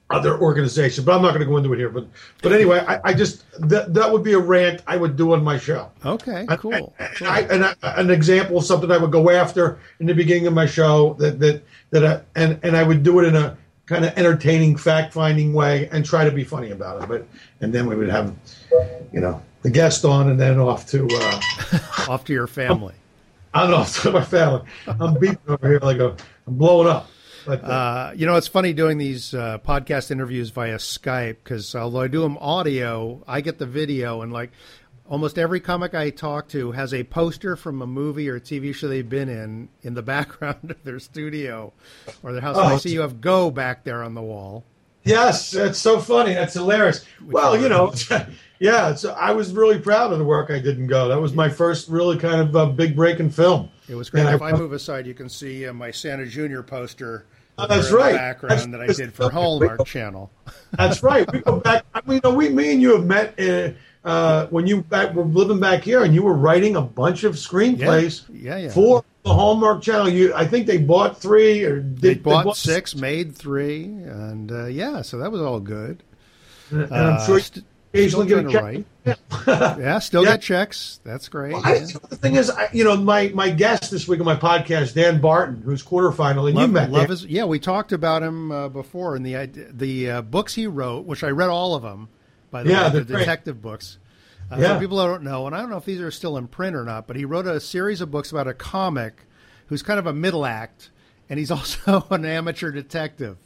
other 0.10 0.40
organization. 0.40 1.04
But 1.04 1.16
I'm 1.16 1.22
not 1.22 1.30
going 1.30 1.42
to 1.42 1.46
go 1.46 1.58
into 1.58 1.72
it 1.74 1.78
here. 1.78 1.90
But 1.90 2.08
but 2.42 2.52
anyway, 2.52 2.84
I, 2.88 3.00
I 3.10 3.14
just 3.14 3.44
that 3.70 3.94
that 3.94 4.12
would 4.12 4.24
be 4.24 4.34
a 4.34 4.40
rant 4.40 4.82
I 4.88 4.98
would 4.98 5.16
do 5.16 5.34
on 5.34 5.44
my 5.44 5.58
show. 5.58 5.92
Okay, 6.06 6.46
cool. 6.58 6.94
And, 7.00 7.28
I, 7.28 7.40
and 7.42 7.66
I, 7.66 7.76
an 7.82 8.10
example 8.10 8.58
of 8.58 8.66
something 8.66 8.92
I 8.92 8.98
would 8.98 9.12
go 9.12 9.30
after 9.30 9.80
in 10.00 10.08
the 10.08 10.14
beginning 10.14 10.48
of 10.48 10.54
my 10.54 10.66
show 10.66 11.14
that 11.16 11.40
that 11.40 11.64
that 11.92 12.06
I, 12.06 12.22
and 12.40 12.60
and 12.64 12.76
I 12.76 12.84
would 12.84 13.04
do 13.04 13.20
it 13.20 13.28
in 13.28 13.36
a 13.36 13.58
kind 13.86 14.06
of 14.06 14.16
entertaining, 14.18 14.78
fact 14.78 15.14
finding 15.14 15.52
way, 15.54 15.90
and 15.92 16.06
try 16.06 16.24
to 16.24 16.32
be 16.32 16.44
funny 16.44 16.72
about 16.72 17.04
it. 17.04 17.10
But 17.10 17.28
and 17.62 17.74
then 17.74 17.88
we 17.88 17.96
would 17.96 18.10
have, 18.10 18.36
you 19.12 19.20
know, 19.20 19.42
the 19.62 19.70
guest 19.70 20.06
on, 20.06 20.30
and 20.30 20.40
then 20.40 20.60
off 20.60 20.86
to 20.88 21.08
uh, 21.12 21.42
off 22.08 22.24
to 22.26 22.34
your 22.34 22.48
family. 22.48 22.94
I'm 23.54 23.74
off 23.74 24.04
to 24.04 24.12
my 24.12 24.24
family. 24.24 24.62
I'm 24.88 25.16
beeping 25.16 25.40
over 25.48 25.68
here 25.68 25.80
like 25.82 25.98
a, 25.98 26.16
I'm 26.48 26.56
blowing 26.56 26.88
up. 26.88 27.10
Uh, 27.50 28.14
you 28.16 28.26
know, 28.26 28.36
it's 28.36 28.48
funny 28.48 28.74
doing 28.74 28.98
these 28.98 29.34
uh, 29.34 29.58
podcast 29.60 30.12
interviews 30.12 30.50
via 30.50 30.78
Skype 30.78 31.38
because 31.44 31.76
although 31.76 32.02
I 32.02 32.08
do 32.08 32.22
them 32.22 32.38
audio, 32.40 33.24
I 33.28 33.42
get 33.42 33.58
the 33.58 33.66
video, 33.66 34.22
and 34.22 34.32
like 34.32 34.52
almost 35.08 35.38
every 35.38 35.60
comic 35.60 35.94
I 35.96 36.12
talk 36.12 36.48
to 36.50 36.72
has 36.72 36.94
a 36.94 37.04
poster 37.04 37.56
from 37.56 37.82
a 37.82 37.88
movie 37.88 38.30
or 38.30 38.36
a 38.36 38.42
TV 38.42 38.74
show 38.74 38.88
they've 38.88 39.08
been 39.08 39.30
in 39.30 39.70
in 39.82 39.94
the 39.94 40.02
background 40.04 40.72
of 40.72 40.84
their 40.84 41.00
studio 41.00 41.74
or 42.24 42.32
their 42.32 42.42
house. 42.42 42.58
Oh, 42.58 42.64
I 42.64 42.78
see 42.78 42.92
you 42.92 43.02
have 43.02 43.22
Go 43.22 43.52
back 43.52 43.84
there 43.84 44.04
on 44.04 44.14
the 44.14 44.22
wall. 44.22 44.64
Yes, 45.04 45.54
it's 45.54 45.80
so 45.80 46.00
funny. 46.00 46.34
That's 46.34 46.54
hilarious. 46.54 47.06
well, 47.26 47.60
you 47.60 47.70
know, 47.70 47.94
yeah. 48.60 48.92
It's, 48.92 49.06
I 49.06 49.32
was 49.32 49.54
really 49.54 49.80
proud 49.80 50.12
of 50.12 50.20
the 50.20 50.26
work 50.26 50.52
I 50.52 50.60
did 50.60 50.78
in 50.78 50.88
Go. 50.88 51.08
That 51.08 51.20
was 51.20 51.34
my 51.34 51.50
first 51.50 51.90
really 51.90 52.18
kind 52.18 52.42
of 52.42 52.56
uh, 52.56 52.66
big 52.68 52.96
break 52.96 53.20
in 53.20 53.30
film. 53.30 53.70
It 53.88 53.96
was 53.96 54.10
great. 54.10 54.26
And 54.26 54.36
if 54.36 54.42
I, 54.42 54.52
move 54.52 54.74
aside, 54.74 55.08
you 55.08 55.14
can 55.14 55.30
see 55.30 55.66
uh, 55.66 55.74
my 55.74 55.90
Santa 55.92 56.26
Junior 56.26 56.62
poster. 56.62 57.26
Oh, 57.62 57.68
that's 57.68 57.92
right. 57.92 58.16
Background 58.16 58.52
That's- 58.52 58.72
that 58.72 58.82
I 58.82 59.06
did 59.06 59.14
for 59.14 59.30
Hallmark 59.30 59.86
Channel. 59.86 60.32
That's 60.72 61.04
right. 61.04 61.32
We 61.32 61.40
go 61.40 61.60
back. 61.60 61.86
I 61.94 62.02
mean, 62.06 62.16
you 62.24 62.30
know, 62.30 62.36
we, 62.36 62.50
me 62.50 62.72
and 62.74 62.82
you 62.82 62.96
have 62.96 63.06
met 63.06 63.40
uh, 63.40 63.72
uh, 64.08 64.48
when 64.48 64.68
you 64.68 64.82
back, 64.84 65.14
were 65.14 65.24
living 65.24 65.60
back 65.60 65.84
here, 65.84 66.04
and 66.04 66.14
you 66.16 66.24
were 66.24 66.34
writing 66.34 66.76
a 66.76 66.82
bunch 66.82 67.24
of 67.24 67.36
screenplays 67.36 68.24
Yeah, 68.32 68.58
yeah. 68.58 68.70
for 68.70 69.04
the 69.24 69.34
Hallmark 69.34 69.82
Channel. 69.82 70.10
You, 70.10 70.34
I 70.34 70.48
think 70.48 70.68
they 70.68 70.78
bought 70.78 71.20
three 71.20 71.64
or 71.66 71.80
did, 71.80 72.02
They 72.02 72.14
bought 72.16 72.56
six, 72.56 72.96
made 72.96 73.36
three, 73.36 73.84
and 73.86 74.52
uh, 74.52 74.66
yeah, 74.68 75.02
so 75.02 75.18
that 75.20 75.32
was 75.32 75.42
all 75.42 75.60
good. 75.60 76.04
And 76.72 76.94
I'm 76.94 77.26
sure 77.26 77.40
st- 77.40 77.66
occasionally 77.94 78.28
get 78.28 78.46
a 78.46 78.50
check. 78.52 78.62
write. 78.64 78.86
yeah, 79.48 80.00
still 80.00 80.24
Yeah. 80.24 80.32
get 80.32 80.42
checks. 80.42 81.00
That's 81.04 81.28
great. 81.30 81.54
Well, 81.54 81.62
I, 81.66 81.80
the 81.80 82.18
thing 82.18 82.36
is, 82.36 82.50
I, 82.50 82.70
you 82.74 82.84
know, 82.84 82.96
my 82.98 83.30
my 83.34 83.50
guest 83.50 83.92
this 83.92 84.08
week 84.08 84.20
on 84.20 84.26
my 84.26 84.36
podcast, 84.36 84.94
Dan 84.94 85.20
Barton, 85.22 85.62
who's 85.64 85.84
quarterfinal, 85.84 86.48
and 86.48 86.56
Love, 86.56 86.68
you 86.70 86.74
met 86.74 86.92
love 86.92 87.02
Dan. 87.04 87.10
his, 87.10 87.26
yeah, 87.26 87.46
we 87.46 87.60
talked 87.60 87.92
about 87.92 88.22
him 88.24 88.52
uh, 88.52 88.70
before 88.70 89.16
in 89.16 89.24
the 89.24 89.48
the 89.74 90.10
uh, 90.12 90.22
books 90.22 90.54
he 90.56 90.68
wrote, 90.68 91.06
which 91.06 91.24
I 91.24 91.30
read 91.30 91.50
all 91.50 91.76
of 91.76 91.82
them. 91.84 92.10
By 92.52 92.64
the 92.64 92.72
Yeah, 92.72 92.88
way, 92.92 93.00
the 93.00 93.06
great. 93.06 93.20
detective 93.20 93.62
books. 93.62 93.98
Uh, 94.52 94.58
Yeah. 94.60 94.74
For 94.76 94.80
people 94.80 94.98
don't 94.98 95.24
know, 95.24 95.46
and 95.48 95.56
I 95.56 95.60
don't 95.62 95.70
know 95.70 95.78
if 95.78 95.86
these 95.86 96.02
are 96.02 96.12
still 96.12 96.38
in 96.38 96.48
print 96.48 96.76
or 96.76 96.84
not, 96.84 97.06
but 97.08 97.16
he 97.16 97.26
wrote 97.26 97.46
a 97.46 97.60
series 97.60 98.02
of 98.02 98.10
books 98.12 98.32
about 98.32 98.48
a 98.48 98.54
comic 98.54 99.26
who's 99.68 99.84
kind 99.84 100.00
of 100.00 100.08
a 100.08 100.14
middle 100.14 100.46
act, 100.46 100.90
and 101.30 101.38
he's 101.40 101.52
also 101.52 102.06
an 102.10 102.26
amateur 102.26 102.72
detective. 102.72 103.38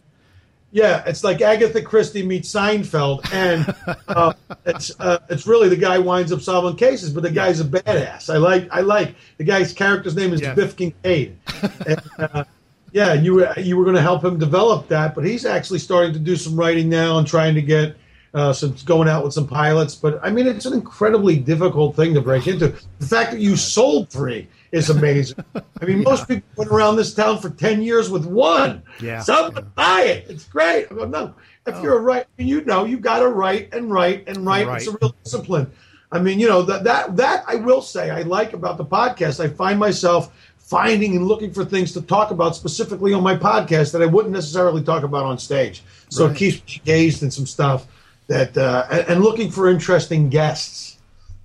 Yeah, 0.74 1.04
it's 1.06 1.24
like 1.24 1.40
Agatha 1.40 1.84
Christie 1.84 2.26
meets 2.26 2.52
Seinfeld, 2.52 3.32
and 3.32 3.76
uh, 4.08 4.34
it's 4.66 4.92
uh, 5.00 5.20
it's 5.30 5.46
really 5.46 5.70
the 5.70 5.78
guy 5.78 6.00
winds 6.00 6.32
up 6.32 6.42
solving 6.42 6.76
cases, 6.76 7.12
but 7.12 7.22
the 7.22 7.30
guy's 7.30 7.60
a 7.60 7.64
badass. 7.64 8.34
I 8.34 8.38
like 8.38 8.68
I 8.72 8.82
like 8.82 9.16
the 9.38 9.44
guy's 9.44 9.72
character's 9.72 10.16
name 10.16 10.34
is 10.34 10.42
Biff 10.42 10.76
Kincaid. 10.76 11.38
and, 11.88 12.02
uh, 12.18 12.44
yeah, 12.92 13.14
you 13.14 13.36
were 13.36 13.54
you 13.60 13.78
were 13.78 13.84
going 13.84 13.98
to 13.98 14.02
help 14.02 14.26
him 14.26 14.40
develop 14.40 14.88
that, 14.88 15.14
but 15.14 15.24
he's 15.24 15.46
actually 15.46 15.78
starting 15.78 16.12
to 16.14 16.20
do 16.20 16.36
some 16.36 16.56
writing 16.56 16.90
now 16.90 17.20
and 17.20 17.28
trying 17.28 17.54
to 17.54 17.62
get 17.62 17.96
uh, 18.34 18.52
some 18.52 18.76
going 18.84 19.08
out 19.08 19.24
with 19.24 19.34
some 19.34 19.46
pilots. 19.46 19.94
But 19.94 20.20
I 20.24 20.32
mean, 20.32 20.48
it's 20.48 20.66
an 20.66 20.74
incredibly 20.74 21.38
difficult 21.38 21.96
thing 21.96 22.16
to 22.16 22.22
break 22.22 22.48
into. 22.48 22.70
The 22.98 23.06
fact 23.06 23.30
that 23.30 23.40
you 23.40 23.58
sold 23.58 24.10
three 24.10 24.48
is 24.74 24.90
amazing. 24.90 25.38
I 25.82 25.86
mean, 25.86 26.04
most 26.04 26.28
people 26.28 26.48
went 26.58 26.72
around 26.72 26.98
this 26.98 27.14
town 27.14 27.40
for 27.40 27.50
ten 27.50 27.82
years 27.82 28.10
with 28.10 28.26
one. 28.26 28.84
Yeah. 29.02 29.22
Someone 29.22 29.72
buy 29.76 30.02
it. 30.02 30.26
It's 30.30 30.44
great. 30.46 30.88
I 30.92 30.96
go, 30.96 31.06
no. 31.06 31.34
If 31.66 31.82
you're 31.82 31.98
a 31.98 32.02
right, 32.02 32.26
you 32.38 32.66
know, 32.66 32.84
you 32.84 32.98
got 32.98 33.20
to 33.20 33.30
write 33.30 33.74
and 33.74 33.90
write 33.90 34.28
and 34.28 34.46
write. 34.46 34.68
It's 34.76 34.88
a 34.88 34.98
real 35.02 35.16
discipline. 35.24 35.72
I 36.12 36.20
mean, 36.20 36.40
you 36.40 36.48
know 36.48 36.62
that 36.64 36.84
that 36.84 37.16
that 37.16 37.46
I 37.48 37.56
will 37.56 37.82
say 37.82 38.10
I 38.10 38.24
like 38.24 38.52
about 38.54 38.78
the 38.78 38.86
podcast. 38.86 39.40
I 39.44 39.48
find 39.48 39.80
myself 39.80 40.32
finding 40.58 41.16
and 41.16 41.28
looking 41.28 41.52
for 41.54 41.64
things 41.66 41.92
to 41.94 42.02
talk 42.02 42.32
about 42.32 42.56
specifically 42.56 43.14
on 43.14 43.22
my 43.24 43.36
podcast 43.36 43.92
that 43.94 44.02
I 44.02 44.06
wouldn't 44.08 44.34
necessarily 44.34 44.82
talk 44.84 45.04
about 45.04 45.24
on 45.26 45.38
stage. 45.38 45.84
So 46.10 46.26
Right. 46.26 46.36
it 46.36 46.38
keeps 46.40 46.66
me 46.68 46.82
engaged 46.86 47.24
in 47.24 47.32
some 47.32 47.46
stuff 47.46 47.86
that 48.28 48.58
uh, 48.58 48.86
and, 48.92 49.08
and 49.10 49.24
looking 49.24 49.50
for 49.52 49.70
interesting 49.70 50.30
guests. 50.30 50.93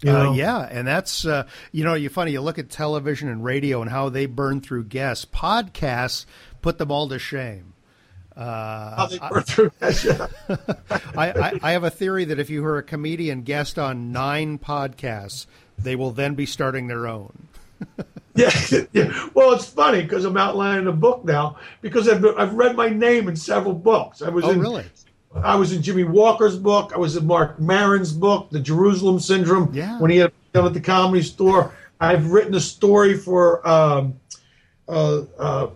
You 0.01 0.13
know? 0.13 0.31
Uh, 0.31 0.35
yeah, 0.35 0.61
and 0.71 0.87
that's 0.87 1.27
uh, 1.27 1.47
you 1.73 1.85
know, 1.85 1.95
you 1.95 2.09
funny. 2.09 2.33
You 2.33 2.41
look 2.41 2.59
at 2.59 2.71
television 2.71 3.29
and 3.29 3.43
radio 3.45 3.83
and 3.83 3.91
how 3.91 4.09
they 4.09 4.27
burn 4.27 4.61
through 4.61 4.85
guests. 4.85 5.25
Podcasts 5.25 6.25
put 6.63 6.79
them 6.79 6.91
all 6.93 7.09
to 7.09 7.19
shame. 7.19 7.75
Uh, 8.37 8.95
How 8.95 9.07
they 9.07 9.19
burn 9.19 9.43
through 9.43 9.73
guests, 9.81 10.05
yeah. 10.05 10.29
I, 11.17 11.31
I, 11.33 11.59
I 11.61 11.73
have 11.73 11.83
a 11.83 11.91
theory 11.91 12.25
that 12.27 12.39
if 12.39 12.49
you 12.51 12.61
hear 12.61 12.77
a 12.77 12.85
comedian 12.85 13.43
guest 13.43 13.81
on 13.81 14.13
nine 14.13 14.59
podcasts, 14.61 15.47
they 15.77 15.97
will 15.97 16.13
then 16.13 16.37
be 16.37 16.47
starting 16.47 16.87
their 16.87 17.07
own. 17.09 17.49
Yeah, 18.35 18.51
yeah. 18.93 19.29
Well, 19.35 19.53
it's 19.55 19.67
funny 19.67 20.03
because 20.03 20.25
I'm 20.25 20.37
outlining 20.37 20.87
a 20.87 20.93
book 20.93 21.25
now 21.25 21.57
because 21.81 22.09
I've 22.09 22.25
I've 22.39 22.55
read 22.55 22.77
my 22.77 22.89
name 22.89 23.27
in 23.27 23.35
several 23.35 23.75
books. 23.75 24.23
I 24.23 24.29
was 24.29 24.45
Oh, 24.45 24.51
in 24.53 24.61
really? 24.61 24.85
I 25.35 25.57
was 25.57 25.73
in 25.73 25.83
Jimmie 25.83 26.05
Walker's 26.05 26.59
book. 26.59 26.93
I 26.95 26.99
was 26.99 27.17
in 27.17 27.27
Marc 27.27 27.61
Maron's 27.61 28.13
book, 28.13 28.49
The 28.51 28.61
Jerusalem 28.61 29.21
Syndrome. 29.21 29.73
Yeah. 29.73 29.99
When 30.01 30.11
he 30.11 30.19
had 30.19 30.33
done 30.53 30.67
at 30.67 30.75
the 30.75 30.81
Comedy 30.81 31.23
Store, 31.23 31.75
I've 32.01 32.31
written 32.31 32.55
a 32.55 32.61
story 32.61 33.17
for. 33.17 33.67
Um, 33.69 34.19
uh, 34.89 35.23
uh, 35.39 35.69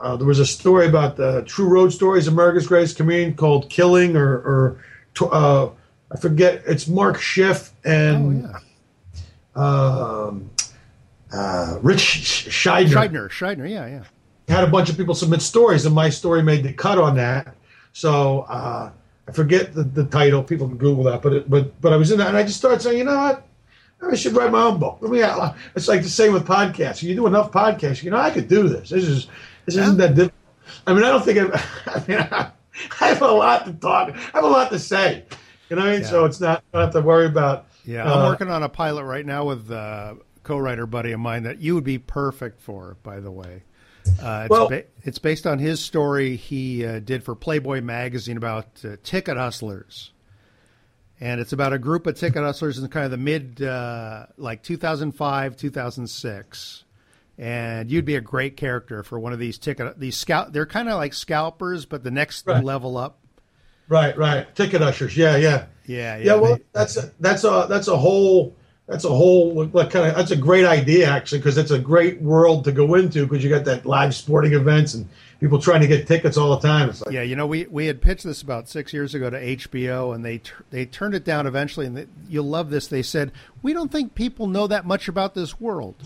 uh, 0.00 0.16
there 0.16 0.26
was 0.26 0.40
a 0.40 0.46
story 0.46 0.86
about 0.86 1.16
the 1.16 1.42
True 1.46 1.68
Road 1.68 1.92
Stories, 1.92 2.26
America's 2.26 2.66
Greatest 2.66 2.96
Comedian, 2.96 3.34
called 3.34 3.70
"Killing," 3.70 4.16
or, 4.16 4.36
or 4.38 4.80
uh, 5.30 5.68
I 6.12 6.16
forget. 6.18 6.62
It's 6.66 6.88
Mark 6.88 7.20
Schiff 7.20 7.72
and 7.84 8.46
oh, 8.46 8.60
yeah. 9.56 10.26
um, 10.26 10.50
uh, 11.32 11.78
Rich 11.80 12.46
Scheidner. 12.48 12.88
Scheidner, 12.88 13.30
Scheidner, 13.30 13.70
yeah, 13.70 13.86
yeah. 13.86 14.04
Had 14.48 14.64
a 14.64 14.70
bunch 14.70 14.90
of 14.90 14.96
people 14.96 15.14
submit 15.14 15.42
stories, 15.42 15.86
and 15.86 15.94
my 15.94 16.10
story 16.10 16.42
made 16.42 16.62
the 16.62 16.72
cut 16.72 16.98
on 16.98 17.16
that. 17.16 17.54
So 17.96 18.40
uh, 18.42 18.90
I 19.26 19.32
forget 19.32 19.72
the, 19.72 19.82
the 19.82 20.04
title. 20.04 20.42
People 20.42 20.68
can 20.68 20.76
Google 20.76 21.04
that, 21.04 21.22
but 21.22 21.32
it, 21.32 21.48
but 21.48 21.80
but 21.80 21.94
I 21.94 21.96
was 21.96 22.10
in 22.10 22.18
that, 22.18 22.28
and 22.28 22.36
I 22.36 22.42
just 22.42 22.58
started 22.58 22.82
saying, 22.82 22.98
you 22.98 23.04
know 23.04 23.16
what? 23.16 23.48
I 24.02 24.14
should 24.16 24.36
write 24.36 24.52
my 24.52 24.64
own 24.64 24.78
book. 24.78 24.98
Let 25.00 25.10
me. 25.10 25.22
It's 25.74 25.88
like 25.88 26.02
the 26.02 26.10
same 26.10 26.34
with 26.34 26.46
podcasts. 26.46 27.02
You 27.02 27.14
do 27.14 27.26
enough 27.26 27.52
podcasts, 27.52 28.02
you 28.02 28.10
know, 28.10 28.18
I 28.18 28.30
could 28.30 28.48
do 28.48 28.68
this. 28.68 28.90
This 28.90 29.04
is 29.04 29.28
this 29.64 29.76
isn't 29.76 29.96
that 29.96 30.14
difficult. 30.14 30.34
I 30.86 30.92
mean, 30.92 31.04
I 31.04 31.08
don't 31.08 31.24
think 31.24 31.38
I. 31.38 31.64
I 31.86 32.04
mean, 32.06 32.18
I, 33.00 33.08
have 33.08 33.22
a 33.22 33.28
lot 33.28 33.64
to 33.64 33.72
talk. 33.72 34.10
I 34.10 34.18
have 34.34 34.44
a 34.44 34.46
lot 34.46 34.70
to 34.72 34.78
say. 34.78 35.24
You 35.70 35.76
know 35.76 35.82
what 35.82 35.88
I 35.88 35.96
mean? 35.96 36.04
So 36.04 36.26
it's 36.26 36.38
not. 36.38 36.62
I 36.74 36.76
don't 36.76 36.84
have 36.88 36.92
to 36.92 37.00
worry 37.00 37.24
about. 37.24 37.64
Yeah, 37.86 38.04
I'm 38.04 38.26
uh, 38.26 38.28
working 38.28 38.50
on 38.50 38.62
a 38.62 38.68
pilot 38.68 39.04
right 39.04 39.24
now 39.24 39.46
with 39.46 39.70
a 39.70 40.18
co-writer 40.42 40.84
buddy 40.84 41.12
of 41.12 41.20
mine 41.20 41.44
that 41.44 41.62
you 41.62 41.74
would 41.74 41.84
be 41.84 41.96
perfect 41.96 42.60
for. 42.60 42.98
By 43.02 43.20
the 43.20 43.30
way, 43.30 43.62
uh, 44.22 44.42
it's, 44.44 44.50
Well- 44.50 44.68
ba- 44.68 44.84
it's 45.02 45.18
based 45.18 45.46
on 45.46 45.58
his 45.58 45.80
story 45.80 46.36
he 46.36 46.84
uh, 46.84 46.98
did 47.00 47.22
for 47.24 47.34
Playboy 47.34 47.80
magazine 47.80 48.36
about 48.36 48.66
uh, 48.84 48.96
ticket 49.02 49.36
hustlers, 49.36 50.12
and 51.20 51.40
it's 51.40 51.52
about 51.52 51.72
a 51.72 51.78
group 51.78 52.06
of 52.06 52.16
ticket 52.18 52.42
hustlers 52.42 52.78
in 52.78 52.86
kind 52.88 53.04
of 53.04 53.10
the 53.10 53.16
mid, 53.16 53.62
uh, 53.62 54.26
like 54.36 54.62
2005, 54.62 55.56
2006. 55.56 56.84
And 57.38 57.90
you'd 57.90 58.06
be 58.06 58.14
a 58.16 58.20
great 58.22 58.56
character 58.56 59.02
for 59.02 59.18
one 59.18 59.34
of 59.34 59.38
these 59.38 59.58
ticket 59.58 59.98
these 60.00 60.16
scout. 60.16 60.54
They're 60.54 60.64
kind 60.64 60.88
of 60.88 60.96
like 60.96 61.12
scalpers, 61.12 61.84
but 61.84 62.02
the 62.02 62.10
next 62.10 62.46
Right. 62.46 62.64
level 62.64 62.96
up. 62.96 63.18
Right, 63.88 64.16
right. 64.16 64.52
Ticket 64.56 64.80
ushers. 64.82 65.16
Yeah, 65.16 65.36
yeah. 65.36 65.66
Yeah, 65.86 66.16
yeah. 66.16 66.24
Yeah, 66.24 66.34
well, 66.36 66.56
they- 66.56 66.62
that's 66.72 66.96
a, 66.96 67.12
that's 67.20 67.44
a 67.44 67.66
that's 67.68 67.88
a 67.88 67.96
whole 67.96 68.56
that's 68.86 69.04
a 69.04 69.08
whole 69.08 69.66
like 69.72 69.90
kind 69.90 70.06
of 70.06 70.14
that's 70.14 70.30
a 70.30 70.36
great 70.36 70.64
idea 70.64 71.08
actually 71.08 71.38
because 71.38 71.58
it's 71.58 71.72
a 71.72 71.78
great 71.78 72.20
world 72.22 72.64
to 72.64 72.72
go 72.72 72.94
into 72.94 73.26
because 73.26 73.42
you 73.42 73.50
got 73.50 73.64
that 73.64 73.84
live 73.84 74.14
sporting 74.14 74.52
events 74.52 74.94
and 74.94 75.08
people 75.40 75.60
trying 75.60 75.80
to 75.80 75.86
get 75.86 76.06
tickets 76.06 76.36
all 76.36 76.50
the 76.56 76.66
time. 76.66 76.88
It's 76.88 77.04
like 77.04 77.12
Yeah, 77.12 77.22
you 77.22 77.36
know, 77.36 77.46
we, 77.46 77.66
we 77.66 77.86
had 77.86 78.00
pitched 78.00 78.24
this 78.24 78.42
about 78.42 78.68
six 78.68 78.92
years 78.92 79.14
ago 79.14 79.28
to 79.28 79.38
HBO, 79.38 80.14
and 80.14 80.24
they 80.24 80.40
they 80.70 80.86
turned 80.86 81.14
it 81.14 81.24
down 81.24 81.46
eventually. 81.46 81.86
And 81.86 81.96
they, 81.96 82.06
you'll 82.28 82.48
love 82.48 82.70
this. 82.70 82.86
They 82.86 83.02
said 83.02 83.32
we 83.62 83.72
don't 83.72 83.90
think 83.90 84.14
people 84.14 84.46
know 84.46 84.66
that 84.66 84.86
much 84.86 85.08
about 85.08 85.34
this 85.34 85.60
world. 85.60 85.96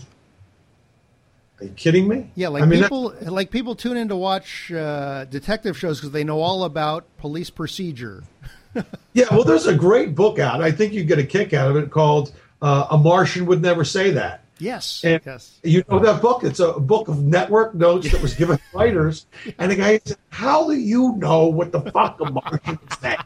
Are 1.59 1.65
you 1.65 1.71
kidding 1.71 2.07
me? 2.07 2.31
Yeah, 2.33 2.47
like 2.47 2.63
I 2.63 2.65
mean, 2.65 2.81
people 2.81 3.13
like 3.21 3.51
people 3.51 3.75
tune 3.75 3.95
in 3.95 4.07
to 4.07 4.15
watch 4.15 4.71
uh, 4.71 5.25
detective 5.25 5.77
shows 5.77 5.99
because 5.99 6.11
they 6.11 6.23
know 6.23 6.39
all 6.41 6.63
about 6.63 7.05
police 7.17 7.49
procedure. 7.49 8.23
Yeah, 9.13 9.25
well, 9.29 9.43
there's 9.43 9.67
a 9.67 9.75
great 9.75 10.15
book 10.15 10.39
out. 10.39 10.61
I 10.61 10.71
think 10.71 10.93
you 10.93 11.03
get 11.03 11.19
a 11.19 11.25
kick 11.25 11.51
out 11.51 11.69
of 11.69 11.75
it 11.75 11.91
called 11.91 12.31
uh, 12.61 12.87
"A 12.91 12.97
Martian 12.97 13.45
Would 13.47 13.61
Never 13.61 13.83
Say 13.85 14.11
That." 14.11 14.43
Yes, 14.59 15.01
And 15.03 15.19
yes. 15.25 15.59
You 15.63 15.83
know 15.89 15.97
that 15.97 16.21
book? 16.21 16.43
It's 16.43 16.59
a 16.59 16.73
book 16.73 17.07
of 17.07 17.19
network 17.23 17.73
notes 17.73 18.11
that 18.11 18.21
was 18.21 18.35
given 18.35 18.57
to 18.57 18.63
writers. 18.77 19.25
And 19.57 19.71
the 19.71 19.75
guy 19.75 19.99
said, 20.05 20.17
How 20.29 20.67
do 20.67 20.73
you 20.75 21.15
know 21.17 21.47
what 21.47 21.71
the 21.71 21.81
fuck 21.81 22.19
a 22.21 22.29
Martian 22.29 22.77
is 22.91 22.97
saying? 22.99 23.17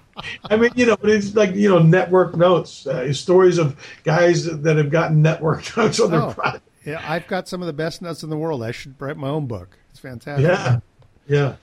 I 0.49 0.55
mean, 0.55 0.71
you 0.75 0.85
know, 0.85 0.95
but 0.95 1.09
it's 1.09 1.35
like, 1.35 1.53
you 1.53 1.67
know, 1.67 1.79
network 1.79 2.37
notes, 2.37 2.87
uh, 2.87 3.11
stories 3.11 3.57
of 3.57 3.75
guys 4.05 4.45
that 4.45 4.77
have 4.77 4.89
gotten 4.89 5.21
network 5.21 5.65
notes 5.77 5.99
on 5.99 6.11
their 6.11 6.21
Oh, 6.21 6.31
product. 6.33 6.63
yeah, 6.85 7.03
I've 7.05 7.27
got 7.27 7.49
some 7.49 7.61
of 7.61 7.67
the 7.67 7.73
best 7.73 8.01
notes 8.01 8.23
in 8.23 8.29
the 8.29 8.37
world. 8.37 8.63
I 8.63 8.71
should 8.71 8.95
write 9.01 9.17
my 9.17 9.27
own 9.27 9.45
book. 9.45 9.77
It's 9.89 9.99
fantastic. 9.99 10.45
Yeah. 10.47 10.79
Yeah. 11.27 11.55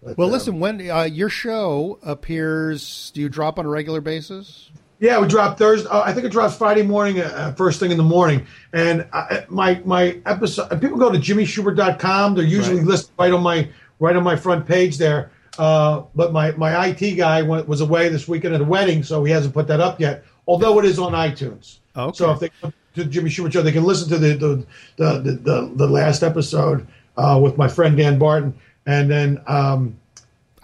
But, 0.00 0.16
Well, 0.16 0.28
uh, 0.28 0.30
listen, 0.30 0.60
when 0.60 0.88
uh, 0.88 1.02
your 1.02 1.28
show 1.28 1.98
appears, 2.04 3.10
do 3.14 3.20
you 3.20 3.28
drop 3.28 3.58
on 3.58 3.66
a 3.66 3.68
regular 3.68 4.00
basis? 4.00 4.70
Yeah, 5.02 5.18
we 5.18 5.26
drop 5.26 5.58
Thursday. 5.58 5.88
Uh, 5.88 6.02
I 6.02 6.12
think 6.12 6.26
it 6.26 6.28
drops 6.30 6.56
Friday 6.56 6.82
morning, 6.82 7.18
uh, 7.18 7.52
first 7.56 7.80
thing 7.80 7.90
in 7.90 7.96
the 7.96 8.04
morning. 8.04 8.46
And 8.72 9.04
I, 9.12 9.44
my 9.48 9.82
my 9.84 10.20
episode. 10.26 10.68
People 10.80 10.96
go 10.96 11.10
to 11.10 11.18
jimmyshubert.com. 11.18 12.36
They're 12.36 12.44
usually 12.44 12.76
Right. 12.78 12.86
listed 12.86 13.10
right 13.18 13.32
on 13.32 13.42
my 13.42 13.68
right 13.98 14.14
on 14.14 14.22
my 14.22 14.36
front 14.36 14.64
page 14.64 14.98
there. 14.98 15.32
Uh, 15.58 16.02
but 16.14 16.32
my 16.32 16.52
my 16.52 16.86
IT 16.86 17.16
guy 17.16 17.42
went, 17.42 17.66
was 17.66 17.80
away 17.80 18.10
this 18.10 18.28
weekend 18.28 18.54
at 18.54 18.60
a 18.60 18.64
wedding, 18.64 19.02
so 19.02 19.24
he 19.24 19.32
hasn't 19.32 19.52
put 19.52 19.66
that 19.66 19.80
up 19.80 19.98
yet. 19.98 20.22
Although 20.46 20.78
it 20.78 20.84
is 20.84 21.00
on 21.00 21.14
iTunes. 21.14 21.78
Okay. 21.96 22.16
So 22.16 22.30
if 22.30 22.38
they 22.38 22.50
go 22.62 22.72
to 22.94 23.04
Jimmy 23.04 23.28
Shubert 23.28 23.52
show, 23.52 23.62
they 23.62 23.72
can 23.72 23.82
listen 23.82 24.08
to 24.08 24.18
the 24.18 24.34
the 24.34 24.66
the 24.98 25.18
the, 25.18 25.32
the, 25.32 25.72
the 25.74 25.86
last 25.88 26.22
episode 26.22 26.86
uh, 27.16 27.40
with 27.42 27.58
my 27.58 27.66
friend 27.66 27.96
Dan 27.96 28.20
Barton, 28.20 28.54
and 28.86 29.10
then. 29.10 29.42
Um, 29.48 29.98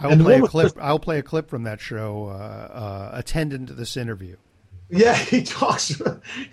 I'll 0.00 0.16
play 0.16 0.38
a 0.38 0.42
clip. 0.46 0.72
I'll 0.80 0.98
play 0.98 1.18
a 1.18 1.22
clip 1.22 1.48
from 1.50 1.64
that 1.64 1.80
show, 1.80 2.26
uh, 2.28 2.32
uh, 2.32 3.10
attendant 3.14 3.68
to 3.68 3.74
this 3.74 3.96
interview. 3.96 4.36
Yeah, 4.90 5.14
he 5.16 5.42
talks. 5.42 6.00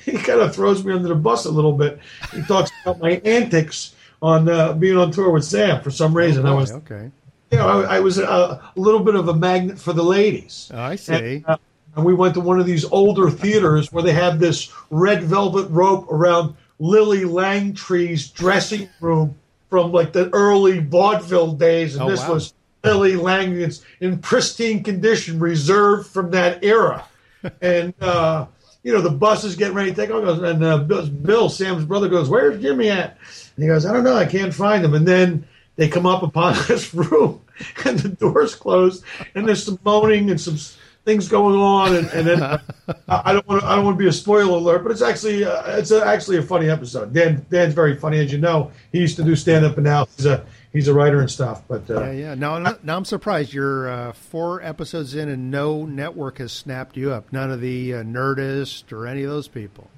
He 0.03 0.11
kind 0.13 0.41
of 0.41 0.53
throws 0.55 0.83
me 0.83 0.93
under 0.93 1.07
the 1.07 1.15
bus 1.15 1.45
a 1.45 1.51
little 1.51 1.73
bit. 1.73 1.99
He 2.33 2.41
talks 2.43 2.71
about 2.83 2.99
my 2.99 3.21
antics 3.23 3.93
on 4.21 4.49
uh, 4.49 4.73
being 4.73 4.97
on 4.97 5.11
tour 5.11 5.29
with 5.29 5.45
Sam 5.45 5.81
for 5.83 5.91
some 5.91 6.15
reason. 6.15 6.45
I 6.45 6.53
was, 6.53 6.71
Oh, 6.71 6.77
okay. 6.77 7.11
you 7.51 7.57
know, 7.57 7.67
I, 7.83 7.97
I 7.97 7.99
was 7.99 8.17
a, 8.17 8.23
a 8.25 8.71
little 8.75 9.01
bit 9.01 9.15
of 9.15 9.27
a 9.27 9.33
magnet 9.33 9.77
for 9.77 9.93
the 9.93 10.03
ladies. 10.03 10.71
I 10.73 10.95
see. 10.95 11.13
And, 11.13 11.45
uh, 11.47 11.57
and 11.95 12.03
we 12.05 12.13
went 12.13 12.33
to 12.33 12.41
one 12.41 12.59
of 12.59 12.65
these 12.65 12.83
older 12.85 13.29
theaters 13.29 13.91
where 13.93 14.03
they 14.03 14.11
have 14.13 14.39
this 14.39 14.71
red 14.89 15.23
velvet 15.23 15.69
rope 15.69 16.11
around 16.11 16.55
Lily 16.79 17.23
Langtry's 17.23 18.27
dressing 18.29 18.89
room 18.99 19.35
from 19.69 19.91
like 19.93 20.11
the 20.11 20.29
early 20.33 20.79
vaudeville 20.79 21.53
days, 21.53 21.95
and 21.95 22.03
Oh, 22.03 22.09
this 22.09 22.21
wow. 22.21 22.33
was 22.33 22.53
Lily 22.85 23.15
Lang 23.15 23.71
in 23.99 24.19
pristine 24.19 24.83
condition, 24.83 25.39
reserved 25.39 26.07
from 26.07 26.31
that 26.31 26.63
era. 26.63 27.05
and 27.61 27.93
uh, 28.01 28.45
you 28.83 28.93
know 28.93 29.01
the 29.01 29.09
bus 29.09 29.43
is 29.43 29.55
getting 29.55 29.75
ready 29.75 29.91
to 29.91 29.95
take 29.95 30.11
off, 30.11 30.41
and 30.41 30.63
uh, 30.63 30.77
Bill, 30.79 31.07
Bill, 31.07 31.49
Sam's 31.49 31.85
brother, 31.85 32.07
goes, 32.07 32.29
"Where's 32.29 32.61
Jimmy 32.61 32.89
at?" 32.89 33.17
And 33.55 33.63
he 33.63 33.67
goes, 33.67 33.85
"I 33.85 33.93
don't 33.93 34.03
know, 34.03 34.15
I 34.15 34.25
can't 34.25 34.53
find 34.53 34.83
him." 34.83 34.93
And 34.93 35.07
then 35.07 35.47
they 35.75 35.87
come 35.87 36.05
up 36.05 36.23
upon 36.23 36.55
this 36.67 36.93
room, 36.93 37.41
and 37.83 37.99
the 37.99 38.09
doors 38.09 38.55
closed, 38.55 39.03
and 39.33 39.47
there's 39.47 39.63
some 39.63 39.79
moaning 39.83 40.29
and 40.29 40.39
some 40.39 40.57
things 41.03 41.27
going 41.27 41.55
on, 41.55 41.95
and, 41.95 42.07
and 42.09 42.27
then 42.27 42.43
I, 42.43 42.59
I 43.07 43.33
don't 43.33 43.47
want 43.47 43.61
to, 43.61 43.67
I 43.67 43.75
don't 43.75 43.85
want 43.85 43.97
to 43.97 44.03
be 44.03 44.09
a 44.09 44.13
spoiler 44.13 44.57
alert, 44.57 44.83
but 44.83 44.91
it's 44.91 45.01
actually 45.01 45.43
uh, 45.45 45.77
it's 45.77 45.91
a, 45.91 46.05
actually 46.05 46.37
a 46.37 46.41
funny 46.41 46.69
episode. 46.69 47.13
Dan 47.13 47.45
Dan's 47.49 47.73
very 47.73 47.95
funny, 47.95 48.19
as 48.19 48.31
you 48.31 48.39
know. 48.39 48.71
He 48.91 48.99
used 48.99 49.15
to 49.17 49.23
do 49.23 49.35
stand 49.35 49.65
up, 49.65 49.75
and 49.77 49.83
now 49.85 50.07
he's 50.15 50.25
a 50.25 50.45
he's 50.75 50.87
a 50.87 50.93
writer 50.93 51.19
and 51.19 51.31
stuff. 51.31 51.63
But 51.67 51.89
uh, 51.89 52.01
Yeah, 52.05 52.11
yeah. 52.11 52.35
Now, 52.35 52.59
now- 52.59 52.77
now 52.83 52.97
I'm 52.97 53.05
surprised. 53.05 53.53
You're 53.53 53.89
uh, 53.89 54.11
four 54.13 54.61
episodes 54.61 55.15
in, 55.15 55.29
and 55.29 55.49
no 55.49 55.85
network 55.85 56.37
has 56.37 56.51
snapped 56.51 56.97
you 56.97 57.11
up. 57.11 57.31
None 57.33 57.49
of 57.51 57.61
the 57.61 57.95
uh, 57.95 58.03
Nerdist 58.03 58.91
or 58.91 59.07
any 59.07 59.23
of 59.23 59.29
those 59.29 59.47
people. 59.47 59.89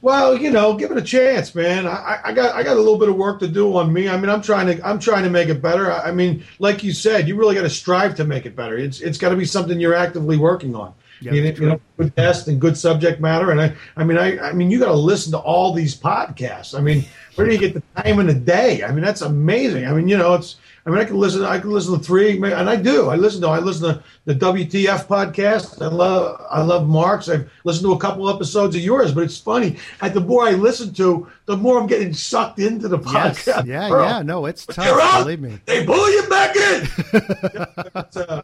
Well, 0.00 0.36
you 0.36 0.50
know, 0.50 0.74
give 0.74 0.90
it 0.90 0.98
a 0.98 1.02
chance, 1.02 1.54
man. 1.54 1.86
I, 1.86 2.18
I 2.24 2.32
got 2.32 2.56
I 2.56 2.64
got 2.64 2.76
a 2.76 2.80
little 2.80 2.98
bit 2.98 3.08
of 3.08 3.14
work 3.14 3.38
to 3.38 3.46
do 3.46 3.76
on 3.76 3.92
me. 3.92 4.08
I 4.08 4.16
mean, 4.16 4.30
I'm 4.30 4.42
trying 4.42 4.66
to 4.66 4.84
I'm 4.86 4.98
trying 4.98 5.22
to 5.22 5.30
make 5.30 5.48
it 5.48 5.62
better. 5.62 5.92
I, 5.92 6.08
I 6.08 6.12
mean, 6.12 6.42
like 6.58 6.82
you 6.82 6.92
said, 6.92 7.28
you 7.28 7.36
really 7.36 7.54
got 7.54 7.62
to 7.62 7.70
strive 7.70 8.16
to 8.16 8.24
make 8.24 8.44
it 8.44 8.56
better. 8.56 8.76
It's 8.76 9.00
it's 9.00 9.16
got 9.16 9.28
to 9.28 9.36
be 9.36 9.44
something 9.44 9.78
you're 9.78 9.94
actively 9.94 10.36
working 10.36 10.74
on. 10.74 10.92
Yeah, 11.22 11.32
you, 11.32 11.40
know, 11.42 11.46
that's 11.48 11.60
you 11.60 11.66
know, 11.68 11.80
good 11.96 12.16
test 12.16 12.48
and 12.48 12.60
good 12.60 12.76
subject 12.76 13.20
matter. 13.20 13.50
And 13.50 13.60
I 13.60 13.74
I 13.96 14.04
mean 14.04 14.18
I 14.18 14.38
I 14.38 14.52
mean 14.52 14.70
you 14.70 14.78
got 14.78 14.86
to 14.86 14.92
listen 14.92 15.32
to 15.32 15.38
all 15.38 15.72
these 15.72 15.96
podcasts. 15.98 16.76
I 16.76 16.80
mean, 16.82 17.04
where 17.36 17.46
do 17.46 17.52
you 17.52 17.58
get 17.58 17.74
the 17.74 17.82
time 18.02 18.18
in 18.20 18.28
a 18.28 18.34
day? 18.34 18.82
I 18.84 18.92
mean, 18.92 19.02
that's 19.04 19.22
amazing. 19.22 19.86
I 19.86 19.92
mean, 19.92 20.08
you 20.08 20.18
know, 20.18 20.34
it's 20.34 20.56
I 20.84 20.90
mean, 20.90 20.98
I 20.98 21.04
can 21.04 21.16
listen. 21.16 21.44
I 21.44 21.60
can 21.60 21.70
listen 21.70 21.96
to 21.96 22.04
three, 22.04 22.42
and 22.42 22.68
I 22.68 22.74
do. 22.74 23.08
I 23.08 23.14
listen 23.14 23.40
to. 23.42 23.46
I 23.48 23.60
listen 23.60 23.94
to 23.94 24.02
the 24.24 24.34
WTF 24.34 25.06
podcast. 25.06 25.80
I 25.80 25.86
love. 25.86 26.44
I 26.50 26.60
love 26.62 26.88
Mark's. 26.88 27.28
I've 27.28 27.48
listened 27.62 27.84
to 27.86 27.92
a 27.92 27.98
couple 27.98 28.28
episodes 28.28 28.74
of 28.74 28.82
yours, 28.82 29.12
but 29.12 29.22
it's 29.22 29.38
funny. 29.38 29.76
And 30.00 30.12
the 30.12 30.20
more 30.20 30.44
I 30.44 30.52
listen 30.52 30.92
to, 30.94 31.28
the 31.46 31.56
more 31.56 31.80
I'm 31.80 31.86
getting 31.86 32.12
sucked 32.12 32.58
into 32.58 32.88
the 32.88 32.98
Yes. 32.98 33.44
podcast. 33.44 33.66
Yeah, 33.66 33.90
Earl, 33.92 34.04
yeah. 34.04 34.22
No, 34.22 34.46
it's 34.46 34.66
But 34.66 34.74
tough. 34.74 34.86
you're 34.86 35.00
out. 35.00 35.22
Believe 35.22 35.40
me. 35.40 35.60
They 35.66 35.86
pull 35.86 36.10
you 36.10 36.28
back 36.28 36.56
in. 36.56 36.88
but, 37.92 38.16
uh, 38.16 38.42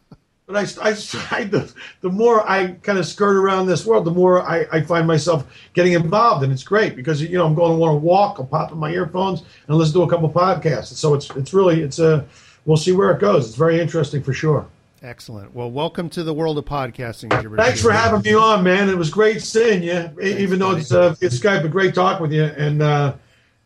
but 0.49 0.57
I, 0.57 0.89
I 0.91 0.95
tried 0.95 1.51
the, 1.51 1.71
the 2.01 2.09
more 2.09 2.49
I 2.49 2.69
kind 2.83 2.99
of 2.99 3.07
skirt 3.07 3.37
around 3.37 3.67
this 3.67 3.85
world, 3.85 4.07
the 4.07 4.11
more 4.11 4.43
I, 4.43 4.67
I 4.73 4.81
find 4.81 5.07
myself 5.07 5.47
getting 5.75 5.93
involved, 5.93 6.43
and 6.43 6.51
it's 6.51 6.63
great 6.63 6.97
because 6.97 7.21
you 7.23 7.37
know 7.37 7.47
I'm 7.47 7.55
going 7.55 7.73
to 7.73 7.77
want 7.79 7.93
to 7.93 7.99
walk, 7.99 8.37
I'll 8.39 8.47
pop 8.47 8.73
in 8.73 8.79
my 8.79 8.91
earphones 8.91 9.43
and 9.69 9.77
listen 9.77 9.93
to 9.95 10.03
a 10.03 10.09
couple 10.09 10.31
podcasts. 10.31 10.95
So 10.95 11.13
it's 11.13 11.29
it's 11.37 11.53
really 11.53 11.83
it's 11.83 11.99
a 11.99 12.27
we'll 12.65 12.79
see 12.79 12.93
where 12.93 13.11
it 13.11 13.21
goes. 13.21 13.47
It's 13.47 13.57
very 13.57 13.79
interesting 13.79 14.23
for 14.23 14.33
sure. 14.33 14.67
Excellent. 15.03 15.55
Well, 15.55 15.71
welcome 15.71 16.09
to 16.11 16.25
the 16.25 16.33
world 16.33 16.57
of 16.57 16.65
podcasting. 16.65 17.29
Gilbert. 17.29 17.59
Thanks 17.59 17.83
for 17.83 17.93
having 17.93 18.23
me 18.23 18.35
on, 18.35 18.65
man. 18.65 18.89
It 18.89 18.97
was 18.97 19.11
great 19.11 19.43
seeing 19.43 19.83
you, 19.83 20.11
e- 20.21 20.39
even 20.39 20.59
though 20.59 20.75
it's 20.75 20.91
uh, 20.91 21.15
it's 21.21 21.39
Skype. 21.39 21.61
But 21.61 21.71
great 21.71 21.95
talk 21.95 22.21
with 22.21 22.33
you, 22.33 22.45
and 22.45 22.81
uh, 22.81 23.15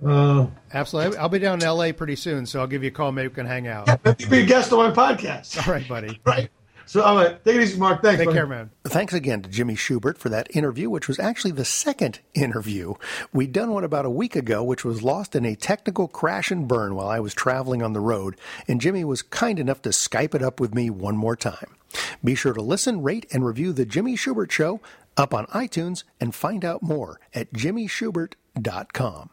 uh, 0.05 0.49
Absolutely. 0.75 1.17
I'll 1.17 1.29
be 1.29 1.39
down 1.39 1.61
in 1.61 1.65
L.A. 1.65 1.93
pretty 1.93 2.17
soon, 2.17 2.45
so 2.45 2.59
I'll 2.61 2.67
give 2.67 2.83
you 2.83 2.89
a 2.89 2.93
call. 2.93 3.13
Maybe 3.13 3.29
we 3.29 3.35
can 3.35 3.47
hang 3.47 3.69
out. 3.69 3.87
maybe 4.05 4.25
be 4.27 4.41
a 4.41 4.47
guest 4.47 4.73
on 4.73 4.79
my 4.79 4.91
podcast. 4.91 5.65
All 5.65 5.73
right, 5.73 5.87
buddy. 5.87 6.21
Right. 6.27 6.51
So, 6.87 7.03
all 7.03 7.17
right, 7.17 7.43
take 7.45 7.57
it 7.57 7.63
easy, 7.63 7.79
Marc. 7.79 8.03
Thanks. 8.03 8.19
Take 8.19 8.27
buddy. 8.27 8.37
care, 8.37 8.47
man. 8.47 8.71
Thanks 8.85 9.15
again 9.15 9.43
to 9.43 9.49
Jimmy 9.49 9.75
Shubert 9.75 10.19
for 10.19 10.29
that 10.29 10.55
interview, 10.55 10.91
which 10.91 11.09
was 11.09 11.19
actually 11.19 11.53
the 11.53 11.65
second 11.65 12.21
interview. 12.35 12.95
We'd 13.33 13.53
done 13.53 13.71
one 13.71 13.85
about 13.85 14.05
a 14.05 14.11
week 14.11 14.37
ago, 14.37 14.63
which 14.63 14.85
was 14.85 15.03
lost 15.03 15.35
in 15.35 15.45
a 15.45 15.55
technical 15.55 16.09
crash 16.09 16.51
and 16.51 16.69
burn 16.69 16.95
while 16.95 17.09
I 17.09 17.21
was 17.21 17.35
traveling 17.35 17.83
on 17.83 17.93
the 17.93 18.01
road, 18.01 18.37
and 18.69 18.81
Jimmy 18.81 19.05
was 19.05 19.23
kind 19.23 19.59
enough 19.59 19.83
to 19.83 19.91
Skype 19.91 20.35
it 20.35 20.43
up 20.43 20.61
with 20.61 20.75
me 20.75 20.91
one 20.91 21.17
more 21.17 21.37
time. 21.37 21.77
Be 22.25 22.35
sure 22.35 22.53
to 22.53 22.63
listen, 22.63 23.03
rate, 23.03 23.27
and 23.33 23.45
review 23.45 23.73
The 23.73 23.85
Jimmy 23.85 24.17
Shubert 24.17 24.51
Show 24.51 24.81
up 25.17 25.35
on 25.35 25.47
iTunes 25.47 26.05
and 26.21 26.35
find 26.35 26.65
out 26.65 26.83
more 26.83 27.21
at 27.35 27.53
jimmyshubert.com. 27.53 29.31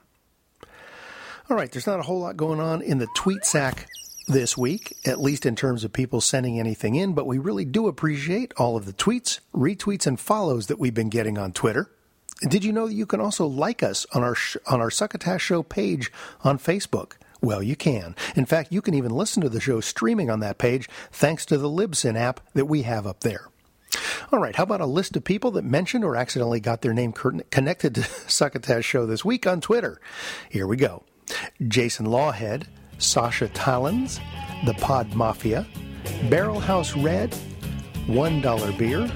All 1.50 1.58
right, 1.58 1.72
there's 1.72 1.88
not 1.88 2.00
a 2.00 2.04
whole 2.04 2.20
lot 2.20 2.38
going 2.38 2.60
on 2.60 2.82
in 2.82 3.00
the 3.00 3.08
tweet 3.16 3.44
sack 3.44 3.88
this 4.30 4.58
week, 4.58 4.96
at 5.06 5.20
least 5.20 5.46
in 5.46 5.56
terms 5.56 5.84
of 5.84 5.92
people 5.92 6.22
sending 6.22 6.60
anything 6.60 6.96
in, 6.96 7.14
but 7.14 7.28
we 7.28 7.38
really 7.38 7.66
do 7.66 7.88
appreciate 7.88 8.54
all 8.58 8.78
of 8.78 8.86
the 8.86 8.94
tweets, 8.94 9.40
retweets, 9.54 10.08
and 10.08 10.20
follows 10.20 10.68
that 10.68 10.80
we've 10.80 10.94
been 10.94 11.10
getting 11.10 11.38
on 11.38 11.52
Twitter. 11.52 11.92
Did 12.48 12.64
you 12.64 12.72
know 12.72 12.88
that 12.88 12.94
you 12.94 13.06
can 13.06 13.20
also 13.20 13.46
like 13.46 13.84
us 13.84 14.06
on 14.14 14.24
our 14.24 14.36
sh- 14.36 14.58
on 14.68 14.80
our 14.80 14.90
Succotash 14.90 15.42
Show 15.42 15.62
page 15.62 16.12
on 16.42 16.58
Facebook? 16.58 17.14
Well, 17.42 17.62
you 17.62 17.76
can. 17.76 18.16
In 18.36 18.46
fact, 18.46 18.72
you 18.72 18.82
can 18.82 18.94
even 18.94 19.12
listen 19.12 19.42
to 19.42 19.50
the 19.50 19.60
show 19.60 19.82
streaming 19.82 20.30
on 20.30 20.40
that 20.40 20.58
page 20.58 20.90
thanks 21.12 21.46
to 21.48 21.58
the 21.58 21.70
Libsyn 21.70 22.18
app 22.18 22.40
that 22.54 22.66
we 22.66 22.84
have 22.84 23.06
up 23.08 23.22
there. 23.22 23.50
All 24.32 24.40
right, 24.40 24.56
how 24.56 24.64
about 24.64 24.82
a 24.82 24.86
list 24.86 25.16
of 25.18 25.24
people 25.24 25.52
that 25.52 25.64
mentioned 25.64 26.04
or 26.04 26.16
accidentally 26.16 26.60
got 26.60 26.82
their 26.82 26.94
name 26.94 27.12
connected 27.12 27.96
to 27.96 28.04
Succotash 28.28 28.86
Show 28.86 29.06
this 29.06 29.26
week 29.26 29.48
on 29.48 29.62
Twitter? 29.62 30.00
Here 30.50 30.68
we 30.68 30.78
go. 30.78 31.04
Jason 31.68 32.06
Lawhead, 32.06 32.68
Sasha 33.00 33.48
Talons, 33.50 34.20
The 34.66 34.74
Pod 34.76 35.14
Mafia, 35.16 35.66
Barrel 36.30 36.60
House 36.60 36.96
Red, 36.96 37.34
One 38.08 38.42
Dollar 38.42 38.72
Beer, 38.74 39.10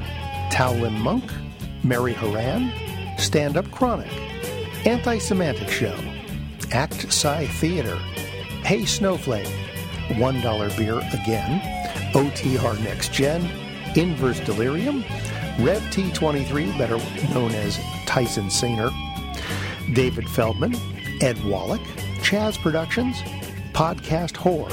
Towlin 0.52 0.94
Monk, 1.00 1.24
Mary 1.84 2.14
Haran, 2.14 2.72
Stand 3.18 3.58
Up 3.58 3.70
Chronic, 3.72 4.12
Anti 4.86 5.18
Semantic 5.20 5.70
Show, 5.70 5.96
Act 6.72 7.12
Psi 7.12 7.48
Theater, 7.48 7.98
Hey 8.64 8.86
Snowflake, 8.86 9.48
One 10.18 10.42
Dollar 10.42 10.70
Beer 10.78 10.98
Again, 10.98 11.62
OTR 12.14 12.82
Next 12.84 13.12
Gen, 13.14 13.42
Inverse 13.96 14.40
Delirium, 14.40 15.04
Rev 15.60 15.82
T23, 15.92 16.78
better 16.78 16.98
known 17.34 17.52
as 17.52 17.80
Tyson 18.06 18.46
Sainer, 18.46 18.92
David 19.94 20.30
Feldman, 20.30 20.76
Ed 21.22 21.44
Wallach, 21.46 21.82
Chaz 22.22 22.58
Productions, 22.58 23.22
Podcast 23.74 24.34
Whore, 24.38 24.72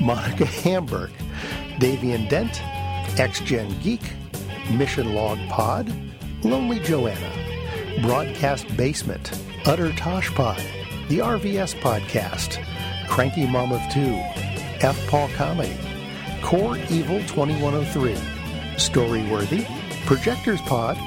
Monica 0.00 0.44
Hamburg, 0.44 1.10
Davian 1.78 2.28
Dent, 2.28 2.52
XGen 3.16 3.80
Geek, 3.82 4.00
Mission 4.72 5.14
Log 5.14 5.38
Pod, 5.48 5.92
Lonely 6.42 6.80
Joanna, 6.80 7.30
Broadcast 8.02 8.66
Basement, 8.76 9.40
Utter 9.66 9.92
Tosh 9.92 10.30
Pod, 10.34 10.60
The 11.08 11.18
RVS 11.18 11.74
Podcast, 11.80 12.58
Cranky 13.08 13.46
Mom 13.46 13.72
of 13.72 13.80
Two, 13.92 14.14
F. 14.80 14.98
Paul 15.08 15.28
Comedy, 15.36 15.76
Core 16.42 16.76
Evil 16.90 17.20
2103, 17.20 18.14
Storyworthy, 18.74 19.64
Projectors 20.06 20.60
Pod, 20.62 20.98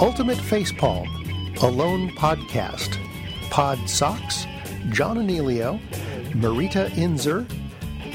Ultimate 0.00 0.38
Facepalm, 0.38 1.08
Alone 1.62 2.10
Podcast, 2.10 2.98
Pod 3.50 3.78
Socks, 3.88 4.46
John 4.90 5.16
Anelio, 5.18 5.80
Marita 6.32 6.88
Inzer, 6.90 7.46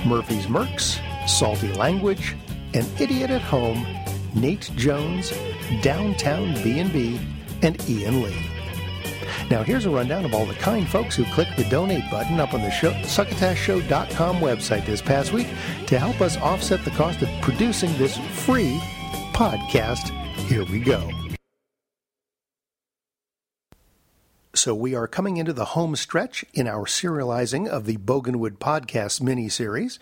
Murphy's 0.05 0.45
Mercs, 0.45 0.99
Salty 1.27 1.73
Language, 1.73 2.35
An 2.73 2.85
Idiot 2.99 3.29
at 3.29 3.41
Home, 3.41 3.85
Nate 4.33 4.71
Jones, 4.75 5.33
Downtown 5.81 6.53
B&B, 6.63 7.19
and 7.61 7.89
Ian 7.89 8.23
Lee. 8.23 8.45
Now, 9.49 9.63
here's 9.63 9.85
a 9.85 9.89
rundown 9.89 10.23
of 10.23 10.33
all 10.33 10.45
the 10.45 10.53
kind 10.55 10.87
folks 10.87 11.15
who 11.15 11.25
clicked 11.25 11.57
the 11.57 11.65
donate 11.65 12.09
button 12.09 12.39
up 12.39 12.53
on 12.53 12.61
the 12.61 12.71
show, 12.71 12.91
succotashshow.com 13.01 14.37
website 14.37 14.85
this 14.85 15.01
past 15.01 15.33
week 15.33 15.47
to 15.87 15.99
help 15.99 16.21
us 16.21 16.37
offset 16.37 16.85
the 16.85 16.91
cost 16.91 17.21
of 17.21 17.29
producing 17.41 17.95
this 17.97 18.17
free 18.45 18.79
podcast. 19.33 20.09
Here 20.47 20.63
we 20.63 20.79
go. 20.79 21.20
So, 24.53 24.75
we 24.75 24.93
are 24.93 25.07
coming 25.07 25.37
into 25.37 25.53
the 25.53 25.63
home 25.63 25.95
stretch 25.95 26.43
in 26.53 26.67
our 26.67 26.85
serializing 26.85 27.69
of 27.69 27.85
the 27.85 27.95
Boganwood 27.95 28.57
Podcast 28.57 29.21
mini 29.21 29.47
series. 29.47 29.97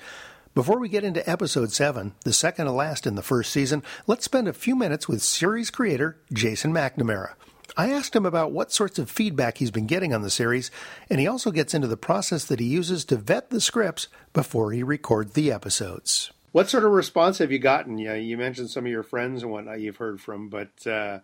Before 0.56 0.80
we 0.80 0.90
get 0.90 1.04
into 1.04 1.30
episode 1.30 1.72
7, 1.72 2.16
the 2.26 2.34
second 2.34 2.66
to 2.66 2.72
last 2.72 3.06
in 3.06 3.14
the 3.14 3.22
first 3.22 3.52
season, 3.52 3.84
let's 4.08 4.26
spend 4.26 4.48
a 4.48 4.54
few 4.54 4.76
minutes 4.76 5.08
with 5.08 5.22
series 5.22 5.70
creator 5.70 6.18
Jason 6.34 6.74
McNamara. 6.74 7.34
I 7.78 7.92
asked 7.92 8.16
him 8.16 8.26
about 8.26 8.52
what 8.52 8.72
sorts 8.72 8.98
of 8.98 9.12
feedback 9.12 9.60
he's 9.60 9.70
been 9.70 9.86
getting 9.86 10.16
on 10.16 10.24
the 10.24 10.32
series, 10.32 10.72
and 11.12 11.20
he 11.20 11.28
also 11.28 11.52
gets 11.52 11.76
into 11.76 11.88
the 11.88 11.96
process 11.96 12.44
that 12.46 12.60
he 12.60 12.66
uses 12.66 13.06
to 13.06 13.18
vet 13.18 13.52
the 13.52 13.62
scripts 13.62 14.08
before 14.34 14.72
he 14.72 14.82
records 14.82 15.34
the 15.34 15.52
episodes. 15.52 16.32
What 16.52 16.70
sort 16.70 16.84
of 16.84 16.92
response 16.92 17.38
have 17.38 17.52
you 17.52 17.60
gotten? 17.60 18.00
Yeah, 18.00 18.16
you 18.16 18.36
mentioned 18.36 18.72
some 18.72 18.86
of 18.86 18.92
your 18.92 19.04
friends 19.04 19.44
and 19.44 19.52
whatnot 19.52 19.80
you've 19.80 19.98
heard 19.98 20.20
from, 20.20 20.50
but 20.50 20.88
uh, 20.88 21.20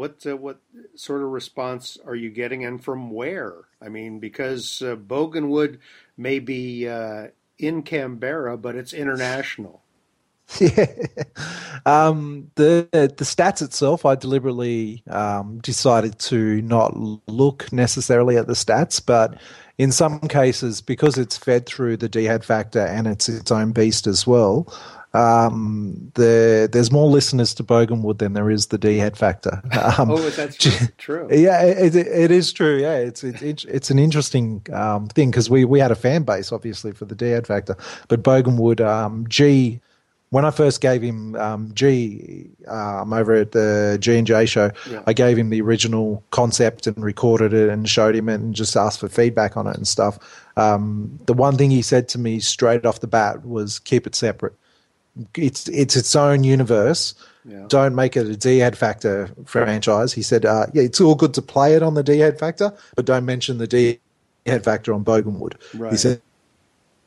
what 0.00 0.26
uh, 0.26 0.34
what 0.34 0.60
sort 0.94 1.20
of 1.20 1.28
response 1.28 1.98
are 2.06 2.14
you 2.14 2.30
getting, 2.30 2.64
and 2.64 2.82
from 2.82 3.10
where? 3.10 3.52
I 3.82 3.90
mean, 3.90 4.18
because 4.18 4.80
uh, 4.80 4.96
Boganwood 4.96 5.78
may 6.16 6.38
be 6.38 6.88
uh, 6.88 7.26
in 7.58 7.82
Canberra, 7.82 8.56
but 8.56 8.76
it's 8.76 8.94
international. 8.94 9.82
Yeah. 10.58 10.86
Um, 11.86 12.50
the 12.56 12.88
the 12.92 13.24
stats 13.24 13.62
itself, 13.62 14.04
I 14.04 14.16
deliberately 14.16 15.04
um, 15.08 15.58
decided 15.60 16.18
to 16.30 16.60
not 16.62 16.96
look 17.28 17.72
necessarily 17.72 18.36
at 18.36 18.48
the 18.48 18.54
stats, 18.54 19.00
but 19.04 19.38
in 19.78 19.92
some 19.92 20.18
cases, 20.20 20.80
because 20.80 21.16
it's 21.18 21.38
fed 21.38 21.66
through 21.66 21.98
the 21.98 22.08
D 22.08 22.24
head 22.24 22.44
factor 22.44 22.84
and 22.84 23.06
it's 23.06 23.28
its 23.28 23.50
own 23.52 23.70
beast 23.70 24.08
as 24.08 24.26
well, 24.26 24.66
um, 25.12 26.12
the, 26.14 26.68
there's 26.70 26.92
more 26.92 27.08
listeners 27.08 27.52
to 27.54 27.64
Boganwood 27.64 28.18
than 28.18 28.32
there 28.34 28.50
is 28.50 28.66
the 28.68 28.78
D 28.78 28.96
head 28.98 29.16
factor. 29.16 29.62
Um, 29.98 30.10
oh, 30.10 30.30
that's 30.30 30.56
true. 30.58 30.86
true. 30.98 31.28
Yeah, 31.30 31.62
it, 31.64 31.96
it 31.96 32.30
is 32.30 32.52
true. 32.52 32.78
Yeah, 32.80 32.96
it's 32.96 33.24
it's 33.24 33.64
it's 33.64 33.90
an 33.90 33.98
interesting 33.98 34.64
um, 34.72 35.08
thing 35.08 35.30
because 35.30 35.48
we 35.50 35.64
we 35.64 35.80
had 35.80 35.90
a 35.90 35.94
fan 35.96 36.22
base 36.22 36.52
obviously 36.52 36.92
for 36.92 37.06
the 37.06 37.14
D 37.14 37.30
head 37.30 37.46
factor, 37.46 37.76
but 38.08 38.22
Boganwood 38.22 38.80
um, 38.80 39.26
G. 39.28 39.80
When 40.28 40.44
I 40.44 40.52
first 40.52 40.80
gave 40.80 41.02
him 41.02 41.34
um, 41.34 41.72
G 41.74 42.48
um, 42.68 43.12
over 43.12 43.34
at 43.34 43.50
the 43.50 43.98
G 44.00 44.16
and 44.16 44.24
J 44.26 44.46
show, 44.46 44.70
Yeah. 44.88 45.02
I 45.08 45.12
gave 45.12 45.36
him 45.36 45.50
the 45.50 45.60
original 45.60 46.22
concept 46.30 46.86
and 46.86 47.02
recorded 47.02 47.52
it 47.52 47.68
and 47.68 47.88
showed 47.88 48.14
him 48.14 48.28
it 48.28 48.34
and 48.34 48.54
just 48.54 48.76
asked 48.76 49.00
for 49.00 49.08
feedback 49.08 49.56
on 49.56 49.66
it 49.66 49.76
and 49.76 49.88
stuff. 49.88 50.46
Um, 50.56 51.18
the 51.26 51.32
one 51.34 51.56
thing 51.56 51.72
he 51.72 51.82
said 51.82 52.08
to 52.10 52.18
me 52.20 52.38
straight 52.38 52.86
off 52.86 53.00
the 53.00 53.08
bat 53.08 53.44
was 53.44 53.80
keep 53.80 54.06
it 54.06 54.14
separate. 54.14 54.52
It's 55.36 55.68
it's 55.68 55.96
its 55.96 56.14
own 56.14 56.44
universe. 56.44 57.14
Yeah. 57.44 57.64
Don't 57.68 57.94
make 57.94 58.16
it 58.16 58.26
a 58.26 58.36
D 58.36 58.58
head 58.58 58.76
factor 58.76 59.30
franchise. 59.46 60.12
He 60.12 60.22
said, 60.22 60.44
uh, 60.44 60.66
yeah, 60.72 60.82
it's 60.82 61.00
all 61.00 61.14
good 61.14 61.34
to 61.34 61.42
play 61.42 61.74
it 61.74 61.82
on 61.82 61.94
the 61.94 62.02
D 62.02 62.18
head 62.18 62.38
factor, 62.38 62.72
but 62.96 63.06
don't 63.06 63.24
mention 63.24 63.58
the 63.58 63.66
D 63.66 63.98
head 64.46 64.64
factor 64.64 64.92
on 64.92 65.04
Boganwood. 65.04 65.54
Right. 65.74 65.92
He 65.92 65.98
said 65.98 66.20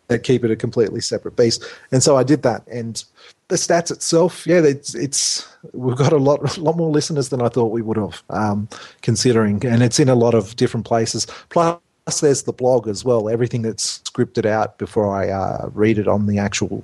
that 0.08 0.24
keep 0.24 0.44
it 0.44 0.52
a 0.52 0.56
completely 0.56 1.02
separate 1.02 1.36
beast. 1.36 1.64
And 1.92 2.04
so 2.04 2.18
I 2.18 2.24
did 2.24 2.44
that. 2.44 2.66
And 2.68 3.04
the 3.48 3.56
stats 3.56 3.92
itself, 3.92 4.46
yeah, 4.48 4.60
it's 4.60 4.96
it's 4.96 5.48
we've 5.74 5.98
got 5.98 6.14
a 6.14 6.18
lot 6.18 6.58
a 6.58 6.62
lot 6.62 6.78
more 6.78 6.92
listeners 6.92 7.30
than 7.30 7.42
I 7.42 7.50
thought 7.50 7.72
we 7.72 7.82
would 7.82 7.98
have, 7.98 8.24
um, 8.30 8.68
considering, 9.02 9.66
and 9.66 9.84
it's 9.84 10.00
in 10.00 10.10
a 10.10 10.16
lot 10.16 10.34
of 10.34 10.56
different 10.56 10.86
places. 10.86 11.28
Plus, 11.50 11.80
there's 12.22 12.44
the 12.44 12.54
blog 12.54 12.88
as 12.88 13.06
well. 13.06 13.30
Everything 13.30 13.62
that's 13.62 14.00
scripted 14.00 14.46
out 14.46 14.78
before 14.78 15.16
I 15.16 15.30
uh, 15.30 15.70
read 15.74 15.98
it 15.98 16.08
on 16.08 16.28
the 16.28 16.38
actual 16.38 16.84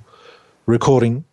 recording. 0.66 1.24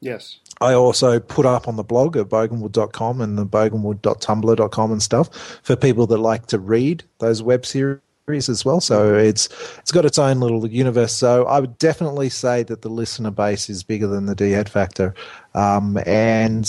Yes. 0.00 0.38
I 0.60 0.74
also 0.74 1.18
put 1.18 1.46
up 1.46 1.66
on 1.66 1.76
the 1.76 1.82
blog 1.82 2.16
at 2.16 2.26
boganwood.com 2.28 3.20
and 3.20 3.36
the 3.36 3.46
boganwood.tumblr.com 3.46 4.92
and 4.92 5.02
stuff 5.02 5.60
for 5.62 5.76
people 5.76 6.06
that 6.06 6.18
like 6.18 6.46
to 6.46 6.58
read 6.58 7.02
those 7.18 7.42
web 7.42 7.66
series 7.66 8.00
as 8.28 8.64
well. 8.64 8.80
So 8.80 9.14
it's 9.14 9.48
it's 9.78 9.92
got 9.92 10.04
its 10.04 10.18
own 10.18 10.40
little 10.40 10.66
universe. 10.66 11.12
So 11.12 11.44
I 11.46 11.60
would 11.60 11.76
definitely 11.78 12.28
say 12.28 12.62
that 12.64 12.82
the 12.82 12.88
listener 12.88 13.30
base 13.30 13.68
is 13.68 13.82
bigger 13.82 14.06
than 14.06 14.26
the 14.26 14.34
D 14.34 14.52
head 14.52 14.68
factor. 14.68 15.14
Um, 15.54 15.98
and 16.06 16.66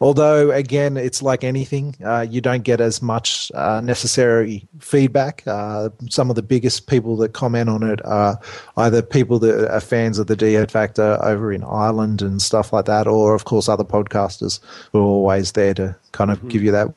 although 0.00 0.50
again 0.50 0.96
it's 0.96 1.22
like 1.22 1.44
anything, 1.44 1.94
uh, 2.04 2.26
you 2.28 2.40
don't 2.40 2.62
get 2.62 2.80
as 2.80 3.02
much 3.02 3.52
uh, 3.54 3.80
necessary 3.80 4.66
feedback. 4.78 5.42
Uh, 5.46 5.90
some 6.08 6.30
of 6.30 6.36
the 6.36 6.42
biggest 6.42 6.86
people 6.86 7.16
that 7.18 7.32
comment 7.32 7.68
on 7.68 7.82
it 7.82 8.04
are 8.04 8.40
either 8.76 9.02
people 9.02 9.38
that 9.38 9.70
are 9.70 9.80
fans 9.80 10.18
of 10.18 10.26
the 10.26 10.36
D 10.36 10.64
factor 10.66 11.18
over 11.22 11.52
in 11.52 11.64
Ireland 11.64 12.22
and 12.22 12.40
stuff 12.40 12.72
like 12.72 12.86
that, 12.86 13.06
or 13.06 13.34
of 13.34 13.44
course 13.44 13.68
other 13.68 13.84
podcasters 13.84 14.60
who 14.92 15.00
are 15.00 15.02
always 15.02 15.52
there 15.52 15.74
to 15.74 15.96
kind 16.12 16.30
of 16.30 16.48
give 16.48 16.62
you 16.62 16.72
that 16.72 16.92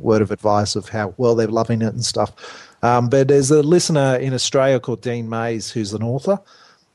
word 0.00 0.22
of 0.22 0.30
advice 0.30 0.76
of 0.76 0.88
how 0.88 1.14
well 1.16 1.34
they're 1.34 1.46
loving 1.46 1.82
it 1.82 1.92
and 1.92 2.04
stuff. 2.04 2.32
Um, 2.82 3.08
but 3.08 3.28
there's 3.28 3.50
a 3.50 3.62
listener 3.62 4.16
in 4.16 4.34
Australia 4.34 4.78
called 4.78 5.00
Dean 5.00 5.28
Mayes 5.28 5.70
who's 5.70 5.92
an 5.92 6.02
author, 6.02 6.38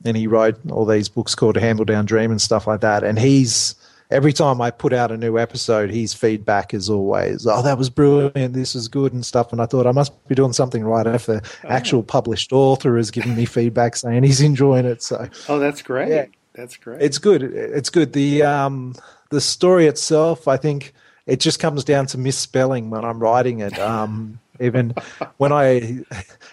and 0.06 0.16
he 0.16 0.28
wrote 0.28 0.58
all 0.72 0.86
these 0.86 1.10
books 1.10 1.36
called 1.36 1.56
Hambledown 1.56 2.06
Dream 2.06 2.32
and 2.32 2.42
stuff 2.42 2.68
like 2.68 2.82
that. 2.82 3.04
And 3.04 3.20
he's 3.20 3.76
every 4.12 4.34
time 4.34 4.62
I 4.62 4.70
put 4.72 4.94
out 4.94 5.12
a 5.12 5.18
new 5.18 5.38
episode, 5.40 5.90
his 5.90 6.14
feedback 6.14 6.74
is 6.74 6.90
always, 6.90 7.48
"Oh, 7.48 7.62
that 7.64 7.78
was 7.78 7.90
brilliant. 7.90 8.54
This 8.54 8.76
is 8.76 8.88
good 8.88 9.14
and 9.14 9.26
stuff." 9.26 9.52
And 9.52 9.62
I 9.62 9.66
thought 9.66 9.88
I 9.88 9.92
must 9.92 10.12
be 10.28 10.36
doing 10.36 10.54
something 10.54 10.84
right 10.84 11.08
if 11.08 11.26
the 11.26 11.42
actual 11.64 12.04
published 12.04 12.52
author 12.52 12.98
is 12.98 13.10
giving 13.12 13.36
me 13.36 13.46
feedback 13.46 13.96
saying 13.96 14.24
he's 14.24 14.42
enjoying 14.42 14.86
it. 14.86 15.02
So 15.02 15.28
Oh, 15.50 15.60
that's 15.60 15.82
great. 15.82 16.10
Yeah. 16.10 16.26
That's 16.54 16.76
great. 16.76 17.02
it's 17.02 17.18
good. 17.18 17.44
It's 17.44 17.90
good. 17.90 18.12
The 18.14 18.44
um 18.44 18.96
the 19.30 19.40
story 19.42 19.88
itself, 19.88 20.48
I 20.50 20.58
think 20.58 20.94
it 21.26 21.40
just 21.40 21.60
comes 21.60 21.84
down 21.86 22.08
to 22.08 22.18
misspelling 22.18 22.90
when 22.90 23.06
I'm 23.06 23.20
writing 23.20 23.60
it. 23.62 23.80
Um 23.80 24.40
even 24.60 24.94
when 25.38 25.54
I 25.54 26.00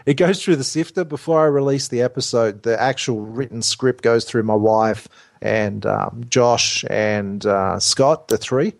it 0.06 0.14
goes 0.14 0.42
through 0.42 0.56
the 0.56 0.64
sifter 0.64 1.02
before 1.04 1.40
I 1.42 1.46
release 1.46 1.88
the 1.88 2.02
episode, 2.02 2.62
the 2.62 2.80
actual 2.80 3.20
written 3.20 3.60
script 3.60 4.04
goes 4.04 4.24
through 4.24 4.44
my 4.44 4.54
wife 4.54 5.08
and 5.40 5.86
um, 5.86 6.24
Josh 6.28 6.84
and 6.90 7.44
uh, 7.46 7.78
Scott, 7.78 8.28
the 8.28 8.38
3 8.38 8.72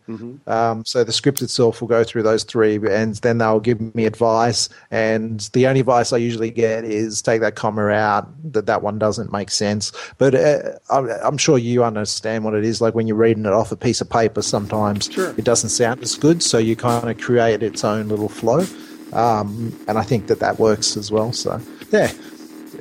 Um, 0.47 0.85
so 0.85 1.05
the 1.05 1.13
script 1.13 1.43
itself 1.43 1.81
will 1.81 1.89
go 1.89 2.05
through 2.05 2.23
those 2.23 2.45
three, 2.45 2.77
and 2.77 3.17
then 3.17 3.39
they'll 3.39 3.61
give 3.61 3.95
me 3.95 4.07
advice. 4.07 4.69
And 4.91 5.41
the 5.53 5.67
only 5.67 5.81
advice 5.81 6.13
I 6.13 6.17
usually 6.19 6.51
get 6.51 6.85
is 6.85 7.23
take 7.23 7.41
that 7.41 7.55
comma 7.55 7.89
out. 7.89 8.29
That 8.53 8.67
that 8.67 8.83
one 8.83 8.99
doesn't 8.99 9.33
make 9.33 9.51
sense. 9.51 9.93
But 10.19 10.35
uh, 10.35 10.79
I'm, 10.91 11.09
I'm 11.23 11.39
sure 11.39 11.59
you 11.59 11.85
understand 11.85 12.45
what 12.45 12.55
it 12.55 12.65
is. 12.65 12.81
Like 12.81 12.95
when 12.95 13.07
you're 13.07 13.17
reading 13.17 13.45
it 13.47 13.53
off 13.53 13.73
a 13.73 13.77
piece 13.77 14.01
of 14.01 14.09
paper, 14.11 14.43
sometimes 14.43 15.09
it 15.39 15.45
doesn't 15.45 15.71
sound 15.71 16.03
as 16.03 16.17
good. 16.17 16.43
So 16.43 16.59
you 16.59 16.77
kind 16.77 17.09
of 17.11 17.19
create 17.21 17.63
its 17.63 17.85
own 17.85 18.09
little 18.09 18.29
flow. 18.29 18.65
Um, 19.13 19.79
and 19.89 19.97
I 19.99 20.03
think 20.03 20.27
that 20.27 20.41
that 20.41 20.59
works 20.59 20.97
as 20.97 21.11
well. 21.11 21.33
So 21.33 21.61
yeah, 21.91 22.11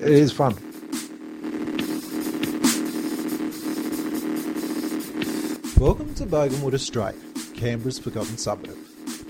it 0.02 0.10
is 0.10 0.32
fun. 0.32 0.56
Welcome 5.80 6.16
to 6.16 6.26
Boganwood, 6.26 6.74
Australia, 6.74 7.20
Canberra's 7.54 8.00
forgotten 8.00 8.36
suburb. 8.36 8.76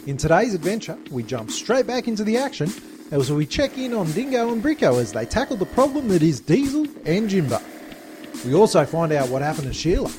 In 0.05 0.15
today's 0.15 0.53
adventure, 0.53 0.97
we 1.11 1.21
jump 1.21 1.51
straight 1.51 1.85
back 1.85 2.07
into 2.07 2.23
the 2.23 2.37
action 2.37 2.71
as 3.11 3.29
we 3.29 3.45
check 3.45 3.77
in 3.77 3.93
on 3.93 4.09
Dingo 4.13 4.53
and 4.53 4.63
Bricko 4.63 4.97
as 5.01 5.11
they 5.11 5.25
tackle 5.25 5.57
the 5.57 5.65
problem 5.65 6.07
that 6.07 6.23
is 6.23 6.39
Diesel 6.39 6.87
and 7.03 7.27
Jimbo. 7.27 7.59
We 8.45 8.53
also 8.53 8.85
find 8.85 9.11
out 9.11 9.27
what 9.27 9.41
happened 9.41 9.67
to 9.67 9.73
Sheila. 9.73 10.09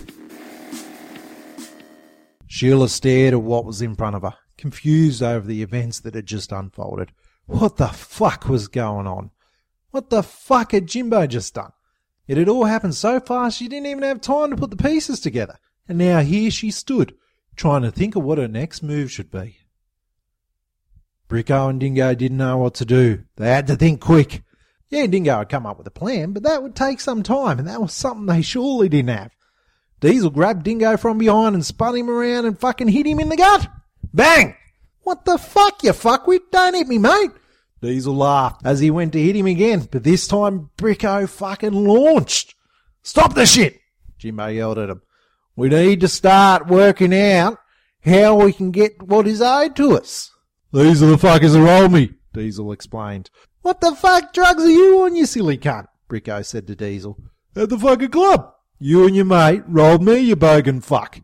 Sheila 2.46 2.90
stared 2.90 3.32
at 3.32 3.40
what 3.40 3.64
was 3.64 3.80
in 3.80 3.96
front 3.96 4.14
of 4.14 4.20
her, 4.20 4.34
confused 4.58 5.22
over 5.22 5.46
the 5.46 5.62
events 5.62 6.00
that 6.00 6.14
had 6.14 6.26
just 6.26 6.52
unfolded. 6.52 7.10
What 7.46 7.78
the 7.78 7.88
fuck 7.88 8.50
was 8.50 8.68
going 8.68 9.06
on? 9.06 9.30
What 9.92 10.10
the 10.10 10.22
fuck 10.22 10.72
had 10.72 10.88
Jimbo 10.88 11.26
just 11.26 11.54
done? 11.54 11.72
It 12.26 12.36
had 12.36 12.50
all 12.50 12.66
happened 12.66 12.96
so 12.96 13.18
fast 13.18 13.56
she 13.56 13.66
didn't 13.66 13.86
even 13.86 14.02
have 14.02 14.20
time 14.20 14.50
to 14.50 14.56
put 14.56 14.68
the 14.68 14.76
pieces 14.76 15.20
together. 15.20 15.58
And 15.88 15.98
now 15.98 16.20
here 16.20 16.50
she 16.50 16.70
stood, 16.70 17.14
trying 17.56 17.82
to 17.82 17.90
think 17.90 18.14
of 18.14 18.22
what 18.22 18.38
her 18.38 18.48
next 18.48 18.82
move 18.82 19.10
should 19.10 19.30
be. 19.30 19.56
Bricko 21.28 21.70
and 21.70 21.80
Dingo 21.80 22.14
didn't 22.14 22.36
know 22.38 22.58
what 22.58 22.74
to 22.74 22.84
do. 22.84 23.24
They 23.36 23.48
had 23.48 23.66
to 23.66 23.76
think 23.76 24.00
quick. 24.00 24.42
Yeah, 24.88 25.06
Dingo 25.06 25.38
had 25.38 25.48
come 25.48 25.66
up 25.66 25.76
with 25.78 25.86
a 25.86 25.90
plan, 25.90 26.32
but 26.32 26.42
that 26.44 26.62
would 26.62 26.74
take 26.74 27.00
some 27.00 27.22
time, 27.22 27.58
and 27.58 27.68
that 27.68 27.80
was 27.80 27.92
something 27.92 28.26
they 28.26 28.42
surely 28.42 28.88
didn't 28.88 29.10
have. 29.16 29.32
Diesel 30.00 30.30
grabbed 30.30 30.62
Dingo 30.62 30.96
from 30.96 31.18
behind 31.18 31.54
and 31.54 31.64
spun 31.64 31.96
him 31.96 32.08
around 32.08 32.46
and 32.46 32.58
fucking 32.58 32.88
hit 32.88 33.06
him 33.06 33.20
in 33.20 33.28
the 33.28 33.36
gut. 33.36 33.68
Bang! 34.14 34.54
What 35.02 35.24
the 35.24 35.38
fuck, 35.38 35.82
you 35.82 35.92
fuckwit? 35.92 36.50
Don't 36.50 36.74
hit 36.74 36.86
me, 36.86 36.98
mate! 36.98 37.30
Diesel 37.82 38.14
laughed 38.14 38.62
as 38.64 38.80
he 38.80 38.90
went 38.90 39.12
to 39.12 39.22
hit 39.22 39.36
him 39.36 39.46
again, 39.46 39.88
but 39.90 40.04
this 40.04 40.26
time 40.26 40.70
Bricko 40.76 41.28
fucking 41.28 41.72
launched. 41.72 42.54
Stop 43.02 43.34
the 43.34 43.46
shit! 43.46 43.78
Jimbo 44.18 44.46
yelled 44.48 44.78
at 44.78 44.90
him. 44.90 45.02
We 45.58 45.70
need 45.70 45.98
to 46.02 46.08
start 46.08 46.68
working 46.68 47.12
out 47.12 47.58
how 48.04 48.36
we 48.36 48.52
can 48.52 48.70
get 48.70 49.02
what 49.02 49.26
is 49.26 49.42
owed 49.42 49.74
to 49.74 49.96
us. 49.98 50.30
These 50.72 51.02
are 51.02 51.06
the 51.06 51.16
fuckers 51.16 51.54
that 51.54 51.60
rolled 51.60 51.90
me. 51.90 52.12
Diesel 52.32 52.70
explained. 52.70 53.28
What 53.62 53.80
the 53.80 53.96
fuck 53.96 54.32
drugs 54.32 54.62
are 54.62 54.70
you 54.70 55.02
on, 55.02 55.16
you 55.16 55.26
silly 55.26 55.58
cunt? 55.58 55.88
Bricko 56.08 56.46
said 56.46 56.68
to 56.68 56.76
Diesel. 56.76 57.18
At 57.56 57.70
the 57.70 57.78
fucking 57.78 58.10
club. 58.10 58.54
You 58.78 59.04
and 59.04 59.16
your 59.16 59.24
mate 59.24 59.64
rolled 59.66 60.00
me, 60.00 60.20
you 60.20 60.36
bogan 60.36 60.80
fuck. 60.80 61.18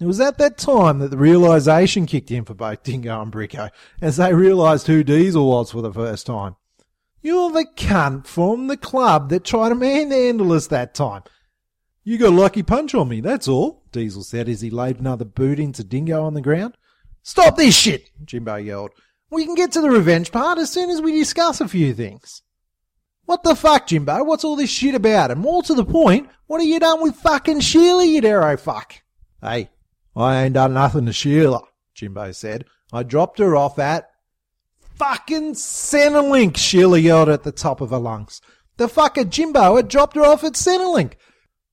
It 0.00 0.06
was 0.06 0.18
at 0.18 0.36
that 0.38 0.58
time 0.58 0.98
that 0.98 1.12
the 1.12 1.16
realisation 1.16 2.06
kicked 2.06 2.32
in 2.32 2.44
for 2.44 2.54
both 2.54 2.82
Dingo 2.82 3.22
and 3.22 3.30
Bricko, 3.30 3.70
as 4.00 4.16
they 4.16 4.34
realised 4.34 4.88
who 4.88 5.04
Diesel 5.04 5.48
was 5.48 5.70
for 5.70 5.80
the 5.80 5.92
first 5.92 6.26
time. 6.26 6.56
You're 7.22 7.52
the 7.52 7.66
cunt 7.76 8.26
from 8.26 8.66
the 8.66 8.76
club 8.76 9.28
that 9.28 9.44
tried 9.44 9.68
to 9.68 9.76
manhandle 9.76 10.54
us 10.54 10.66
that 10.66 10.92
time. 10.92 11.22
You 12.02 12.16
got 12.16 12.28
a 12.28 12.36
lucky 12.36 12.62
punch 12.62 12.94
on 12.94 13.08
me, 13.08 13.20
that's 13.20 13.46
all, 13.46 13.84
Diesel 13.92 14.22
said 14.22 14.48
as 14.48 14.62
he 14.62 14.70
laid 14.70 14.98
another 14.98 15.24
boot 15.24 15.58
into 15.60 15.84
Dingo 15.84 16.22
on 16.24 16.34
the 16.34 16.40
ground. 16.40 16.76
Stop 17.22 17.56
this 17.56 17.76
shit, 17.76 18.10
Jimbo 18.24 18.56
yelled. 18.56 18.92
We 19.30 19.44
can 19.44 19.54
get 19.54 19.72
to 19.72 19.80
the 19.80 19.90
revenge 19.90 20.32
part 20.32 20.58
as 20.58 20.70
soon 20.70 20.90
as 20.90 21.02
we 21.02 21.12
discuss 21.12 21.60
a 21.60 21.68
few 21.68 21.92
things. 21.94 22.42
What 23.26 23.42
the 23.42 23.54
fuck, 23.54 23.86
Jimbo? 23.86 24.24
What's 24.24 24.44
all 24.44 24.56
this 24.56 24.70
shit 24.70 24.94
about? 24.94 25.30
And 25.30 25.40
more 25.40 25.62
to 25.62 25.74
the 25.74 25.84
point, 25.84 26.28
what 26.46 26.60
have 26.60 26.68
you 26.68 26.80
done 26.80 27.02
with 27.02 27.14
fucking 27.16 27.60
Sheila, 27.60 28.04
you 28.04 28.22
arrow 28.22 28.56
fuck? 28.56 29.02
Hey, 29.40 29.70
I 30.16 30.42
ain't 30.42 30.54
done 30.54 30.74
nothing 30.74 31.06
to 31.06 31.12
Sheila, 31.12 31.62
Jimbo 31.94 32.32
said. 32.32 32.64
I 32.92 33.02
dropped 33.02 33.38
her 33.38 33.54
off 33.54 33.78
at 33.78 34.10
fucking 34.96 35.54
Centrelink, 35.54 36.56
Sheila 36.56 36.98
yelled 36.98 37.28
at 37.28 37.44
the 37.44 37.52
top 37.52 37.80
of 37.80 37.90
her 37.90 37.98
lungs. 37.98 38.40
The 38.78 38.86
fucker 38.86 39.28
Jimbo 39.28 39.76
had 39.76 39.88
dropped 39.88 40.16
her 40.16 40.24
off 40.24 40.42
at 40.42 40.54
Centrelink. 40.54 41.12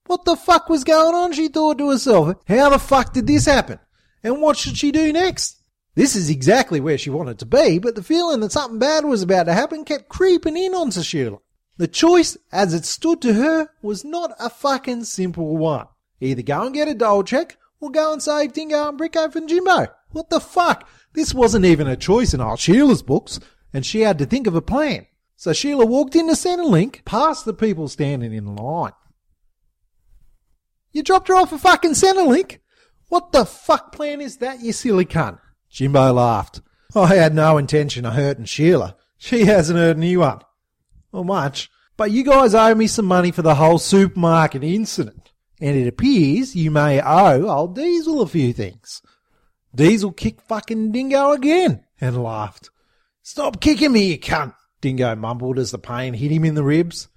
What 0.08 0.24
the 0.24 0.36
fuck 0.36 0.70
was 0.70 0.84
going 0.84 1.14
on? 1.14 1.34
She 1.34 1.48
thought 1.48 1.76
to 1.76 1.90
herself. 1.90 2.38
How 2.48 2.70
the 2.70 2.78
fuck 2.78 3.12
did 3.12 3.26
this 3.26 3.44
happen? 3.44 3.78
And 4.24 4.40
what 4.40 4.56
should 4.56 4.78
she 4.78 4.90
do 4.90 5.12
next? 5.12 5.58
This 5.96 6.16
is 6.16 6.30
exactly 6.30 6.80
where 6.80 6.96
she 6.96 7.10
wanted 7.10 7.38
to 7.40 7.46
be, 7.46 7.78
but 7.78 7.94
the 7.94 8.02
feeling 8.02 8.40
that 8.40 8.52
something 8.52 8.78
bad 8.78 9.04
was 9.04 9.20
about 9.22 9.44
to 9.44 9.52
happen 9.52 9.84
kept 9.84 10.08
creeping 10.08 10.56
in 10.56 10.74
onto 10.74 11.02
Sheila. 11.02 11.40
The 11.76 11.88
choice, 11.88 12.38
as 12.50 12.72
it 12.72 12.86
stood 12.86 13.20
to 13.20 13.34
her, 13.34 13.68
was 13.82 14.02
not 14.02 14.32
a 14.40 14.48
fucking 14.48 15.04
simple 15.04 15.58
one. 15.58 15.88
Either 16.22 16.40
go 16.40 16.64
and 16.64 16.74
get 16.74 16.88
a 16.88 16.94
dole 16.94 17.22
check, 17.22 17.58
or 17.78 17.90
go 17.90 18.10
and 18.10 18.22
save 18.22 18.54
Dingo 18.54 18.88
and 18.88 18.98
Bricko 18.98 19.30
from 19.30 19.46
Jimbo. 19.46 19.88
What 20.12 20.30
the 20.30 20.40
fuck? 20.40 20.88
This 21.12 21.34
wasn't 21.34 21.66
even 21.66 21.86
a 21.86 21.96
choice 21.96 22.32
in 22.32 22.40
old 22.40 22.60
Sheila's 22.60 23.02
books, 23.02 23.40
and 23.74 23.84
she 23.84 24.00
had 24.00 24.16
to 24.18 24.24
think 24.26 24.46
of 24.46 24.54
a 24.54 24.62
plan. 24.62 25.06
So 25.36 25.52
Sheila 25.52 25.84
walked 25.84 26.16
into 26.16 26.32
Centrelink, 26.32 27.04
past 27.04 27.44
the 27.44 27.52
people 27.52 27.88
standing 27.88 28.32
in 28.32 28.56
line. 28.56 28.92
You 30.92 31.02
dropped 31.02 31.28
her 31.28 31.34
off 31.34 31.52
a 31.52 31.58
fucking 31.58 31.92
Centrelink? 31.92 32.58
What 33.08 33.32
the 33.32 33.44
fuck 33.44 33.92
plan 33.92 34.20
is 34.20 34.38
that, 34.38 34.60
you 34.60 34.72
silly 34.72 35.04
cunt? 35.04 35.38
Jimbo 35.70 36.12
laughed. 36.12 36.60
I 36.94 37.14
had 37.14 37.34
no 37.34 37.58
intention 37.58 38.04
of 38.04 38.14
hurting 38.14 38.46
Sheila. 38.46 38.96
She 39.18 39.44
hasn't 39.44 39.78
hurt 39.78 39.96
anyone. 39.96 40.40
Or 41.12 41.24
much. 41.24 41.70
But 41.96 42.10
you 42.10 42.22
guys 42.24 42.54
owe 42.54 42.74
me 42.74 42.86
some 42.86 43.06
money 43.06 43.30
for 43.30 43.42
the 43.42 43.56
whole 43.56 43.78
supermarket 43.78 44.62
incident. 44.62 45.32
And 45.60 45.76
it 45.76 45.88
appears 45.88 46.54
you 46.54 46.70
may 46.70 47.00
owe 47.00 47.48
old 47.48 47.74
Diesel 47.74 48.22
a 48.22 48.26
few 48.26 48.52
things. 48.52 49.02
Diesel 49.74 50.12
kicked 50.12 50.46
fucking 50.46 50.92
Dingo 50.92 51.32
again 51.32 51.84
and 52.00 52.22
laughed. 52.22 52.70
Stop 53.22 53.60
kicking 53.60 53.92
me, 53.92 54.12
you 54.12 54.18
cunt, 54.18 54.54
Dingo 54.80 55.14
mumbled 55.16 55.58
as 55.58 55.72
the 55.72 55.78
pain 55.78 56.14
hit 56.14 56.30
him 56.30 56.44
in 56.44 56.54
the 56.54 56.62
ribs. 56.62 57.08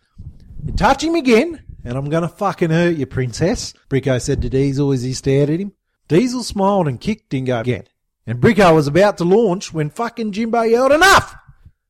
You 0.65 0.73
touch 0.73 1.03
him 1.03 1.15
again, 1.15 1.63
and 1.83 1.97
I'm 1.97 2.09
gonna 2.09 2.29
fucking 2.29 2.69
hurt 2.69 2.95
you, 2.95 3.05
princess, 3.05 3.73
Bricko 3.89 4.21
said 4.21 4.41
to 4.41 4.49
Diesel 4.49 4.91
as 4.91 5.03
he 5.03 5.13
stared 5.13 5.49
at 5.49 5.59
him. 5.59 5.73
Diesel 6.07 6.43
smiled 6.43 6.87
and 6.87 6.99
kicked 6.99 7.29
Dingo 7.29 7.59
again. 7.61 7.83
And 8.27 8.39
Bricko 8.39 8.75
was 8.75 8.87
about 8.87 9.17
to 9.17 9.23
launch 9.23 9.73
when 9.73 9.89
fucking 9.89 10.31
Jimbo 10.31 10.61
yelled, 10.63 10.91
Enough! 10.91 11.35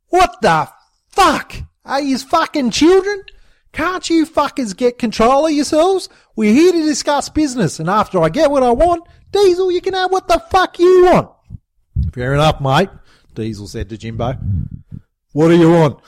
What 0.07 0.41
the 0.41 0.69
fuck? 1.09 1.55
Are 1.85 2.01
you 2.01 2.17
fucking 2.17 2.71
children? 2.71 3.23
Can't 3.71 4.09
you 4.09 4.25
fuckers 4.25 4.75
get 4.75 4.99
control 4.99 5.45
of 5.45 5.51
yourselves? 5.53 6.09
We're 6.35 6.53
here 6.53 6.71
to 6.71 6.83
discuss 6.83 7.29
business, 7.29 7.79
and 7.79 7.89
after 7.89 8.21
I 8.21 8.29
get 8.29 8.51
what 8.51 8.63
I 8.63 8.71
want, 8.71 9.07
Diesel, 9.31 9.71
you 9.71 9.81
can 9.81 9.93
have 9.93 10.11
what 10.11 10.27
the 10.27 10.43
fuck 10.51 10.77
you 10.77 11.05
want. 11.05 11.29
Fair 12.13 12.33
enough, 12.33 12.59
mate, 12.59 12.89
Diesel 13.33 13.67
said 13.67 13.89
to 13.89 13.97
Jimbo. 13.97 14.33
What 15.31 15.47
do 15.47 15.57
you 15.57 15.71
want? 15.71 15.99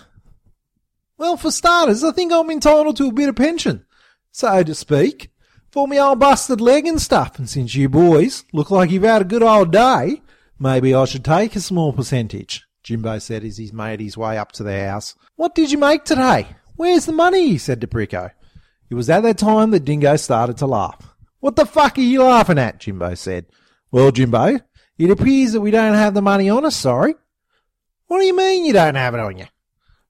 Well, 1.17 1.37
for 1.37 1.51
starters, 1.51 2.03
I 2.03 2.11
think 2.11 2.31
I'm 2.31 2.49
entitled 2.49 2.97
to 2.97 3.07
a 3.07 3.13
bit 3.13 3.29
of 3.29 3.35
pension, 3.35 3.85
so 4.31 4.63
to 4.63 4.73
speak, 4.73 5.31
for 5.71 5.87
me 5.87 5.99
old 5.99 6.19
busted 6.19 6.59
leg 6.59 6.87
and 6.87 7.01
stuff, 7.01 7.37
and 7.37 7.49
since 7.49 7.75
you 7.75 7.87
boys 7.87 8.45
look 8.51 8.71
like 8.71 8.89
you've 8.89 9.03
had 9.03 9.21
a 9.21 9.25
good 9.25 9.43
old 9.43 9.71
day, 9.71 10.21
maybe 10.59 10.93
I 10.93 11.05
should 11.05 11.23
take 11.23 11.55
a 11.55 11.61
small 11.61 11.93
percentage, 11.93 12.65
Jimbo 12.83 13.19
said 13.19 13.43
as 13.43 13.57
he 13.57 13.69
made 13.71 13.99
his 13.99 14.17
way 14.17 14.37
up 14.37 14.51
to 14.53 14.63
the 14.63 14.85
house. 14.85 15.15
What 15.35 15.55
did 15.55 15.71
you 15.71 15.77
make 15.77 16.03
today? 16.03 16.47
Where's 16.75 17.05
the 17.05 17.11
money? 17.11 17.49
he 17.49 17.57
said 17.57 17.81
to 17.81 17.87
Bricko. 17.87 18.31
It 18.89 18.95
was 18.95 19.09
at 19.09 19.21
that 19.21 19.37
time 19.37 19.71
that 19.71 19.85
Dingo 19.85 20.15
started 20.15 20.57
to 20.57 20.67
laugh. 20.67 21.15
What 21.39 21.55
the 21.55 21.65
fuck 21.65 21.97
are 21.97 22.01
you 22.01 22.23
laughing 22.23 22.57
at? 22.57 22.79
Jimbo 22.79 23.15
said. 23.15 23.45
Well, 23.91 24.11
Jimbo, 24.11 24.59
it 24.97 25.11
appears 25.11 25.53
that 25.53 25.61
we 25.61 25.71
don't 25.71 25.93
have 25.93 26.13
the 26.13 26.21
money 26.21 26.49
on 26.49 26.65
us, 26.65 26.75
sorry. 26.75 27.15
What 28.07 28.19
do 28.19 28.25
you 28.25 28.35
mean 28.35 28.65
you 28.65 28.73
don't 28.73 28.95
have 28.95 29.13
it 29.13 29.19
on 29.19 29.37
you? 29.37 29.45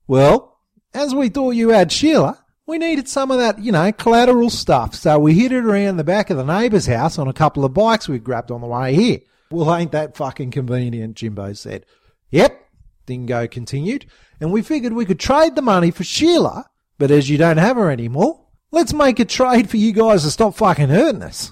Well, 0.08 0.53
as 0.94 1.14
we 1.14 1.30
thought 1.30 1.52
you 1.52 1.70
had 1.70 1.92
Sheila, 1.92 2.40
we 2.66 2.78
needed 2.78 3.08
some 3.08 3.32
of 3.32 3.40
that, 3.40 3.60
you 3.60 3.72
know, 3.72 3.92
collateral 3.92 4.50
stuff, 4.50 4.96
so 4.96 5.20
we 5.20 5.34
hid 5.34 5.52
it 5.52 5.66
around 5.66 5.98
the 5.98 6.04
back 6.04 6.30
of 6.30 6.38
the 6.38 6.46
neighbour's 6.46 6.86
house 6.86 7.18
on 7.18 7.28
a 7.28 7.34
couple 7.34 7.66
of 7.66 7.74
bikes 7.74 8.08
we 8.08 8.20
grabbed 8.20 8.52
on 8.52 8.62
the 8.62 8.68
way 8.68 8.94
here. 8.96 9.20
Well, 9.52 9.76
ain't 9.76 9.92
that 9.92 10.16
fucking 10.16 10.52
convenient, 10.52 11.16
Jimbo 11.16 11.54
said. 11.54 11.86
Yep, 12.32 12.60
Dingo 13.06 13.48
continued, 13.48 14.06
and 14.40 14.52
we 14.52 14.62
figured 14.62 14.94
we 14.94 15.06
could 15.06 15.20
trade 15.20 15.56
the 15.56 15.62
money 15.62 15.92
for 15.92 16.04
Sheila, 16.04 16.70
but 16.98 17.12
as 17.12 17.30
you 17.30 17.38
don't 17.38 17.58
have 17.58 17.76
her 17.76 17.92
anymore, 17.92 18.46
let's 18.72 18.94
make 18.94 19.20
a 19.20 19.26
trade 19.26 19.70
for 19.70 19.78
you 19.78 19.92
guys 19.92 20.24
to 20.24 20.32
stop 20.32 20.56
fucking 20.56 20.90
hurting 20.90 21.22
us. 21.22 21.52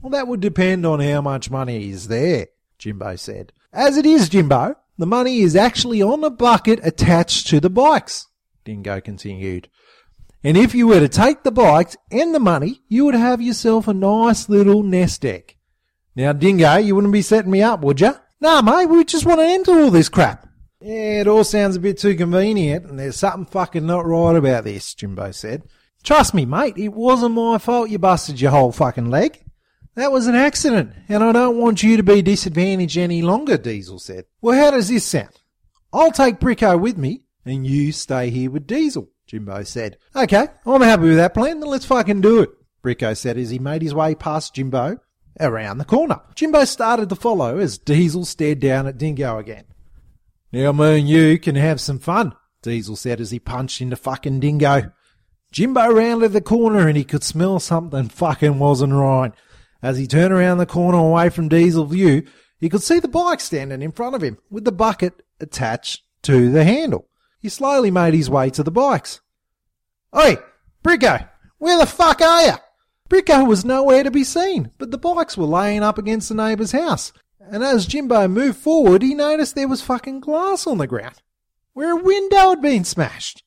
Well, 0.00 0.10
that 0.10 0.26
would 0.26 0.40
depend 0.40 0.84
on 0.84 0.98
how 0.98 1.20
much 1.20 1.50
money 1.50 1.88
is 1.88 2.08
there, 2.08 2.48
Jimbo 2.78 3.14
said. 3.16 3.52
As 3.72 3.96
it 3.96 4.04
is, 4.04 4.28
Jimbo, 4.28 4.74
the 4.98 5.06
money 5.06 5.40
is 5.40 5.54
actually 5.54 6.02
on 6.02 6.24
a 6.24 6.30
bucket 6.30 6.80
attached 6.82 7.46
to 7.46 7.60
the 7.60 7.70
bikes, 7.70 8.26
Dingo 8.64 9.00
continued. 9.00 9.68
And 10.44 10.56
if 10.56 10.74
you 10.74 10.88
were 10.88 11.00
to 11.00 11.08
take 11.08 11.42
the 11.42 11.52
bikes 11.52 11.96
and 12.10 12.34
the 12.34 12.40
money, 12.40 12.82
you 12.88 13.04
would 13.04 13.14
have 13.14 13.40
yourself 13.40 13.86
a 13.86 13.94
nice 13.94 14.48
little 14.48 14.82
nest 14.82 15.24
egg. 15.24 15.56
Now, 16.16 16.32
Dingo, 16.32 16.76
you 16.76 16.94
wouldn't 16.94 17.12
be 17.12 17.22
setting 17.22 17.50
me 17.50 17.62
up, 17.62 17.80
would 17.82 18.00
you? 18.00 18.14
Nah, 18.40 18.60
mate, 18.60 18.86
we 18.86 19.04
just 19.04 19.24
want 19.24 19.40
to 19.40 19.46
end 19.46 19.68
all 19.68 19.90
this 19.90 20.08
crap. 20.08 20.48
Yeah, 20.80 21.20
it 21.20 21.28
all 21.28 21.44
sounds 21.44 21.76
a 21.76 21.80
bit 21.80 21.98
too 21.98 22.16
convenient, 22.16 22.86
and 22.86 22.98
there's 22.98 23.16
something 23.16 23.46
fucking 23.46 23.86
not 23.86 24.04
right 24.04 24.34
about 24.34 24.64
this, 24.64 24.94
Jimbo 24.94 25.30
said. 25.30 25.62
Trust 26.02 26.34
me, 26.34 26.44
mate, 26.44 26.76
it 26.76 26.88
wasn't 26.88 27.36
my 27.36 27.58
fault 27.58 27.88
you 27.88 28.00
busted 28.00 28.40
your 28.40 28.50
whole 28.50 28.72
fucking 28.72 29.08
leg. 29.08 29.44
That 29.94 30.10
was 30.10 30.26
an 30.26 30.34
accident, 30.34 30.92
and 31.08 31.22
I 31.22 31.30
don't 31.30 31.58
want 31.58 31.84
you 31.84 31.96
to 31.96 32.02
be 32.02 32.20
disadvantaged 32.20 32.98
any 32.98 33.22
longer, 33.22 33.56
Diesel 33.56 34.00
said. 34.00 34.24
Well, 34.40 34.58
how 34.58 34.72
does 34.72 34.88
this 34.88 35.04
sound? 35.04 35.38
I'll 35.92 36.10
take 36.10 36.40
Bricko 36.40 36.80
with 36.80 36.98
me, 36.98 37.22
and 37.44 37.66
you 37.66 37.92
stay 37.92 38.30
here 38.30 38.50
with 38.50 38.66
Diesel, 38.66 39.08
Jimbo 39.26 39.62
said. 39.64 39.96
Okay, 40.14 40.46
I'm 40.66 40.80
happy 40.80 41.04
with 41.04 41.16
that 41.16 41.34
plan, 41.34 41.60
then 41.60 41.68
let's 41.68 41.86
fucking 41.86 42.20
do 42.20 42.40
it, 42.40 42.50
Bricko 42.82 43.16
said 43.16 43.38
as 43.38 43.50
he 43.50 43.58
made 43.58 43.82
his 43.82 43.94
way 43.94 44.14
past 44.14 44.54
Jimbo 44.54 44.98
around 45.40 45.78
the 45.78 45.84
corner. 45.84 46.20
Jimbo 46.34 46.64
started 46.64 47.08
to 47.08 47.16
follow 47.16 47.58
as 47.58 47.78
Diesel 47.78 48.24
stared 48.24 48.60
down 48.60 48.86
at 48.86 48.98
Dingo 48.98 49.38
again. 49.38 49.64
Now 50.52 50.72
me 50.72 50.98
and 50.98 51.08
you 51.08 51.38
can 51.38 51.56
have 51.56 51.80
some 51.80 51.98
fun, 51.98 52.34
Diesel 52.62 52.96
said 52.96 53.20
as 53.20 53.30
he 53.30 53.38
punched 53.38 53.80
into 53.80 53.96
fucking 53.96 54.40
Dingo. 54.40 54.92
Jimbo 55.50 55.92
rounded 55.92 56.32
the 56.32 56.40
corner 56.40 56.88
and 56.88 56.96
he 56.96 57.04
could 57.04 57.22
smell 57.22 57.58
something 57.60 58.08
fucking 58.08 58.58
wasn't 58.58 58.92
right. 58.92 59.32
As 59.82 59.98
he 59.98 60.06
turned 60.06 60.32
around 60.32 60.58
the 60.58 60.66
corner 60.66 60.98
away 60.98 61.28
from 61.28 61.48
Diesel 61.48 61.86
view, 61.86 62.24
he 62.58 62.68
could 62.68 62.82
see 62.82 63.00
the 63.00 63.08
bike 63.08 63.40
standing 63.40 63.82
in 63.82 63.92
front 63.92 64.14
of 64.14 64.22
him 64.22 64.38
with 64.48 64.64
the 64.64 64.72
bucket 64.72 65.22
attached 65.40 66.02
to 66.22 66.50
the 66.50 66.64
handle. 66.64 67.08
He 67.42 67.48
slowly 67.48 67.90
made 67.90 68.14
his 68.14 68.30
way 68.30 68.50
to 68.50 68.62
the 68.62 68.70
bikes. 68.70 69.20
Oi, 70.16 70.36
Bricko, 70.84 71.28
where 71.58 71.76
the 71.76 71.86
fuck 71.86 72.22
are 72.22 72.46
you? 72.46 72.52
Bricko 73.10 73.46
was 73.46 73.64
nowhere 73.64 74.04
to 74.04 74.12
be 74.12 74.22
seen, 74.22 74.70
but 74.78 74.92
the 74.92 74.98
bikes 74.98 75.36
were 75.36 75.44
laying 75.44 75.82
up 75.82 75.98
against 75.98 76.28
the 76.28 76.36
neighbour's 76.36 76.70
house. 76.70 77.12
And 77.40 77.64
as 77.64 77.86
Jimbo 77.86 78.28
moved 78.28 78.58
forward, 78.58 79.02
he 79.02 79.14
noticed 79.14 79.56
there 79.56 79.66
was 79.66 79.82
fucking 79.82 80.20
glass 80.20 80.68
on 80.68 80.78
the 80.78 80.86
ground, 80.86 81.20
where 81.72 81.98
a 81.98 82.02
window 82.02 82.50
had 82.50 82.62
been 82.62 82.84
smashed. 82.84 83.42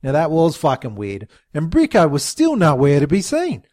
Now 0.00 0.12
that 0.12 0.30
was 0.30 0.56
fucking 0.56 0.94
weird, 0.94 1.28
and 1.52 1.72
Bricko 1.72 2.08
was 2.08 2.22
still 2.22 2.54
nowhere 2.54 3.00
to 3.00 3.08
be 3.08 3.20
seen. 3.20 3.64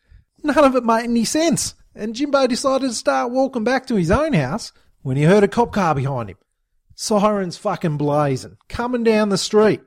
None 0.44 0.58
of 0.58 0.76
it 0.76 0.84
made 0.84 1.04
any 1.04 1.24
sense, 1.24 1.76
and 1.94 2.16
Jimbo 2.16 2.48
decided 2.48 2.90
to 2.90 2.96
start 2.96 3.32
walking 3.32 3.64
back 3.64 3.86
to 3.88 3.96
his 3.96 4.10
own 4.10 4.34
house 4.34 4.74
when 5.04 5.18
he 5.18 5.24
heard 5.24 5.44
a 5.44 5.48
cop 5.48 5.72
car 5.72 5.94
behind 5.94 6.32
him. 6.32 6.38
Sirens 7.00 7.58
fucking 7.58 7.98
blazing, 7.98 8.58
coming 8.68 9.04
down 9.04 9.30
the 9.30 9.38
street. 9.38 9.82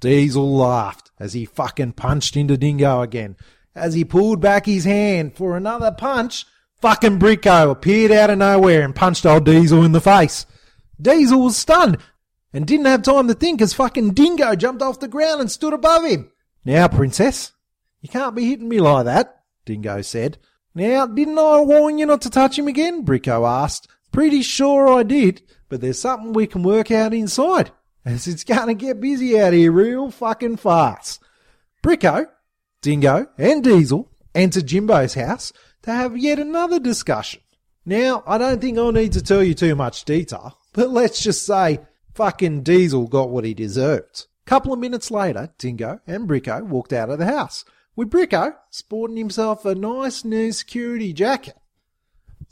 Diesel 0.00 0.54
laughed 0.54 1.10
as 1.18 1.32
he 1.32 1.46
fucking 1.46 1.94
punched 1.94 2.36
into 2.36 2.58
Dingo 2.58 3.00
again. 3.00 3.36
As 3.74 3.94
he 3.94 4.04
pulled 4.04 4.42
back 4.42 4.66
his 4.66 4.84
hand 4.84 5.34
for 5.34 5.56
another 5.56 5.90
punch, 5.90 6.44
fucking 6.82 7.18
Bricko 7.18 7.70
appeared 7.70 8.12
out 8.12 8.28
of 8.28 8.36
nowhere 8.36 8.82
and 8.82 8.94
punched 8.94 9.24
old 9.24 9.46
Diesel 9.46 9.82
in 9.82 9.92
the 9.92 10.00
face. 10.02 10.44
Diesel 11.00 11.42
was 11.42 11.56
stunned, 11.56 11.96
and 12.52 12.66
didn't 12.66 12.84
have 12.84 13.00
time 13.00 13.28
to 13.28 13.34
think 13.34 13.62
as 13.62 13.72
fucking 13.72 14.10
Dingo 14.10 14.54
jumped 14.54 14.82
off 14.82 15.00
the 15.00 15.08
ground 15.08 15.40
and 15.40 15.50
stood 15.50 15.72
above 15.72 16.04
him. 16.04 16.30
Now, 16.66 16.86
Princess, 16.86 17.52
you 18.02 18.10
can't 18.10 18.36
be 18.36 18.50
hitting 18.50 18.68
me 18.68 18.78
like 18.78 19.06
that, 19.06 19.40
Dingo 19.64 20.02
said. 20.02 20.36
Now, 20.74 21.06
didn't 21.06 21.38
I 21.38 21.60
warn 21.60 21.96
you 21.96 22.04
not 22.04 22.20
to 22.22 22.30
touch 22.30 22.58
him 22.58 22.68
again? 22.68 23.06
Bricko 23.06 23.48
asked. 23.48 23.88
Pretty 24.12 24.42
sure 24.42 24.92
I 24.92 25.02
did, 25.02 25.40
but 25.72 25.80
there's 25.80 25.98
something 25.98 26.34
we 26.34 26.46
can 26.46 26.62
work 26.62 26.90
out 26.90 27.14
inside, 27.14 27.70
as 28.04 28.28
it's 28.28 28.44
gonna 28.44 28.74
get 28.74 29.00
busy 29.00 29.40
out 29.40 29.54
here 29.54 29.72
real 29.72 30.10
fucking 30.10 30.58
fast. 30.58 31.18
Bricko, 31.82 32.26
Dingo, 32.82 33.28
and 33.38 33.64
Diesel 33.64 34.10
enter 34.34 34.60
Jimbo's 34.60 35.14
house 35.14 35.50
to 35.80 35.90
have 35.90 36.14
yet 36.14 36.38
another 36.38 36.78
discussion. 36.78 37.40
Now, 37.86 38.22
I 38.26 38.36
don't 38.36 38.60
think 38.60 38.76
I'll 38.76 38.92
need 38.92 39.12
to 39.12 39.22
tell 39.22 39.42
you 39.42 39.54
too 39.54 39.74
much 39.74 40.04
detail, 40.04 40.58
but 40.74 40.90
let's 40.90 41.22
just 41.22 41.46
say 41.46 41.78
fucking 42.12 42.64
Diesel 42.64 43.08
got 43.08 43.30
what 43.30 43.46
he 43.46 43.54
deserved. 43.54 44.26
A 44.46 44.50
couple 44.50 44.74
of 44.74 44.78
minutes 44.78 45.10
later, 45.10 45.54
Dingo 45.56 46.00
and 46.06 46.28
Bricko 46.28 46.66
walked 46.66 46.92
out 46.92 47.08
of 47.08 47.18
the 47.18 47.24
house, 47.24 47.64
with 47.96 48.10
Bricko 48.10 48.56
sporting 48.68 49.16
himself 49.16 49.64
a 49.64 49.74
nice 49.74 50.22
new 50.22 50.52
security 50.52 51.14
jacket. 51.14 51.56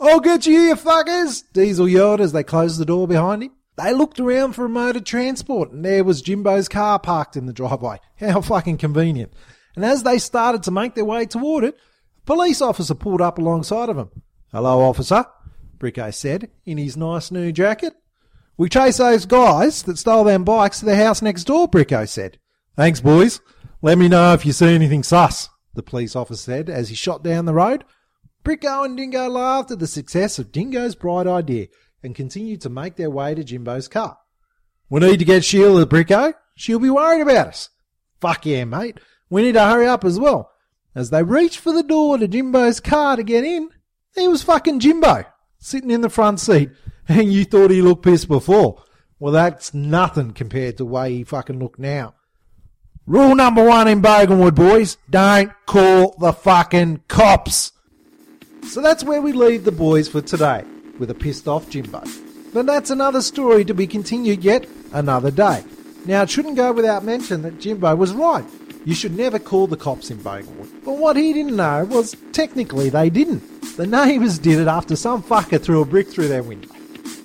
I'll 0.01 0.21
get 0.21 0.47
you 0.47 0.59
here, 0.59 0.77
fuckers! 0.77 1.45
Diesel 1.53 1.87
yelled 1.87 2.23
as 2.23 2.33
they 2.33 2.43
closed 2.43 2.81
the 2.81 2.87
door 2.87 3.07
behind 3.07 3.43
him. 3.43 3.53
They 3.77 3.93
looked 3.93 4.19
around 4.19 4.55
for 4.55 4.65
a 4.65 4.69
mode 4.69 4.97
of 4.97 5.05
transport, 5.05 5.73
and 5.73 5.85
there 5.85 6.05
was 6.05 6.23
Jimbo's 6.23 6.69
car 6.69 6.99
parked 6.99 7.37
in 7.37 7.45
the 7.45 7.53
driveway. 7.53 7.99
How 8.19 8.41
fucking 8.41 8.79
convenient. 8.79 9.33
And 9.77 9.85
as 9.85 10.03
they 10.03 10.19
started 10.19 10.63
to 10.65 10.71
make 10.71 10.95
their 10.95 11.05
way 11.05 11.27
toward 11.27 11.65
it, 11.65 11.75
a 11.75 12.27
police 12.27 12.63
officer 12.63 12.95
pulled 12.95 13.21
up 13.21 13.39
alongside 13.39 13.91
of 13.91 13.97
them. 13.97 14.11
Hello, 14.53 14.81
officer, 14.81 15.27
Bricko 15.79 16.13
said, 16.15 16.51
in 16.65 16.79
his 16.79 16.97
nice 16.97 17.31
new 17.31 17.53
jacket. 17.53 17.95
We 18.57 18.69
chased 18.69 18.99
those 18.99 19.27
guys 19.27 19.83
that 19.83 19.99
stole 19.99 20.25
them 20.25 20.45
bikes 20.45 20.81
to 20.81 20.87
the 20.87 20.97
house 20.97 21.21
next 21.21 21.45
door, 21.45 21.69
Bricko 21.69 22.09
said. 22.09 22.39
Thanks, 22.75 23.01
boys. 23.01 23.41
Let 23.83 23.99
me 23.99 24.09
know 24.09 24.33
if 24.33 24.45
you 24.45 24.53
see 24.53 24.75
anything 24.75 25.03
sus, 25.03 25.49
the 25.75 25.83
police 25.83 26.17
officer 26.17 26.43
said 26.43 26.71
as 26.71 26.89
he 26.89 26.95
shot 26.95 27.23
down 27.23 27.45
the 27.45 27.55
road. 27.55 27.85
Bricko 28.45 28.85
and 28.85 28.97
Dingo 28.97 29.29
laughed 29.29 29.71
at 29.71 29.79
the 29.79 29.87
success 29.87 30.39
of 30.39 30.53
Dingo's 30.53 30.95
bright 30.95 31.27
idea 31.27 31.69
and 32.03 32.15
continued 32.15 32.61
to 32.63 32.71
make 32.71 32.97
their 32.97 33.11
way 33.11 33.35
to 33.35 33.45
Jimbo's 33.45 33.89
car. 33.89 34.19
We 34.89 35.01
need 35.01 35.19
to 35.19 35.25
get 35.25 35.45
Sheila, 35.45 35.87
Bricko. 35.87 36.35
She'll 36.57 36.79
be 36.79 36.91
worried 36.91 37.23
about 37.23 37.49
us. 37.49 37.69
Fuck 38.21 38.47
yeah, 38.47 38.65
mate. 38.65 38.99
We 39.29 39.43
need 39.43 39.53
to 39.53 39.65
hurry 39.65 39.87
up 39.87 40.05
as 40.05 40.19
well. 40.19 40.51
As 40.95 41.11
they 41.11 41.23
reached 41.23 41.59
for 41.59 41.73
the 41.73 41.83
door 41.83 42.19
to 42.19 42.27
Jimbo's 42.27 42.81
car 42.81 43.17
to 43.17 43.23
get 43.23 43.45
in, 43.45 43.71
there 44.15 44.29
was 44.29 44.43
fucking 44.43 44.81
Jimbo 44.81 45.25
sitting 45.59 45.91
in 45.91 46.01
the 46.01 46.09
front 46.09 46.41
seat, 46.41 46.71
and 47.09 47.33
you 47.33 47.45
thought 47.45 47.71
he 47.71 47.83
looked 47.83 48.05
pissed 48.05 48.29
before. 48.29 48.83
Well, 49.19 49.33
that's 49.33 49.75
nothing 49.75 50.33
compared 50.33 50.79
to 50.79 50.85
the 50.85 50.91
way 50.91 51.15
he 51.15 51.25
fucking 51.25 51.59
looked 51.59 51.79
now. 51.79 52.15
Rule 53.07 53.35
number 53.35 53.63
one 53.63 53.87
in 53.87 54.03
Boganwood, 54.03 54.55
boys 54.55 54.97
don't 55.09 55.53
call 55.67 56.17
the 56.19 56.33
fucking 56.33 57.03
cops. 57.07 57.73
So 58.65 58.81
that's 58.81 59.05
where 59.05 59.21
we 59.21 59.33
leave 59.33 59.65
the 59.65 59.73
boys 59.73 60.09
for 60.09 60.21
today, 60.21 60.65
with 60.99 61.11
a 61.11 61.15
pissed 61.15 61.49
off 61.49 61.69
Jimbo. 61.69 62.03
But 62.53 62.67
that's 62.67 62.91
another 62.91 63.23
story 63.23 63.65
to 63.65 63.75
be 63.75 63.87
continued 63.87 64.45
yet 64.45 64.67
another 64.93 65.31
day. 65.31 65.65
Now, 66.07 66.23
it 66.23 66.31
shouldn't 66.31 66.57
go 66.57 66.73
without 66.73 67.05
mention 67.05 67.43
that 67.43 67.61
Jimbo 67.61 67.95
was 67.97 68.13
right. 68.13 68.45
You 68.85 68.95
should 68.95 69.17
never 69.17 69.39
call 69.39 69.67
the 69.67 69.77
cops 69.77 70.11
in 70.11 70.19
Boganwood. 70.19 70.85
But 70.85 70.97
what 70.97 71.17
he 71.17 71.33
didn't 71.33 71.57
know 71.57 71.85
was 71.85 72.17
technically 72.33 72.89
they 72.89 73.11
didn't. 73.11 73.43
The 73.77 73.87
neighbours 73.87 74.39
did 74.39 74.59
it 74.59 74.69
after 74.69 74.97
some 74.97 75.23
fucker 75.23 75.63
threw 75.63 75.83
a 75.83 75.85
brick 75.85 76.09
through 76.09 76.29
their 76.29 76.43
window. 76.43 76.75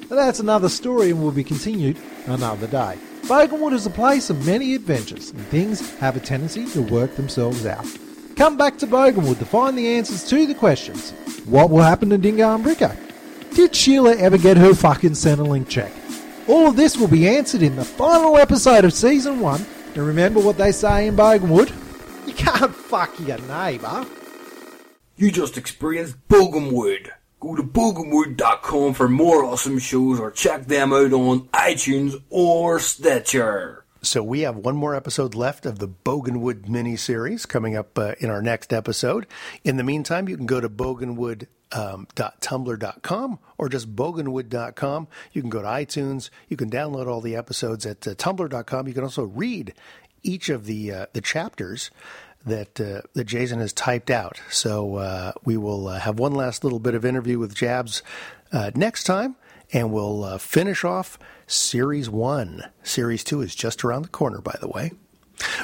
But 0.09 0.15
that's 0.15 0.39
another 0.39 0.69
story 0.69 1.11
and 1.11 1.21
will 1.21 1.31
be 1.31 1.43
continued 1.43 1.97
another 2.27 2.67
day. 2.67 2.97
Boganwood 3.23 3.73
is 3.73 3.85
a 3.85 3.91
place 3.91 4.29
of 4.29 4.45
many 4.45 4.75
adventures, 4.75 5.31
and 5.31 5.39
things 5.47 5.97
have 5.97 6.15
a 6.15 6.19
tendency 6.19 6.67
to 6.71 6.81
work 6.81 7.15
themselves 7.15 7.65
out. 7.65 7.87
Come 8.35 8.57
back 8.57 8.77
to 8.79 8.87
Boganwood 8.87 9.39
to 9.39 9.45
find 9.45 9.77
the 9.77 9.95
answers 9.95 10.27
to 10.29 10.45
the 10.45 10.53
questions. 10.53 11.11
What 11.45 11.69
will 11.69 11.81
happen 11.81 12.09
to 12.09 12.17
Dingo 12.17 12.53
and 12.53 12.65
Bricko? 12.65 12.95
Did 13.55 13.73
Sheila 13.73 14.17
ever 14.17 14.37
get 14.37 14.57
her 14.57 14.73
fucking 14.73 15.11
Centrelink 15.11 15.69
check? 15.69 15.91
All 16.47 16.67
of 16.67 16.75
this 16.75 16.97
will 16.97 17.07
be 17.07 17.29
answered 17.29 17.61
in 17.61 17.77
the 17.77 17.85
final 17.85 18.37
episode 18.37 18.83
of 18.83 18.93
Season 18.93 19.39
1. 19.39 19.65
And 19.95 20.05
remember 20.05 20.41
what 20.41 20.57
they 20.57 20.73
say 20.73 21.07
in 21.07 21.15
Boganwood? 21.15 21.73
You 22.27 22.33
can't 22.33 22.75
fuck 22.75 23.17
your 23.19 23.39
neighbour. 23.39 24.05
You 25.15 25.31
just 25.31 25.57
experienced 25.57 26.17
Boganwood. 26.27 27.11
Go 27.39 27.55
to 27.55 27.63
boganwood.com 27.63 28.95
for 28.95 29.07
more 29.07 29.45
awesome 29.45 29.79
shows 29.79 30.19
or 30.19 30.31
check 30.31 30.65
them 30.65 30.91
out 30.91 31.13
on 31.13 31.47
iTunes 31.49 32.21
or 32.29 32.79
Stitcher. 32.79 33.84
So 34.05 34.21
we 34.21 34.41
have 34.41 34.55
one 34.55 34.75
more 34.75 34.93
episode 34.95 35.33
left 35.33 35.65
of 35.65 35.79
the 35.79 35.87
Boganwood 35.87 36.69
mini 36.69 36.95
series 36.95 37.47
coming 37.47 37.75
up 37.75 37.97
uh, 37.97 38.13
in 38.19 38.29
our 38.29 38.41
next 38.41 38.71
episode. 38.71 39.25
In 39.63 39.77
the 39.77 39.83
meantime, 39.83 40.29
you 40.29 40.37
can 40.37 40.45
go 40.45 40.61
to 40.61 40.69
boganwood.tumblr.com 40.69 43.39
or 43.57 43.69
just 43.69 43.95
boganwood.com. 43.95 45.07
You 45.33 45.41
can 45.41 45.49
go 45.49 45.63
to 45.63 45.67
iTunes. 45.67 46.29
You 46.47 46.55
can 46.55 46.69
download 46.69 47.07
all 47.07 47.19
the 47.19 47.35
episodes 47.35 47.87
at 47.87 48.07
uh, 48.07 48.13
tumblr.com. 48.13 48.87
You 48.87 48.93
can 48.93 49.03
also 49.03 49.23
read 49.23 49.73
each 50.21 50.49
of 50.49 50.65
the 50.65 50.91
uh, 50.91 51.07
the 51.13 51.21
chapters 51.21 51.89
that 52.45 52.79
uh, 52.79 53.01
that 53.13 53.25
Jason 53.25 53.59
has 53.59 53.73
typed 53.73 54.11
out. 54.11 54.39
So 54.51 54.97
uh, 54.97 55.31
we 55.43 55.57
will 55.57 55.87
uh, 55.87 55.97
have 55.99 56.19
one 56.19 56.33
last 56.33 56.63
little 56.63 56.77
bit 56.79 56.93
of 56.93 57.05
interview 57.05 57.39
with 57.39 57.55
Jabs 57.55 58.03
uh, 58.51 58.69
next 58.75 59.05
time, 59.05 59.35
and 59.73 59.91
we'll 59.91 60.37
finish 60.37 60.83
off 60.83 61.17
Series 61.47 62.09
One. 62.09 62.65
Series 62.83 63.23
Two 63.23 63.41
is 63.41 63.55
just 63.55 63.83
around 63.83 64.03
the 64.03 64.09
corner, 64.09 64.41
by 64.41 64.57
the 64.59 64.67
way. 64.67 64.91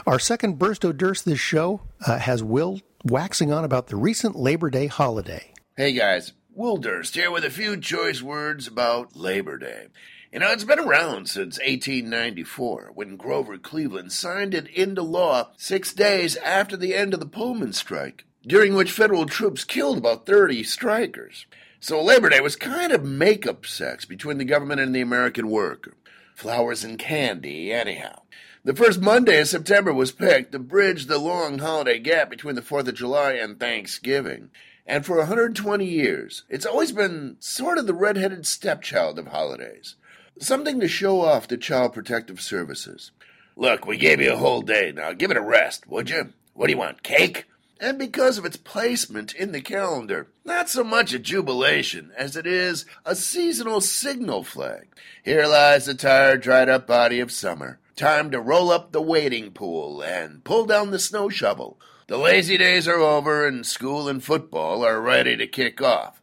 Our 0.06 0.20
second 0.20 0.60
burst 0.60 0.84
of 0.84 0.98
Durst 0.98 1.26
this 1.26 1.40
show 1.40 1.82
uh, 2.06 2.20
has 2.20 2.44
Will 2.44 2.82
waxing 3.04 3.52
on 3.52 3.64
about 3.64 3.88
the 3.88 3.96
recent 3.96 4.36
Labor 4.36 4.70
Day 4.70 4.88
holiday. 4.88 5.52
Hey 5.76 5.94
guys, 5.94 6.34
Will 6.54 6.78
Durst 6.78 7.16
here 7.16 7.32
with 7.32 7.46
a 7.46 7.50
few 7.50 7.78
choice 7.78 8.22
words 8.22 8.68
about 8.68 9.16
Labor 9.16 9.58
Day. 9.58 9.88
You 10.32 10.40
know, 10.40 10.52
it's 10.52 10.64
been 10.64 10.80
around 10.80 11.28
since 11.28 11.58
1894 11.60 12.92
when 12.94 13.18
Grover 13.18 13.58
Cleveland 13.58 14.12
signed 14.12 14.54
it 14.54 14.68
into 14.68 15.02
law 15.02 15.50
six 15.58 15.94
days 15.94 16.38
after 16.38 16.78
the 16.78 16.96
end 16.96 17.14
of 17.14 17.20
the 17.20 17.26
Pullman 17.26 17.74
strike, 17.74 18.26
during 18.46 18.74
which 18.74 18.92
federal 18.92 19.26
troops 19.26 19.64
killed 19.64 19.98
about 19.98 20.26
30 20.26 20.64
strikers. 20.64 21.46
So 21.84 22.00
Labor 22.00 22.30
Day 22.30 22.42
was 22.42 22.56
kind 22.56 22.92
of 22.92 23.04
make-up 23.04 23.66
sex 23.66 24.06
between 24.06 24.38
the 24.38 24.46
government 24.46 24.80
and 24.80 24.94
the 24.94 25.02
American 25.02 25.50
worker. 25.50 25.96
Flowers 26.36 26.84
and 26.84 27.00
candy, 27.00 27.74
anyhow. 27.74 28.22
The 28.64 28.76
first 28.76 29.02
Monday 29.02 29.42
of 29.42 29.48
September 29.48 29.92
was 29.92 30.12
picked 30.12 30.52
to 30.52 30.60
bridge 30.60 31.08
the 31.08 31.18
long 31.18 31.58
holiday 31.58 31.98
gap 31.98 32.30
between 32.30 32.54
the 32.54 32.62
4th 32.62 32.88
of 32.88 32.94
July 32.94 33.32
and 33.32 33.60
Thanksgiving. 33.60 34.52
And 34.86 35.04
for 35.04 35.18
120 35.18 35.84
years, 35.84 36.44
it's 36.50 36.68
always 36.68 36.92
been 36.92 37.38
sort 37.40 37.80
of 37.80 37.88
the 37.88 37.96
red-headed 37.96 38.46
stepchild 38.46 39.18
of 39.18 39.30
holidays. 39.30 39.96
Something 40.40 40.80
to 40.82 40.88
show 40.88 41.22
off 41.22 41.48
to 41.48 41.58
Child 41.58 41.94
Protective 41.94 42.40
Services. 42.42 43.10
Look, 43.56 43.88
we 43.88 43.98
gave 43.98 44.22
you 44.22 44.34
a 44.34 44.38
whole 44.38 44.62
day. 44.62 44.92
Now 44.92 45.14
give 45.14 45.32
it 45.32 45.38
a 45.38 45.42
rest, 45.42 45.88
would 45.88 46.12
you? 46.12 46.32
What 46.54 46.68
do 46.68 46.74
you 46.74 46.80
want, 46.80 47.02
cake? 47.02 47.48
And 47.82 47.98
because 47.98 48.38
of 48.38 48.46
its 48.46 48.58
placement 48.58 49.34
in 49.34 49.54
the 49.54 49.60
calendar, 49.60 50.28
not 50.46 50.70
so 50.70 50.84
much 50.84 51.16
a 51.16 51.20
jubilation 51.20 52.12
as 52.16 52.36
it 52.36 52.46
is 52.46 52.86
a 53.04 53.16
seasonal 53.16 53.82
signal 53.82 54.44
flag. 54.44 54.88
Here 55.24 55.48
lies 55.48 55.88
the 55.88 55.96
tired, 55.96 56.42
dried 56.42 56.70
up 56.70 56.86
body 56.86 57.20
of 57.20 57.32
summer. 57.32 57.80
Time 57.96 58.30
to 58.30 58.40
roll 58.40 58.70
up 58.70 58.92
the 58.92 59.02
wading 59.02 59.54
pool 59.54 60.04
and 60.04 60.44
pull 60.44 60.68
down 60.68 60.92
the 60.92 61.00
snow 61.00 61.28
shovel. 61.28 61.80
The 62.06 62.20
lazy 62.20 62.56
days 62.56 62.88
are 62.88 63.00
over 63.00 63.48
and 63.48 63.66
school 63.66 64.08
and 64.08 64.24
football 64.24 64.86
are 64.86 65.02
ready 65.02 65.36
to 65.38 65.48
kick 65.48 65.82
off. 65.82 66.22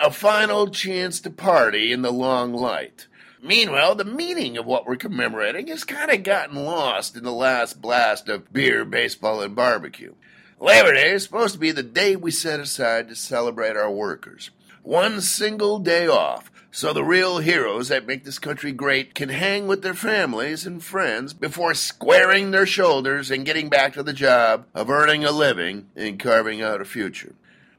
A 0.00 0.12
final 0.12 0.68
chance 0.68 1.20
to 1.22 1.30
party 1.30 1.90
in 1.90 2.02
the 2.02 2.12
long 2.12 2.54
light. 2.54 3.08
Meanwhile, 3.42 3.96
the 3.96 4.04
meaning 4.04 4.56
of 4.56 4.64
what 4.64 4.86
we're 4.86 4.94
commemorating 4.94 5.66
has 5.68 5.82
kind 5.82 6.12
of 6.12 6.22
gotten 6.22 6.64
lost 6.64 7.16
in 7.16 7.24
the 7.24 7.32
last 7.32 7.80
blast 7.80 8.28
of 8.28 8.52
beer, 8.52 8.84
baseball, 8.84 9.40
and 9.40 9.56
barbecue. 9.56 10.14
Labor 10.62 10.92
Day 10.92 11.12
is 11.12 11.22
supposed 11.22 11.54
to 11.54 11.58
be 11.58 11.72
the 11.72 11.82
day 11.82 12.16
we 12.16 12.30
set 12.30 12.60
aside 12.60 13.08
to 13.08 13.16
celebrate 13.16 13.78
our 13.78 13.90
workers. 13.90 14.50
One 14.82 15.22
single 15.22 15.78
day 15.78 16.06
off, 16.06 16.52
so 16.70 16.92
the 16.92 17.02
real 17.02 17.38
heroes 17.38 17.88
that 17.88 18.06
make 18.06 18.24
this 18.24 18.38
country 18.38 18.70
great 18.70 19.14
can 19.14 19.30
hang 19.30 19.66
with 19.66 19.80
their 19.80 19.94
families 19.94 20.66
and 20.66 20.84
friends 20.84 21.32
before 21.32 21.72
squaring 21.72 22.50
their 22.50 22.66
shoulders 22.66 23.30
and 23.30 23.46
getting 23.46 23.70
back 23.70 23.94
to 23.94 24.02
the 24.02 24.12
job 24.12 24.66
of 24.74 24.90
earning 24.90 25.24
a 25.24 25.32
living 25.32 25.88
and 25.96 26.20
carving 26.20 26.60
out 26.60 26.82
a 26.82 26.84
future. 26.84 27.34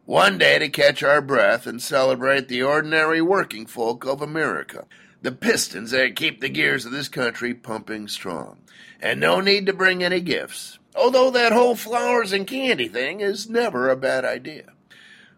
One 0.05 0.39
day 0.39 0.57
to 0.57 0.67
catch 0.67 1.03
our 1.03 1.21
breath 1.21 1.67
and 1.67 1.79
celebrate 1.79 2.47
the 2.47 2.63
ordinary 2.63 3.21
working 3.21 3.67
folk 3.67 4.07
of 4.07 4.23
America, 4.23 4.87
the 5.21 5.31
pistons 5.31 5.91
that 5.91 6.15
keep 6.15 6.41
the 6.41 6.49
gears 6.49 6.87
of 6.87 6.91
this 6.91 7.09
country 7.09 7.53
pumping 7.53 8.07
strong. 8.07 8.57
And 8.99 9.19
no 9.19 9.39
need 9.39 9.67
to 9.67 9.73
bring 9.73 10.03
any 10.03 10.19
gifts, 10.19 10.79
although 10.95 11.31
that 11.31 11.53
whole 11.53 11.75
flowers 11.75 12.33
and 12.33 12.47
candy 12.47 12.87
thing 12.87 13.21
is 13.21 13.49
never 13.49 13.89
a 13.89 13.95
bad 13.95 14.25
idea. 14.25 14.73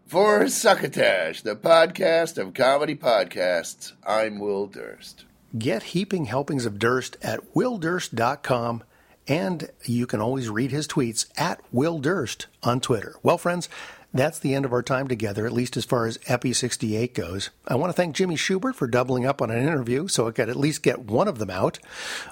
For 0.06 0.48
Succotash, 0.48 1.42
the 1.42 1.56
podcast 1.56 2.38
of 2.38 2.54
comedy 2.54 2.96
podcasts, 2.96 3.94
I'm 4.06 4.40
Will 4.40 4.68
Durst. 4.68 5.26
Get 5.58 5.84
heaping 5.84 6.26
helpings 6.26 6.66
of 6.66 6.78
Durst 6.78 7.18
at 7.22 7.54
willdurst.com, 7.54 8.84
and 9.28 9.70
you 9.86 10.06
can 10.06 10.20
always 10.20 10.50
read 10.50 10.72
his 10.72 10.88
tweets 10.88 11.28
at 11.38 11.62
Will 11.72 12.00
Durst 12.00 12.48
on 12.62 12.80
Twitter. 12.80 13.16
Well, 13.24 13.38
friends, 13.38 13.70
that's 14.14 14.38
the 14.38 14.54
end 14.54 14.64
of 14.66 14.74
our 14.74 14.84
time 14.84 15.08
together, 15.08 15.46
at 15.46 15.52
least 15.52 15.76
as 15.76 15.86
far 15.86 16.06
as 16.06 16.20
Epi 16.28 16.54
68 16.54 17.16
goes. 17.16 17.50
I 17.68 17.76
want 17.76 17.90
to 17.90 17.96
thank 17.96 18.16
Jimmy 18.16 18.36
Shubert 18.36 18.76
for 18.76 18.88
doubling 18.88 19.26
up 19.26 19.42
on 19.42 19.50
an 19.50 19.62
interview 19.62 20.08
so 20.08 20.28
I 20.28 20.32
could 20.32 20.50
at 20.50 20.56
least 20.56 20.84
get 20.84 21.00
one 21.00 21.28
of 21.28 21.40
them 21.40 21.50
out. 21.50 21.80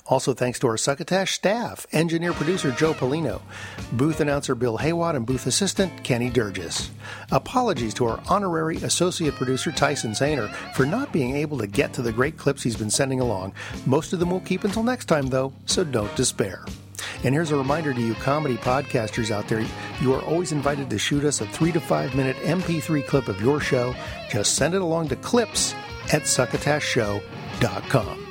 Also, 0.05 0.33
thanks 0.33 0.59
to 0.59 0.67
our 0.67 0.77
Succotash 0.77 1.33
staff, 1.33 1.87
engineer 1.91 2.33
producer 2.33 2.71
Joe 2.71 2.93
Polino, 2.93 3.41
booth 3.93 4.19
announcer 4.19 4.53
Bill 4.53 4.77
Haywatt, 4.77 5.15
and 5.15 5.25
booth 5.25 5.47
assistant 5.47 6.03
Kenny 6.03 6.29
Durgis. 6.29 6.89
Apologies 7.31 7.93
to 7.95 8.05
our 8.05 8.21
honorary 8.29 8.77
associate 8.77 9.35
producer 9.35 9.71
Tyson 9.71 10.11
Zahner 10.11 10.53
for 10.75 10.85
not 10.85 11.11
being 11.11 11.35
able 11.35 11.57
to 11.57 11.67
get 11.67 11.93
to 11.93 12.01
the 12.01 12.11
great 12.11 12.37
clips 12.37 12.61
he's 12.61 12.77
been 12.77 12.91
sending 12.91 13.19
along. 13.19 13.53
Most 13.85 14.13
of 14.13 14.19
them 14.19 14.29
will 14.29 14.39
keep 14.41 14.63
until 14.63 14.83
next 14.83 15.05
time, 15.05 15.27
though, 15.27 15.51
so 15.65 15.83
don't 15.83 16.15
despair. 16.15 16.63
And 17.23 17.33
here's 17.33 17.51
a 17.51 17.55
reminder 17.55 17.93
to 17.93 18.01
you 18.01 18.13
comedy 18.15 18.57
podcasters 18.57 19.31
out 19.31 19.47
there 19.47 19.65
you 20.01 20.13
are 20.13 20.21
always 20.23 20.51
invited 20.51 20.89
to 20.89 20.97
shoot 20.97 21.23
us 21.23 21.41
a 21.41 21.45
three 21.47 21.71
to 21.71 21.79
five 21.79 22.15
minute 22.15 22.35
MP3 22.37 23.05
clip 23.07 23.27
of 23.27 23.39
your 23.41 23.59
show. 23.59 23.93
Just 24.29 24.55
send 24.55 24.73
it 24.73 24.81
along 24.81 25.09
to 25.09 25.15
clips 25.17 25.73
at 26.13 26.23
succotashshow.com. 26.23 28.27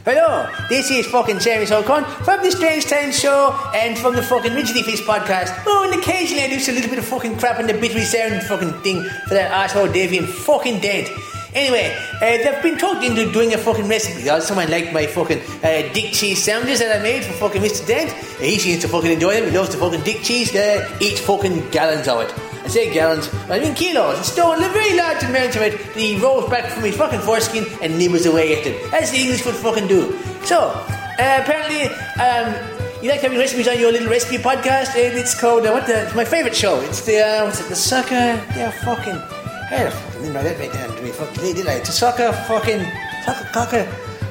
Hello, 0.03 0.49
this 0.68 0.90
is 0.90 1.06
fucking 1.06 1.38
James 1.38 1.69
Solcon 1.69 2.03
from 2.26 2.41
the 2.41 2.49
Strange 2.49 2.86
Time 2.88 3.11
Show 3.11 3.56
and 3.76 3.95
from 3.95 4.15
the 4.15 4.23
fucking 4.23 4.52
Rigid 4.52 4.84
Fist 4.84 5.03
podcast. 5.03 5.53
Oh, 5.68 5.88
and 5.88 6.02
occasionally 6.02 6.41
I 6.41 6.48
do 6.48 6.56
a 6.56 6.73
little 6.73 6.90
bit 6.90 6.98
of 6.98 7.06
fucking 7.06 7.38
crap 7.38 7.60
on 7.60 7.68
the 7.68 7.73
bittery 7.73 8.02
sound 8.02 8.41
fucking 8.41 8.73
thing 8.82 9.03
for 9.28 9.36
that 9.36 9.52
asshole 9.52 9.90
Davian 9.90 10.26
fucking 10.26 10.80
dead. 10.80 11.07
Anyway, 11.53 11.95
uh, 12.15 12.19
they've 12.19 12.64
been 12.64 12.80
talked 12.80 13.06
into 13.06 13.32
doing 13.32 13.53
a 13.53 13.60
fucking 13.60 13.88
recipe 13.88 14.28
someone 14.41 14.72
liked 14.72 14.91
my 14.91 15.06
fucking 15.06 15.40
uh, 15.61 15.94
dick 15.94 16.14
cheese 16.14 16.44
sandwiches 16.44 16.80
that 16.80 16.99
I 16.99 17.03
made 17.03 17.23
for 17.23 17.34
fucking 17.34 17.61
Mr. 17.61 17.86
Dent. 17.86 18.11
He 18.40 18.57
seems 18.57 18.82
to 18.82 18.88
fucking 18.88 19.11
enjoy 19.11 19.36
them. 19.36 19.52
He 19.52 19.56
loves 19.56 19.69
the 19.69 19.78
fucking 19.78 20.02
dick 20.02 20.23
cheese. 20.23 20.56
Uh, 20.56 20.98
eats 20.99 21.19
fucking 21.22 21.69
gallons 21.69 22.07
of 22.07 22.22
it. 22.22 22.51
I 22.72 22.73
say 22.73 22.93
gallons, 22.93 23.27
I 23.49 23.60
mean 23.60 23.73
kilos. 23.76 24.18
He 24.18 24.23
stole 24.23 24.53
a 24.53 24.69
very 24.69 24.95
large 24.95 25.22
amount 25.23 25.57
of 25.57 25.61
it 25.61 25.77
that 25.77 25.93
he 25.98 26.18
rolls 26.22 26.49
back 26.49 26.72
from 26.72 26.84
his 26.84 26.95
fucking 26.95 27.19
foreskin 27.19 27.65
and 27.81 27.98
nibbles 27.98 28.26
away 28.26 28.56
at 28.57 28.65
it. 28.65 28.93
As 28.93 29.11
the 29.11 29.18
English 29.18 29.45
would 29.45 29.56
fucking 29.56 29.88
do. 29.88 30.18
So, 30.45 30.57
uh, 30.57 31.39
apparently, 31.43 31.91
um, 32.15 32.56
you 33.03 33.10
like 33.10 33.19
having 33.19 33.38
recipes 33.39 33.68
on 33.68 33.77
your 33.77 33.91
little 33.91 34.07
recipe 34.07 34.38
podcast, 34.38 34.95
and 34.95 35.19
it's 35.19 35.38
called 35.38 35.65
uh, 35.65 35.72
what 35.72 35.85
the? 35.85 36.03
It's 36.03 36.15
my 36.15 36.23
favorite 36.23 36.56
show. 36.56 36.80
It's 36.88 37.02
the 37.02 37.19
uh, 37.19 37.43
what's 37.43 37.60
it? 37.60 37.68
The 37.68 37.76
sucker. 37.76 38.39
Yeah, 38.56 38.72
fucking. 38.72 39.19
Hey, 39.68 39.84
the 39.84 39.91
fucking 39.91 40.34
write 40.34 40.43
that 40.57 40.73
right 40.73 40.98
to 40.98 41.03
me. 41.03 41.11
Fucking 41.11 41.53
did 41.53 41.68
I? 41.68 41.73
A 41.73 41.85
sucker. 41.85 42.31
Fucking 42.48 42.88
sucker 43.26 43.49
cocker. 43.52 43.84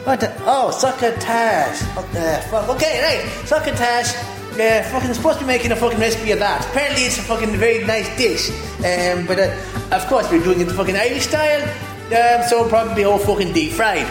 What 0.08 0.18
the? 0.18 0.32
Oh, 0.46 0.70
sucker 0.70 1.14
tash. 1.20 1.82
What 1.94 2.10
the 2.14 2.42
fuck? 2.48 2.70
Okay, 2.70 3.02
right. 3.04 3.46
Sucker 3.46 3.72
tash. 3.72 4.39
Yeah, 4.56 4.82
fucking 4.90 5.14
supposed 5.14 5.38
to 5.38 5.44
be 5.44 5.48
making 5.48 5.72
a 5.72 5.76
fucking 5.76 5.98
recipe 5.98 6.32
of 6.32 6.38
that. 6.40 6.66
Apparently, 6.66 7.04
it's 7.04 7.18
a 7.18 7.22
fucking 7.22 7.56
very 7.56 7.84
nice 7.84 8.08
dish. 8.18 8.50
Um, 8.78 9.26
but 9.26 9.38
uh, 9.38 9.56
of 9.92 10.06
course, 10.06 10.30
we're 10.30 10.42
doing 10.42 10.60
it 10.60 10.64
the 10.64 10.74
fucking 10.74 10.96
Irish 10.96 11.28
style. 11.28 11.62
Um, 12.10 12.42
so 12.48 12.68
probably 12.68 13.04
all 13.04 13.18
fucking 13.18 13.52
deep 13.52 13.72
fried. 13.72 14.06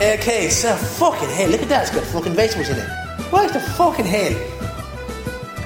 Okay, 0.00 0.48
so 0.50 0.76
fucking 0.76 1.28
hell, 1.30 1.48
look 1.50 1.62
at 1.62 1.68
that. 1.70 1.82
It's 1.88 1.94
got 1.94 2.04
fucking 2.04 2.34
vegetables 2.34 2.68
in 2.68 2.76
it. 2.76 2.88
What 3.30 3.52
the 3.52 3.60
fucking 3.60 4.04
hell? 4.06 4.32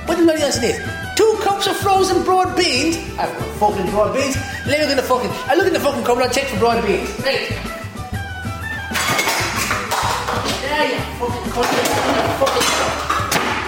What 0.07 0.16
the 0.19 0.24
bloody 0.24 0.40
hell 0.40 0.49
is 0.49 0.61
this? 0.61 0.78
Two 1.16 1.39
cups 1.43 1.66
of 1.66 1.77
frozen 1.77 2.23
broad 2.24 2.57
beans. 2.57 2.97
I've 3.19 3.36
got 3.39 3.49
fucking 3.61 3.90
broad 3.90 4.15
beans. 4.15 4.36
Let 4.66 4.78
me 4.78 4.85
look 4.85 4.90
in 4.90 4.97
the 4.97 5.03
fucking. 5.03 5.31
I 5.51 5.55
look 5.57 5.66
in 5.66 5.73
the 5.74 5.81
fucking 5.81 6.05
cupboard. 6.05 6.24
I 6.24 6.28
check 6.28 6.44
for 6.47 6.59
broad 6.59 6.82
beans. 6.86 7.11
Right. 7.20 7.49
There 10.62 10.89
you 10.89 10.99
fucking 11.20 11.53
cunt. 11.53 12.39
Fucking. 12.39 13.11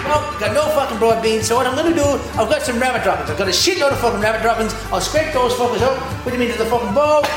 No, 0.07 0.39
got 0.39 0.53
no 0.53 0.63
fucking 0.77 0.99
broad 0.99 1.21
beans. 1.23 1.47
So 1.47 1.55
what 1.55 1.65
I'm 1.67 1.75
gonna 1.75 1.95
do? 1.95 2.05
I've 2.39 2.49
got 2.49 2.61
some 2.61 2.79
rabbit 2.79 3.03
droppings. 3.03 3.29
I've 3.29 3.37
got 3.37 3.47
a 3.47 3.51
shitload 3.51 3.91
of 3.91 3.99
fucking 3.99 4.21
rabbit 4.21 4.41
droppings. 4.41 4.73
I'll 4.91 5.01
scrape 5.01 5.33
those 5.33 5.53
fuckers 5.53 5.81
up, 5.81 5.97
put 6.23 6.31
them 6.33 6.41
into 6.41 6.57
the 6.57 6.65
fucking 6.65 6.93
bowl. 6.93 7.23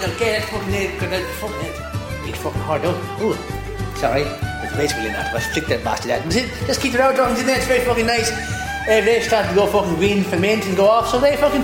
Okay, 0.00 0.32
that's 0.40 0.48
fucking 0.48 0.72
it. 0.72 0.98
That's 0.98 1.28
fucking 1.40 1.60
it. 1.60 1.76
It's 2.24 2.38
fucking 2.38 2.60
hard 2.62 2.80
though. 2.80 2.96
Ooh, 3.20 3.36
sorry. 3.96 4.22
It's 4.64 4.74
basically 4.74 5.10
not. 5.10 5.34
Let's 5.34 5.46
flick 5.52 5.66
that 5.66 5.84
bastard 5.84 6.12
out. 6.12 6.24
Just 6.30 6.80
keep 6.80 6.92
the 6.92 6.98
rabbit 6.98 7.16
droppings 7.16 7.40
in 7.40 7.46
there. 7.46 7.58
It's 7.58 7.66
very 7.66 7.84
fucking 7.84 8.06
nice. 8.06 8.30
Uh, 8.88 9.04
they 9.04 9.20
start 9.20 9.46
to 9.50 9.54
go 9.54 9.66
fucking 9.66 9.96
green, 9.96 10.24
ferment, 10.24 10.64
and 10.64 10.74
go 10.74 10.88
off. 10.88 11.10
So 11.10 11.20
they 11.20 11.36
fucking. 11.36 11.60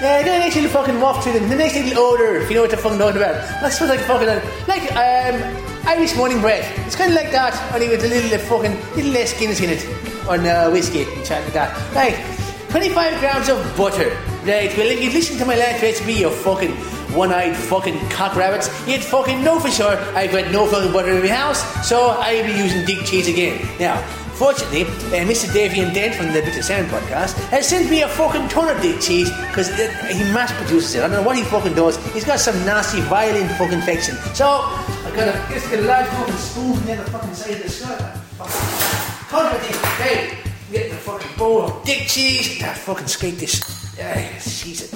Yeah, 0.00 0.22
they 0.22 0.38
nice 0.38 0.54
little 0.54 0.70
fucking 0.70 1.00
waft 1.00 1.24
to 1.24 1.32
them. 1.32 1.48
The 1.48 1.56
nice 1.56 1.74
little 1.74 2.04
odor, 2.04 2.36
if 2.36 2.48
you 2.50 2.54
know 2.54 2.62
what 2.62 2.70
the 2.70 2.76
fucking 2.76 2.98
talking 2.98 3.16
about. 3.16 3.34
That's 3.60 3.80
what 3.80 3.88
like 3.88 4.00
fucking 4.00 4.28
like 4.68 4.92
um 4.94 5.73
Irish 5.86 6.16
morning 6.16 6.40
bread. 6.40 6.64
It's 6.86 6.96
kind 6.96 7.10
of 7.10 7.16
like 7.16 7.30
that, 7.32 7.52
only 7.74 7.88
with 7.90 8.04
a 8.04 8.08
little 8.08 8.32
uh, 8.32 8.38
fucking 8.38 8.74
little 8.96 9.12
less 9.12 9.38
Guinness 9.38 9.60
in 9.60 9.68
it 9.68 9.86
on 10.26 10.46
uh, 10.46 10.70
whiskey 10.70 11.02
and 11.02 11.24
chat 11.24 11.44
like 11.44 11.52
that. 11.52 11.94
Right, 11.94 12.16
25 12.70 13.20
grams 13.20 13.48
of 13.50 13.76
butter. 13.76 14.16
Right, 14.46 14.74
well, 14.76 14.86
if 14.86 15.02
you 15.02 15.10
listen 15.10 15.36
to 15.38 15.44
my 15.44 15.56
last 15.56 15.82
recipe, 15.82 16.14
you 16.14 16.30
fucking 16.30 16.70
one-eyed 17.14 17.54
fucking 17.54 17.98
cock 18.08 18.34
rabbits, 18.34 18.68
you'd 18.88 19.04
fucking 19.04 19.44
know 19.44 19.60
for 19.60 19.70
sure 19.70 19.96
I've 20.16 20.32
got 20.32 20.50
no 20.50 20.66
fucking 20.66 20.92
butter 20.92 21.12
in 21.12 21.20
my 21.22 21.28
house, 21.28 21.60
so 21.86 22.08
I'll 22.18 22.44
be 22.44 22.52
using 22.52 22.84
dick 22.86 23.04
cheese 23.04 23.28
again. 23.28 23.60
Now, 23.78 24.00
fortunately, 24.34 24.82
uh, 24.82 25.24
Mr. 25.28 25.46
Davian 25.52 25.92
Dent 25.92 26.14
from 26.14 26.28
the 26.28 26.40
Bitter 26.40 26.62
Sound 26.62 26.88
podcast 26.88 27.34
has 27.50 27.68
sent 27.68 27.90
me 27.90 28.02
a 28.02 28.08
fucking 28.08 28.48
ton 28.48 28.74
of 28.74 28.82
dick 28.82 29.00
cheese 29.00 29.30
because 29.48 29.68
he 29.68 30.24
mass 30.32 30.50
produces 30.54 30.94
it. 30.94 30.98
I 31.00 31.08
don't 31.08 31.12
know 31.12 31.22
what 31.22 31.36
he 31.36 31.44
fucking 31.44 31.74
does. 31.74 31.96
He's 32.14 32.24
got 32.24 32.40
some 32.40 32.56
nasty 32.64 33.02
violin 33.02 33.48
fucking 33.50 33.74
infection. 33.74 34.16
So, 34.34 34.64
I've 35.14 35.20
got 35.20 35.28
a, 35.28 35.54
just 35.54 35.70
got 35.70 35.78
a 35.78 35.82
large 35.82 36.06
fucking 36.06 36.34
spoon 36.34 36.84
near 36.86 36.96
the 36.96 37.08
fucking 37.08 37.34
side 37.34 37.52
of 37.52 37.62
the 37.62 37.68
skirt. 37.68 38.00
Cut 39.30 39.54
it, 39.54 39.76
hey, 40.02 40.38
get 40.72 40.90
the 40.90 40.96
fucking 40.96 41.38
bowl 41.38 41.62
of 41.62 41.84
dick 41.84 42.08
cheese. 42.08 42.58
That 42.58 42.76
fucking 42.76 43.06
scrape 43.06 43.36
this. 43.36 43.62
Uh, 43.96 44.28
Jesus. 44.42 44.90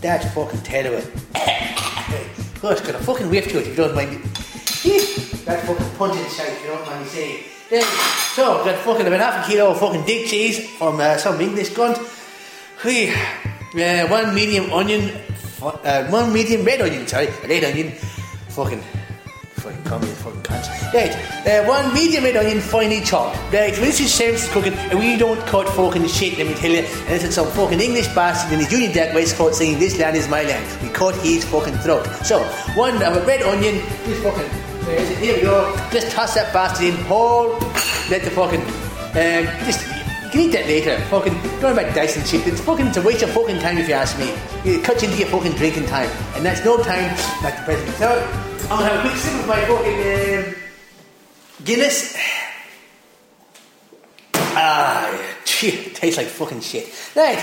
That's 0.00 0.32
fucking 0.34 0.60
terrible. 0.60 1.02
oh, 1.34 2.70
it's 2.70 2.80
got 2.80 2.94
a 2.94 2.98
fucking 3.02 3.28
whiff 3.28 3.48
to 3.48 3.58
it, 3.58 3.66
if 3.66 3.68
you 3.70 3.74
don't 3.74 3.96
mind 3.96 4.20
it. 4.22 4.22
That 5.46 5.66
fucking 5.66 5.90
punch 5.98 6.16
inside, 6.16 6.52
if 6.52 6.62
you 6.62 6.68
don't 6.68 6.86
mind 6.86 7.02
me 7.02 7.08
saying. 7.08 7.44
Then, 7.70 7.82
so, 8.36 8.60
I've 8.60 8.64
got 8.66 8.78
fucking 8.84 9.06
about 9.08 9.18
half 9.18 9.44
a 9.44 9.50
kilo 9.50 9.72
of 9.72 9.80
fucking 9.80 10.04
dick 10.04 10.28
cheese 10.28 10.70
from 10.78 11.00
uh, 11.00 11.16
some 11.16 11.40
English 11.40 11.70
cunt. 11.70 11.98
Hey, 12.80 13.10
uh, 13.10 14.06
one 14.06 14.32
medium 14.32 14.72
onion, 14.72 15.10
uh, 15.60 16.06
one 16.06 16.32
medium 16.32 16.64
red 16.64 16.82
onion, 16.82 17.04
sorry, 17.08 17.26
red 17.48 17.64
onion, 17.64 17.90
fucking, 18.50 18.80
fucking 19.64 20.02
a 20.02 20.14
fucking. 20.16 20.42
Right, 20.92 21.12
uh, 21.46 21.64
one 21.64 21.92
medium 21.94 22.24
red 22.24 22.36
onion 22.36 22.60
finely 22.60 23.00
chopped. 23.00 23.36
Right, 23.52 23.74
this 23.74 24.00
is 24.00 24.48
cooking, 24.50 24.74
and 24.74 24.98
we 24.98 25.16
don't 25.16 25.40
cut 25.46 25.68
fucking 25.70 26.06
shit, 26.08 26.38
let 26.38 26.46
me 26.46 26.54
tell 26.54 26.70
you. 26.70 26.80
And 27.08 27.22
it's 27.22 27.34
some 27.34 27.48
fucking 27.48 27.80
English 27.80 28.08
bastard 28.14 28.52
in 28.52 28.58
his 28.60 28.70
Union 28.70 28.92
Jack 28.92 29.14
waistcoat 29.14 29.54
saying 29.54 29.78
this 29.78 29.98
land 29.98 30.16
is 30.16 30.28
my 30.28 30.42
land. 30.42 30.64
We 30.82 30.88
cut 30.90 31.14
his 31.16 31.44
fucking 31.44 31.74
throat. 31.78 32.04
So, 32.24 32.42
one 32.74 33.02
of 33.02 33.16
a 33.16 33.24
red 33.26 33.42
onion, 33.42 33.80
just 34.04 34.22
fucking, 34.22 34.44
it? 34.88 35.18
Here 35.18 35.36
we 35.36 35.42
go. 35.42 35.74
Just 35.90 36.10
toss 36.10 36.34
that 36.34 36.52
bastard 36.52 36.86
in 36.86 36.94
whole, 37.06 37.48
let 38.10 38.22
the 38.22 38.30
fucking, 38.30 38.60
um, 38.60 39.44
just 39.64 39.86
you 40.24 40.30
can 40.30 40.40
eat 40.40 40.52
that 40.52 40.66
later. 40.66 41.00
Fucking, 41.08 41.32
don't 41.60 41.72
about 41.72 41.94
dicing 41.94 42.24
shit. 42.24 42.46
It's 42.46 42.60
fucking, 42.60 42.88
it's 42.88 42.96
a 42.96 43.02
waste 43.02 43.22
of 43.22 43.30
fucking 43.30 43.60
time 43.60 43.78
if 43.78 43.88
you 43.88 43.94
ask 43.94 44.18
me. 44.18 44.34
It 44.64 44.84
cuts 44.84 45.02
into 45.02 45.16
your 45.16 45.28
fucking 45.28 45.52
drinking 45.52 45.86
time. 45.86 46.10
And 46.34 46.44
that's 46.44 46.64
no 46.64 46.76
time 46.76 47.16
like 47.42 47.56
the 47.56 47.62
present. 47.62 47.88
So, 47.96 48.53
I'm 48.64 48.78
gonna 48.80 48.84
have 48.88 49.04
a 49.04 49.08
quick 49.08 49.16
sip 49.20 49.40
of 49.40 49.46
my 49.46 49.64
fucking 49.66 50.48
um, 50.48 50.54
Guinness. 51.64 52.16
Ah. 54.34 55.34
Gee, 55.44 55.90
tastes 55.90 56.16
like 56.16 56.26
fucking 56.26 56.60
shit. 56.60 56.92
Right. 57.14 57.38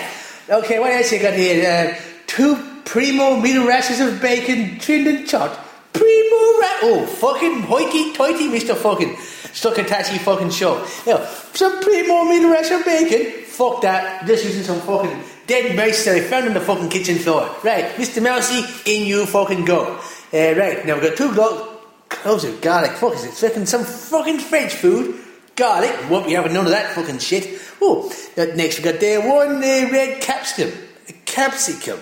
Okay, 0.49 0.79
what 0.79 0.91
else 0.91 1.11
you 1.11 1.19
got 1.19 1.33
here? 1.33 1.95
Uh, 1.95 2.01
two 2.27 2.55
primo 2.85 3.37
medium 3.39 3.67
rashers 3.67 3.99
of 3.99 4.21
bacon, 4.21 4.79
trimmed 4.79 5.07
and 5.07 5.27
chopped. 5.27 5.59
Primo 5.93 6.37
ra- 6.59 6.79
Oh, 6.83 7.05
fucking 7.05 7.61
hoity 7.63 8.13
toity, 8.13 8.49
Mr. 8.49 8.75
fucking 8.75 9.15
stuck 9.53 9.75
Stuckatachi 9.75 10.17
fucking 10.19 10.49
show. 10.49 10.79
Now, 11.05 11.23
some 11.53 11.81
primo 11.81 12.23
medium 12.25 12.51
rasher 12.51 12.75
of 12.75 12.85
bacon. 12.85 13.43
Fuck 13.45 13.81
that. 13.81 14.25
Just 14.25 14.43
using 14.45 14.63
some 14.63 14.79
fucking 14.81 15.23
dead 15.47 15.75
mice 15.75 16.03
that 16.05 16.15
I 16.15 16.21
found 16.21 16.47
on 16.47 16.53
the 16.53 16.61
fucking 16.61 16.89
kitchen 16.89 17.17
floor. 17.17 17.43
Right, 17.63 17.85
Mr. 17.95 18.21
Mousy, 18.23 18.63
in 18.91 19.05
you 19.05 19.25
fucking 19.25 19.65
go. 19.65 19.99
Uh, 20.33 20.55
right, 20.57 20.85
now 20.85 20.93
we've 20.93 21.03
got 21.03 21.17
two 21.17 21.33
glo- 21.33 21.77
cloves 22.09 22.43
of 22.43 22.61
garlic. 22.61 22.91
Fuck, 22.91 23.15
is 23.15 23.25
it 23.25 23.33
fucking 23.33 23.65
some 23.65 23.83
fucking 23.83 24.39
French 24.39 24.73
food? 24.73 25.15
Garlic, 25.55 26.09
won't 26.09 26.27
be 26.27 26.33
having 26.33 26.53
none 26.53 26.65
of 26.65 26.71
that 26.71 26.95
fucking 26.95 27.19
shit. 27.19 27.59
Oh, 27.81 28.11
that 28.35 28.55
next 28.55 28.77
we've 28.77 28.85
got 28.85 28.99
there 28.99 29.19
one 29.19 29.57
uh, 29.57 29.89
red 29.91 30.21
capsicum. 30.21 30.71
A 31.09 31.13
capsicum. 31.25 31.99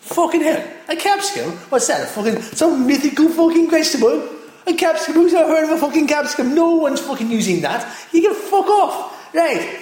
Fucking 0.00 0.40
hell, 0.40 0.66
a 0.88 0.96
capsicum? 0.96 1.52
What's 1.68 1.86
that? 1.86 2.02
A 2.02 2.06
fucking 2.06 2.42
some 2.42 2.86
mythical 2.86 3.28
fucking 3.28 3.70
vegetable? 3.70 4.28
A 4.66 4.72
capsicum? 4.74 5.14
Who's 5.14 5.34
ever 5.34 5.48
heard 5.48 5.64
of 5.64 5.70
a 5.70 5.78
fucking 5.78 6.06
capsicum? 6.08 6.54
No 6.54 6.76
one's 6.76 7.00
fucking 7.00 7.30
using 7.30 7.60
that. 7.60 7.94
You 8.12 8.22
can 8.22 8.34
fuck 8.34 8.66
off. 8.66 9.34
Right. 9.34 9.80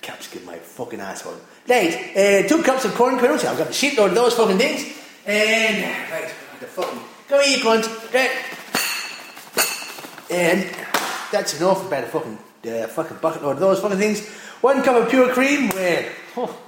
Capsicum, 0.00 0.44
my 0.44 0.56
fucking 0.58 1.00
asshole. 1.00 1.40
Right, 1.66 1.94
uh, 2.14 2.46
two 2.46 2.62
cups 2.62 2.84
of 2.84 2.94
corn 2.94 3.18
kernels. 3.18 3.44
I've 3.44 3.56
got 3.56 3.68
a 3.68 3.70
shitload 3.70 4.08
of 4.08 4.14
those 4.14 4.34
fucking 4.34 4.58
things. 4.58 4.96
And 5.26 6.10
right, 6.12 6.32
the 6.60 6.66
fucking 6.66 7.00
here, 7.40 7.56
you 7.56 7.64
cunt. 7.64 7.86
And 10.30 10.70
that's 11.30 11.60
enough 11.60 11.86
about 11.86 12.04
a 12.04 12.06
fucking 12.06 12.38
uh, 12.66 12.86
fucking 12.88 13.18
bucket 13.18 13.42
load 13.42 13.52
of 13.52 13.60
those 13.60 13.80
fucking 13.80 13.98
things. 13.98 14.26
One 14.60 14.82
cup 14.82 14.96
of 14.96 15.10
pure 15.10 15.32
cream. 15.32 15.68
Well, 15.68 16.04
oh, 16.36 16.58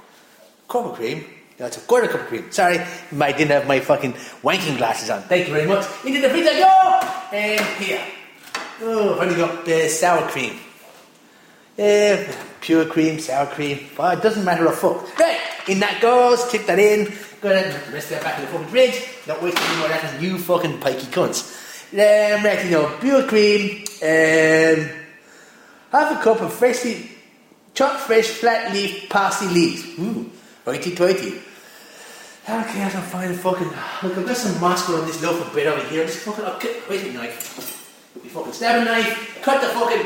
cup 0.67 0.85
of 0.85 0.93
cream. 0.95 1.25
That's 1.57 1.77
a 1.77 1.81
quarter 1.81 2.07
cup 2.07 2.21
of 2.21 2.27
cream. 2.27 2.51
Sorry, 2.51 2.79
I 2.79 3.31
didn't 3.31 3.51
have 3.51 3.67
my 3.67 3.79
fucking 3.79 4.13
wanking 4.43 4.77
glasses 4.77 5.09
on. 5.09 5.23
Thank 5.23 5.47
you 5.47 5.53
very 5.53 5.67
much. 5.67 5.85
Into 6.05 6.21
the 6.21 6.29
I 6.29 6.59
go. 6.59 7.35
And 7.35 7.65
here. 7.83 8.01
Oh, 8.81 9.15
I've 9.15 9.21
only 9.21 9.35
got 9.35 9.67
uh, 9.67 9.89
sour 9.89 10.27
cream. 10.29 10.59
Uh, 11.79 12.23
pure 12.61 12.85
cream, 12.85 13.19
sour 13.19 13.47
cream. 13.47 13.87
Well, 13.97 14.17
it 14.17 14.21
doesn't 14.21 14.45
matter 14.45 14.67
a 14.67 14.71
fuck. 14.71 15.17
Right, 15.17 15.39
in 15.67 15.79
that 15.79 15.99
goes. 15.99 16.47
Kick 16.49 16.67
that 16.67 16.77
in. 16.77 17.11
Go 17.41 17.51
ahead 17.51 17.73
and 17.73 17.93
rest 17.93 18.09
that 18.09 18.23
back 18.23 18.39
in 18.39 18.45
the 18.45 18.51
fucking 18.51 18.67
fridge. 18.67 19.07
Not 19.27 19.41
wasting 19.43 19.63
any 19.63 19.77
more 19.77 19.91
of 19.91 20.23
you 20.23 20.37
fucking 20.39 20.79
pikey 20.79 21.07
cunts. 21.13 21.53
Um, 21.93 22.43
right, 22.43 22.65
you 22.65 22.71
know, 22.71 22.97
pure 22.99 23.27
cream. 23.27 23.85
Um, 24.01 24.89
half 25.91 26.19
a 26.19 26.23
cup 26.23 26.41
of 26.41 26.53
freshly 26.53 27.11
chopped 27.73 28.01
fresh 28.01 28.27
flat 28.27 28.73
leaf 28.73 29.07
parsley 29.07 29.47
leaves. 29.49 29.99
Ooh, 29.99 30.29
righty 30.65 30.95
tighty. 30.95 31.41
Okay, 32.49 32.83
I 32.83 32.89
find 32.89 33.31
a 33.31 33.37
fucking. 33.37 33.67
Look, 33.67 34.17
I've 34.17 34.25
got 34.25 34.37
some 34.37 34.59
moscow 34.59 34.95
on 34.95 35.05
this 35.05 35.21
loaf 35.21 35.45
of 35.45 35.53
bread 35.53 35.67
over 35.67 35.83
here. 35.89 36.05
Just 36.05 36.19
fucking. 36.19 36.43
I'll 36.43 36.59
cut. 36.59 36.89
Wait 36.89 37.05
a 37.05 37.13
knife. 37.13 38.13
Put 38.13 38.31
fucking 38.31 38.53
stabbing 38.53 38.85
knife. 38.85 39.39
Cut 39.43 39.61
the 39.61 39.67
fucking. 39.67 40.05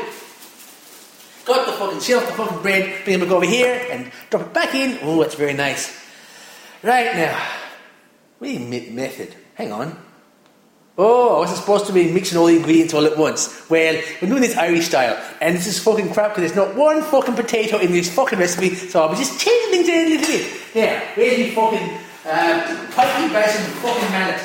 Cut 1.44 1.66
the 1.66 1.72
fucking 1.72 2.00
shelf, 2.00 2.26
the 2.26 2.32
fucking 2.32 2.62
bread. 2.62 3.04
Bring 3.04 3.20
it 3.20 3.22
back 3.22 3.30
over 3.30 3.46
here 3.46 3.86
and 3.90 4.12
drop 4.28 4.42
it 4.42 4.52
back 4.52 4.74
in. 4.74 4.98
Oh, 5.02 5.20
that's 5.22 5.34
very 5.34 5.54
nice. 5.54 6.01
Right 6.82 7.14
now, 7.14 7.40
a 8.40 8.90
method. 8.90 9.34
Hang 9.54 9.70
on. 9.70 9.96
Oh, 10.98 11.36
I 11.36 11.38
wasn't 11.38 11.60
supposed 11.60 11.86
to 11.86 11.92
be 11.92 12.12
mixing 12.12 12.36
all 12.36 12.46
the 12.46 12.56
ingredients 12.56 12.92
all 12.92 13.06
at 13.06 13.16
once. 13.16 13.70
Well, 13.70 14.02
we're 14.20 14.28
doing 14.28 14.42
this 14.42 14.56
Irish 14.56 14.86
style, 14.86 15.16
and 15.40 15.56
this 15.56 15.66
is 15.66 15.78
fucking 15.78 16.12
crap 16.12 16.34
because 16.34 16.52
there's 16.52 16.68
not 16.68 16.76
one 16.76 17.02
fucking 17.02 17.34
potato 17.34 17.78
in 17.78 17.92
this 17.92 18.12
fucking 18.12 18.38
recipe, 18.38 18.74
so 18.74 19.00
I'll 19.00 19.08
be 19.08 19.16
just 19.16 19.40
changing 19.40 19.70
things 19.70 19.88
in 19.88 19.94
a 19.94 20.08
little 20.10 20.26
bit. 20.26 20.60
There, 20.74 21.00
where's 21.14 21.38
my 21.38 21.54
fucking 21.54 21.88
uh, 22.26 22.86
pikey 22.92 23.32
and 23.64 23.72
fucking 23.80 24.10
mallet? 24.10 24.40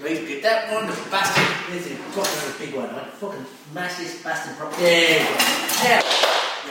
Right, 0.00 0.28
get 0.28 0.42
that 0.42 0.74
one, 0.74 0.86
the 0.86 0.92
bastard. 1.08 1.72
There's 1.72 1.86
a 1.86 1.94
fucking 2.12 2.66
big 2.66 2.74
one, 2.74 2.88
right? 2.94 3.06
Fucking 3.12 3.46
this 3.96 4.22
bastard 4.22 4.58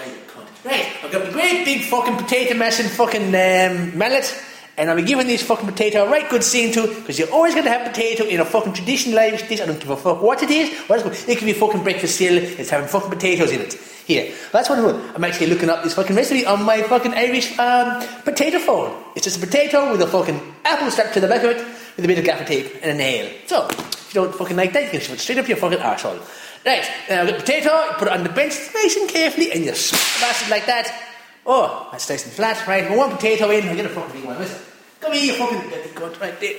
you 0.05 0.21
cunt. 0.27 0.32
Right, 0.65 0.95
I've 1.03 1.11
got 1.11 1.25
my 1.25 1.31
great 1.31 1.65
big 1.65 1.83
fucking 1.83 2.15
potato 2.15 2.57
mash 2.57 2.79
and 2.79 2.89
fucking 2.89 3.27
um, 3.27 3.97
mallet. 3.97 4.33
And 4.77 4.89
I'll 4.89 4.95
be 4.95 5.03
giving 5.03 5.27
this 5.27 5.43
fucking 5.43 5.67
potato 5.67 6.05
a 6.05 6.09
right 6.09 6.27
good 6.29 6.43
scene 6.43 6.73
to 6.73 6.87
because 6.87 7.19
you're 7.19 7.31
always 7.31 7.53
going 7.53 7.65
to 7.65 7.69
have 7.69 7.85
potato 7.85 8.23
in 8.23 8.39
a 8.39 8.45
fucking 8.45 8.71
traditional 8.73 9.19
Irish 9.19 9.47
dish. 9.47 9.59
I 9.59 9.65
don't 9.65 9.79
give 9.79 9.89
a 9.89 9.97
fuck 9.97 10.21
what 10.21 10.41
it 10.41 10.49
is. 10.49 10.69
It 10.89 11.37
could 11.37 11.45
be 11.45 11.53
fucking 11.53 11.83
breakfast 11.83 12.15
cereal. 12.17 12.41
It's 12.43 12.69
having 12.69 12.87
fucking 12.87 13.09
potatoes 13.09 13.51
in 13.51 13.59
it. 13.59 13.73
Here, 13.73 14.33
that's 14.51 14.69
what 14.69 14.79
I'm 14.79 14.85
doing. 14.85 15.11
I'm 15.15 15.23
actually 15.25 15.47
looking 15.47 15.69
up 15.69 15.83
this 15.83 15.93
fucking 15.93 16.15
recipe 16.15 16.45
on 16.45 16.63
my 16.63 16.81
fucking 16.81 17.13
Irish 17.13 17.57
um, 17.59 18.01
potato 18.23 18.57
phone. 18.59 19.03
It's 19.15 19.25
just 19.25 19.37
a 19.37 19.45
potato 19.45 19.91
with 19.91 20.01
a 20.01 20.07
fucking 20.07 20.41
apple 20.63 20.89
stuck 20.91 21.11
to 21.13 21.19
the 21.19 21.27
back 21.27 21.43
of 21.43 21.51
it 21.51 21.57
with 21.95 22.05
a 22.05 22.07
bit 22.07 22.19
of 22.19 22.25
gaffer 22.25 22.45
tape 22.45 22.73
and 22.81 22.91
a 22.91 22.95
nail. 22.95 23.31
So, 23.47 23.67
if 23.67 24.13
you 24.13 24.21
don't 24.21 24.33
fucking 24.33 24.57
like 24.57 24.73
that, 24.73 24.85
you 24.85 24.89
can 24.91 25.01
shove 25.01 25.15
it 25.15 25.19
straight 25.19 25.39
up 25.39 25.47
your 25.47 25.57
fucking 25.57 25.79
arsehole. 25.79 26.19
Right, 26.65 26.89
now 27.09 27.25
got 27.25 27.33
the 27.33 27.39
potato, 27.39 27.93
put 27.97 28.07
it 28.07 28.13
on 28.13 28.23
the 28.23 28.29
bench 28.29 28.53
nice 28.73 28.95
and 28.95 29.09
carefully, 29.09 29.51
and 29.51 29.65
you 29.65 29.75
smash 29.75 30.43
it 30.43 30.49
like 30.49 30.65
that. 30.65 30.87
Oh, 31.45 31.89
that's 31.91 32.09
nice 32.09 32.23
and 32.23 32.33
flat. 32.33 32.65
Right, 32.67 32.89
one 32.95 33.11
potato 33.11 33.49
in, 33.49 33.67
I'll 33.67 33.75
get 33.75 33.85
a 33.85 33.89
fucking 33.89 34.13
big 34.13 34.25
one 34.25 34.39
with 34.39 34.49
it. 34.49 35.01
Come 35.01 35.13
here, 35.13 35.25
you 35.25 35.33
fucking 35.33 35.69
dirty 35.69 35.89
cunt, 35.89 36.21
right 36.21 36.39
there. 36.39 36.55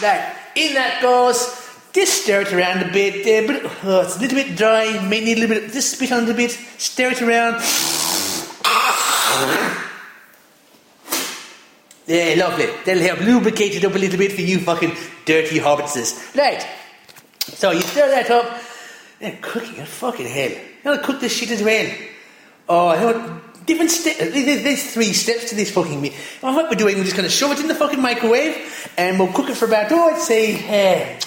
That, 0.00 0.36
in 0.54 0.74
that 0.74 1.02
goes. 1.02 1.66
Just 1.92 2.22
stir 2.22 2.42
it 2.42 2.52
around 2.52 2.82
a 2.88 2.92
bit. 2.92 3.26
Uh, 3.26 3.46
but 3.46 3.72
oh, 3.84 4.00
it's 4.02 4.16
a 4.16 4.20
little 4.20 4.36
bit 4.36 4.56
dry. 4.56 5.04
May 5.08 5.20
need 5.20 5.38
a 5.38 5.40
little 5.40 5.56
bit. 5.56 5.72
Just 5.72 5.92
spit 5.92 6.12
on 6.12 6.24
it 6.24 6.30
a 6.30 6.34
bit. 6.34 6.50
Stir 6.50 7.10
it 7.10 7.22
around. 7.22 7.54
Yeah, 12.06 12.34
lovely. 12.38 12.66
That'll 12.84 13.02
help 13.02 13.20
lubricate 13.20 13.74
it 13.74 13.84
up 13.84 13.94
a 13.94 13.98
little 13.98 14.18
bit 14.18 14.32
for 14.32 14.42
you 14.42 14.60
fucking 14.60 14.94
dirty 15.24 15.58
hobbitses. 15.58 16.36
Right. 16.36 16.64
So 17.40 17.70
you 17.70 17.80
stir 17.80 18.08
that 18.10 18.30
up. 18.30 18.60
Then 19.20 19.38
cooking 19.40 19.76
it, 19.76 19.88
fucking 19.88 20.26
hell. 20.26 20.50
You 20.50 20.84
gotta 20.84 21.02
cook 21.02 21.20
this 21.20 21.32
shit 21.32 21.50
as 21.50 21.62
well. 21.62 21.90
Oh, 22.68 22.94
know, 22.94 23.40
different 23.66 23.90
steps. 23.90 24.18
There's 24.18 24.92
three 24.92 25.12
steps 25.12 25.50
to 25.50 25.56
this 25.56 25.72
fucking 25.72 26.00
meat. 26.00 26.14
Well, 26.42 26.54
what 26.54 26.70
we're 26.70 26.76
doing, 26.76 26.96
we're 26.96 27.04
just 27.04 27.16
gonna 27.16 27.28
shove 27.28 27.52
it 27.52 27.60
in 27.60 27.68
the 27.68 27.74
fucking 27.74 28.00
microwave 28.00 28.92
and 28.96 29.18
we'll 29.18 29.32
cook 29.32 29.48
it 29.48 29.56
for 29.56 29.64
about, 29.66 29.90
oh, 29.90 30.14
I'd 30.14 30.20
say, 30.20 30.54
uh, 30.56 31.20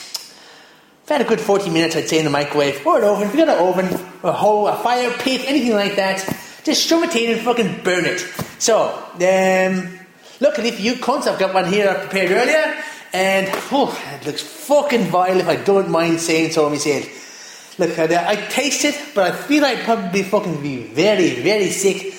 about 1.06 1.22
a 1.22 1.24
good 1.26 1.42
40 1.42 1.70
minutes, 1.70 1.96
I'd 1.96 2.08
say, 2.08 2.20
in 2.20 2.26
the 2.26 2.32
microwave 2.32 2.86
or 2.86 3.00
an 3.00 3.04
oven. 3.04 3.28
If 3.28 3.36
you've 3.36 3.46
got 3.46 3.58
an 3.58 3.68
oven, 3.68 4.08
a 4.24 4.32
hole, 4.32 4.68
a 4.68 4.76
fire 4.78 5.12
pit, 5.12 5.42
anything 5.46 5.74
like 5.74 5.98
that, 5.98 6.20
just 6.64 6.88
shove 6.88 7.04
it 7.04 7.16
in 7.16 7.32
and 7.32 7.42
fucking 7.42 7.84
burn 7.84 8.06
it. 8.06 8.20
So, 8.60 8.94
um, 9.16 10.00
luckily 10.40 10.72
for 10.72 10.82
you 10.82 10.94
cunts, 10.94 11.28
I've 11.28 11.40
got 11.40 11.54
one 11.54 11.66
here 11.66 11.90
I 11.90 11.96
prepared 11.96 12.32
earlier, 12.32 12.82
and 13.12 13.50
oh, 13.72 14.00
it 14.22 14.26
looks 14.26 14.42
fucking 14.42 15.08
vile 15.08 15.40
if 15.40 15.48
I 15.48 15.58
don't 15.58 15.90
mind 15.90 16.22
saying 16.22 16.52
so 16.52 16.70
myself. 16.70 17.31
Look, 17.78 17.98
I, 17.98 18.32
I 18.32 18.36
taste 18.36 18.86
it, 18.86 19.00
but 19.16 19.32
I 19.32 19.36
feel 19.36 19.66
I'd 19.66 19.84
probably 19.86 20.24
fucking 20.24 20.62
be 20.62 20.84
very, 20.84 21.42
very 21.42 21.70
sick. 21.70 22.14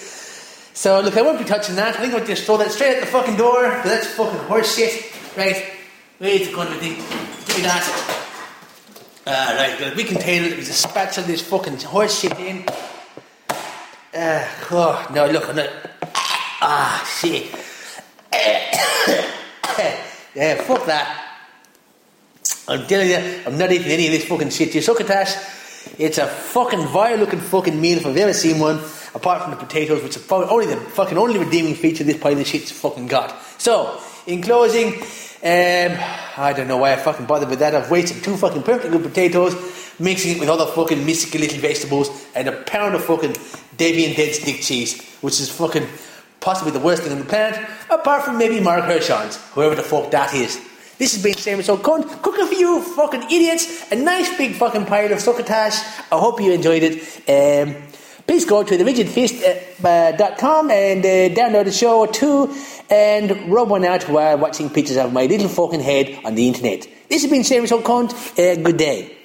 So, 0.75 1.01
look, 1.01 1.17
I 1.17 1.23
won't 1.23 1.39
be 1.39 1.45
touching 1.45 1.77
that. 1.77 1.97
I 1.97 2.01
think 2.01 2.15
I'll 2.15 2.25
just 2.25 2.45
throw 2.45 2.57
that 2.57 2.71
straight 2.71 2.97
out 2.97 3.01
the 3.01 3.07
fucking 3.07 3.37
door, 3.37 3.63
that's 3.63 4.07
fucking 4.15 4.39
horse 4.41 4.77
shit. 4.77 5.13
Right, 5.37 5.65
wait 6.19 6.49
a 6.49 6.53
good 6.53 6.69
thing. 6.79 6.97
Give 7.47 7.57
me 7.57 7.63
that. 7.63 8.19
Right, 9.27 9.77
good. 9.79 9.97
We 9.97 10.05
can 10.05 10.19
tail 10.19 10.45
it. 10.45 10.57
We 10.57 10.65
just 10.65 10.83
spatula 10.83 11.27
this 11.27 11.43
fucking 11.43 11.79
horse 11.81 12.21
shit 12.21 12.39
in. 12.41 12.65
Uh, 14.15 14.47
oh, 14.71 15.07
no, 15.15 15.27
look, 15.27 15.55
no. 15.55 15.67
Ah, 16.61 17.19
shit. 17.21 17.51
yeah, 20.35 20.63
fuck 20.63 20.87
that. 20.87 21.32
I'm 22.69 22.87
telling 22.87 23.11
you, 23.11 23.43
I'm 23.47 23.59
not 23.59 23.73
eating 23.73 23.91
any 23.91 24.07
of 24.07 24.13
this 24.13 24.25
fucking 24.25 24.51
shit. 24.51 24.75
Your 24.75 24.83
succotash, 24.83 25.35
it's 25.99 26.19
a 26.19 26.27
fucking 26.27 26.87
vile 26.87 27.19
looking 27.19 27.41
fucking 27.41 27.81
meal 27.81 27.99
if 27.99 28.07
I've 28.07 28.17
ever 28.17 28.33
seen 28.33 28.59
one. 28.59 28.81
apart 29.15 29.43
from 29.43 29.51
the 29.51 29.57
potatoes, 29.57 30.03
which 30.03 30.17
are 30.17 30.21
probably 30.21 30.49
only 30.49 30.67
the 30.67 30.77
fucking 30.77 31.19
only 31.19 31.39
redeeming 31.39 31.75
feature 31.75 32.05
this 32.05 32.19
pile 32.19 32.39
of 32.39 32.47
shit's 32.47 32.73
fucking 32.73 33.07
got. 33.07 33.35
So, 33.59 34.01
in 34.27 34.43
closing, 34.43 34.95
um, 34.95 35.99
I 36.37 36.53
don't 36.57 36.69
know 36.69 36.79
why 36.79 36.93
I 36.93 36.97
fucking 36.97 37.27
bothered 37.27 37.51
with 37.51 37.59
that. 37.59 37.75
I've 37.75 37.91
wasted 37.91 38.23
two 38.23 38.37
fucking 38.37 38.63
perfectly 38.63 38.91
good 38.91 39.03
potatoes, 39.03 39.55
mixing 39.99 40.37
it 40.37 40.41
with 40.41 40.49
other 40.49 40.67
fucking 40.67 41.05
mystical 41.05 41.41
little 41.41 41.59
vegetables, 41.59 42.27
and 42.35 42.49
a 42.49 42.63
pound 42.63 42.95
of 42.95 43.05
fucking 43.05 43.33
Deviant 43.77 44.17
Dead 44.17 44.35
stick 44.35 44.61
cheese, 44.63 45.01
which 45.21 45.41
is 45.41 45.51
fucking 45.51 45.87
possibly 46.41 46.73
the 46.73 46.81
worst 46.81 47.03
thing 47.03 47.13
on 47.13 47.19
the 47.19 47.25
planet, 47.25 47.61
apart 47.91 48.25
from 48.25 48.39
maybe 48.39 48.61
Marc 48.61 48.85
Hershon's, 48.85 49.37
whoever 49.53 49.75
the 49.75 49.83
fuck 49.83 50.11
that 50.11 50.35
is. 50.35 50.61
This 51.03 51.15
has 51.15 51.23
been 51.25 51.35
Sam 51.35 51.61
So 51.63 51.79
cooking 51.79 52.47
for 52.47 52.55
you 52.55 52.81
fucking 52.81 53.25
idiots, 53.25 53.91
a 53.91 53.97
nice 53.97 54.37
big 54.39 54.55
fucking 54.55 54.87
pile 54.87 55.13
of 55.13 55.19
succotash. 55.19 55.75
I 56.13 56.17
hope 56.17 56.41
you 56.41 56.53
enjoyed 56.53 56.85
it. 56.85 57.03
Um, 57.29 57.75
please 58.25 58.45
go 58.45 58.63
to 58.63 58.79
therigidfist.com 58.79 60.71
and 60.71 61.05
uh, 61.05 61.29
download 61.35 61.65
the 61.65 61.73
show 61.73 62.07
too, 62.07 62.55
and 62.89 63.53
rub 63.53 63.71
one 63.71 63.85
out 63.85 64.09
while 64.09 64.39
watching 64.39 64.71
pictures 64.71 64.97
of 64.97 65.13
my 65.13 65.27
little 65.27 65.49
fucking 65.49 65.81
head 65.81 66.21
on 66.25 66.37
the 66.37 66.47
internet. 66.47 66.87
This 67.09 67.23
has 67.23 67.31
been 67.33 67.43
Sam 67.43 67.67
So. 67.67 67.81
Uh, 67.81 68.13
good 68.37 68.77
day. 68.77 69.22